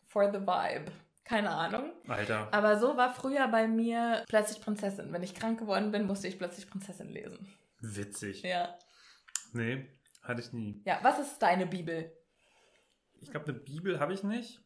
for 0.06 0.30
the 0.32 0.40
vibe. 0.40 0.92
Keine 1.24 1.50
Ahnung. 1.50 1.92
Alter. 2.08 2.48
Aber 2.52 2.78
so 2.78 2.96
war 2.96 3.14
früher 3.14 3.46
bei 3.48 3.66
mir 3.68 4.24
plötzlich 4.28 4.60
Prinzessin. 4.60 5.12
Wenn 5.12 5.22
ich 5.22 5.34
krank 5.34 5.58
geworden 5.60 5.92
bin, 5.92 6.06
musste 6.06 6.26
ich 6.28 6.38
plötzlich 6.38 6.68
Prinzessin 6.68 7.08
lesen. 7.08 7.48
Witzig. 7.80 8.42
Ja. 8.42 8.76
Nee, 9.52 9.86
hatte 10.30 10.40
ich 10.40 10.52
nie. 10.52 10.80
Ja, 10.84 10.98
was 11.02 11.18
ist 11.18 11.38
deine 11.38 11.66
Bibel? 11.66 12.12
ich 13.22 13.30
glaube, 13.30 13.48
eine 13.50 13.58
Bibel 13.58 14.00
habe 14.00 14.14
ich 14.14 14.22
nicht. 14.22 14.62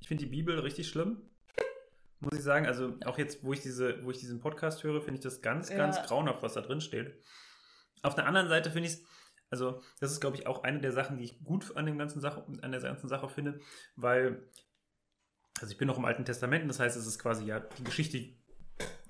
Ich 0.00 0.08
finde 0.08 0.24
die 0.24 0.30
Bibel 0.30 0.58
richtig 0.60 0.88
schlimm. 0.88 1.28
Muss 2.20 2.32
ich 2.38 2.42
sagen, 2.42 2.66
also 2.66 2.96
auch 3.04 3.18
jetzt, 3.18 3.44
wo 3.44 3.52
ich, 3.52 3.60
diese, 3.60 4.02
wo 4.04 4.10
ich 4.10 4.18
diesen 4.18 4.40
Podcast 4.40 4.82
höre, 4.82 5.02
finde 5.02 5.18
ich 5.18 5.24
das 5.24 5.42
ganz, 5.42 5.68
ganz 5.68 5.96
Ja. 5.96 6.06
grauenhaft, 6.06 6.42
was 6.42 6.54
da 6.54 6.62
drin 6.62 6.80
steht. 6.80 7.22
Auf 8.02 8.14
der 8.14 8.26
anderen 8.26 8.48
Seite 8.48 8.70
finde 8.70 8.88
ich 8.88 8.94
es, 8.94 9.04
also 9.50 9.82
das 10.00 10.10
ist, 10.12 10.20
glaube 10.20 10.36
ich, 10.36 10.46
auch 10.46 10.62
eine 10.62 10.80
der 10.80 10.92
Sachen, 10.92 11.18
die 11.18 11.24
ich 11.24 11.44
gut 11.44 11.76
an, 11.76 11.84
dem 11.86 11.98
ganzen 11.98 12.20
Sache, 12.20 12.44
an 12.62 12.72
der 12.72 12.80
ganzen 12.80 13.08
Sache 13.08 13.28
finde, 13.28 13.60
weil, 13.96 14.48
also 15.60 15.70
ich 15.70 15.78
bin 15.78 15.86
noch 15.88 15.98
im 15.98 16.04
Alten 16.06 16.24
Testament, 16.24 16.68
das 16.68 16.80
heißt, 16.80 16.96
es 16.96 17.06
ist 17.06 17.18
quasi 17.18 17.44
ja 17.44 17.60
die 17.60 17.84
Geschichte 17.84 18.24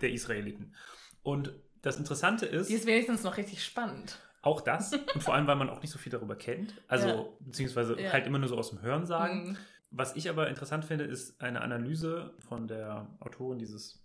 der 0.01 0.11
Israeliten. 0.11 0.75
Und 1.23 1.53
das 1.83 1.99
Interessante 1.99 2.47
ist, 2.47 2.69
Die 2.69 2.75
ist 2.75 2.87
wenigstens 2.87 3.23
noch 3.23 3.37
richtig 3.37 3.65
spannend. 3.65 4.19
Auch 4.49 4.61
das, 4.63 4.93
und 4.93 5.23
vor 5.23 5.35
allem, 5.35 5.47
weil 5.47 5.57
man 5.57 5.71
auch 5.71 5.81
nicht 5.83 5.91
so 5.91 5.99
viel 5.99 6.11
darüber 6.13 6.37
kennt, 6.37 6.75
also 6.89 7.09
Ja. 7.09 7.25
beziehungsweise 7.41 8.01
Ja. 8.01 8.13
halt 8.13 8.27
immer 8.27 8.39
nur 8.39 8.49
so 8.49 8.57
aus 8.59 8.71
dem 8.71 8.81
Hören 8.83 9.07
sagen. 9.07 9.51
Mhm. 9.51 9.57
Was 9.91 10.17
ich 10.17 10.29
aber 10.29 10.49
interessant 10.49 10.85
finde, 10.85 11.05
ist 11.05 11.41
eine 11.41 11.61
Analyse 11.63 12.35
von 12.41 12.67
der 12.69 13.07
Autorin 13.21 13.59
dieses 13.59 14.03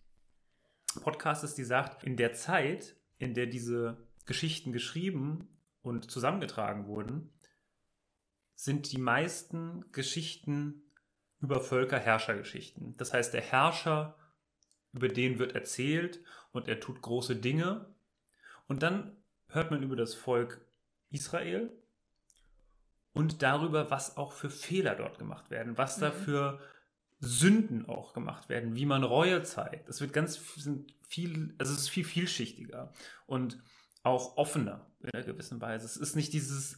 Podcastes, 1.02 1.56
die 1.56 1.64
sagt, 1.64 2.04
in 2.04 2.16
der 2.18 2.34
Zeit, 2.34 2.96
in 3.18 3.34
der 3.34 3.48
diese 3.48 3.98
Geschichten 4.26 4.72
geschrieben 4.72 5.48
und 5.82 6.10
zusammengetragen 6.12 6.88
wurden, 6.88 7.30
sind 8.56 8.92
die 8.92 8.98
meisten 9.00 9.92
Geschichten 9.92 10.84
über 11.42 11.60
Völker 11.60 12.00
Herrschergeschichten. 12.00 12.96
Das 12.98 13.12
heißt, 13.14 13.34
der 13.34 13.42
Herrscher, 13.42 14.18
über 14.94 15.08
den 15.10 15.40
wird 15.40 15.54
erzählt 15.54 16.22
und 16.52 16.68
er 16.70 16.80
tut 16.80 17.02
große 17.02 17.36
Dinge. 17.36 17.94
Und 18.68 18.84
dann 18.84 19.18
hört 19.54 19.72
man 19.72 19.84
über 19.84 19.96
das 19.96 20.14
Volk 20.16 20.62
Israel 21.10 21.72
und 23.14 23.42
darüber, 23.42 23.92
was 23.92 24.18
auch 24.18 24.32
für 24.32 24.50
Fehler 24.50 24.96
dort 24.96 25.20
gemacht 25.20 25.52
werden, 25.52 25.78
was 25.78 25.98
da 26.00 26.10
Mhm. 26.10 26.14
für 26.14 26.60
Sünden 27.20 27.88
auch 27.88 28.14
gemacht 28.14 28.50
werden, 28.50 28.76
wie 28.76 28.86
man 28.86 29.04
Reue 29.04 29.44
zeigt. 29.44 29.88
Es 29.88 30.02
wird 30.02 30.12
ganz 30.14 30.36
sind 30.56 30.94
viel, 31.08 31.56
also 31.58 31.72
es 31.72 31.82
ist 31.82 31.90
viel 31.90 32.04
vielschichtiger 32.04 32.92
und 33.28 33.62
auch 34.02 34.36
offener 34.36 34.86
in 35.00 35.10
einer 35.12 35.24
gewissen 35.24 35.62
Weise. 35.62 35.86
Es 35.86 35.96
ist 35.96 36.16
nicht 36.16 36.34
dieses 36.34 36.78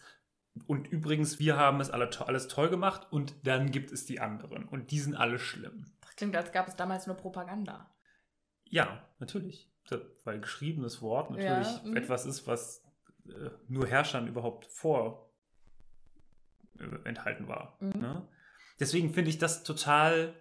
und 0.67 0.87
übrigens, 0.87 1.39
wir 1.39 1.57
haben 1.57 1.81
es 1.81 1.89
alle, 1.89 2.09
alles 2.27 2.47
toll 2.47 2.69
gemacht 2.69 3.07
und 3.11 3.35
dann 3.45 3.71
gibt 3.71 3.91
es 3.91 4.05
die 4.05 4.19
anderen 4.21 4.65
und 4.67 4.91
die 4.91 4.99
sind 4.99 5.15
alle 5.15 5.37
schlimm. 5.39 5.85
Das 6.01 6.15
klingt, 6.15 6.35
als 6.35 6.51
gab 6.51 6.67
es 6.67 6.75
damals 6.75 7.07
nur 7.07 7.17
Propaganda. 7.17 7.93
Ja, 8.63 9.05
natürlich. 9.19 9.69
Weil 10.23 10.39
geschriebenes 10.39 11.01
Wort 11.01 11.31
natürlich 11.31 11.67
Ja, 11.67 11.81
mhm. 11.83 11.95
etwas 11.97 12.25
ist, 12.25 12.47
was 12.47 12.83
äh, 13.27 13.49
nur 13.67 13.87
Herrschern 13.87 14.27
überhaupt 14.27 14.65
vor 14.65 15.31
äh, 16.79 17.07
enthalten 17.07 17.47
war. 17.47 17.77
Mhm. 17.79 18.01
Ne? 18.01 18.27
Deswegen 18.79 19.13
finde 19.13 19.29
ich 19.29 19.37
das 19.37 19.63
total, 19.63 20.33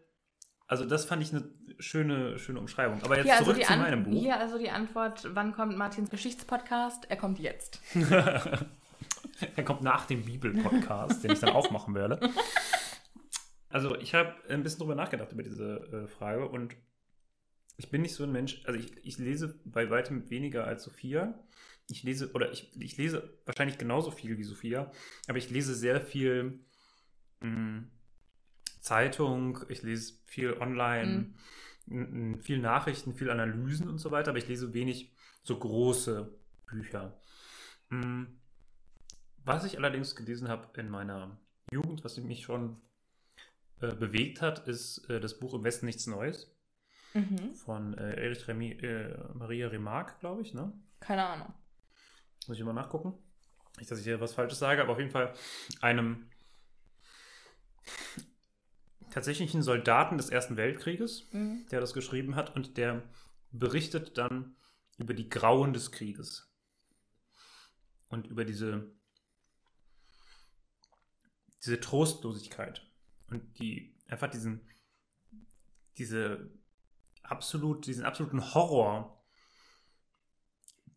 also 0.66 0.84
das 0.84 1.04
fand 1.04 1.22
ich 1.22 1.32
eine 1.32 1.48
schöne, 1.78 2.38
schöne 2.38 2.58
Umschreibung. 2.58 3.02
Aber 3.02 3.16
jetzt 3.16 3.26
Hier 3.26 3.34
also, 3.34 3.52
zurück 3.52 3.64
zu 3.64 3.72
An- 3.72 3.80
meinem 3.80 4.04
Buch. 4.04 4.12
hier 4.12 4.38
also 4.38 4.58
die 4.58 4.70
Antwort, 4.70 5.28
wann 5.34 5.52
kommt 5.54 5.76
Martins 5.76 6.10
Geschichtspodcast? 6.10 7.10
Er 7.10 7.16
kommt 7.16 7.38
jetzt. 7.38 7.80
er 9.56 9.64
kommt 9.64 9.82
nach 9.82 10.06
dem 10.06 10.24
Bibel-Podcast, 10.24 11.24
den 11.24 11.32
ich 11.32 11.40
dann 11.40 11.50
auch 11.50 11.70
machen 11.70 11.94
werde. 11.94 12.20
Also 13.70 13.96
ich 13.96 14.14
habe 14.14 14.32
ein 14.48 14.62
bisschen 14.62 14.78
drüber 14.78 14.94
nachgedacht 14.94 15.32
über 15.32 15.42
diese 15.42 16.04
äh, 16.04 16.06
Frage 16.06 16.48
und 16.48 16.76
ich 17.76 17.90
bin 17.90 18.02
nicht 18.02 18.14
so 18.14 18.24
ein 18.24 18.32
Mensch, 18.32 18.62
also 18.66 18.78
ich, 18.78 18.96
ich 19.04 19.18
lese 19.18 19.58
bei 19.64 19.90
weitem 19.90 20.30
weniger 20.30 20.66
als 20.66 20.84
Sophia. 20.84 21.38
Ich 21.90 22.02
lese, 22.02 22.32
oder 22.32 22.50
ich, 22.52 22.70
ich 22.80 22.96
lese 22.96 23.38
wahrscheinlich 23.44 23.78
genauso 23.78 24.10
viel 24.10 24.38
wie 24.38 24.44
Sophia, 24.44 24.90
aber 25.28 25.38
ich 25.38 25.50
lese 25.50 25.74
sehr 25.74 26.00
viel 26.00 26.60
mh, 27.40 27.84
Zeitung, 28.80 29.60
ich 29.68 29.82
lese 29.82 30.14
viel 30.26 30.54
online, 30.54 31.34
m- 31.86 32.34
m, 32.34 32.40
viel 32.40 32.58
Nachrichten, 32.58 33.14
viel 33.14 33.30
Analysen 33.30 33.88
und 33.88 33.98
so 33.98 34.10
weiter, 34.10 34.30
aber 34.30 34.38
ich 34.38 34.48
lese 34.48 34.72
wenig 34.74 35.12
so 35.42 35.58
große 35.58 36.32
Bücher. 36.66 37.18
Mm, 37.90 38.24
Was 39.44 39.64
ich 39.64 39.78
allerdings 39.78 40.16
gelesen 40.16 40.48
habe 40.48 40.68
in 40.80 40.88
meiner 40.88 41.38
Jugend, 41.70 42.04
was 42.04 42.16
mich 42.18 42.42
schon 42.44 42.80
äh, 43.80 43.94
bewegt 43.94 44.40
hat, 44.42 44.66
ist 44.68 45.08
äh, 45.10 45.20
das 45.20 45.38
Buch 45.38 45.54
Im 45.54 45.64
Westen 45.64 45.86
nichts 45.86 46.06
Neues 46.06 46.53
Mhm. 47.14 47.54
von 47.54 47.96
äh, 47.96 48.14
Erich 48.24 48.46
Remi, 48.48 48.72
äh, 48.72 49.16
Maria 49.34 49.68
Remarque, 49.68 50.18
glaube 50.18 50.42
ich. 50.42 50.52
Ne? 50.52 50.72
Keine 51.00 51.24
Ahnung. 51.24 51.54
Muss 52.48 52.58
ich 52.58 52.64
mal 52.64 52.72
nachgucken. 52.72 53.14
Nicht, 53.78 53.90
dass 53.90 53.98
ich 54.00 54.04
hier 54.04 54.20
was 54.20 54.34
Falsches 54.34 54.58
sage, 54.58 54.82
aber 54.82 54.92
auf 54.92 54.98
jeden 54.98 55.10
Fall 55.10 55.32
einem 55.80 56.28
tatsächlichen 59.10 59.62
Soldaten 59.62 60.16
des 60.18 60.28
Ersten 60.28 60.56
Weltkrieges, 60.56 61.32
Mhm. 61.32 61.66
der 61.70 61.80
das 61.80 61.94
geschrieben 61.94 62.34
hat 62.34 62.54
und 62.56 62.76
der 62.76 63.02
berichtet 63.52 64.18
dann 64.18 64.56
über 64.98 65.14
die 65.14 65.28
Grauen 65.28 65.72
des 65.72 65.92
Krieges 65.92 66.52
und 68.08 68.26
über 68.26 68.44
diese, 68.44 68.90
diese 71.64 71.80
Trostlosigkeit 71.80 72.84
und 73.30 73.58
die 73.60 73.96
einfach 74.08 74.30
diesen, 74.30 74.68
diese 75.98 76.50
absolut, 77.24 77.86
diesen 77.86 78.04
absoluten 78.04 78.54
Horror, 78.54 79.24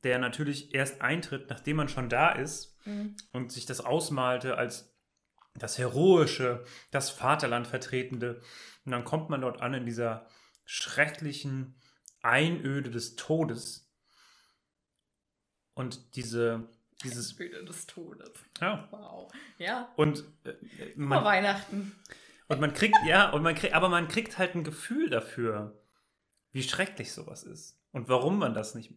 der 0.03 0.19
natürlich 0.19 0.73
erst 0.73 1.01
eintritt, 1.01 1.49
nachdem 1.49 1.77
man 1.77 1.89
schon 1.89 2.09
da 2.09 2.31
ist 2.31 2.77
Mhm. 2.85 3.17
und 3.33 3.51
sich 3.51 3.65
das 3.65 3.81
ausmalte 3.81 4.57
als 4.57 4.93
das 5.55 5.77
Heroische, 5.77 6.63
das 6.91 7.09
Vaterland 7.09 7.67
vertretende. 7.67 8.41
Und 8.85 8.91
dann 8.91 9.03
kommt 9.03 9.29
man 9.29 9.41
dort 9.41 9.59
an 9.61 9.73
in 9.73 9.85
dieser 9.85 10.27
schrecklichen 10.65 11.81
Einöde 12.21 12.91
des 12.91 13.15
Todes. 13.15 13.91
Und 15.73 16.15
diese, 16.15 16.69
dieses, 17.03 17.35
Bilder 17.35 17.63
des 17.63 17.85
Todes. 17.87 18.31
ja, 18.61 18.87
Wow. 18.91 19.31
Ja. 19.57 19.91
und 19.95 20.23
äh, 20.43 20.53
Vor 20.93 20.95
man, 20.95 21.23
Weihnachten. 21.23 21.95
und 22.47 22.59
man 22.61 22.73
kriegt, 22.73 22.97
ja, 23.05 23.29
und 23.31 23.43
man 23.43 23.55
kriegt, 23.55 23.73
aber 23.73 23.89
man 23.89 24.07
kriegt 24.07 24.37
halt 24.37 24.55
ein 24.55 24.63
Gefühl 24.63 25.09
dafür, 25.09 25.79
wie 26.57 26.63
schrecklich 26.63 27.13
sowas 27.13 27.43
ist 27.43 27.79
und 27.91 28.09
warum 28.09 28.39
man 28.39 28.55
das 28.55 28.73
nicht 28.73 28.91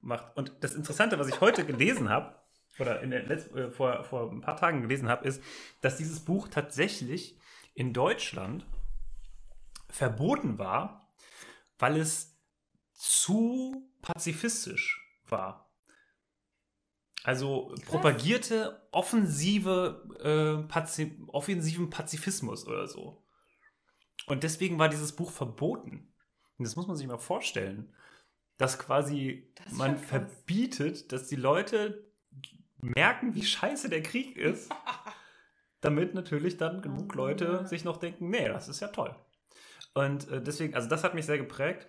macht. 0.00 0.36
Und 0.36 0.52
das 0.60 0.74
Interessante, 0.74 1.16
was 1.16 1.28
ich 1.28 1.40
heute 1.40 1.64
gelesen 1.64 2.08
habe, 2.08 2.34
oder 2.80 3.02
in 3.02 3.10
der 3.10 3.22
Letz 3.22 3.46
äh, 3.52 3.70
vor, 3.70 4.02
vor 4.02 4.32
ein 4.32 4.40
paar 4.40 4.56
Tagen 4.56 4.82
gelesen 4.82 5.08
habe, 5.08 5.24
ist, 5.28 5.40
dass 5.80 5.96
dieses 5.96 6.24
Buch 6.24 6.48
tatsächlich 6.48 7.38
in 7.74 7.92
Deutschland 7.92 8.66
verboten 9.88 10.58
war, 10.58 11.14
weil 11.78 11.98
es 11.98 12.36
zu 12.94 13.88
pazifistisch 14.02 15.00
war. 15.28 15.72
Also 17.22 17.72
propagierte 17.86 18.88
offensive, 18.90 20.02
äh, 20.18 20.66
Pazi 20.66 21.16
offensiven 21.28 21.90
Pazifismus 21.90 22.66
oder 22.66 22.88
so. 22.88 23.24
Und 24.26 24.42
deswegen 24.42 24.80
war 24.80 24.88
dieses 24.88 25.14
Buch 25.14 25.30
verboten. 25.30 26.13
Und 26.58 26.66
das 26.66 26.76
muss 26.76 26.86
man 26.86 26.96
sich 26.96 27.06
mal 27.06 27.18
vorstellen, 27.18 27.92
dass 28.56 28.78
quasi 28.78 29.52
Das 29.56 29.72
man 29.72 29.98
verbietet, 29.98 31.12
dass 31.12 31.26
die 31.26 31.36
Leute 31.36 32.04
merken, 32.78 33.34
wie 33.34 33.42
scheiße 33.42 33.88
der 33.88 34.02
Krieg 34.02 34.36
ist, 34.36 34.70
damit 35.80 36.14
natürlich 36.14 36.56
dann 36.56 36.82
genug 36.82 37.14
Leute 37.14 37.66
sich 37.66 37.84
noch 37.84 37.96
denken, 37.96 38.30
nee, 38.30 38.48
das 38.48 38.68
ist 38.68 38.80
ja 38.80 38.88
toll. 38.88 39.14
Und 39.94 40.28
äh, 40.28 40.42
deswegen, 40.42 40.74
also 40.74 40.88
das 40.88 41.04
hat 41.04 41.14
mich 41.14 41.26
sehr 41.26 41.38
geprägt. 41.38 41.88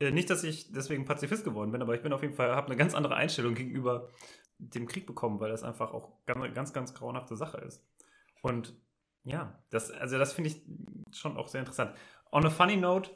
Äh, 0.00 0.10
nicht, 0.10 0.30
dass 0.30 0.44
ich 0.44 0.72
deswegen 0.72 1.04
Pazifist 1.04 1.44
geworden 1.44 1.72
bin, 1.72 1.82
aber 1.82 1.94
ich 1.94 2.02
bin 2.02 2.12
auf 2.12 2.22
jeden 2.22 2.34
Fall, 2.34 2.54
habe 2.54 2.66
eine 2.66 2.76
ganz 2.76 2.94
andere 2.94 3.16
Einstellung 3.16 3.54
gegenüber 3.54 4.08
dem 4.58 4.86
Krieg 4.86 5.06
bekommen, 5.06 5.40
weil 5.40 5.50
das 5.50 5.62
einfach 5.62 5.92
auch 5.92 6.24
ganz, 6.26 6.54
ganz, 6.54 6.72
ganz 6.72 6.94
grauenhafte 6.94 7.36
Sache 7.36 7.58
ist. 7.58 7.84
Und 8.42 8.74
ja, 9.24 9.62
das, 9.70 9.90
also 9.90 10.18
das 10.18 10.32
finde 10.32 10.50
ich 10.50 10.62
schon 11.16 11.36
auch 11.36 11.48
sehr 11.48 11.60
interessant. 11.60 11.94
On 12.32 12.46
a 12.46 12.50
funny 12.50 12.76
note, 12.76 13.10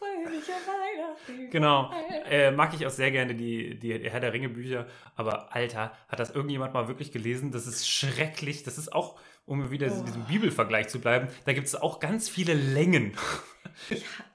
Fröhliche 0.00 0.52
Weihnachten. 0.52 1.50
Genau. 1.50 1.92
Äh, 2.30 2.50
mag 2.52 2.72
ich 2.74 2.86
auch 2.86 2.90
sehr 2.90 3.10
gerne 3.10 3.34
die, 3.34 3.78
die 3.78 4.10
Herr 4.10 4.20
der 4.20 4.32
Ringe 4.32 4.48
Bücher. 4.48 4.86
Aber 5.14 5.54
Alter, 5.54 5.92
hat 6.08 6.18
das 6.18 6.30
irgendjemand 6.30 6.72
mal 6.72 6.88
wirklich 6.88 7.12
gelesen? 7.12 7.52
Das 7.52 7.66
ist 7.66 7.88
schrecklich. 7.88 8.62
Das 8.62 8.78
ist 8.78 8.92
auch, 8.94 9.18
um 9.44 9.70
wieder 9.70 9.88
in 9.88 10.00
Oh. 10.00 10.04
diesem 10.04 10.24
Bibelvergleich 10.24 10.88
zu 10.88 11.00
bleiben, 11.00 11.28
da 11.44 11.52
gibt 11.52 11.66
es 11.66 11.74
auch 11.76 12.00
ganz 12.00 12.28
viele 12.28 12.54
Längen. 12.54 13.12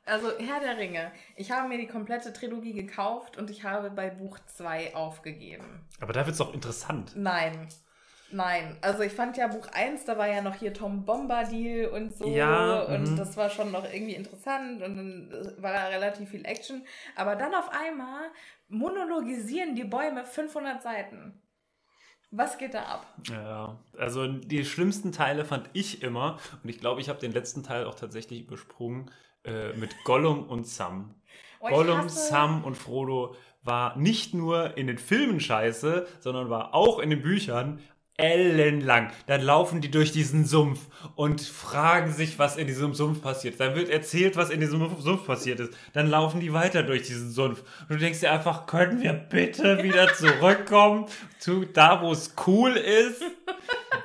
Also 0.06 0.28
Herr 0.38 0.60
der 0.60 0.78
Ringe. 0.78 1.12
Ich 1.36 1.50
habe 1.52 1.68
mir 1.68 1.78
die 1.80 1.88
komplette 1.88 2.32
Trilogie 2.32 2.74
gekauft 2.74 3.38
und 3.38 3.50
ich 3.50 3.64
habe 3.64 3.90
bei 3.90 4.10
Buch 4.12 4.38
2 4.46 4.96
aufgegeben. 4.96 5.82
Aber 6.00 6.14
da 6.14 6.22
wird 6.26 6.34
es 6.34 6.38
doch 6.38 6.54
interessant. 6.54 7.14
Nein. 7.16 7.68
Nein. 8.32 8.78
Also 8.82 9.04
ich 9.04 9.14
fand 9.14 9.38
ja 9.38 9.48
Buch 9.48 9.68
1, 9.72 10.06
da 10.06 10.18
war 10.18 10.28
ja 10.28 10.42
noch 10.42 10.56
hier 10.56 10.74
Tom 10.74 11.06
Bombadil 11.06 11.88
und 11.88 12.16
so. 12.18 12.28
Ja, 12.28 12.82
und 12.82 13.12
mhm. 13.12 13.16
das 13.16 13.38
war 13.38 13.50
schon 13.50 13.72
noch 13.72 13.86
irgendwie 13.86 14.16
interessant 14.16 14.82
und 14.82 14.98
dann 14.98 15.56
war 15.60 15.74
da 15.74 15.86
relativ 15.88 16.30
viel 16.30 16.46
Action. 16.46 16.86
Aber 17.16 17.36
dann 17.36 17.54
auf 17.54 17.70
einmal 17.70 18.24
monologisieren 18.68 19.76
die 19.76 19.84
Bäume 19.84 20.26
500 20.26 20.82
Seiten. 20.82 21.42
Was 22.32 22.58
geht 22.58 22.74
da 22.74 22.84
ab? 22.84 23.06
Ja, 23.30 23.80
also 23.98 24.28
die 24.28 24.66
schlimmsten 24.66 25.12
Teile 25.12 25.46
fand 25.46 25.70
ich 25.74 26.02
immer, 26.02 26.38
und 26.64 26.70
ich 26.70 26.80
glaube, 26.80 27.00
ich 27.00 27.08
habe 27.08 27.20
den 27.20 27.32
letzten 27.32 27.64
Teil 27.64 27.86
auch 27.86 27.96
tatsächlich 27.96 28.42
übersprungen, 28.42 29.12
äh, 29.46 29.74
mit 29.74 30.04
Gollum 30.04 30.50
und 30.50 30.68
Sam. 30.68 31.16
Oh, 31.60 31.70
Gollum, 31.70 32.00
hasse- 32.00 32.30
Sam 32.30 32.64
und 32.64 32.76
Frodo 32.76 33.36
war 33.64 33.98
nicht 33.98 34.34
nur 34.34 34.78
in 34.78 34.88
den 34.88 34.98
Filmen 34.98 35.40
scheiße, 35.40 36.08
sondern 36.20 36.50
war 36.50 36.74
auch 36.74 37.00
in 37.00 37.10
den 37.10 37.22
Büchern 37.22 37.80
ellenlang. 38.18 39.12
Dann 39.28 39.42
laufen 39.42 39.82
die 39.82 39.92
durch 39.92 40.12
diesen 40.12 40.46
Sumpf 40.46 40.80
und 41.16 41.42
fragen 41.42 42.12
sich, 42.12 42.40
was 42.40 42.56
in 42.58 42.68
diesem 42.68 42.94
Sumpf 42.94 43.22
passiert. 43.22 43.60
Dann 43.60 43.76
wird 43.76 43.90
erzählt, 43.90 44.36
was 44.38 44.50
in 44.50 44.60
diesem 44.62 44.80
Sumpf 45.02 45.26
passiert 45.26 45.60
ist. 45.60 45.74
Dann 45.94 46.08
laufen 46.10 46.40
die 46.40 46.54
weiter 46.54 46.84
durch 46.84 47.04
diesen 47.04 47.30
Sumpf. 47.32 47.62
Und 47.82 47.90
du 47.92 47.98
denkst 47.98 48.22
dir 48.22 48.32
einfach, 48.32 48.66
können 48.68 49.02
wir 49.02 49.14
bitte 49.14 49.84
wieder 49.84 50.14
zurückkommen 50.14 51.06
zu 51.40 51.66
da, 51.66 52.02
wo 52.02 52.12
es 52.12 52.34
cool 52.48 52.72
ist? 52.72 53.22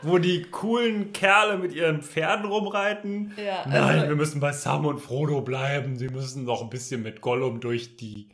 Wo 0.02 0.18
die 0.18 0.42
coolen 0.44 1.12
Kerle 1.12 1.58
mit 1.58 1.72
ihren 1.72 2.02
Pferden 2.02 2.46
rumreiten? 2.46 3.32
Ja, 3.36 3.64
Nein, 3.66 3.82
also- 3.82 4.08
wir 4.08 4.16
müssen 4.16 4.40
bei 4.40 4.52
Sam 4.52 4.86
und 4.86 4.98
Frodo 4.98 5.40
bleiben. 5.42 5.96
Sie 5.96 6.08
müssen 6.08 6.44
noch 6.44 6.62
ein 6.62 6.70
bisschen 6.70 7.02
mit 7.02 7.20
Gollum 7.20 7.60
durch 7.60 7.96
die 7.96 8.30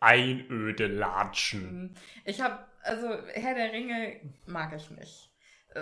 Einöde 0.00 0.86
latschen. 0.86 1.94
Ich 2.24 2.40
habe, 2.42 2.58
also 2.84 3.08
Herr 3.32 3.54
der 3.54 3.72
Ringe 3.72 4.20
mag 4.46 4.72
ich 4.74 4.90
nicht. 4.90 5.30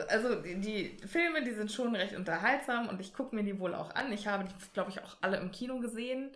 Also 0.09 0.41
die, 0.41 0.59
die 0.61 1.07
Filme, 1.07 1.45
die 1.45 1.53
sind 1.53 1.71
schon 1.71 1.95
recht 1.95 2.15
unterhaltsam 2.17 2.89
und 2.89 3.01
ich 3.01 3.13
gucke 3.13 3.37
mir 3.37 3.45
die 3.45 3.59
wohl 3.59 3.75
auch 3.75 3.95
an. 3.95 4.11
Ich 4.13 4.27
habe 4.27 4.45
die, 4.45 4.55
glaube 4.73 4.91
ich, 4.91 5.03
auch 5.03 5.19
alle 5.21 5.37
im 5.37 5.51
Kino 5.51 5.81
gesehen. 5.81 6.31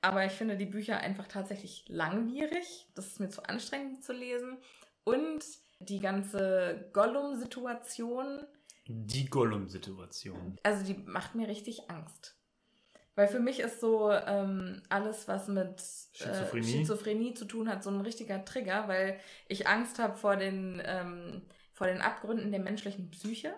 Aber 0.00 0.24
ich 0.24 0.32
finde 0.32 0.56
die 0.56 0.66
Bücher 0.66 0.98
einfach 0.98 1.26
tatsächlich 1.28 1.84
langwierig. 1.88 2.86
Das 2.94 3.06
ist 3.08 3.20
mir 3.20 3.28
zu 3.28 3.42
anstrengend 3.44 4.04
zu 4.04 4.12
lesen. 4.12 4.58
Und 5.04 5.44
die 5.80 6.00
ganze 6.00 6.88
Gollum-Situation, 6.92 8.46
Die 8.86 9.26
Gollum-Situation. 9.26 10.58
also 10.62 10.84
die 10.84 10.94
macht 10.94 11.34
mir 11.34 11.48
richtig 11.48 11.90
Angst. 11.90 12.36
Weil 13.16 13.28
für 13.28 13.38
mich 13.38 13.60
ist 13.60 13.80
so 13.80 14.10
ähm, 14.10 14.82
alles, 14.88 15.28
was 15.28 15.46
mit 15.46 15.80
Schizophrenie? 16.12 16.66
Äh, 16.66 16.78
Schizophrenie 16.78 17.34
zu 17.34 17.44
tun 17.44 17.68
hat, 17.68 17.84
so 17.84 17.90
ein 17.90 18.00
richtiger 18.00 18.44
Trigger, 18.44 18.88
weil 18.88 19.20
ich 19.46 19.68
Angst 19.68 20.00
habe 20.00 20.16
vor 20.16 20.36
den, 20.36 20.82
ähm, 20.84 21.42
vor 21.72 21.86
den 21.86 22.00
Abgründen 22.00 22.50
der 22.50 22.60
menschlichen 22.60 23.10
Psyche. 23.12 23.54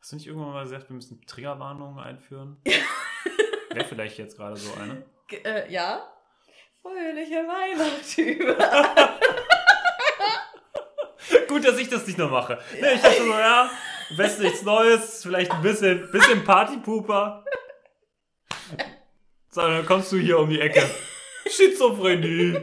Hast 0.00 0.10
du 0.10 0.16
nicht 0.16 0.26
irgendwann 0.26 0.52
mal 0.52 0.64
gesagt, 0.64 0.88
wir 0.90 0.96
müssen 0.96 1.24
Triggerwarnungen 1.26 2.02
einführen? 2.02 2.56
Wäre 3.70 3.84
vielleicht 3.84 4.18
jetzt 4.18 4.36
gerade 4.36 4.56
so 4.56 4.74
eine. 4.74 5.04
G 5.28 5.36
äh, 5.44 5.70
ja. 5.70 6.12
Fröhliche 6.82 7.36
Weihnachten 7.46 8.20
überall. 8.20 9.18
Gut, 11.46 11.64
dass 11.64 11.78
ich 11.78 11.88
das 11.88 12.04
nicht 12.04 12.18
nur 12.18 12.28
mache. 12.28 12.58
Nee, 12.80 12.94
ich 12.94 13.00
dachte 13.00 13.22
so, 13.22 13.30
ja, 13.30 13.70
West 14.16 14.40
nichts 14.40 14.62
Neues, 14.62 15.22
vielleicht 15.22 15.52
ein 15.52 15.62
bisschen, 15.62 16.10
bisschen 16.10 16.42
Partypooper. 16.42 17.44
So, 19.52 19.60
dann 19.60 19.84
kommst 19.84 20.10
du 20.10 20.16
hier 20.16 20.38
um 20.38 20.48
die 20.48 20.60
Ecke. 20.60 20.82
Schizophrenie. 21.46 22.54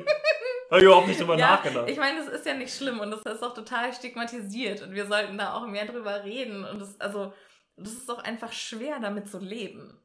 Hab 0.71 0.79
ich 0.79 0.83
überhaupt 0.83 1.07
nicht 1.07 1.19
drüber 1.19 1.37
ja, 1.37 1.51
nachgedacht. 1.51 1.87
ich 1.87 1.97
meine, 1.97 2.17
das 2.17 2.27
ist 2.27 2.45
ja 2.45 2.55
nicht 2.55 2.75
schlimm 2.75 2.99
und 2.99 3.11
das 3.11 3.21
ist 3.21 3.43
auch 3.43 3.53
total 3.53 3.93
stigmatisiert 3.93 4.81
und 4.81 4.93
wir 4.93 5.05
sollten 5.05 5.37
da 5.37 5.53
auch 5.53 5.67
mehr 5.67 5.85
drüber 5.85 6.23
reden 6.23 6.65
und 6.65 6.79
das, 6.79 6.99
also, 6.99 7.33
das 7.77 7.93
ist 7.93 8.09
auch 8.09 8.19
einfach 8.19 8.51
schwer, 8.51 8.99
damit 8.99 9.29
zu 9.29 9.37
leben. 9.37 9.99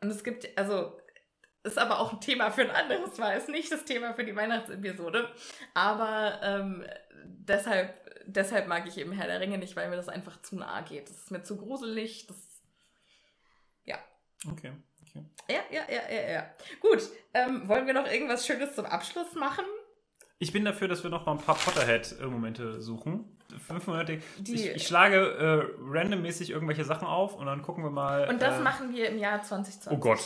Und 0.00 0.10
es 0.10 0.22
gibt, 0.22 0.46
also, 0.56 0.96
ist 1.64 1.78
aber 1.78 1.98
auch 1.98 2.12
ein 2.12 2.20
Thema 2.20 2.50
für 2.50 2.62
ein 2.62 2.70
anderes 2.70 3.18
Mal, 3.18 3.36
ist 3.36 3.48
nicht 3.48 3.70
das 3.70 3.84
Thema 3.84 4.14
für 4.14 4.24
die 4.24 4.34
Weihnachtsepisode. 4.34 5.28
Aber 5.74 6.40
ähm, 6.42 6.84
deshalb, 7.24 7.94
deshalb 8.26 8.68
mag 8.68 8.86
ich 8.86 8.98
eben 8.98 9.12
Herr 9.12 9.26
der 9.26 9.40
Ringe 9.40 9.58
nicht, 9.58 9.76
weil 9.76 9.88
mir 9.88 9.96
das 9.96 10.08
einfach 10.08 10.40
zu 10.42 10.56
nahe 10.56 10.84
geht. 10.84 11.08
Das 11.08 11.18
ist 11.18 11.30
mir 11.30 11.42
zu 11.42 11.56
gruselig. 11.56 12.26
Das, 12.26 12.36
ja. 13.84 13.98
Okay, 14.50 14.72
okay. 15.14 15.24
Ja, 15.50 15.60
ja, 15.70 15.82
ja, 15.88 16.14
ja, 16.14 16.30
ja. 16.32 16.46
Gut, 16.80 17.02
ähm, 17.34 17.68
wollen 17.68 17.86
wir 17.86 17.94
noch 17.94 18.10
irgendwas 18.10 18.46
Schönes 18.46 18.74
zum 18.74 18.86
Abschluss 18.86 19.34
machen? 19.34 19.64
Ich 20.38 20.52
bin 20.52 20.64
dafür, 20.64 20.88
dass 20.88 21.02
wir 21.02 21.10
noch 21.10 21.24
mal 21.26 21.32
ein 21.32 21.38
paar 21.38 21.54
Potterhead-Momente 21.54 22.80
suchen. 22.82 23.38
Fünfmonatig. 23.66 24.22
Ich, 24.44 24.66
ich 24.66 24.86
schlage 24.86 25.16
äh, 25.78 25.82
randommäßig 25.90 26.50
irgendwelche 26.50 26.84
Sachen 26.84 27.06
auf 27.06 27.36
und 27.36 27.46
dann 27.46 27.62
gucken 27.62 27.84
wir 27.84 27.90
mal. 27.90 28.28
Und 28.28 28.40
das 28.42 28.56
äh, 28.58 28.60
machen 28.62 28.92
wir 28.94 29.08
im 29.08 29.18
Jahr 29.18 29.42
2020. 29.42 29.92
Oh 29.92 30.00
Gott. 30.00 30.20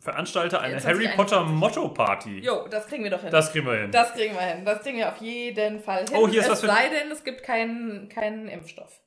Veranstalte 0.00 0.58
eine 0.60 0.74
Harry 0.82 1.04
2021. 1.04 1.16
Potter 1.16 1.44
Motto-Party. 1.44 2.38
Jo, 2.40 2.66
das 2.68 2.88
kriegen 2.88 3.04
wir 3.04 3.10
doch 3.12 3.20
hin. 3.22 3.30
Das 3.30 3.52
kriegen 3.52 3.66
wir 3.66 3.74
hin. 3.74 3.92
Das 3.92 4.12
kriegen 4.12 4.34
wir 4.34 4.40
hin. 4.40 4.64
Das 4.64 4.82
kriegen 4.82 4.98
wir 4.98 5.08
auf 5.08 5.18
jeden 5.18 5.80
Fall 5.80 6.04
hin. 6.08 6.16
Oh, 6.16 6.26
hier 6.28 6.40
ist 6.40 6.46
es 6.46 6.52
was 6.52 6.60
für- 6.62 6.66
sei 6.66 6.88
denn, 6.88 7.10
es 7.12 7.22
gibt 7.22 7.44
keinen, 7.44 8.08
keinen 8.08 8.48
Impfstoff. 8.48 9.00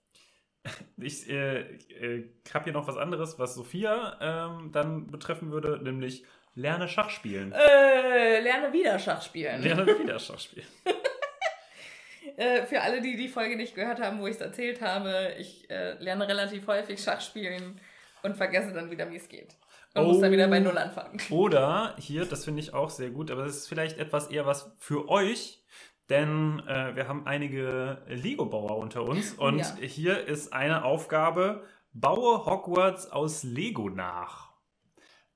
Ich 0.98 1.30
äh, 1.30 1.60
äh, 1.60 2.30
habe 2.54 2.66
hier 2.66 2.74
noch 2.74 2.88
was 2.88 2.98
anderes, 2.98 3.38
was 3.38 3.56
Sophia 3.56 4.18
ähm, 4.22 4.72
dann 4.72 5.08
betreffen 5.08 5.52
würde, 5.52 5.80
nämlich 5.84 6.24
lerne 6.56 6.88
Schach 6.88 7.10
spielen. 7.10 7.52
Äh, 7.52 8.40
lerne 8.42 8.74
wieder 8.74 8.98
Schach 8.98 9.22
spielen. 9.22 9.62
Lerne 9.62 9.86
wieder 9.86 10.20
Schach 10.20 10.40
spielen. 10.40 10.68
Äh, 12.38 12.66
für 12.66 12.82
alle, 12.82 13.02
die 13.02 13.16
die 13.16 13.30
Folge 13.30 13.56
nicht 13.56 13.76
gehört 13.76 14.02
haben, 14.02 14.20
wo 14.20 14.28
ich 14.28 14.36
es 14.36 14.42
erzählt 14.42 14.82
habe, 14.82 15.34
ich 15.40 15.70
äh, 15.70 15.94
lerne 16.04 16.28
relativ 16.28 16.68
häufig 16.68 17.02
Schach 17.02 17.22
spielen 17.22 17.80
und 18.24 18.36
vergesse 18.36 18.74
dann 18.74 18.92
wieder, 18.92 19.10
wie 19.10 19.16
es 19.16 19.30
geht. 19.30 19.56
Und 19.94 20.08
muss 20.08 20.20
dann 20.20 20.32
wieder 20.32 20.50
bei 20.50 20.60
Oh. 20.60 20.64
Null 20.64 20.78
anfangen. 20.78 21.22
Oder 21.30 21.96
hier, 21.98 22.26
das 22.26 22.44
finde 22.44 22.62
ich 22.62 22.74
auch 22.74 22.90
sehr 22.90 23.12
gut, 23.12 23.32
aber 23.32 23.44
das 23.46 23.56
ist 23.56 23.68
vielleicht 23.70 23.98
etwas 23.98 24.28
eher 24.28 24.46
was 24.46 24.76
für 24.80 25.08
euch, 25.08 25.64
denn 26.10 26.62
äh, 26.68 26.96
wir 26.96 27.08
haben 27.08 27.26
einige 27.26 28.02
Lego-Bauer 28.08 28.78
unter 28.78 29.04
uns 29.04 29.34
und 29.38 29.60
Ja. 29.60 29.76
hier 29.82 30.28
ist 30.28 30.54
eine 30.54 30.84
Aufgabe: 30.84 31.64
Baue 31.94 32.46
Hogwarts 32.46 33.12
aus 33.12 33.44
Lego 33.44 33.90
nach. 33.90 34.46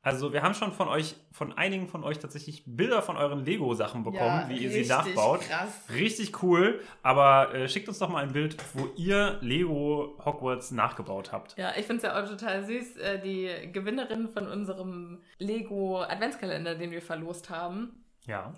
Also 0.02 0.32
wir 0.32 0.44
haben 0.44 0.54
schon 0.54 0.72
von 0.72 0.88
euch, 0.88 1.16
von 1.34 1.58
einigen 1.58 1.90
von 1.90 2.06
euch 2.06 2.20
tatsächlich 2.20 2.64
Bilder 2.66 3.02
von 3.02 3.18
euren 3.18 3.44
Lego-Sachen 3.44 4.06
bekommen, 4.06 4.46
wie 4.48 4.58
ihr 4.60 4.72
sie 4.72 4.86
nachbaut. 4.86 5.42
Krass. 5.42 5.84
Richtig 5.94 6.42
cool, 6.42 6.80
aber 7.04 7.54
äh, 7.54 7.68
schickt 7.68 7.90
uns 7.90 8.00
doch 8.00 8.08
mal 8.08 8.24
ein 8.24 8.32
Bild, 8.32 8.56
wo 8.76 8.88
ihr 8.96 9.38
Lego 9.42 10.18
Hogwarts 10.24 10.72
nachgebaut 10.72 11.34
habt. 11.34 11.58
Ja, 11.58 11.72
ich 11.78 11.86
finde 11.86 11.98
es 11.98 12.04
ja 12.04 12.18
auch 12.24 12.26
total 12.30 12.64
süß. 12.64 12.96
Äh, 12.96 13.20
die 13.20 13.72
Gewinnerin 13.74 14.30
von 14.30 14.48
unserem 14.48 15.22
Lego 15.38 16.02
Adventskalender, 16.02 16.76
den 16.76 16.92
wir 16.92 17.02
verlost 17.02 17.50
haben, 17.50 18.06
Ja. 18.26 18.54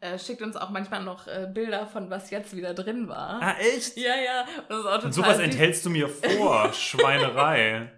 Äh, 0.00 0.18
schickt 0.18 0.42
uns 0.42 0.56
auch 0.56 0.70
manchmal 0.70 1.02
noch 1.02 1.26
äh, 1.26 1.48
Bilder 1.52 1.86
von 1.86 2.10
was 2.10 2.30
jetzt 2.30 2.54
wieder 2.56 2.74
drin 2.74 3.08
war. 3.08 3.40
Ah, 3.42 3.56
echt? 3.58 3.96
Ja, 3.96 4.14
ja. 4.16 4.40
Und 4.42 4.70
das 4.70 4.78
ist 4.80 4.86
auch 4.86 4.90
total 4.94 5.06
Und 5.06 5.12
sowas 5.12 5.36
süß. 5.36 5.44
enthältst 5.44 5.84
du 5.86 5.90
mir 5.90 6.08
vor, 6.08 6.72
Schweinerei. 6.72 7.90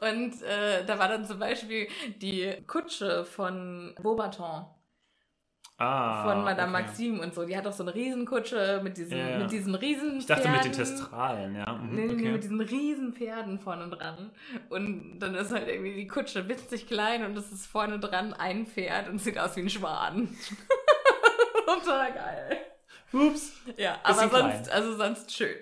Und 0.00 0.42
äh, 0.42 0.84
da 0.86 0.98
war 0.98 1.08
dann 1.08 1.24
zum 1.24 1.38
Beispiel 1.38 1.88
die 2.20 2.52
Kutsche 2.66 3.24
von 3.24 3.94
Beaubaton, 4.02 4.66
Ah, 5.80 6.24
von 6.24 6.42
Madame 6.42 6.72
okay. 6.76 6.82
Maxime 6.86 7.20
und 7.22 7.32
so. 7.32 7.44
Die 7.44 7.56
hat 7.56 7.64
auch 7.64 7.72
so 7.72 7.84
eine 7.84 7.94
Riesenkutsche 7.94 8.80
mit 8.82 8.96
diesen, 8.96 9.16
ja. 9.16 9.38
mit 9.38 9.52
diesen 9.52 9.76
riesen 9.76 10.18
Ich 10.18 10.26
dachte 10.26 10.48
mit 10.48 10.64
den. 10.64 10.72
Testralen, 10.72 11.54
ja. 11.54 11.72
Mhm, 11.72 11.94
Nee, 11.94 12.12
okay. 12.12 12.32
mit 12.32 12.42
diesen 12.42 12.60
riesen 12.60 13.12
Pferden 13.12 13.60
vorne 13.60 13.88
dran. 13.88 14.32
Und 14.70 15.20
dann 15.20 15.36
ist 15.36 15.52
halt 15.52 15.68
irgendwie 15.68 15.94
die 15.94 16.08
Kutsche 16.08 16.48
witzig 16.48 16.88
klein 16.88 17.24
und 17.24 17.36
es 17.38 17.52
ist 17.52 17.66
vorne 17.68 18.00
dran 18.00 18.34
ein 18.34 18.66
Pferd 18.66 19.08
und 19.08 19.20
sieht 19.20 19.38
aus 19.38 19.54
wie 19.54 19.60
ein 19.60 19.70
Schwan. 19.70 20.28
Total 21.68 22.12
geil. 22.12 22.58
Ups. 23.12 23.52
Ja, 23.76 23.98
aber 24.02 24.28
sonst, 24.28 24.30
klein. 24.30 24.68
also 24.70 24.96
sonst 24.96 25.32
schön. 25.34 25.56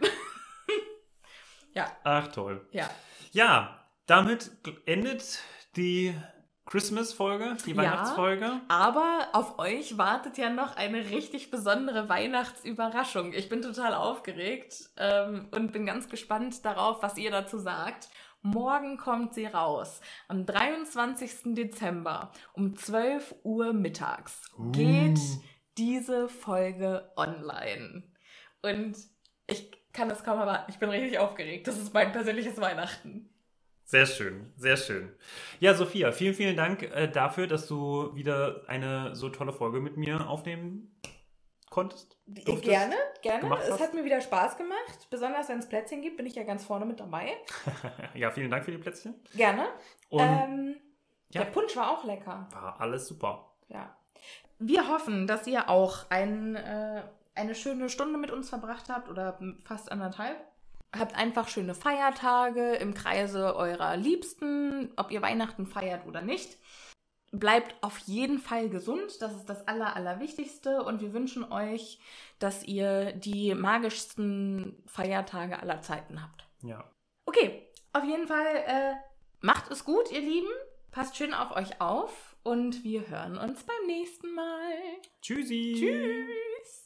ja, 1.75 1.87
Ach, 2.05 2.29
toll. 2.29 2.67
ja. 2.73 2.89
Ja, 3.33 3.85
damit 4.07 4.51
endet 4.87 5.41
die 5.77 6.15
Christmas-Folge, 6.67 7.57
die 7.65 7.71
Ja. 7.71 7.77
Weihnachtsfolge. 7.77 8.61
Aber 8.69 9.29
auf 9.33 9.59
euch 9.59 9.99
wartet 9.99 10.39
ja 10.39 10.51
noch 10.51 10.77
eine 10.77 11.11
richtig 11.11 11.51
besondere 11.51 12.09
Weihnachtsüberraschung. 12.09 13.33
Ich 13.33 13.49
bin 13.49 13.63
total 13.63 13.95
aufgeregt 13.95 14.91
ähm, 14.97 15.49
und 15.53 15.73
bin 15.73 15.87
ganz 15.87 16.09
gespannt 16.09 16.65
darauf, 16.65 17.03
was 17.03 17.17
ihr 17.19 17.31
dazu 17.31 17.59
sagt. 17.59 18.09
Morgen 18.43 18.97
kommt 18.97 19.35
sie 19.35 19.47
raus. 19.47 20.01
Am 20.29 20.47
23. 20.47 21.55
Dezember 21.55 22.33
um 22.53 22.77
12 22.77 23.35
Uhr 23.45 23.73
mittags 23.73 24.41
geht 24.73 25.19
diese 25.77 26.29
Folge 26.29 27.11
online. 27.17 28.03
Und 28.63 28.97
ich 29.47 29.71
kann 29.93 30.09
das 30.09 30.25
kaum 30.25 30.39
erwarten. 30.39 30.71
Ich 30.71 30.79
bin 30.79 30.91
richtig 30.91 31.19
aufgeregt. 31.19 31.67
Das 31.67 31.79
ist 31.79 31.95
mein 31.95 32.13
persönliches 32.13 32.61
Weihnachten. 32.61 33.31
Sehr 33.85 34.07
schön, 34.07 34.53
sehr 34.57 34.77
schön. 34.77 35.15
Ja, 35.61 35.75
Sophia, 35.75 36.11
vielen, 36.11 36.35
vielen 36.35 36.57
Dank 36.57 36.83
äh, 36.83 37.07
dafür, 37.07 37.47
dass 37.47 37.69
du 37.69 38.13
wieder 38.17 38.63
eine 38.67 39.15
so 39.15 39.29
tolle 39.29 39.53
Folge 39.53 39.81
mit 39.81 39.97
mir 39.97 40.29
aufnehmen 40.29 41.01
konntest. 41.71 42.19
durftest. 42.27 42.65
Gerne, 42.65 42.97
gerne. 43.23 43.59
Es 43.63 43.71
hast. 43.71 43.81
hat 43.81 43.95
mir 43.95 44.05
wieder 44.05 44.21
Spaß 44.21 44.57
gemacht. 44.57 45.07
Besonders 45.09 45.49
wenn 45.49 45.61
es 45.61 45.69
Plätzchen 45.69 46.03
gibt, 46.03 46.17
bin 46.17 46.27
ich 46.27 46.35
ja 46.35 46.43
ganz 46.43 46.65
vorne 46.65 46.85
mit 46.85 46.99
dabei. 46.99 47.33
ja, 48.15 48.33
vielen 48.33 48.51
Dank 48.51 48.65
für 48.65 48.73
die 48.73 48.79
Plätzchen. 48.79 49.15
Gerne. 49.37 49.69
Und 50.09 50.21
ähm, 50.21 50.77
ja. 51.31 51.45
Der 51.45 51.51
Punsch 51.51 51.77
war 51.77 51.91
auch 51.91 52.05
lecker. 52.05 52.49
war 52.51 52.81
alles 52.81 53.07
super. 53.07 53.57
Ja. 53.69 53.97
Wir 54.59 54.89
hoffen, 54.89 55.27
dass 55.27 55.47
ihr 55.47 55.69
auch 55.69 56.11
ein, 56.11 56.57
äh, 56.57 57.03
eine 57.35 57.55
schöne 57.55 57.91
Stunde 57.91 58.19
mit 58.19 58.31
uns 58.31 58.49
verbracht 58.49 58.89
habt 58.89 59.09
oder 59.09 59.39
fast 59.65 59.93
anderthalb. 59.93 60.37
Habt 60.97 61.15
einfach 61.15 61.49
schöne 61.49 61.75
Feiertage 61.75 62.75
im 62.77 62.95
Kreise 62.95 63.55
eurer 63.55 63.97
Liebsten, 63.97 64.93
ob 64.97 65.11
ihr 65.11 65.21
Weihnachten 65.21 65.67
feiert 65.67 66.07
oder 66.07 66.23
nicht. 66.23 66.57
Bleibt 67.33 67.75
auf 67.83 67.99
jeden 67.99 68.39
Fall 68.39 68.71
gesund, 68.71 69.21
das 69.21 69.35
ist 69.35 69.51
das 69.51 69.69
Aller, 69.69 69.95
Allerwichtigste. 69.95 70.83
Und 70.83 71.03
wir 71.03 71.13
wünschen 71.13 71.45
euch, 71.53 72.01
dass 72.39 72.63
ihr 72.63 73.13
die 73.13 73.55
magischsten 73.55 74.83
Feiertage 74.87 75.61
aller 75.61 75.83
Zeiten 75.83 76.23
habt. 76.23 76.47
Ja. 76.63 76.85
Okay, 77.27 77.69
auf 77.93 78.05
jeden 78.05 78.27
Fall 78.27 78.57
äh, 78.67 78.93
macht 79.41 79.71
es 79.71 79.85
gut, 79.85 80.11
ihr 80.13 80.21
Lieben. 80.21 80.49
Passt 80.93 81.17
schön 81.17 81.35
auf 81.35 81.55
euch 81.55 81.79
auf 81.81 82.36
und 82.47 82.85
wir 82.85 83.09
hören 83.09 83.37
uns 83.37 83.65
beim 83.65 83.87
nächsten 83.87 84.33
Mal. 84.33 84.73
Tschüssi. 85.21 85.75
Tschüss. 85.79 86.86